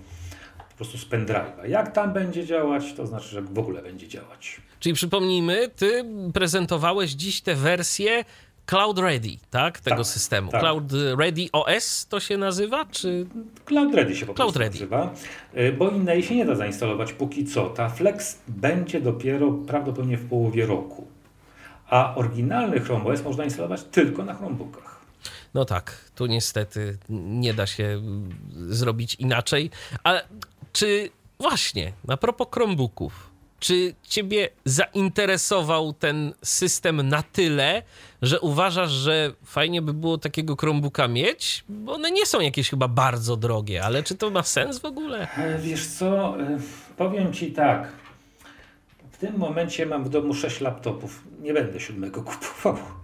po 0.71 0.77
prostu 0.77 0.99
z 0.99 1.07
pendrive'a. 1.07 1.69
Jak 1.69 1.93
tam 1.93 2.13
będzie 2.13 2.47
działać, 2.47 2.93
to 2.93 3.07
znaczy, 3.07 3.29
że 3.29 3.43
w 3.43 3.59
ogóle 3.59 3.83
będzie 3.83 4.09
działać. 4.09 4.61
Czyli 4.81 4.95
przypomnijmy, 4.95 5.69
ty 5.77 6.05
prezentowałeś 6.35 7.11
dziś 7.11 7.41
tę 7.41 7.55
wersję 7.55 8.25
Cloud 8.67 8.99
Ready, 8.99 9.37
tak? 9.51 9.81
Tego 9.81 9.97
Tak, 9.97 10.07
systemu. 10.07 10.51
tak. 10.51 10.61
Cloud 10.61 10.93
Ready 11.19 11.47
OS 11.53 12.07
to 12.07 12.21
się 12.21 12.37
nazywa, 12.37 12.85
czy... 12.85 13.27
Cloud 13.65 13.95
Ready 13.95 14.17
się 14.17 14.27
po 14.27 14.35
Cloud 14.35 14.37
prostu 14.55 14.59
Ready. 14.59 14.75
nazywa, 14.75 15.15
y, 15.57 15.73
bo 15.73 15.91
innej 15.91 16.23
się 16.23 16.35
nie 16.37 16.45
da 16.47 16.55
zainstalować 16.55 17.13
póki 17.13 17.45
co. 17.47 17.67
Ta 17.71 17.89
Flex 17.89 18.39
będzie 18.49 19.01
dopiero 19.01 19.53
prawdopodobnie 19.53 20.17
w 20.19 20.29
połowie 20.29 20.67
roku, 20.67 21.07
a 21.89 22.15
oryginalny 22.15 22.81
Chrome 22.81 23.05
OS 23.05 23.23
można 23.25 23.45
instalować 23.45 23.83
tylko 23.83 24.25
na 24.25 24.35
Chromebookach. 24.35 25.01
No 25.55 25.65
tak, 25.65 26.05
tu 26.15 26.27
niestety 26.27 26.99
nie 27.09 27.55
da 27.55 27.67
się 27.67 27.85
mm, 27.85 28.31
zrobić 28.69 29.15
inaczej. 29.15 29.71
Ale 30.03 30.25
czy 30.73 31.11
właśnie, 31.39 31.93
na 32.05 32.17
propos 32.17 32.47
Chromebooków, 32.53 33.31
czy 33.61 33.95
ciebie 34.03 34.49
zainteresował 34.65 35.93
ten 35.93 36.35
system 36.43 37.09
na 37.09 37.23
tyle, 37.23 37.83
że 38.27 38.41
uważasz, 38.41 38.91
że 38.91 39.33
fajnie 39.45 39.83
by 39.83 39.95
było 39.95 40.19
takiego 40.19 40.57
Chromebooka 40.57 41.09
mieć? 41.09 41.65
Bo 41.69 41.93
one 41.93 42.11
nie 42.11 42.27
są 42.27 42.41
jakieś 42.41 42.71
chyba 42.71 42.89
bardzo 42.89 43.37
drogie, 43.37 43.85
ale 43.85 44.03
czy 44.03 44.15
to 44.15 44.31
ma 44.31 44.43
sens 44.43 44.79
w 44.79 44.85
ogóle? 44.85 45.29
Wiesz 45.59 45.87
co, 45.87 46.41
y, 46.41 46.59
powiem 46.97 47.33
Ci 47.33 47.53
tak. 47.53 47.89
W 49.13 49.17
tym 49.17 49.37
momencie 49.39 49.87
mam 49.87 50.05
w 50.05 50.09
domu 50.09 50.35
6 50.35 50.61
laptopów. 50.61 51.23
Nie 51.43 51.55
będę 51.55 51.81
siódmego 51.81 52.23
kupował. 52.23 53.04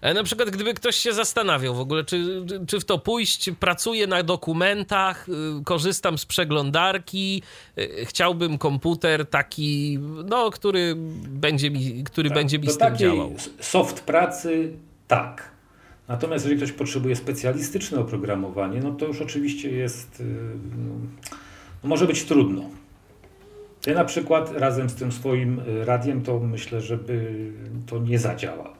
Ale 0.00 0.14
na 0.14 0.22
przykład, 0.22 0.50
gdyby 0.50 0.74
ktoś 0.74 0.96
się 0.96 1.12
zastanawiał 1.12 1.74
w 1.74 1.80
ogóle, 1.80 2.04
czy, 2.04 2.44
czy 2.66 2.80
w 2.80 2.84
to 2.84 2.98
pójść, 2.98 3.50
pracuję 3.60 4.06
na 4.06 4.22
dokumentach, 4.22 5.28
y, 5.28 5.64
korzystam 5.64 6.18
z 6.18 6.26
przeglądarki, 6.26 7.42
y, 7.78 8.04
chciałbym 8.04 8.58
komputer 8.58 9.26
taki, 9.26 9.98
no, 10.28 10.50
który 10.50 10.94
będzie 11.28 11.70
mi, 11.70 12.04
który 12.04 12.28
Tak, 12.28 12.38
będzie 12.38 12.58
mi 12.58 12.66
do 12.66 12.72
z 12.72 12.78
tym 12.78 12.96
działał. 12.96 13.32
soft 13.60 14.00
pracy 14.00 14.72
tak. 15.08 15.50
Natomiast 16.08 16.44
jeżeli 16.44 16.62
ktoś 16.62 16.72
potrzebuje 16.72 17.16
specjalistyczne 17.16 17.98
oprogramowanie, 18.00 18.80
no 18.80 18.92
to 18.92 19.06
już 19.06 19.20
oczywiście 19.20 19.70
jest, 19.70 20.20
y, 20.20 20.24
no, 21.82 21.88
może 21.88 22.06
być 22.06 22.24
trudno. 22.24 22.62
Ja 23.86 23.94
na 23.94 24.04
przykład 24.04 24.52
razem 24.52 24.90
z 24.90 24.94
tym 24.94 25.12
swoim 25.12 25.60
radiem 25.84 26.22
to 26.22 26.38
myślę, 26.40 26.80
żeby 26.80 27.34
to 27.86 27.98
nie 27.98 28.18
zadziałało. 28.18 28.79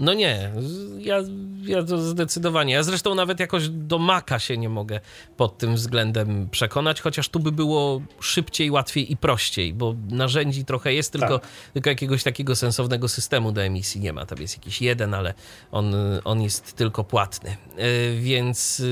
No 0.00 0.14
nie, 0.14 0.52
ja, 0.98 1.16
ja 1.62 1.82
to 1.82 1.98
zdecydowanie. 1.98 2.74
Ja 2.74 2.82
zresztą 2.82 3.14
nawet 3.14 3.40
jakoś 3.40 3.68
do 3.68 3.98
Maca 3.98 4.38
się 4.38 4.56
nie 4.56 4.68
mogę 4.68 5.00
pod 5.36 5.58
tym 5.58 5.74
względem 5.74 6.48
przekonać, 6.50 7.00
chociaż 7.00 7.28
tu 7.28 7.40
by 7.40 7.52
było 7.52 8.02
szybciej, 8.20 8.70
łatwiej 8.70 9.12
i 9.12 9.16
prościej, 9.16 9.74
bo 9.74 9.94
narzędzi 10.10 10.64
trochę 10.64 10.94
jest, 10.94 11.12
tylko, 11.12 11.38
Tak. 11.38 11.48
tylko 11.72 11.90
jakiegoś 11.90 12.22
takiego 12.22 12.56
sensownego 12.56 13.08
systemu 13.08 13.52
do 13.52 13.62
emisji 13.62 14.00
nie 14.00 14.12
ma. 14.12 14.26
Tam 14.26 14.38
jest 14.40 14.56
jakiś 14.56 14.82
jeden, 14.82 15.14
ale 15.14 15.34
on, 15.72 15.94
on 16.24 16.42
jest 16.42 16.72
tylko 16.72 17.04
płatny. 17.04 17.56
Yy, 17.76 18.20
Więc 18.20 18.78
yy, 18.78 18.86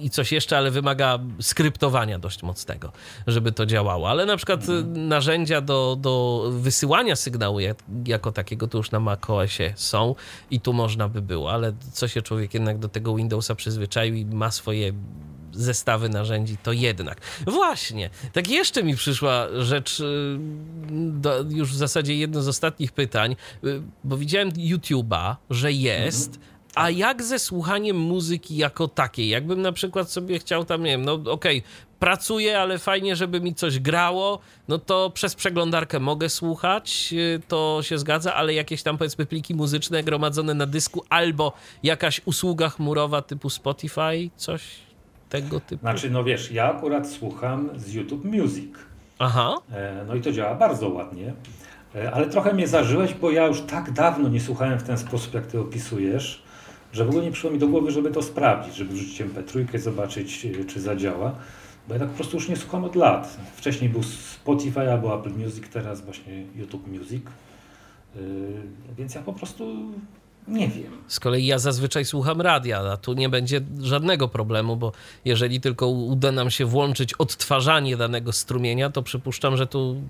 i 0.00 0.10
coś 0.10 0.32
jeszcze, 0.32 0.56
ale 0.56 0.70
wymaga 0.70 1.18
skryptowania 1.40 2.18
dość 2.18 2.42
mocnego, 2.42 2.92
żeby 3.26 3.52
to 3.52 3.66
działało. 3.66 4.10
Ale 4.10 4.26
na 4.26 4.36
przykład 4.36 4.68
yy, 4.68 4.82
narzędzia 4.84 5.60
do, 5.60 5.96
do 6.00 6.44
wysyłania 6.52 7.16
sygnału 7.16 7.60
jak, 7.60 7.76
jako 8.06 8.32
takiego 8.32 8.68
to 8.68 8.78
już 8.78 8.90
na 8.90 9.00
macOSie 9.00 9.72
są 9.76 10.13
i 10.50 10.60
tu 10.60 10.72
można 10.72 11.08
by 11.08 11.22
było, 11.22 11.52
ale 11.52 11.72
co 11.92 12.08
się 12.08 12.22
człowiek 12.22 12.54
jednak 12.54 12.78
do 12.78 12.88
tego 12.88 13.14
Windowsa 13.14 13.54
przyzwyczaił 13.54 14.14
i 14.14 14.24
ma 14.24 14.50
swoje 14.50 14.92
zestawy 15.52 16.08
narzędzi, 16.08 16.56
to 16.62 16.72
jednak. 16.72 17.20
Właśnie, 17.46 18.10
tak 18.32 18.48
jeszcze 18.48 18.82
mi 18.82 18.96
przyszła 18.96 19.46
rzecz, 19.58 20.00
y, 20.00 20.38
do, 20.90 21.44
już 21.48 21.72
w 21.72 21.76
zasadzie 21.76 22.14
jedno 22.16 22.42
z 22.42 22.48
ostatnich 22.48 22.92
pytań, 22.92 23.36
y, 23.64 23.82
bo 24.04 24.16
widziałem 24.16 24.50
YouTube'a, 24.50 25.36
że 25.50 25.72
jest, 25.72 26.38
a 26.74 26.90
jak 26.90 27.22
ze 27.22 27.38
słuchaniem 27.38 27.96
muzyki 27.96 28.56
jako 28.56 28.88
takiej? 28.88 29.28
Jakbym 29.28 29.62
na 29.62 29.72
przykład 29.72 30.10
sobie 30.10 30.38
chciał 30.38 30.64
tam, 30.64 30.82
nie 30.82 30.90
wiem, 30.90 31.04
no 31.04 31.12
okej, 31.12 31.62
pracuję, 32.04 32.60
ale 32.60 32.78
fajnie, 32.78 33.16
żeby 33.16 33.40
mi 33.40 33.54
coś 33.54 33.78
grało, 33.78 34.38
no 34.68 34.78
to 34.78 35.10
przez 35.14 35.34
przeglądarkę 35.34 36.00
mogę 36.00 36.28
słuchać, 36.28 37.08
y, 37.12 37.40
to 37.48 37.78
się 37.82 37.98
zgadza, 37.98 38.34
ale 38.34 38.54
jakieś 38.54 38.82
tam 38.82 38.98
powiedzmy 38.98 39.26
pliki 39.26 39.54
muzyczne 39.54 40.02
gromadzone 40.02 40.54
na 40.54 40.66
dysku 40.66 41.04
albo 41.10 41.52
jakaś 41.82 42.20
usługa 42.24 42.68
chmurowa 42.68 43.22
typu 43.22 43.50
Spotify, 43.50 44.30
coś 44.36 44.62
tego 45.28 45.60
typu. 45.60 45.80
Znaczy, 45.80 46.10
no 46.10 46.24
wiesz, 46.24 46.50
ja 46.50 46.74
akurat 46.76 47.10
słucham 47.10 47.70
z 47.76 47.92
YouTube 47.92 48.24
Music. 48.24 48.70
Aha, 49.18 49.56
E, 49.72 50.04
No 50.08 50.14
i 50.14 50.20
to 50.20 50.32
działa 50.32 50.54
bardzo 50.54 50.88
ładnie. 50.88 51.32
E, 51.94 52.12
Ale 52.12 52.26
trochę 52.26 52.54
mnie 52.54 52.68
zażyłeś, 52.68 53.14
bo 53.14 53.30
ja 53.30 53.46
już 53.46 53.60
tak 53.60 53.92
dawno 53.92 54.28
nie 54.28 54.40
słuchałem 54.40 54.78
w 54.78 54.82
ten 54.82 54.98
sposób, 54.98 55.34
jak 55.34 55.46
ty 55.46 55.60
opisujesz, 55.60 56.42
że 56.92 57.04
w 57.04 57.08
ogóle 57.08 57.24
nie 57.24 57.32
przyszło 57.32 57.50
mi 57.50 57.58
do 57.58 57.68
głowy, 57.68 57.90
żeby 57.90 58.10
to 58.10 58.22
sprawdzić, 58.22 58.74
żeby 58.76 58.94
wrzucić 58.94 59.22
MP3, 59.22 59.78
zobaczyć, 59.78 60.46
e, 60.60 60.64
czy 60.64 60.80
zadziała. 60.80 61.34
Bo 61.88 61.94
ja 61.94 62.00
tak 62.00 62.08
po 62.08 62.14
prostu 62.14 62.36
już 62.36 62.48
nie 62.48 62.56
słucham 62.56 62.84
od 62.84 62.96
lat. 62.96 63.36
Wcześniej 63.56 63.90
był 63.90 64.02
Spotify 64.02 64.92
albo 64.92 65.20
Apple 65.20 65.30
Music, 65.30 65.64
teraz 65.72 66.04
właśnie 66.04 66.44
YouTube 66.56 66.86
Music. 66.86 67.22
E, 68.16 68.18
Więc 68.96 69.14
ja 69.14 69.22
po 69.22 69.32
prostu 69.32 69.66
nie 70.48 70.68
wiem. 70.68 70.92
z 71.08 71.20
kolei 71.20 71.46
ja 71.46 71.58
zazwyczaj 71.58 72.04
słucham 72.04 72.40
radia, 72.40 72.80
a 72.80 72.96
tu 72.96 73.12
nie 73.12 73.28
będzie 73.28 73.60
żadnego 73.82 74.28
problemu, 74.28 74.76
bo 74.76 74.92
jeżeli 75.24 75.60
tylko 75.60 75.88
uda 75.88 76.32
nam 76.32 76.50
się 76.50 76.64
włączyć 76.64 77.14
odtwarzanie 77.14 77.96
danego 77.96 78.32
strumienia, 78.32 78.90
to 78.90 79.02
przypuszczam, 79.02 79.56
że 79.56 79.66
tu 79.66 79.94
to 79.94 80.00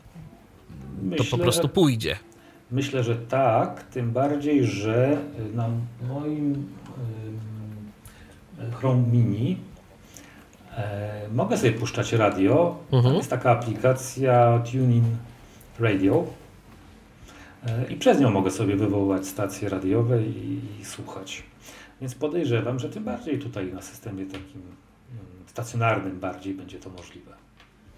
Myślę, 1.03 1.27
po 1.31 1.39
prostu 1.39 1.69
pójdzie. 1.69 2.17
Myślę, 2.71 3.05
że 3.05 3.17
tak, 3.17 3.83
tym 3.83 4.11
bardziej, 4.11 4.67
że 4.67 5.19
na 5.55 5.69
moim 6.09 6.53
ym, 6.53 6.67
Chrome 8.73 9.03
Mini 9.13 9.57
mogę 11.33 11.59
sobie 11.59 11.73
puszczać 11.73 12.13
radio. 12.13 12.77
Mhm. 12.93 13.15
Jest 13.15 13.31
taka 13.31 13.51
aplikacja 13.51 14.59
TuneIn 14.73 15.05
Radio 15.81 16.25
e, 17.67 17.93
i 17.93 17.97
przez 17.97 18.21
nią 18.21 18.31
mogę 18.31 18.51
sobie 18.51 18.77
wywoływać 18.77 19.27
stacje 19.27 19.69
radiowe 19.69 20.23
i, 20.23 20.61
i 20.81 20.85
słuchać. 20.85 21.43
Więc 22.01 22.15
podejrzewam, 22.15 22.79
że 22.79 22.89
tym 22.89 23.05
bardziej 23.05 23.39
tutaj 23.39 23.73
na 23.73 23.83
systemie 23.83 24.27
takim 24.27 24.63
ym, 24.63 25.19
stacjonarnym 25.47 26.21
bardziej 26.21 26.55
będzie 26.55 26.79
to 26.79 26.91
możliwe. 26.91 27.33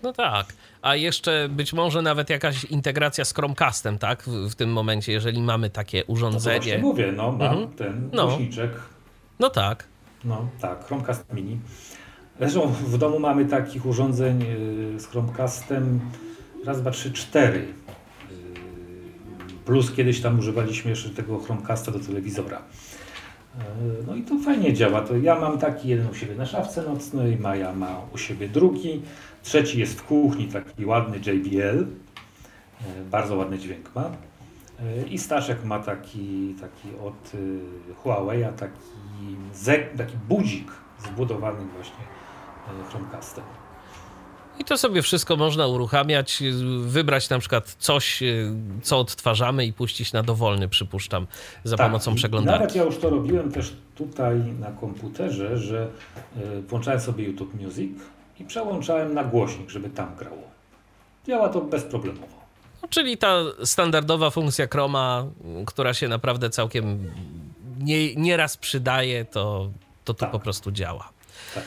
No 0.02 0.12
tak. 0.12 0.46
A 0.82 0.96
jeszcze 0.96 1.48
być 1.50 1.72
może 1.72 2.02
nawet 2.02 2.30
jakaś 2.30 2.64
integracja 2.64 3.24
z 3.24 3.34
Chromecastem, 3.34 3.98
tak? 3.98 4.22
W, 4.22 4.50
w 4.50 4.54
tym 4.54 4.72
momencie, 4.72 5.12
jeżeli 5.12 5.42
mamy 5.42 5.70
takie 5.70 5.98
No 5.98 6.04
to 6.04 6.12
właśnie 6.12 6.28
urządzenie. 6.28 6.78
mówię, 6.78 7.12
no 7.16 7.32
mam 7.32 7.42
Mhm. 7.52 7.68
ten 7.68 8.10
No. 8.12 8.26
głośniczek 8.26 8.70
No 9.40 9.50
tak. 9.50 9.84
No 10.24 10.48
tak, 10.60 10.84
Chromecast 10.86 11.32
Mini. 11.32 11.58
Zresztą 12.38 12.66
w 12.66 12.98
domu 12.98 13.18
mamy 13.18 13.44
takich 13.44 13.86
urządzeń 13.86 14.42
y, 14.42 15.00
z 15.00 15.06
Chromecastem 15.06 16.00
raz, 16.64 16.80
dwa, 16.80 16.90
trzy, 16.90 17.12
cztery. 17.12 17.58
Y, 17.58 17.66
Plus 19.64 19.92
kiedyś 19.92 20.20
tam 20.20 20.38
używaliśmy 20.38 20.90
jeszcze 20.90 21.10
tego 21.10 21.38
Chromecasta 21.38 21.90
do 21.92 21.98
telewizora. 21.98 22.58
Y, 22.58 24.06
No 24.06 24.14
i 24.14 24.22
to 24.22 24.38
fajnie 24.38 24.74
działa. 24.74 25.00
To 25.00 25.16
ja 25.16 25.40
mam 25.40 25.58
taki 25.58 25.88
jeden 25.88 26.08
u 26.10 26.14
siebie 26.14 26.34
na 26.34 26.46
szafce 26.46 26.82
nocnej, 26.82 27.36
Maja 27.36 27.72
ma 27.72 28.00
u 28.14 28.18
siebie 28.18 28.48
drugi, 28.48 29.02
trzeci 29.42 29.80
jest 29.80 30.00
w 30.00 30.04
kuchni, 30.04 30.48
taki 30.48 30.86
ładny 30.86 31.16
JBL. 31.16 31.86
Bardzo 33.10 33.36
ładny 33.36 33.58
dźwięk 33.58 33.94
ma. 33.94 34.10
I 35.10 35.18
Staszek 35.18 35.64
ma 35.64 35.78
taki, 35.78 36.54
taki 36.60 36.88
od 37.04 37.32
Huawei'a, 38.04 38.52
taki, 38.52 38.80
taki 39.96 40.16
budzik 40.28 40.68
zbudowany 41.04 41.64
właśnie 41.76 42.25
Chromecastem. 42.90 43.44
I 44.58 44.64
to 44.64 44.78
sobie 44.78 45.02
wszystko 45.02 45.36
można 45.36 45.66
uruchamiać, 45.66 46.42
wybrać 46.80 47.30
na 47.30 47.38
przykład 47.38 47.76
coś, 47.78 48.22
y, 48.22 48.52
co 48.82 48.98
odtwarzamy 48.98 49.66
i 49.66 49.72
puścić 49.72 50.12
na 50.12 50.22
dowolny, 50.22 50.68
przypuszczam, 50.68 51.26
za 51.64 51.76
pomocą 51.76 52.04
Tak, 52.10 52.14
i 52.14 52.16
przeglądarki. 52.16 52.60
Nawet 52.60 52.76
ja 52.76 52.82
już 52.82 52.98
to 52.98 53.10
robiłem 53.10 53.52
też 53.52 53.72
tutaj 53.94 54.36
na 54.38 54.70
komputerze, 54.70 55.58
że 55.58 55.88
y, 56.36 56.62
włączałem 56.62 57.00
sobie 57.00 57.24
YouTube 57.24 57.54
Music 57.54 57.90
i 58.40 58.44
przełączałem 58.44 59.14
na 59.14 59.24
głośnik, 59.24 59.70
żeby 59.70 59.90
tam 59.90 60.16
grało. 60.16 60.42
Działa 61.26 61.48
to 61.48 61.60
bezproblemowo. 61.60 62.36
No, 62.82 62.88
czyli 62.88 63.16
ta 63.18 63.36
standardowa 63.64 64.30
funkcja 64.30 64.66
Chroma, 64.66 65.26
która 65.66 65.94
się 65.94 66.08
naprawdę 66.08 66.50
całkiem 66.50 67.10
nie, 67.80 68.14
nieraz 68.14 68.56
przydaje, 68.56 69.24
to, 69.24 69.70
to 70.04 70.14
tu 70.14 70.20
Tak. 70.20 70.30
po 70.30 70.40
prostu 70.40 70.72
działa. 70.72 71.08
Tak. 71.54 71.64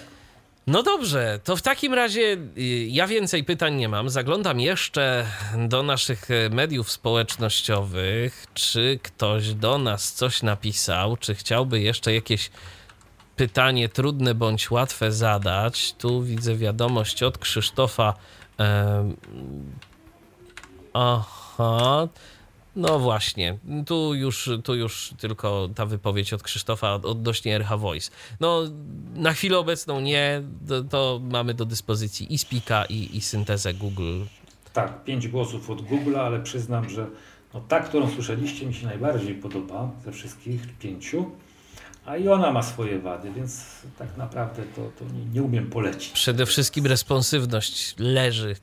No 0.69 0.83
dobrze, 0.83 1.39
to 1.43 1.55
w 1.55 1.61
takim 1.61 1.93
razie 1.93 2.37
y, 2.57 2.61
ja 2.89 3.07
więcej 3.07 3.43
pytań 3.43 3.75
nie 3.75 3.89
mam. 3.89 4.09
Zaglądam 4.09 4.59
jeszcze 4.59 5.25
do 5.67 5.83
naszych 5.83 6.31
y, 6.31 6.49
mediów 6.49 6.91
społecznościowych. 6.91 8.45
Czy 8.53 8.99
ktoś 9.03 9.53
do 9.53 9.77
nas 9.77 10.13
coś 10.13 10.43
napisał? 10.43 11.17
Czy 11.17 11.35
chciałby 11.35 11.79
jeszcze 11.79 12.13
jakieś 12.13 12.51
pytanie 13.35 13.89
trudne 13.89 14.35
bądź 14.35 14.71
łatwe 14.71 15.11
zadać? 15.11 15.93
Tu 15.93 16.23
widzę 16.23 16.55
wiadomość 16.55 17.23
od 17.23 17.37
Krzysztofa. 17.37 18.13
Aha. 20.93 22.07
No 22.79 22.99
właśnie, 22.99 23.57
tu 23.85 24.13
już, 24.13 24.49
tu 24.63 24.75
już 24.75 25.13
tylko 25.17 25.69
ta 25.75 25.85
wypowiedź 25.85 26.33
od 26.33 26.43
Krzysztofa 26.43 26.93
odnośnie 26.93 27.55
RH 27.55 27.77
Voice. 27.77 28.11
No, 28.39 28.61
na 29.15 29.33
chwilę 29.33 29.57
obecną 29.57 30.01
nie, 30.01 30.41
to, 30.67 30.83
to 30.83 31.21
mamy 31.31 31.53
do 31.53 31.65
dyspozycji 31.65 32.33
i 32.33 32.37
Spika, 32.37 32.85
i, 32.85 33.17
i 33.17 33.21
syntezę 33.21 33.73
Google. 33.73 34.21
Tak, 34.73 35.03
pięć 35.03 35.27
głosów 35.27 35.69
od 35.69 35.81
Google, 35.81 36.15
ale 36.15 36.39
przyznam, 36.39 36.89
że 36.89 37.07
no, 37.53 37.61
ta, 37.67 37.79
którą 37.79 38.09
słyszeliście, 38.09 38.65
mi 38.65 38.73
się 38.73 38.87
najbardziej 38.87 39.35
podoba 39.35 39.91
ze 40.05 40.11
wszystkich 40.11 40.77
pięciu. 40.77 41.31
A 42.05 42.17
i 42.17 42.27
ona 42.27 42.51
ma 42.51 42.63
swoje 42.63 42.99
wady, 42.99 43.31
więc 43.31 43.65
tak 43.97 44.17
naprawdę 44.17 44.63
to, 44.75 44.81
to 44.99 45.13
nie, 45.13 45.25
nie 45.25 45.43
umiem 45.43 45.69
polecić. 45.69 46.11
Przede 46.11 46.45
wszystkim 46.45 46.85
responsywność 46.85 47.95
leży, 47.97 48.55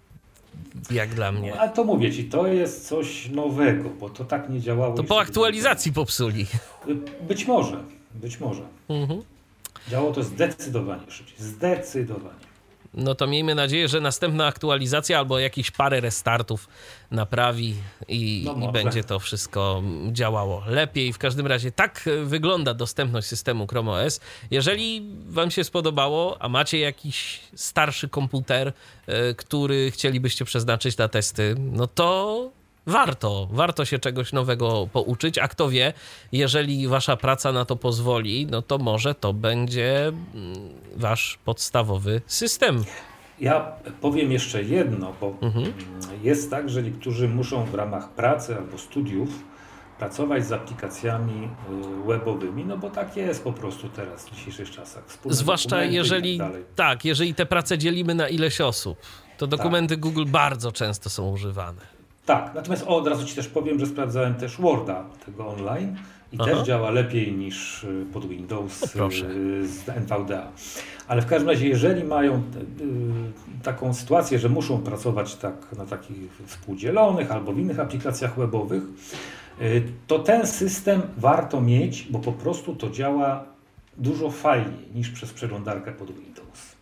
jak 0.91 1.15
dla 1.15 1.33
mnie. 1.33 1.51
No, 1.51 1.61
ale 1.61 1.71
to 1.71 1.85
mówię 1.85 2.13
ci, 2.13 2.25
to 2.25 2.47
jest 2.47 2.89
coś 2.89 3.29
nowego, 3.29 3.91
bo 4.01 4.11
to 4.11 4.25
tak 4.25 4.51
nie 4.51 4.61
działało. 4.61 4.95
To 4.97 5.05
po 5.05 5.21
aktualizacji 5.21 5.93
popsuli. 5.93 6.47
Być 7.29 7.47
może, 7.47 7.85
być 8.15 8.41
może. 8.41 8.63
Mhm. 8.89 9.23
Działało 9.89 10.13
to 10.13 10.23
zdecydowanie 10.23 11.11
szybciej. 11.11 11.37
Zdecydowanie. 11.39 12.47
No 12.97 13.15
to 13.15 13.27
miejmy 13.27 13.55
nadzieję, 13.55 13.89
że 13.89 14.01
następna 14.01 14.47
aktualizacja 14.47 15.19
albo 15.19 15.39
jakieś 15.39 15.71
parę 15.71 16.01
restartów 16.01 16.69
naprawi 17.11 17.75
i, 18.09 18.51
No 18.59 18.69
i 18.69 18.73
będzie 18.73 19.05
to 19.05 19.19
wszystko 19.19 19.83
działało 20.13 20.63
lepiej. 20.67 21.13
W 21.13 21.19
każdym 21.19 21.47
razie 21.47 21.73
tak 21.73 22.05
wygląda 22.25 22.75
dostępność 22.75 23.27
systemu 23.27 23.67
Chrome 23.67 23.91
OS. 23.91 24.21
Jeżeli 24.51 25.03
Wam 25.29 25.51
się 25.51 25.65
spodobało, 25.65 26.43
a 26.43 26.49
macie 26.49 26.79
jakiś 26.79 27.41
starszy 27.55 28.09
komputer, 28.09 28.73
e, 29.07 29.35
który 29.35 29.91
chcielibyście 29.91 30.45
przeznaczyć 30.45 30.97
na 30.97 31.09
testy, 31.09 31.55
no 31.59 31.87
to 31.87 32.51
warto, 32.87 33.49
warto 33.51 33.85
się 33.85 33.99
czegoś 33.99 34.33
nowego 34.33 34.89
pouczyć, 34.93 35.39
a 35.39 35.49
kto 35.49 35.69
wie, 35.69 35.93
jeżeli 36.33 36.89
wasza 36.89 37.17
praca 37.17 37.53
na 37.53 37.65
to 37.65 37.77
pozwoli, 37.77 38.47
no 38.51 38.63
to 38.63 38.79
może 38.79 39.15
to 39.15 39.33
będzie 39.33 40.07
mm, 40.09 40.25
wasz 40.97 41.39
podstawowy 41.45 42.21
system. 42.27 42.85
Ja 43.41 43.73
powiem 44.01 44.33
jeszcze 44.33 44.63
jedno, 44.63 45.13
bo 45.21 45.35
Mhm. 45.43 45.73
jest 46.23 46.51
tak, 46.51 46.71
że 46.71 46.83
niektórzy 46.83 47.29
muszą 47.29 47.65
w 47.65 47.75
ramach 47.75 48.09
pracy 48.11 48.57
albo 48.57 48.79
studiów 48.79 49.29
pracować 49.99 50.47
z 50.47 50.53
aplikacjami 50.53 51.49
y, 52.05 52.07
webowymi, 52.07 52.65
no 52.65 52.79
bo 52.79 52.91
tak 52.91 53.17
jest 53.17 53.45
po 53.45 53.53
prostu 53.53 53.89
teraz 53.89 54.27
w 54.27 54.35
dzisiejszych 54.35 54.71
czasach. 54.71 55.05
Wspólne 55.07 55.37
Zwłaszcza 55.37 55.85
i 55.85 55.95
jeżeli, 55.95 56.39
tak 56.39 56.53
tak, 56.75 57.05
jeżeli 57.05 57.35
te 57.35 57.47
prace 57.47 57.79
dzielimy 57.79 58.15
na 58.15 58.29
ileś 58.29 58.61
osób, 58.61 58.99
to 59.39 59.47
dokumenty 59.47 59.97
Google 59.97 60.25
bardzo 60.27 60.73
często 60.73 61.11
są 61.11 61.31
używane. 61.31 61.96
Tak, 62.27 62.55
natomiast 62.55 62.83
o, 62.87 62.97
od 62.97 63.07
razu 63.07 63.27
Ci 63.27 63.35
też 63.35 63.49
powiem, 63.49 63.81
że 63.81 63.87
sprawdzałem 63.87 64.35
też 64.35 64.61
Worda 64.61 65.05
tego 65.27 65.49
online 65.49 65.97
i 66.33 66.37
Aha. 66.41 66.51
też 66.51 66.67
działa 66.67 66.91
lepiej 66.91 67.33
niż 67.33 67.85
y, 67.85 68.07
pod 68.13 68.29
Windows 68.29 68.97
O, 68.97 69.09
y, 69.09 69.69
z 69.69 69.89
NVDA. 69.89 70.49
Ale 71.09 71.23
w 71.23 71.27
każdym 71.27 71.49
razie, 71.49 71.69
jeżeli 71.69 72.05
mają 72.05 72.35
y, 72.35 72.41
taką 73.63 73.95
sytuację, 73.95 74.39
że 74.39 74.49
muszą 74.49 74.79
pracować 74.79 75.35
tak 75.35 75.55
na 75.79 75.87
takich 75.87 76.43
współdzielonych 76.47 77.33
albo 77.33 77.53
w 77.53 77.59
innych 77.59 77.81
aplikacjach 77.81 78.39
webowych, 78.39 78.83
to 80.07 80.19
ten 80.19 80.47
system 80.47 81.03
warto 81.17 81.61
mieć, 81.61 82.07
bo 82.11 82.19
po 82.19 82.33
prostu 82.33 82.77
to 82.77 82.91
działa 82.91 83.45
dużo 83.97 84.31
fajniej 84.31 84.89
niż 84.95 85.11
przez 85.11 85.33
przeglądarkę 85.33 85.93
pod 85.93 86.11
Windows. 86.11 86.76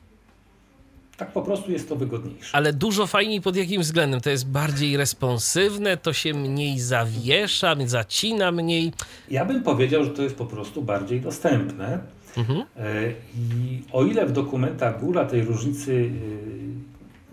Tak 1.17 1.33
po 1.33 1.43
prostu 1.43 1.73
jest 1.73 1.89
to 1.89 1.97
wygodniejsze. 1.97 2.57
Ale 2.57 2.73
dużo 2.73 3.07
fajniej 3.07 3.41
pod 3.41 3.57
jakim 3.57 3.83
względem? 3.83 4.21
To 4.21 4.31
jest 4.31 4.49
bardziej 4.49 4.97
responsywne, 4.97 5.97
to 5.97 6.13
się 6.13 6.35
mniej 6.35 6.81
zawiesza, 6.81 7.77
zacina 7.85 8.53
mniej. 8.53 8.93
Ja 9.31 9.45
bym 9.45 9.63
powiedział, 9.63 10.05
że 10.05 10.11
to 10.11 10.23
jest 10.23 10.37
po 10.37 10.47
prostu 10.47 10.83
bardziej 10.83 11.21
dostępne. 11.21 11.99
Mhm. 12.37 12.63
E, 12.77 13.11
I 13.35 13.83
o 13.93 14.05
ile 14.05 14.27
w 14.27 14.33
dokumentach 14.33 15.01
Google 15.01 15.27
tej 15.31 15.43
różnicy 15.43 16.11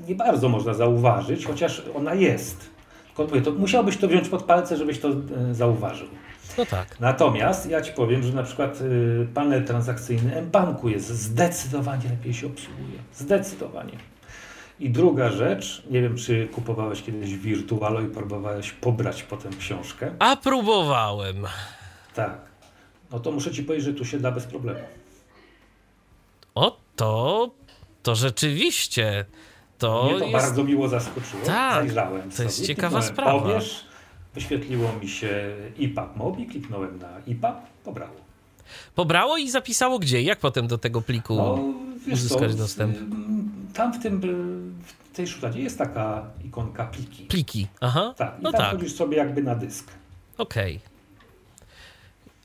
e, 0.06 0.08
nie 0.10 0.16
bardzo 0.16 0.50
można 0.50 0.74
zauważyć, 0.74 1.46
chociaż 1.46 1.84
ona 1.96 2.14
jest. 2.14 2.70
Tylko 3.08 3.24
mówię, 3.24 3.42
to 3.42 3.52
musiałbyś 3.52 3.98
to 3.98 4.08
wziąć 4.08 4.30
pod 4.30 4.44
palce, 4.44 4.78
żebyś 4.78 5.00
to 5.00 5.10
e, 5.10 5.54
zauważył. 5.56 6.08
No 6.58 6.66
tak. 6.66 7.00
Natomiast 7.00 7.70
ja 7.70 7.82
Ci 7.82 7.92
powiem, 7.92 8.24
że 8.24 8.34
na 8.34 8.44
przykład 8.44 8.80
e, 9.22 9.26
panel 9.26 9.66
transakcyjny 9.66 10.42
mBanku 10.42 10.90
jest 10.90 11.08
zdecydowanie 11.10 12.10
lepiej 12.10 12.34
się 12.34 12.48
obsługuje. 12.48 13.00
Zdecydowanie. 13.16 13.98
I 14.80 14.90
druga 14.90 15.30
rzecz, 15.30 15.84
nie 15.90 16.02
wiem 16.02 16.18
czy 16.18 16.48
kupowałeś 16.48 17.02
kiedyś 17.02 17.36
Virtualo 17.36 18.02
i 18.02 18.08
próbowałeś 18.08 18.72
pobrać 18.72 19.24
potem 19.24 19.58
książkę. 19.58 20.12
A 20.20 20.36
próbowałem. 20.36 21.46
Tak. 22.16 22.38
No 23.12 23.20
to 23.20 23.32
muszę 23.32 23.52
Ci 23.52 23.64
powiedzieć, 23.64 23.86
że 23.86 23.94
tu 23.94 24.06
się 24.06 24.20
da 24.20 24.32
bez 24.32 24.46
problemu. 24.46 24.80
O, 26.56 26.78
to, 26.96 27.50
to 28.04 28.16
rzeczywiście. 28.16 29.26
To, 29.78 30.04
Mnie 30.04 30.20
to 30.20 30.26
jest. 30.26 30.32
bardzo 30.46 30.64
miło 30.64 30.88
zaskoczyło. 30.88 31.46
Tak, 31.46 31.76
Zajrzałem 31.86 32.30
to 32.30 32.36
sobie, 32.36 32.46
jest 32.46 32.68
ciekawa 32.68 33.00
kliknąłem 33.00 33.14
sprawa. 33.14 33.40
Pobierz, 33.40 33.86
wyświetliło 34.34 34.94
mi 35.02 35.10
się 35.10 35.56
IPAP 35.78 36.16
Mobi, 36.16 36.46
kliknąłem 36.46 37.00
na 37.00 37.10
IPAP, 37.28 37.66
pobrało. 37.84 38.16
Pobrało 38.96 39.38
i 39.38 39.50
zapisało 39.50 40.00
gdzie? 40.00 40.22
Jak 40.22 40.40
potem 40.40 40.68
do 40.68 40.78
tego 40.78 41.02
pliku 41.02 41.36
No, 41.36 41.60
uzyskać 42.14 42.52
co, 42.52 42.58
dostęp? 42.58 42.98
Tam 43.74 43.94
w 43.94 44.00
tym, 44.04 44.22
w 45.12 45.16
tej 45.16 45.28
szufladzie 45.28 45.62
jest 45.62 45.78
taka 45.78 46.26
ikonka 46.46 46.86
pliki. 46.86 47.24
Pliki. 47.24 47.68
Aha. 47.82 48.14
Tak, 48.18 48.40
i 48.40 48.44
no 48.44 48.52
tam 48.52 48.80
tak. 48.80 48.90
sobie 48.90 49.18
jakby 49.18 49.44
na 49.44 49.56
dysk. 49.56 49.92
Okej. 50.38 50.80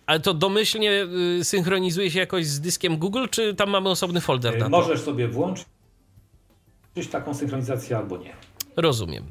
Ale 0.06 0.20
to 0.20 0.34
domyślnie 0.34 1.06
y, 1.40 1.44
synchronizuje 1.44 2.10
się 2.10 2.18
jakoś 2.18 2.46
z 2.46 2.60
dyskiem 2.60 2.96
Google, 2.96 3.26
czy 3.30 3.54
tam 3.54 3.70
mamy 3.70 3.88
osobny 3.88 4.20
folder 4.20 4.54
Y, 4.54 4.58
na 4.58 4.64
to? 4.64 4.70
Możesz 4.70 5.00
sobie 5.00 5.28
włączyć 5.28 5.66
taką 7.10 7.34
synchronizację 7.34 7.96
albo 7.96 8.16
nie. 8.16 8.32
Rozumiem. 8.76 9.24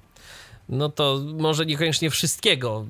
No 0.70 0.90
to 0.90 1.22
może 1.34 1.66
niekoniecznie 1.66 2.10
wszystkiego, 2.10 2.86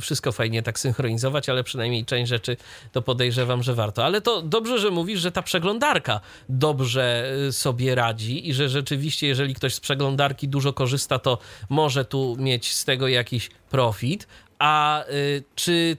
wszystko 0.00 0.32
fajnie 0.32 0.62
tak 0.62 0.78
synchronizować, 0.78 1.48
ale 1.48 1.64
przynajmniej 1.64 2.04
część 2.04 2.28
rzeczy 2.28 2.56
to 2.92 3.02
podejrzewam, 3.02 3.62
że 3.62 3.74
warto. 3.74 4.04
Ale 4.04 4.20
to 4.20 4.42
dobrze, 4.42 4.78
że 4.78 4.90
mówisz, 4.90 5.20
że 5.20 5.32
ta 5.32 5.42
przeglądarka 5.42 6.20
dobrze 6.48 7.32
y, 7.48 7.52
sobie 7.52 7.94
radzi 7.94 8.48
i 8.48 8.54
że 8.54 8.68
rzeczywiście, 8.68 9.26
jeżeli 9.26 9.54
ktoś 9.54 9.74
z 9.74 9.80
przeglądarki 9.80 10.48
dużo 10.48 10.72
korzysta, 10.72 11.18
to 11.18 11.38
może 11.68 12.04
tu 12.04 12.36
mieć 12.38 12.74
z 12.74 12.84
tego 12.84 13.08
jakiś 13.08 13.50
profit. 13.70 14.26
A 14.58 15.04
y, 15.08 15.44
czy 15.54 15.96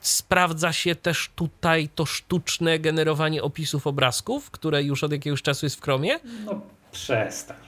sprawdza 0.00 0.72
się 0.72 0.94
też 0.94 1.30
tutaj 1.34 1.88
to 1.94 2.06
sztuczne 2.06 2.78
generowanie 2.78 3.42
opisów 3.42 3.86
obrazków, 3.86 4.50
które 4.50 4.82
już 4.82 5.04
od 5.04 5.12
jakiegoś 5.12 5.42
czasu 5.42 5.66
jest 5.66 5.76
w 5.76 5.82
Chromie? 5.82 6.20
No 6.44 6.60
przestań. 6.92 7.67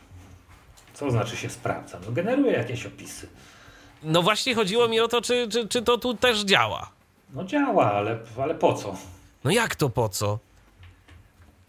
Co 1.01 1.11
znaczy 1.11 1.37
się 1.37 1.51
sprawdza? 1.51 1.99
No 2.07 2.13
generuje 2.13 2.53
jakieś 2.53 2.87
opisy. 2.87 3.29
No 4.03 4.23
właśnie 4.23 4.55
chodziło 4.55 4.89
mi 4.89 5.01
o 5.01 5.09
to, 5.09 5.23
czy, 5.23 5.49
czy, 5.49 5.69
czy 5.69 5.83
to 5.83 5.99
tu 5.99 6.15
też 6.15 6.41
działa. 6.41 6.91
No 7.35 7.45
działa, 7.45 7.93
ale, 7.93 8.19
ale 8.43 8.55
po 8.55 8.75
co? 8.75 8.97
No 9.45 9.51
jak 9.51 9.75
to 9.75 9.91
po 9.91 10.09
co? 10.09 10.39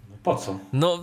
No 0.10 0.16
po 0.24 0.36
co? 0.36 0.60
No 0.74 1.00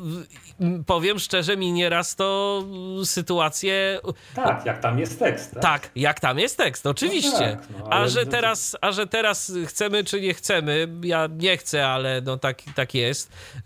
powiem 0.87 1.19
szczerze, 1.19 1.57
mi 1.57 1.73
nieraz 1.73 2.17
to 2.17 2.63
sytuacje. 3.05 4.01
Tak, 4.35 4.67
jak 4.67 4.81
tam 4.81 4.99
jest 4.99 5.19
tekst. 5.19 5.55
Tak. 5.55 5.63
Tak, 5.63 5.91
jak 5.97 6.21
tam 6.21 6.39
jest 6.39 6.57
tekst, 6.57 6.87
oczywiście. 6.87 7.39
tak, 7.39 7.69
no, 7.79 7.93
a, 7.93 8.09
że 8.09 8.27
teraz, 8.27 8.77
a 8.81 8.93
że 8.93 9.07
teraz 9.07 9.53
chcemy 9.67 10.05
czy 10.05 10.21
nie 10.21 10.35
chcemy, 10.35 10.89
ja 11.03 11.29
nie 11.39 11.57
chcę, 11.57 11.87
ale 11.87 12.21
no 12.21 12.37
tak, 12.39 12.63
tak 12.75 12.95
jest. 12.95 13.33
Y, 13.57 13.61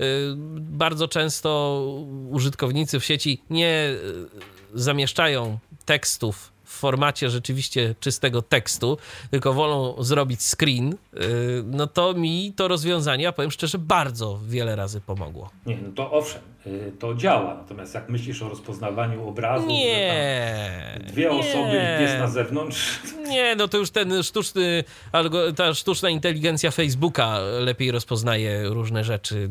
Bardzo 0.56 1.08
często 1.08 1.82
użytkownicy 2.30 3.00
w 3.00 3.04
sieci 3.04 3.42
nie 3.50 3.88
y, 3.88 4.26
zamieszczają 4.74 5.58
tekstów 5.84 6.52
w 6.64 6.78
formacie 6.78 7.30
rzeczywiście 7.30 7.94
czystego 8.00 8.42
tekstu, 8.42 8.98
tylko 9.30 9.52
wolą 9.52 10.02
zrobić 10.02 10.40
screen, 10.42 10.92
y, 10.92 10.96
no 11.66 11.86
to 11.86 12.14
mi 12.14 12.52
to 12.56 12.68
rozwiązanie, 12.68 13.24
ja 13.24 13.32
powiem 13.32 13.50
szczerze, 13.50 13.78
bardzo 13.78 14.40
wiele 14.46 14.76
razy 14.76 15.00
pomogło. 15.00 15.50
Nie, 15.66 15.76
no 15.76 15.92
to 15.94 16.10
owszem, 16.10 16.42
to 16.98 17.14
działa. 17.14 17.54
Natomiast 17.54 17.94
jak 17.94 18.08
myślisz 18.08 18.42
o 18.42 18.48
rozpoznawaniu 18.48 19.28
obrazu, 19.28 19.66
Nie. 19.66 20.98
dwie 21.06 21.22
nie. 21.24 21.30
osoby 21.30 21.76
jest 22.00 22.18
na 22.18 22.28
zewnątrz, 22.28 23.00
nie, 23.30 23.56
no 23.56 23.68
to 23.68 23.78
już 23.78 23.90
ten 23.90 24.22
sztuczny, 24.22 24.84
ta 25.56 25.74
sztuczna 25.74 26.10
inteligencja 26.10 26.70
Facebooka 26.70 27.38
lepiej 27.38 27.90
rozpoznaje 27.90 28.62
różne 28.68 29.04
rzeczy. 29.04 29.50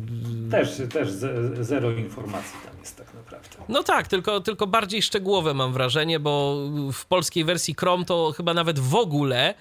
Też, 0.52 0.82
też 0.94 1.12
ze, 1.12 1.64
zero 1.64 1.92
informacji 1.92 2.58
tam 2.66 2.80
jest 2.80 2.98
tak 2.98 3.06
naprawdę. 3.06 3.21
No 3.70 3.84
tak, 3.84 4.08
tylko, 4.08 4.42
tylko 4.42 4.68
bardziej 4.68 5.02
szczegółowe 5.02 5.54
mam 5.54 5.74
wrażenie, 5.74 6.20
bo 6.20 6.58
w 6.94 7.06
polskiej 7.06 7.44
wersji 7.44 7.76
Chrome 7.80 8.06
to 8.06 8.34
chyba 8.38 8.54
nawet 8.54 8.80
w 8.80 8.96
ogóle 8.96 9.50
e, 9.50 9.54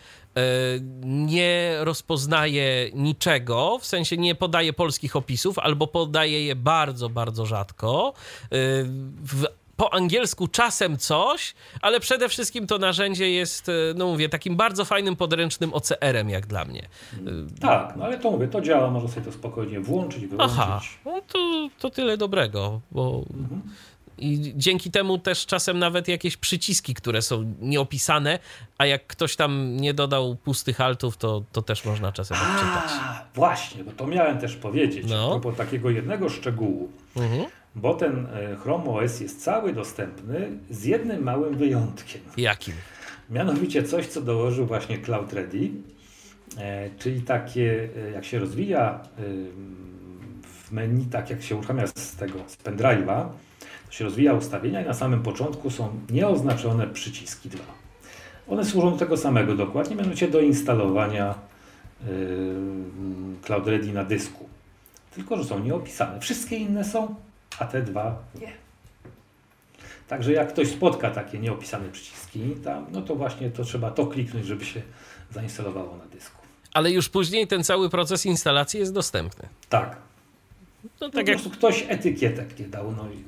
nie 1.02 1.76
rozpoznaje 1.80 2.90
niczego, 2.94 3.78
w 3.80 3.86
sensie 3.86 4.16
nie 4.16 4.34
podaje 4.34 4.72
polskich 4.72 5.16
opisów, 5.16 5.58
albo 5.58 5.86
podaje 5.86 6.44
je 6.44 6.56
bardzo, 6.56 7.08
bardzo 7.08 7.46
rzadko. 7.46 8.12
E, 8.44 8.48
w 9.22 9.59
po 9.80 9.94
angielsku 9.94 10.48
czasem 10.48 10.98
coś, 10.98 11.54
ale 11.82 12.00
przede 12.00 12.28
wszystkim 12.28 12.66
to 12.66 12.78
narzędzie 12.78 13.30
jest, 13.30 13.68
e, 13.68 13.72
no 13.96 14.06
mówię, 14.06 14.28
takim 14.28 14.56
bardzo 14.56 14.84
fajnym 14.84 15.16
podręcznym 15.16 15.74
OCR-em, 15.74 16.30
jak 16.30 16.46
dla 16.46 16.64
mnie. 16.64 16.88
Tak, 17.60 17.96
no 17.96 18.04
ale 18.04 18.18
to 18.18 18.30
mówię, 18.30 18.48
to 18.48 18.60
działa, 18.60 18.90
można 18.90 19.08
sobie 19.08 19.26
to 19.26 19.32
spokojnie 19.32 19.80
włączyć, 19.80 20.26
wyłączyć. 20.26 20.56
Aha, 20.60 20.80
no 21.04 21.20
to, 21.28 21.68
to 21.78 21.90
tyle 21.90 22.16
dobrego, 22.16 22.80
bo 22.90 23.22
Mhm. 23.40 23.60
i 24.18 24.52
dzięki 24.56 24.90
temu 24.90 25.18
też 25.18 25.46
czasem 25.46 25.78
nawet 25.78 26.08
jakieś 26.08 26.36
przyciski, 26.36 26.94
które 26.94 27.22
są 27.22 27.54
nieopisane, 27.60 28.38
a 28.78 28.86
jak 28.86 29.06
ktoś 29.06 29.36
tam 29.36 29.76
nie 29.76 29.94
dodał 29.94 30.36
pustych 30.36 30.80
altów, 30.80 31.16
to, 31.16 31.42
to 31.52 31.62
też 31.62 31.84
można 31.84 32.12
czasem 32.12 32.36
odczytać. 32.36 32.90
A, 33.00 33.24
właśnie, 33.34 33.84
bo 33.84 33.92
to 33.92 34.06
miałem 34.06 34.38
też 34.38 34.56
powiedzieć. 34.56 35.06
No. 35.08 35.30
Propos 35.30 35.56
takiego 35.58 35.90
jednego 35.90 36.28
szczegółu. 36.28 36.88
Mhm. 37.16 37.44
Bo 37.74 37.94
ten 37.94 38.26
e, 38.26 38.56
Chrome 38.56 38.84
OS 38.84 39.20
jest 39.20 39.44
cały 39.44 39.72
dostępny 39.72 40.50
z 40.70 40.84
jednym 40.84 41.22
małym 41.22 41.56
wyjątkiem. 41.56 42.22
Jakim? 42.36 42.74
Mianowicie 43.30 43.82
coś, 43.82 44.06
co 44.06 44.20
dołożył 44.20 44.66
właśnie 44.66 44.98
Cloud 44.98 45.32
Ready, 45.32 45.70
e, 46.58 46.90
czyli 46.98 47.22
takie, 47.22 47.88
e, 48.08 48.10
jak 48.10 48.24
się 48.24 48.38
rozwija 48.38 49.00
w 50.42 50.72
menu, 50.72 51.04
tak 51.04 51.30
jak 51.30 51.42
się 51.42 51.56
uruchamia 51.56 51.86
z 51.86 52.16
tego, 52.16 52.38
z 52.46 52.56
pendrive'a, 52.56 53.28
to 53.86 53.92
się 53.92 54.04
rozwija 54.04 54.34
ustawienia 54.34 54.82
i 54.82 54.86
na 54.86 54.94
samym 54.94 55.22
początku 55.22 55.70
są 55.70 56.00
nieoznaczone 56.10 56.86
przyciski 56.86 57.48
dwa. 57.48 57.64
One 58.48 58.64
służą 58.64 58.90
do 58.90 58.96
tego 58.96 59.16
samego 59.16 59.54
dokładnie, 59.54 59.96
mianowicie 59.96 60.28
do 60.28 60.40
instalowania 60.40 61.34
Cloud 63.42 63.66
Ready 63.66 63.92
na 63.92 64.04
dysku. 64.04 64.48
Tylko, 65.14 65.36
że 65.36 65.44
są 65.44 65.58
nieopisane. 65.58 66.20
Wszystkie 66.20 66.56
inne 66.56 66.84
są, 66.84 67.14
a 67.58 67.64
te 67.64 67.82
dwa 67.82 68.18
nie. 68.40 68.52
Także 70.08 70.32
jak 70.32 70.48
ktoś 70.52 70.68
spotka 70.68 71.10
takie 71.10 71.38
nieopisane 71.38 71.88
przyciski 71.88 72.40
tam, 72.64 72.86
no 72.92 73.02
to 73.02 73.16
właśnie 73.16 73.50
to 73.50 73.64
trzeba 73.64 73.90
to 73.90 74.06
kliknąć, 74.06 74.46
żeby 74.46 74.64
się 74.64 74.82
zainstalowało 75.30 75.96
na 75.96 76.06
dysku. 76.06 76.36
Ale 76.74 76.90
już 76.90 77.08
później 77.08 77.46
ten 77.46 77.64
cały 77.64 77.90
proces 77.90 78.26
instalacji 78.26 78.80
jest 78.80 78.92
dostępny. 78.94 79.48
Tak. 79.68 79.96
No 80.84 80.90
Po 81.00 81.08
tak 81.16 81.28
jak, 81.28 81.36
prostu 81.36 81.50
ktoś 81.58 81.84
etykietek 81.88 82.58
nie 82.58 82.66
dał. 82.68 82.92
No, 82.92 83.04
no, 83.04 83.10
i- 83.12 83.24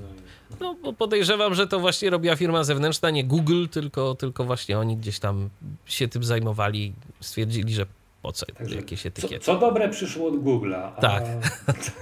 no 0.61 0.75
bo 0.83 0.93
podejrzewam, 0.93 1.55
że 1.55 1.67
to 1.67 1.81
właśnie 1.81 2.11
robiła 2.11 2.37
firma 2.37 2.65
zewnętrzna, 2.65 3.11
nie 3.11 3.25
Google, 3.25 3.67
tylko, 3.71 4.15
tylko 4.15 4.45
właśnie 4.45 4.79
oni 4.79 4.97
gdzieś 4.97 5.19
tam 5.19 5.51
się 5.87 6.09
tym 6.09 6.25
zajmowali, 6.25 6.93
stwierdzili, 7.21 7.75
że 7.75 7.87
po 8.23 8.33
co 8.33 8.47
Także 8.47 8.77
jakieś 8.77 9.03
co, 9.03 9.09
etykiety. 9.09 9.39
co 9.45 9.59
dobre 9.59 9.89
przyszło 9.89 10.29
od 10.29 10.35
Google'a. 10.35 10.91
A, 10.97 11.01
Tak. 11.01 11.25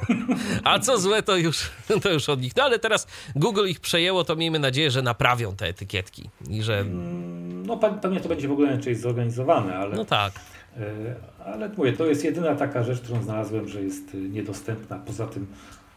A 0.65 0.79
co 0.79 0.99
złe, 0.99 1.23
to 1.23 1.37
już, 1.37 1.71
to 2.03 2.13
już 2.13 2.29
od 2.29 2.41
nich. 2.41 2.57
No 2.57 2.63
ale 2.63 2.79
teraz 2.79 3.07
Google 3.37 3.67
ich 3.69 3.81
przejęło, 3.81 4.25
to 4.25 4.37
miejmy 4.37 4.59
nadzieję, 4.59 4.91
że 4.91 5.03
naprawią 5.03 5.57
te 5.57 5.67
etykietki 5.67 6.31
i 6.51 6.63
że. 6.63 6.79
Mm, 6.79 7.67
No 7.67 7.77
pe- 7.77 8.01
pewnie 8.01 8.21
to 8.21 8.29
będzie 8.29 8.49
w 8.49 8.53
ogóle 8.53 8.73
inaczej 8.73 8.95
zorganizowane, 8.95 9.77
ale, 9.77 9.97
No 9.97 10.05
tak. 10.05 10.33
e, 10.77 11.15
ale 11.45 11.69
mówię, 11.69 11.93
to 11.93 12.07
jest 12.07 12.25
jedyna 12.25 12.55
taka 12.57 12.83
rzecz, 12.83 13.01
którą 13.01 13.23
znalazłem, 13.23 13.69
że 13.69 13.83
jest 13.83 14.15
y, 14.15 14.19
niedostępna. 14.19 14.99
Poza 15.07 15.27
tym 15.27 15.47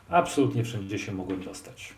absolutnie 0.10 0.64
wszędzie 0.64 1.00
się 1.00 1.12
mogłem 1.12 1.44
dostać. 1.44 1.94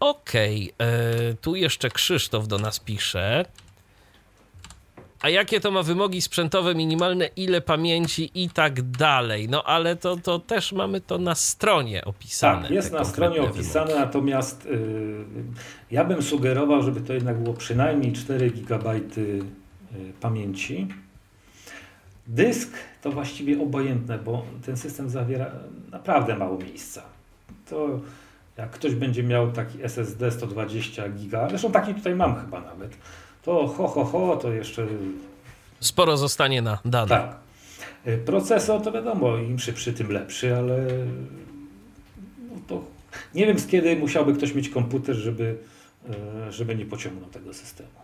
Okej, 0.00 0.72
e, 0.78 1.34
tu 1.34 1.56
jeszcze 1.56 1.90
Krzysztof 1.90 2.48
do 2.48 2.58
nas 2.58 2.80
pisze. 2.80 3.44
A 5.24 5.28
jakie 5.28 5.60
to 5.60 5.70
ma 5.70 5.82
wymogi 5.82 6.22
sprzętowe 6.22 6.74
minimalne, 6.74 7.26
ile 7.36 7.60
pamięci 7.60 8.30
i 8.34 8.50
tak 8.50 8.82
dalej? 8.82 9.48
No 9.48 9.62
ale 9.62 9.96
to, 9.96 10.16
to 10.16 10.38
też 10.38 10.72
mamy 10.72 11.00
to 11.00 11.18
na 11.18 11.34
stronie 11.34 12.04
opisane. 12.04 12.62
Tak, 12.62 12.70
jest 12.70 12.92
na 12.92 13.04
stronie 13.04 13.42
opisane, 13.42 13.86
wymogi. 13.86 14.04
natomiast 14.06 14.66
y, 14.66 15.24
ja 15.90 16.04
bym 16.04 16.22
sugerował, 16.22 16.82
żeby 16.82 17.00
to 17.00 17.12
jednak 17.12 17.38
było 17.38 17.54
przynajmniej 17.54 18.12
4 18.12 18.50
GB 18.50 18.94
y, 18.94 19.42
pamięci. 20.20 20.88
Dysk 22.26 22.72
to 23.02 23.12
właściwie 23.12 23.62
obojętne, 23.62 24.18
bo 24.18 24.46
ten 24.66 24.76
system 24.76 25.10
zawiera 25.10 25.50
naprawdę 25.90 26.36
mało 26.36 26.58
miejsca. 26.58 27.02
To 27.70 28.00
jak 28.56 28.70
ktoś 28.70 28.94
będzie 28.94 29.22
miał 29.22 29.52
taki 29.52 29.84
SSD 29.84 30.30
120 30.30 31.08
GB, 31.08 31.46
zresztą 31.48 31.72
taki 31.72 31.94
tutaj 31.94 32.14
mam 32.14 32.40
chyba 32.40 32.60
nawet, 32.60 32.96
to 33.44 33.66
ho, 33.66 33.88
ho, 33.88 34.04
ho, 34.04 34.36
to 34.36 34.52
jeszcze 34.52 34.86
Sporo 35.80 36.16
zostanie 36.16 36.62
na 36.62 36.78
dane. 36.84 37.08
tak. 37.08 37.36
Procesor 38.26 38.82
to 38.82 38.92
wiadomo, 38.92 39.36
im 39.36 39.58
szybszy, 39.58 39.92
tym 39.92 40.12
lepszy, 40.12 40.56
ale 40.56 40.86
no 42.50 42.56
to 42.66 42.84
nie 43.34 43.46
wiem 43.46 43.58
z 43.58 43.66
kiedy 43.66 43.96
musiałby 43.96 44.34
ktoś 44.34 44.54
mieć 44.54 44.68
komputer, 44.68 45.16
żeby, 45.16 45.56
y, 46.48 46.52
żeby 46.52 46.76
nie 46.76 46.86
pociągnął 46.86 47.30
tego 47.30 47.54
systemu. 47.54 48.03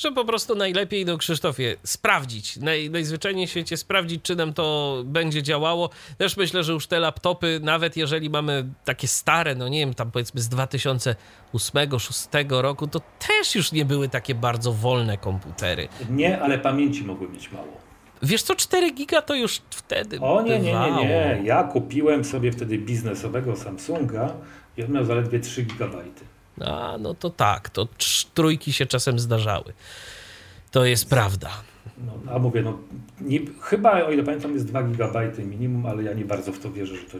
Że 0.00 0.12
po 0.12 0.24
prostu 0.24 0.54
najlepiej, 0.54 1.04
no 1.04 1.18
Krzysztofie, 1.18 1.76
sprawdzić, 1.84 2.56
naj, 2.56 2.90
najzwyczajniej 2.90 3.46
w 3.46 3.50
świecie 3.50 3.76
sprawdzić, 3.76 4.22
czy 4.22 4.36
nam 4.36 4.52
to 4.52 4.96
będzie 5.04 5.42
działało. 5.42 5.90
Też 6.18 6.36
myślę, 6.36 6.64
że 6.64 6.72
już 6.72 6.86
te 6.86 7.00
laptopy, 7.00 7.60
nawet 7.62 7.96
jeżeli 7.96 8.30
mamy 8.30 8.68
takie 8.84 9.08
stare, 9.08 9.54
no 9.54 9.68
nie 9.68 9.80
wiem, 9.80 9.94
tam 9.94 10.10
powiedzmy 10.10 10.40
z 10.40 10.48
2008-2006 10.48 12.60
roku, 12.60 12.86
to 12.86 13.00
też 13.28 13.54
już 13.54 13.72
nie 13.72 13.84
były 13.84 14.08
takie 14.08 14.34
bardzo 14.34 14.72
wolne 14.72 15.18
komputery. 15.18 15.88
Nie, 16.10 16.40
ale 16.40 16.58
pamięci 16.58 17.04
mogły 17.04 17.28
mieć 17.28 17.52
mało. 17.52 17.80
Wiesz 18.22 18.42
co, 18.42 18.54
4 18.54 18.92
giga 18.92 19.22
to 19.22 19.34
już 19.34 19.62
wtedy 19.70 20.20
O 20.20 20.42
nie, 20.42 20.58
nie, 20.58 20.72
nie, 20.72 20.96
nie. 20.96 21.40
Ja 21.44 21.64
kupiłem 21.64 22.24
sobie 22.24 22.52
wtedy 22.52 22.78
biznesowego 22.78 23.56
Samsunga 23.56 24.32
i 24.76 24.84
on 24.84 24.92
miał 24.92 25.04
zaledwie 25.04 25.40
3 25.40 25.62
GB. 25.62 25.98
A, 26.66 26.98
no 26.98 27.14
to 27.14 27.30
tak, 27.30 27.70
to 27.70 27.88
trójki 28.34 28.72
się 28.72 28.86
czasem 28.86 29.18
zdarzały. 29.18 29.72
To 30.70 30.84
jest 30.84 31.10
prawda. 31.10 31.50
No, 32.06 32.32
a 32.32 32.38
mówię, 32.38 32.62
no 32.62 32.78
nie, 33.20 33.40
chyba 33.60 34.04
o 34.04 34.10
ile 34.10 34.22
pamiętam 34.22 34.54
jest 34.54 34.66
2 34.66 34.82
GB 34.82 35.32
minimum, 35.38 35.86
ale 35.86 36.02
ja 36.02 36.12
nie 36.12 36.24
bardzo 36.24 36.52
w 36.52 36.58
to 36.58 36.72
wierzę, 36.72 36.96
że 36.96 37.02
to 37.02 37.18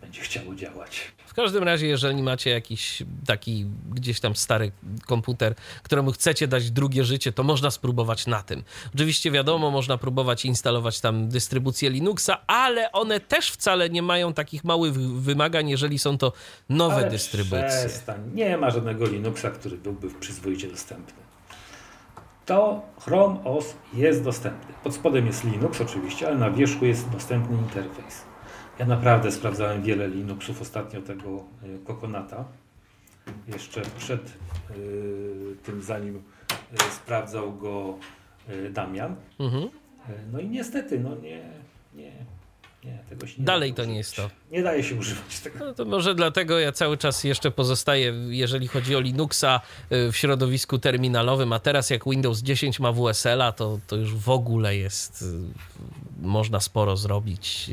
będzie 0.00 0.20
chciało 0.20 0.54
działać. 0.54 1.00
W 1.26 1.34
każdym 1.34 1.64
razie, 1.64 1.86
jeżeli 1.86 2.22
macie 2.22 2.50
jakiś 2.50 3.02
taki 3.26 3.66
gdzieś 3.90 4.20
tam 4.20 4.36
stary 4.36 4.72
komputer, 5.06 5.54
któremu 5.82 6.12
chcecie 6.12 6.48
dać 6.48 6.70
drugie 6.70 7.04
życie, 7.04 7.32
to 7.32 7.42
można 7.42 7.70
spróbować 7.70 8.26
na 8.26 8.42
tym. 8.42 8.62
Oczywiście 8.94 9.30
wiadomo, 9.30 9.70
można 9.70 9.98
próbować 9.98 10.44
instalować 10.44 11.00
tam 11.00 11.28
dystrybucję 11.28 11.90
Linuxa, 11.90 12.30
ale 12.46 12.92
one 12.92 13.20
też 13.20 13.50
wcale 13.50 13.90
nie 13.90 14.02
mają 14.02 14.32
takich 14.32 14.64
małych 14.64 14.94
wymagań, 14.94 15.68
jeżeli 15.68 15.98
są 15.98 16.18
to 16.18 16.32
nowe 16.68 16.94
Ale 16.94 17.10
dystrybucje. 17.10 17.68
Przestań. 17.68 18.30
Nie 18.34 18.56
ma 18.56 18.70
żadnego 18.70 19.06
Linuxa, 19.06 19.50
który 19.50 19.76
byłby 19.76 20.10
przyzwoicie 20.20 20.68
dostępny. 20.68 21.28
To 22.46 22.82
Chrome 23.00 23.44
OS 23.44 23.74
jest 23.94 24.24
dostępny. 24.24 24.74
Pod 24.84 24.94
spodem 24.94 25.26
jest 25.26 25.44
Linux 25.44 25.80
oczywiście, 25.80 26.26
ale 26.26 26.36
na 26.36 26.50
wierzchu 26.50 26.84
jest 26.84 27.08
dostępny 27.08 27.56
interfejs. 27.56 28.27
Ja 28.78 28.86
naprawdę 28.86 29.32
sprawdzałem 29.32 29.82
wiele 29.82 30.08
Linuxów 30.08 30.62
ostatnio 30.62 31.02
tego 31.02 31.44
y, 31.62 31.78
Coconata. 31.86 32.44
Jeszcze 33.48 33.82
przed 33.98 34.20
y, 34.76 35.56
tym, 35.62 35.82
zanim 35.82 36.16
y, 36.16 36.92
sprawdzał 36.94 37.56
go 37.56 37.98
Damian. 38.70 39.16
Mhm. 39.40 39.68
No 40.32 40.40
i 40.40 40.48
niestety, 40.48 41.00
no 41.00 41.16
nie, 41.16 41.42
nie, 41.94 42.12
nie, 42.84 42.98
tego 43.08 43.26
się 43.26 43.34
nie 43.38 43.44
Dalej 43.44 43.72
da 43.72 43.76
to 43.76 43.84
nie 43.84 43.96
jest 43.96 44.16
to. 44.16 44.30
Nie 44.50 44.62
daje 44.62 44.82
się 44.82 44.94
używać 44.94 45.40
tego. 45.40 45.58
No 45.58 45.74
to 45.74 45.84
może 45.84 46.14
dlatego 46.14 46.58
ja 46.58 46.72
cały 46.72 46.96
czas 46.96 47.24
jeszcze 47.24 47.50
pozostaję, 47.50 48.14
jeżeli 48.28 48.68
chodzi 48.68 48.96
o 48.96 49.00
Linuxa, 49.00 49.60
w 49.90 50.12
środowisku 50.12 50.78
terminalowym, 50.78 51.52
a 51.52 51.58
teraz 51.58 51.90
jak 51.90 52.04
Windows 52.04 52.38
10 52.38 52.80
ma 52.80 52.92
WSL-a, 52.92 53.52
to, 53.52 53.78
to 53.86 53.96
już 53.96 54.14
w 54.14 54.28
ogóle 54.28 54.76
jest, 54.76 55.24
można 56.22 56.60
sporo 56.60 56.96
zrobić, 56.96 57.70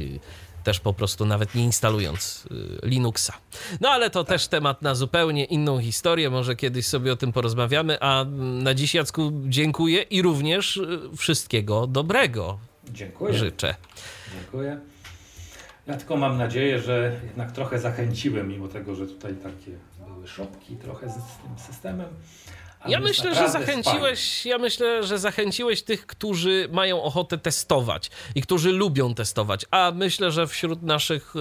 też 0.66 0.80
po 0.80 0.94
prostu 0.94 1.26
nawet 1.26 1.56
nie 1.56 1.64
instalując 1.64 2.48
y, 2.84 2.88
Linuxa. 2.88 3.34
No 3.82 3.90
ale 3.90 4.10
to 4.10 4.24
też 4.24 4.48
temat 4.48 4.82
na 4.82 4.96
zupełnie 4.96 5.46
inną 5.46 5.80
historię, 5.82 6.30
może 6.30 6.56
kiedyś 6.56 6.88
sobie 6.88 7.14
o 7.14 7.16
tym 7.16 7.32
porozmawiamy, 7.32 7.98
a 8.02 8.22
mm, 8.22 8.64
na 8.64 8.74
dziś 8.74 8.94
Jacku 8.94 9.32
dziękuję 9.46 10.02
i 10.02 10.22
również 10.22 10.78
y, 10.78 11.00
wszystkiego 11.18 11.88
dobrego 11.88 12.58
Dziękuję. 12.90 13.34
życzę. 13.34 13.76
Dziękuję. 14.34 14.80
Ja 15.88 15.98
tylko 15.98 16.18
mam 16.18 16.38
nadzieję, 16.38 16.82
że 16.82 17.20
jednak 17.24 17.52
trochę 17.52 17.80
zachęciłem, 17.80 18.48
mimo 18.48 18.68
tego, 18.68 18.96
że 18.96 19.08
tutaj 19.08 19.34
takie 19.36 19.72
były 20.08 20.28
szopki 20.28 20.76
trochę 20.76 21.10
z, 21.10 21.14
tym 21.14 21.60
systemem, 21.68 22.08
Ja 22.88 23.00
myślę, 23.00 23.36
że 23.36 23.50
zachęciłeś, 23.50 24.46
ja 24.46 24.58
myślę, 24.58 25.04
że 25.04 25.20
zachęciłeś 25.20 25.84
tych, 25.84 26.08
którzy 26.08 26.70
mają 26.72 27.04
ochotę 27.04 27.38
testować 27.38 28.12
i 28.36 28.42
którzy 28.42 28.72
lubią 28.72 29.14
testować. 29.16 29.66
A 29.72 29.92
myślę, 29.96 30.32
że 30.32 30.48
wśród 30.48 30.84
naszych 30.84 31.34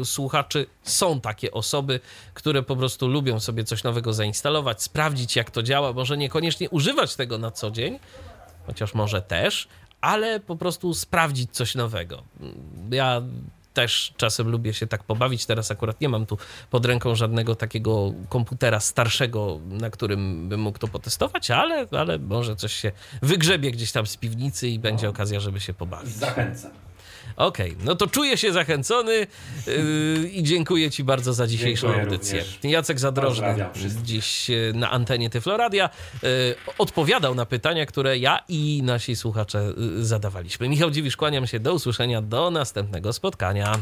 y, 0.00 0.04
słuchaczy 0.04 0.66
są 0.82 1.20
takie 1.20 1.52
osoby, 1.52 2.00
które 2.34 2.62
po 2.62 2.76
prostu 2.76 3.08
lubią 3.08 3.40
sobie 3.40 3.64
coś 3.64 3.84
nowego 3.84 4.12
zainstalować, 4.12 4.82
sprawdzić 4.82 5.36
jak 5.36 5.50
to 5.50 5.62
działa, 5.62 5.92
może 5.92 6.16
niekoniecznie 6.16 6.70
używać 6.70 7.16
tego 7.16 7.38
na 7.38 7.50
co 7.50 7.70
dzień, 7.70 7.98
chociaż 8.66 8.94
może 8.94 9.22
też, 9.22 9.68
ale 10.00 10.40
po 10.40 10.56
prostu 10.56 10.94
sprawdzić 10.94 11.50
coś 11.50 11.74
nowego. 11.74 12.22
Ja 12.90 13.22
też 13.78 14.12
czasem 14.16 14.48
lubię 14.48 14.74
się 14.74 14.86
tak 14.86 15.04
pobawić. 15.04 15.46
Teraz 15.46 15.70
akurat 15.70 16.00
nie 16.00 16.08
mam 16.08 16.26
tu 16.26 16.38
pod 16.70 16.86
ręką 16.86 17.14
żadnego 17.14 17.54
takiego 17.54 18.12
komputera 18.28 18.80
starszego, 18.80 19.60
na 19.70 19.90
którym 19.90 20.48
bym 20.48 20.60
mógł 20.60 20.78
to 20.78 20.88
potestować, 20.88 21.50
ale, 21.50 21.86
ale 21.90 22.18
może 22.18 22.56
coś 22.56 22.72
się 22.72 22.92
wygrzebie 23.22 23.70
gdzieś 23.70 23.92
tam 23.92 24.06
z 24.06 24.16
piwnicy 24.16 24.68
i 24.68 24.78
będzie 24.78 25.08
okazja, 25.08 25.40
żeby 25.40 25.60
się 25.60 25.74
pobawić. 25.74 26.14
Zachęcam. 26.14 26.87
Okej, 27.38 27.76
no 27.84 27.94
to 27.94 28.06
czuję 28.06 28.36
się 28.36 28.52
zachęcony 28.52 29.12
yy, 29.66 30.28
i 30.32 30.42
dziękuję 30.42 30.90
Ci 30.90 31.04
bardzo 31.04 31.32
za 31.34 31.46
dzisiejszą 31.46 31.86
Dziękuję 31.86 32.04
audycję. 32.04 32.38
również. 32.38 32.58
Jacek 32.62 33.00
Zadrożny 33.00 33.54
dziś 34.02 34.48
yy, 34.48 34.72
na 34.74 34.90
antenie 34.90 35.30
Tyfloradia 35.30 35.90
yy, 36.22 36.28
odpowiadał 36.78 37.34
na 37.34 37.46
pytania, 37.46 37.86
które 37.86 38.18
ja 38.18 38.38
i 38.48 38.82
nasi 38.82 39.16
słuchacze 39.16 39.72
yy, 39.76 40.04
zadawaliśmy. 40.04 40.68
Michał 40.68 40.90
Dziwisz, 40.90 41.16
kłaniam 41.16 41.46
się, 41.46 41.60
do 41.60 41.74
usłyszenia, 41.74 42.22
do 42.22 42.50
następnego 42.50 43.12
spotkania. 43.12 43.72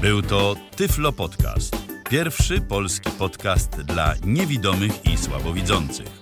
Był 0.00 0.22
to 0.22 0.56
Tyflo 0.76 1.12
Podcast. 1.12 1.76
Pierwszy 2.10 2.60
polski 2.60 3.10
podcast 3.10 3.80
dla 3.80 4.14
niewidomych 4.24 5.06
i 5.06 5.18
słabowidzących. 5.18 6.21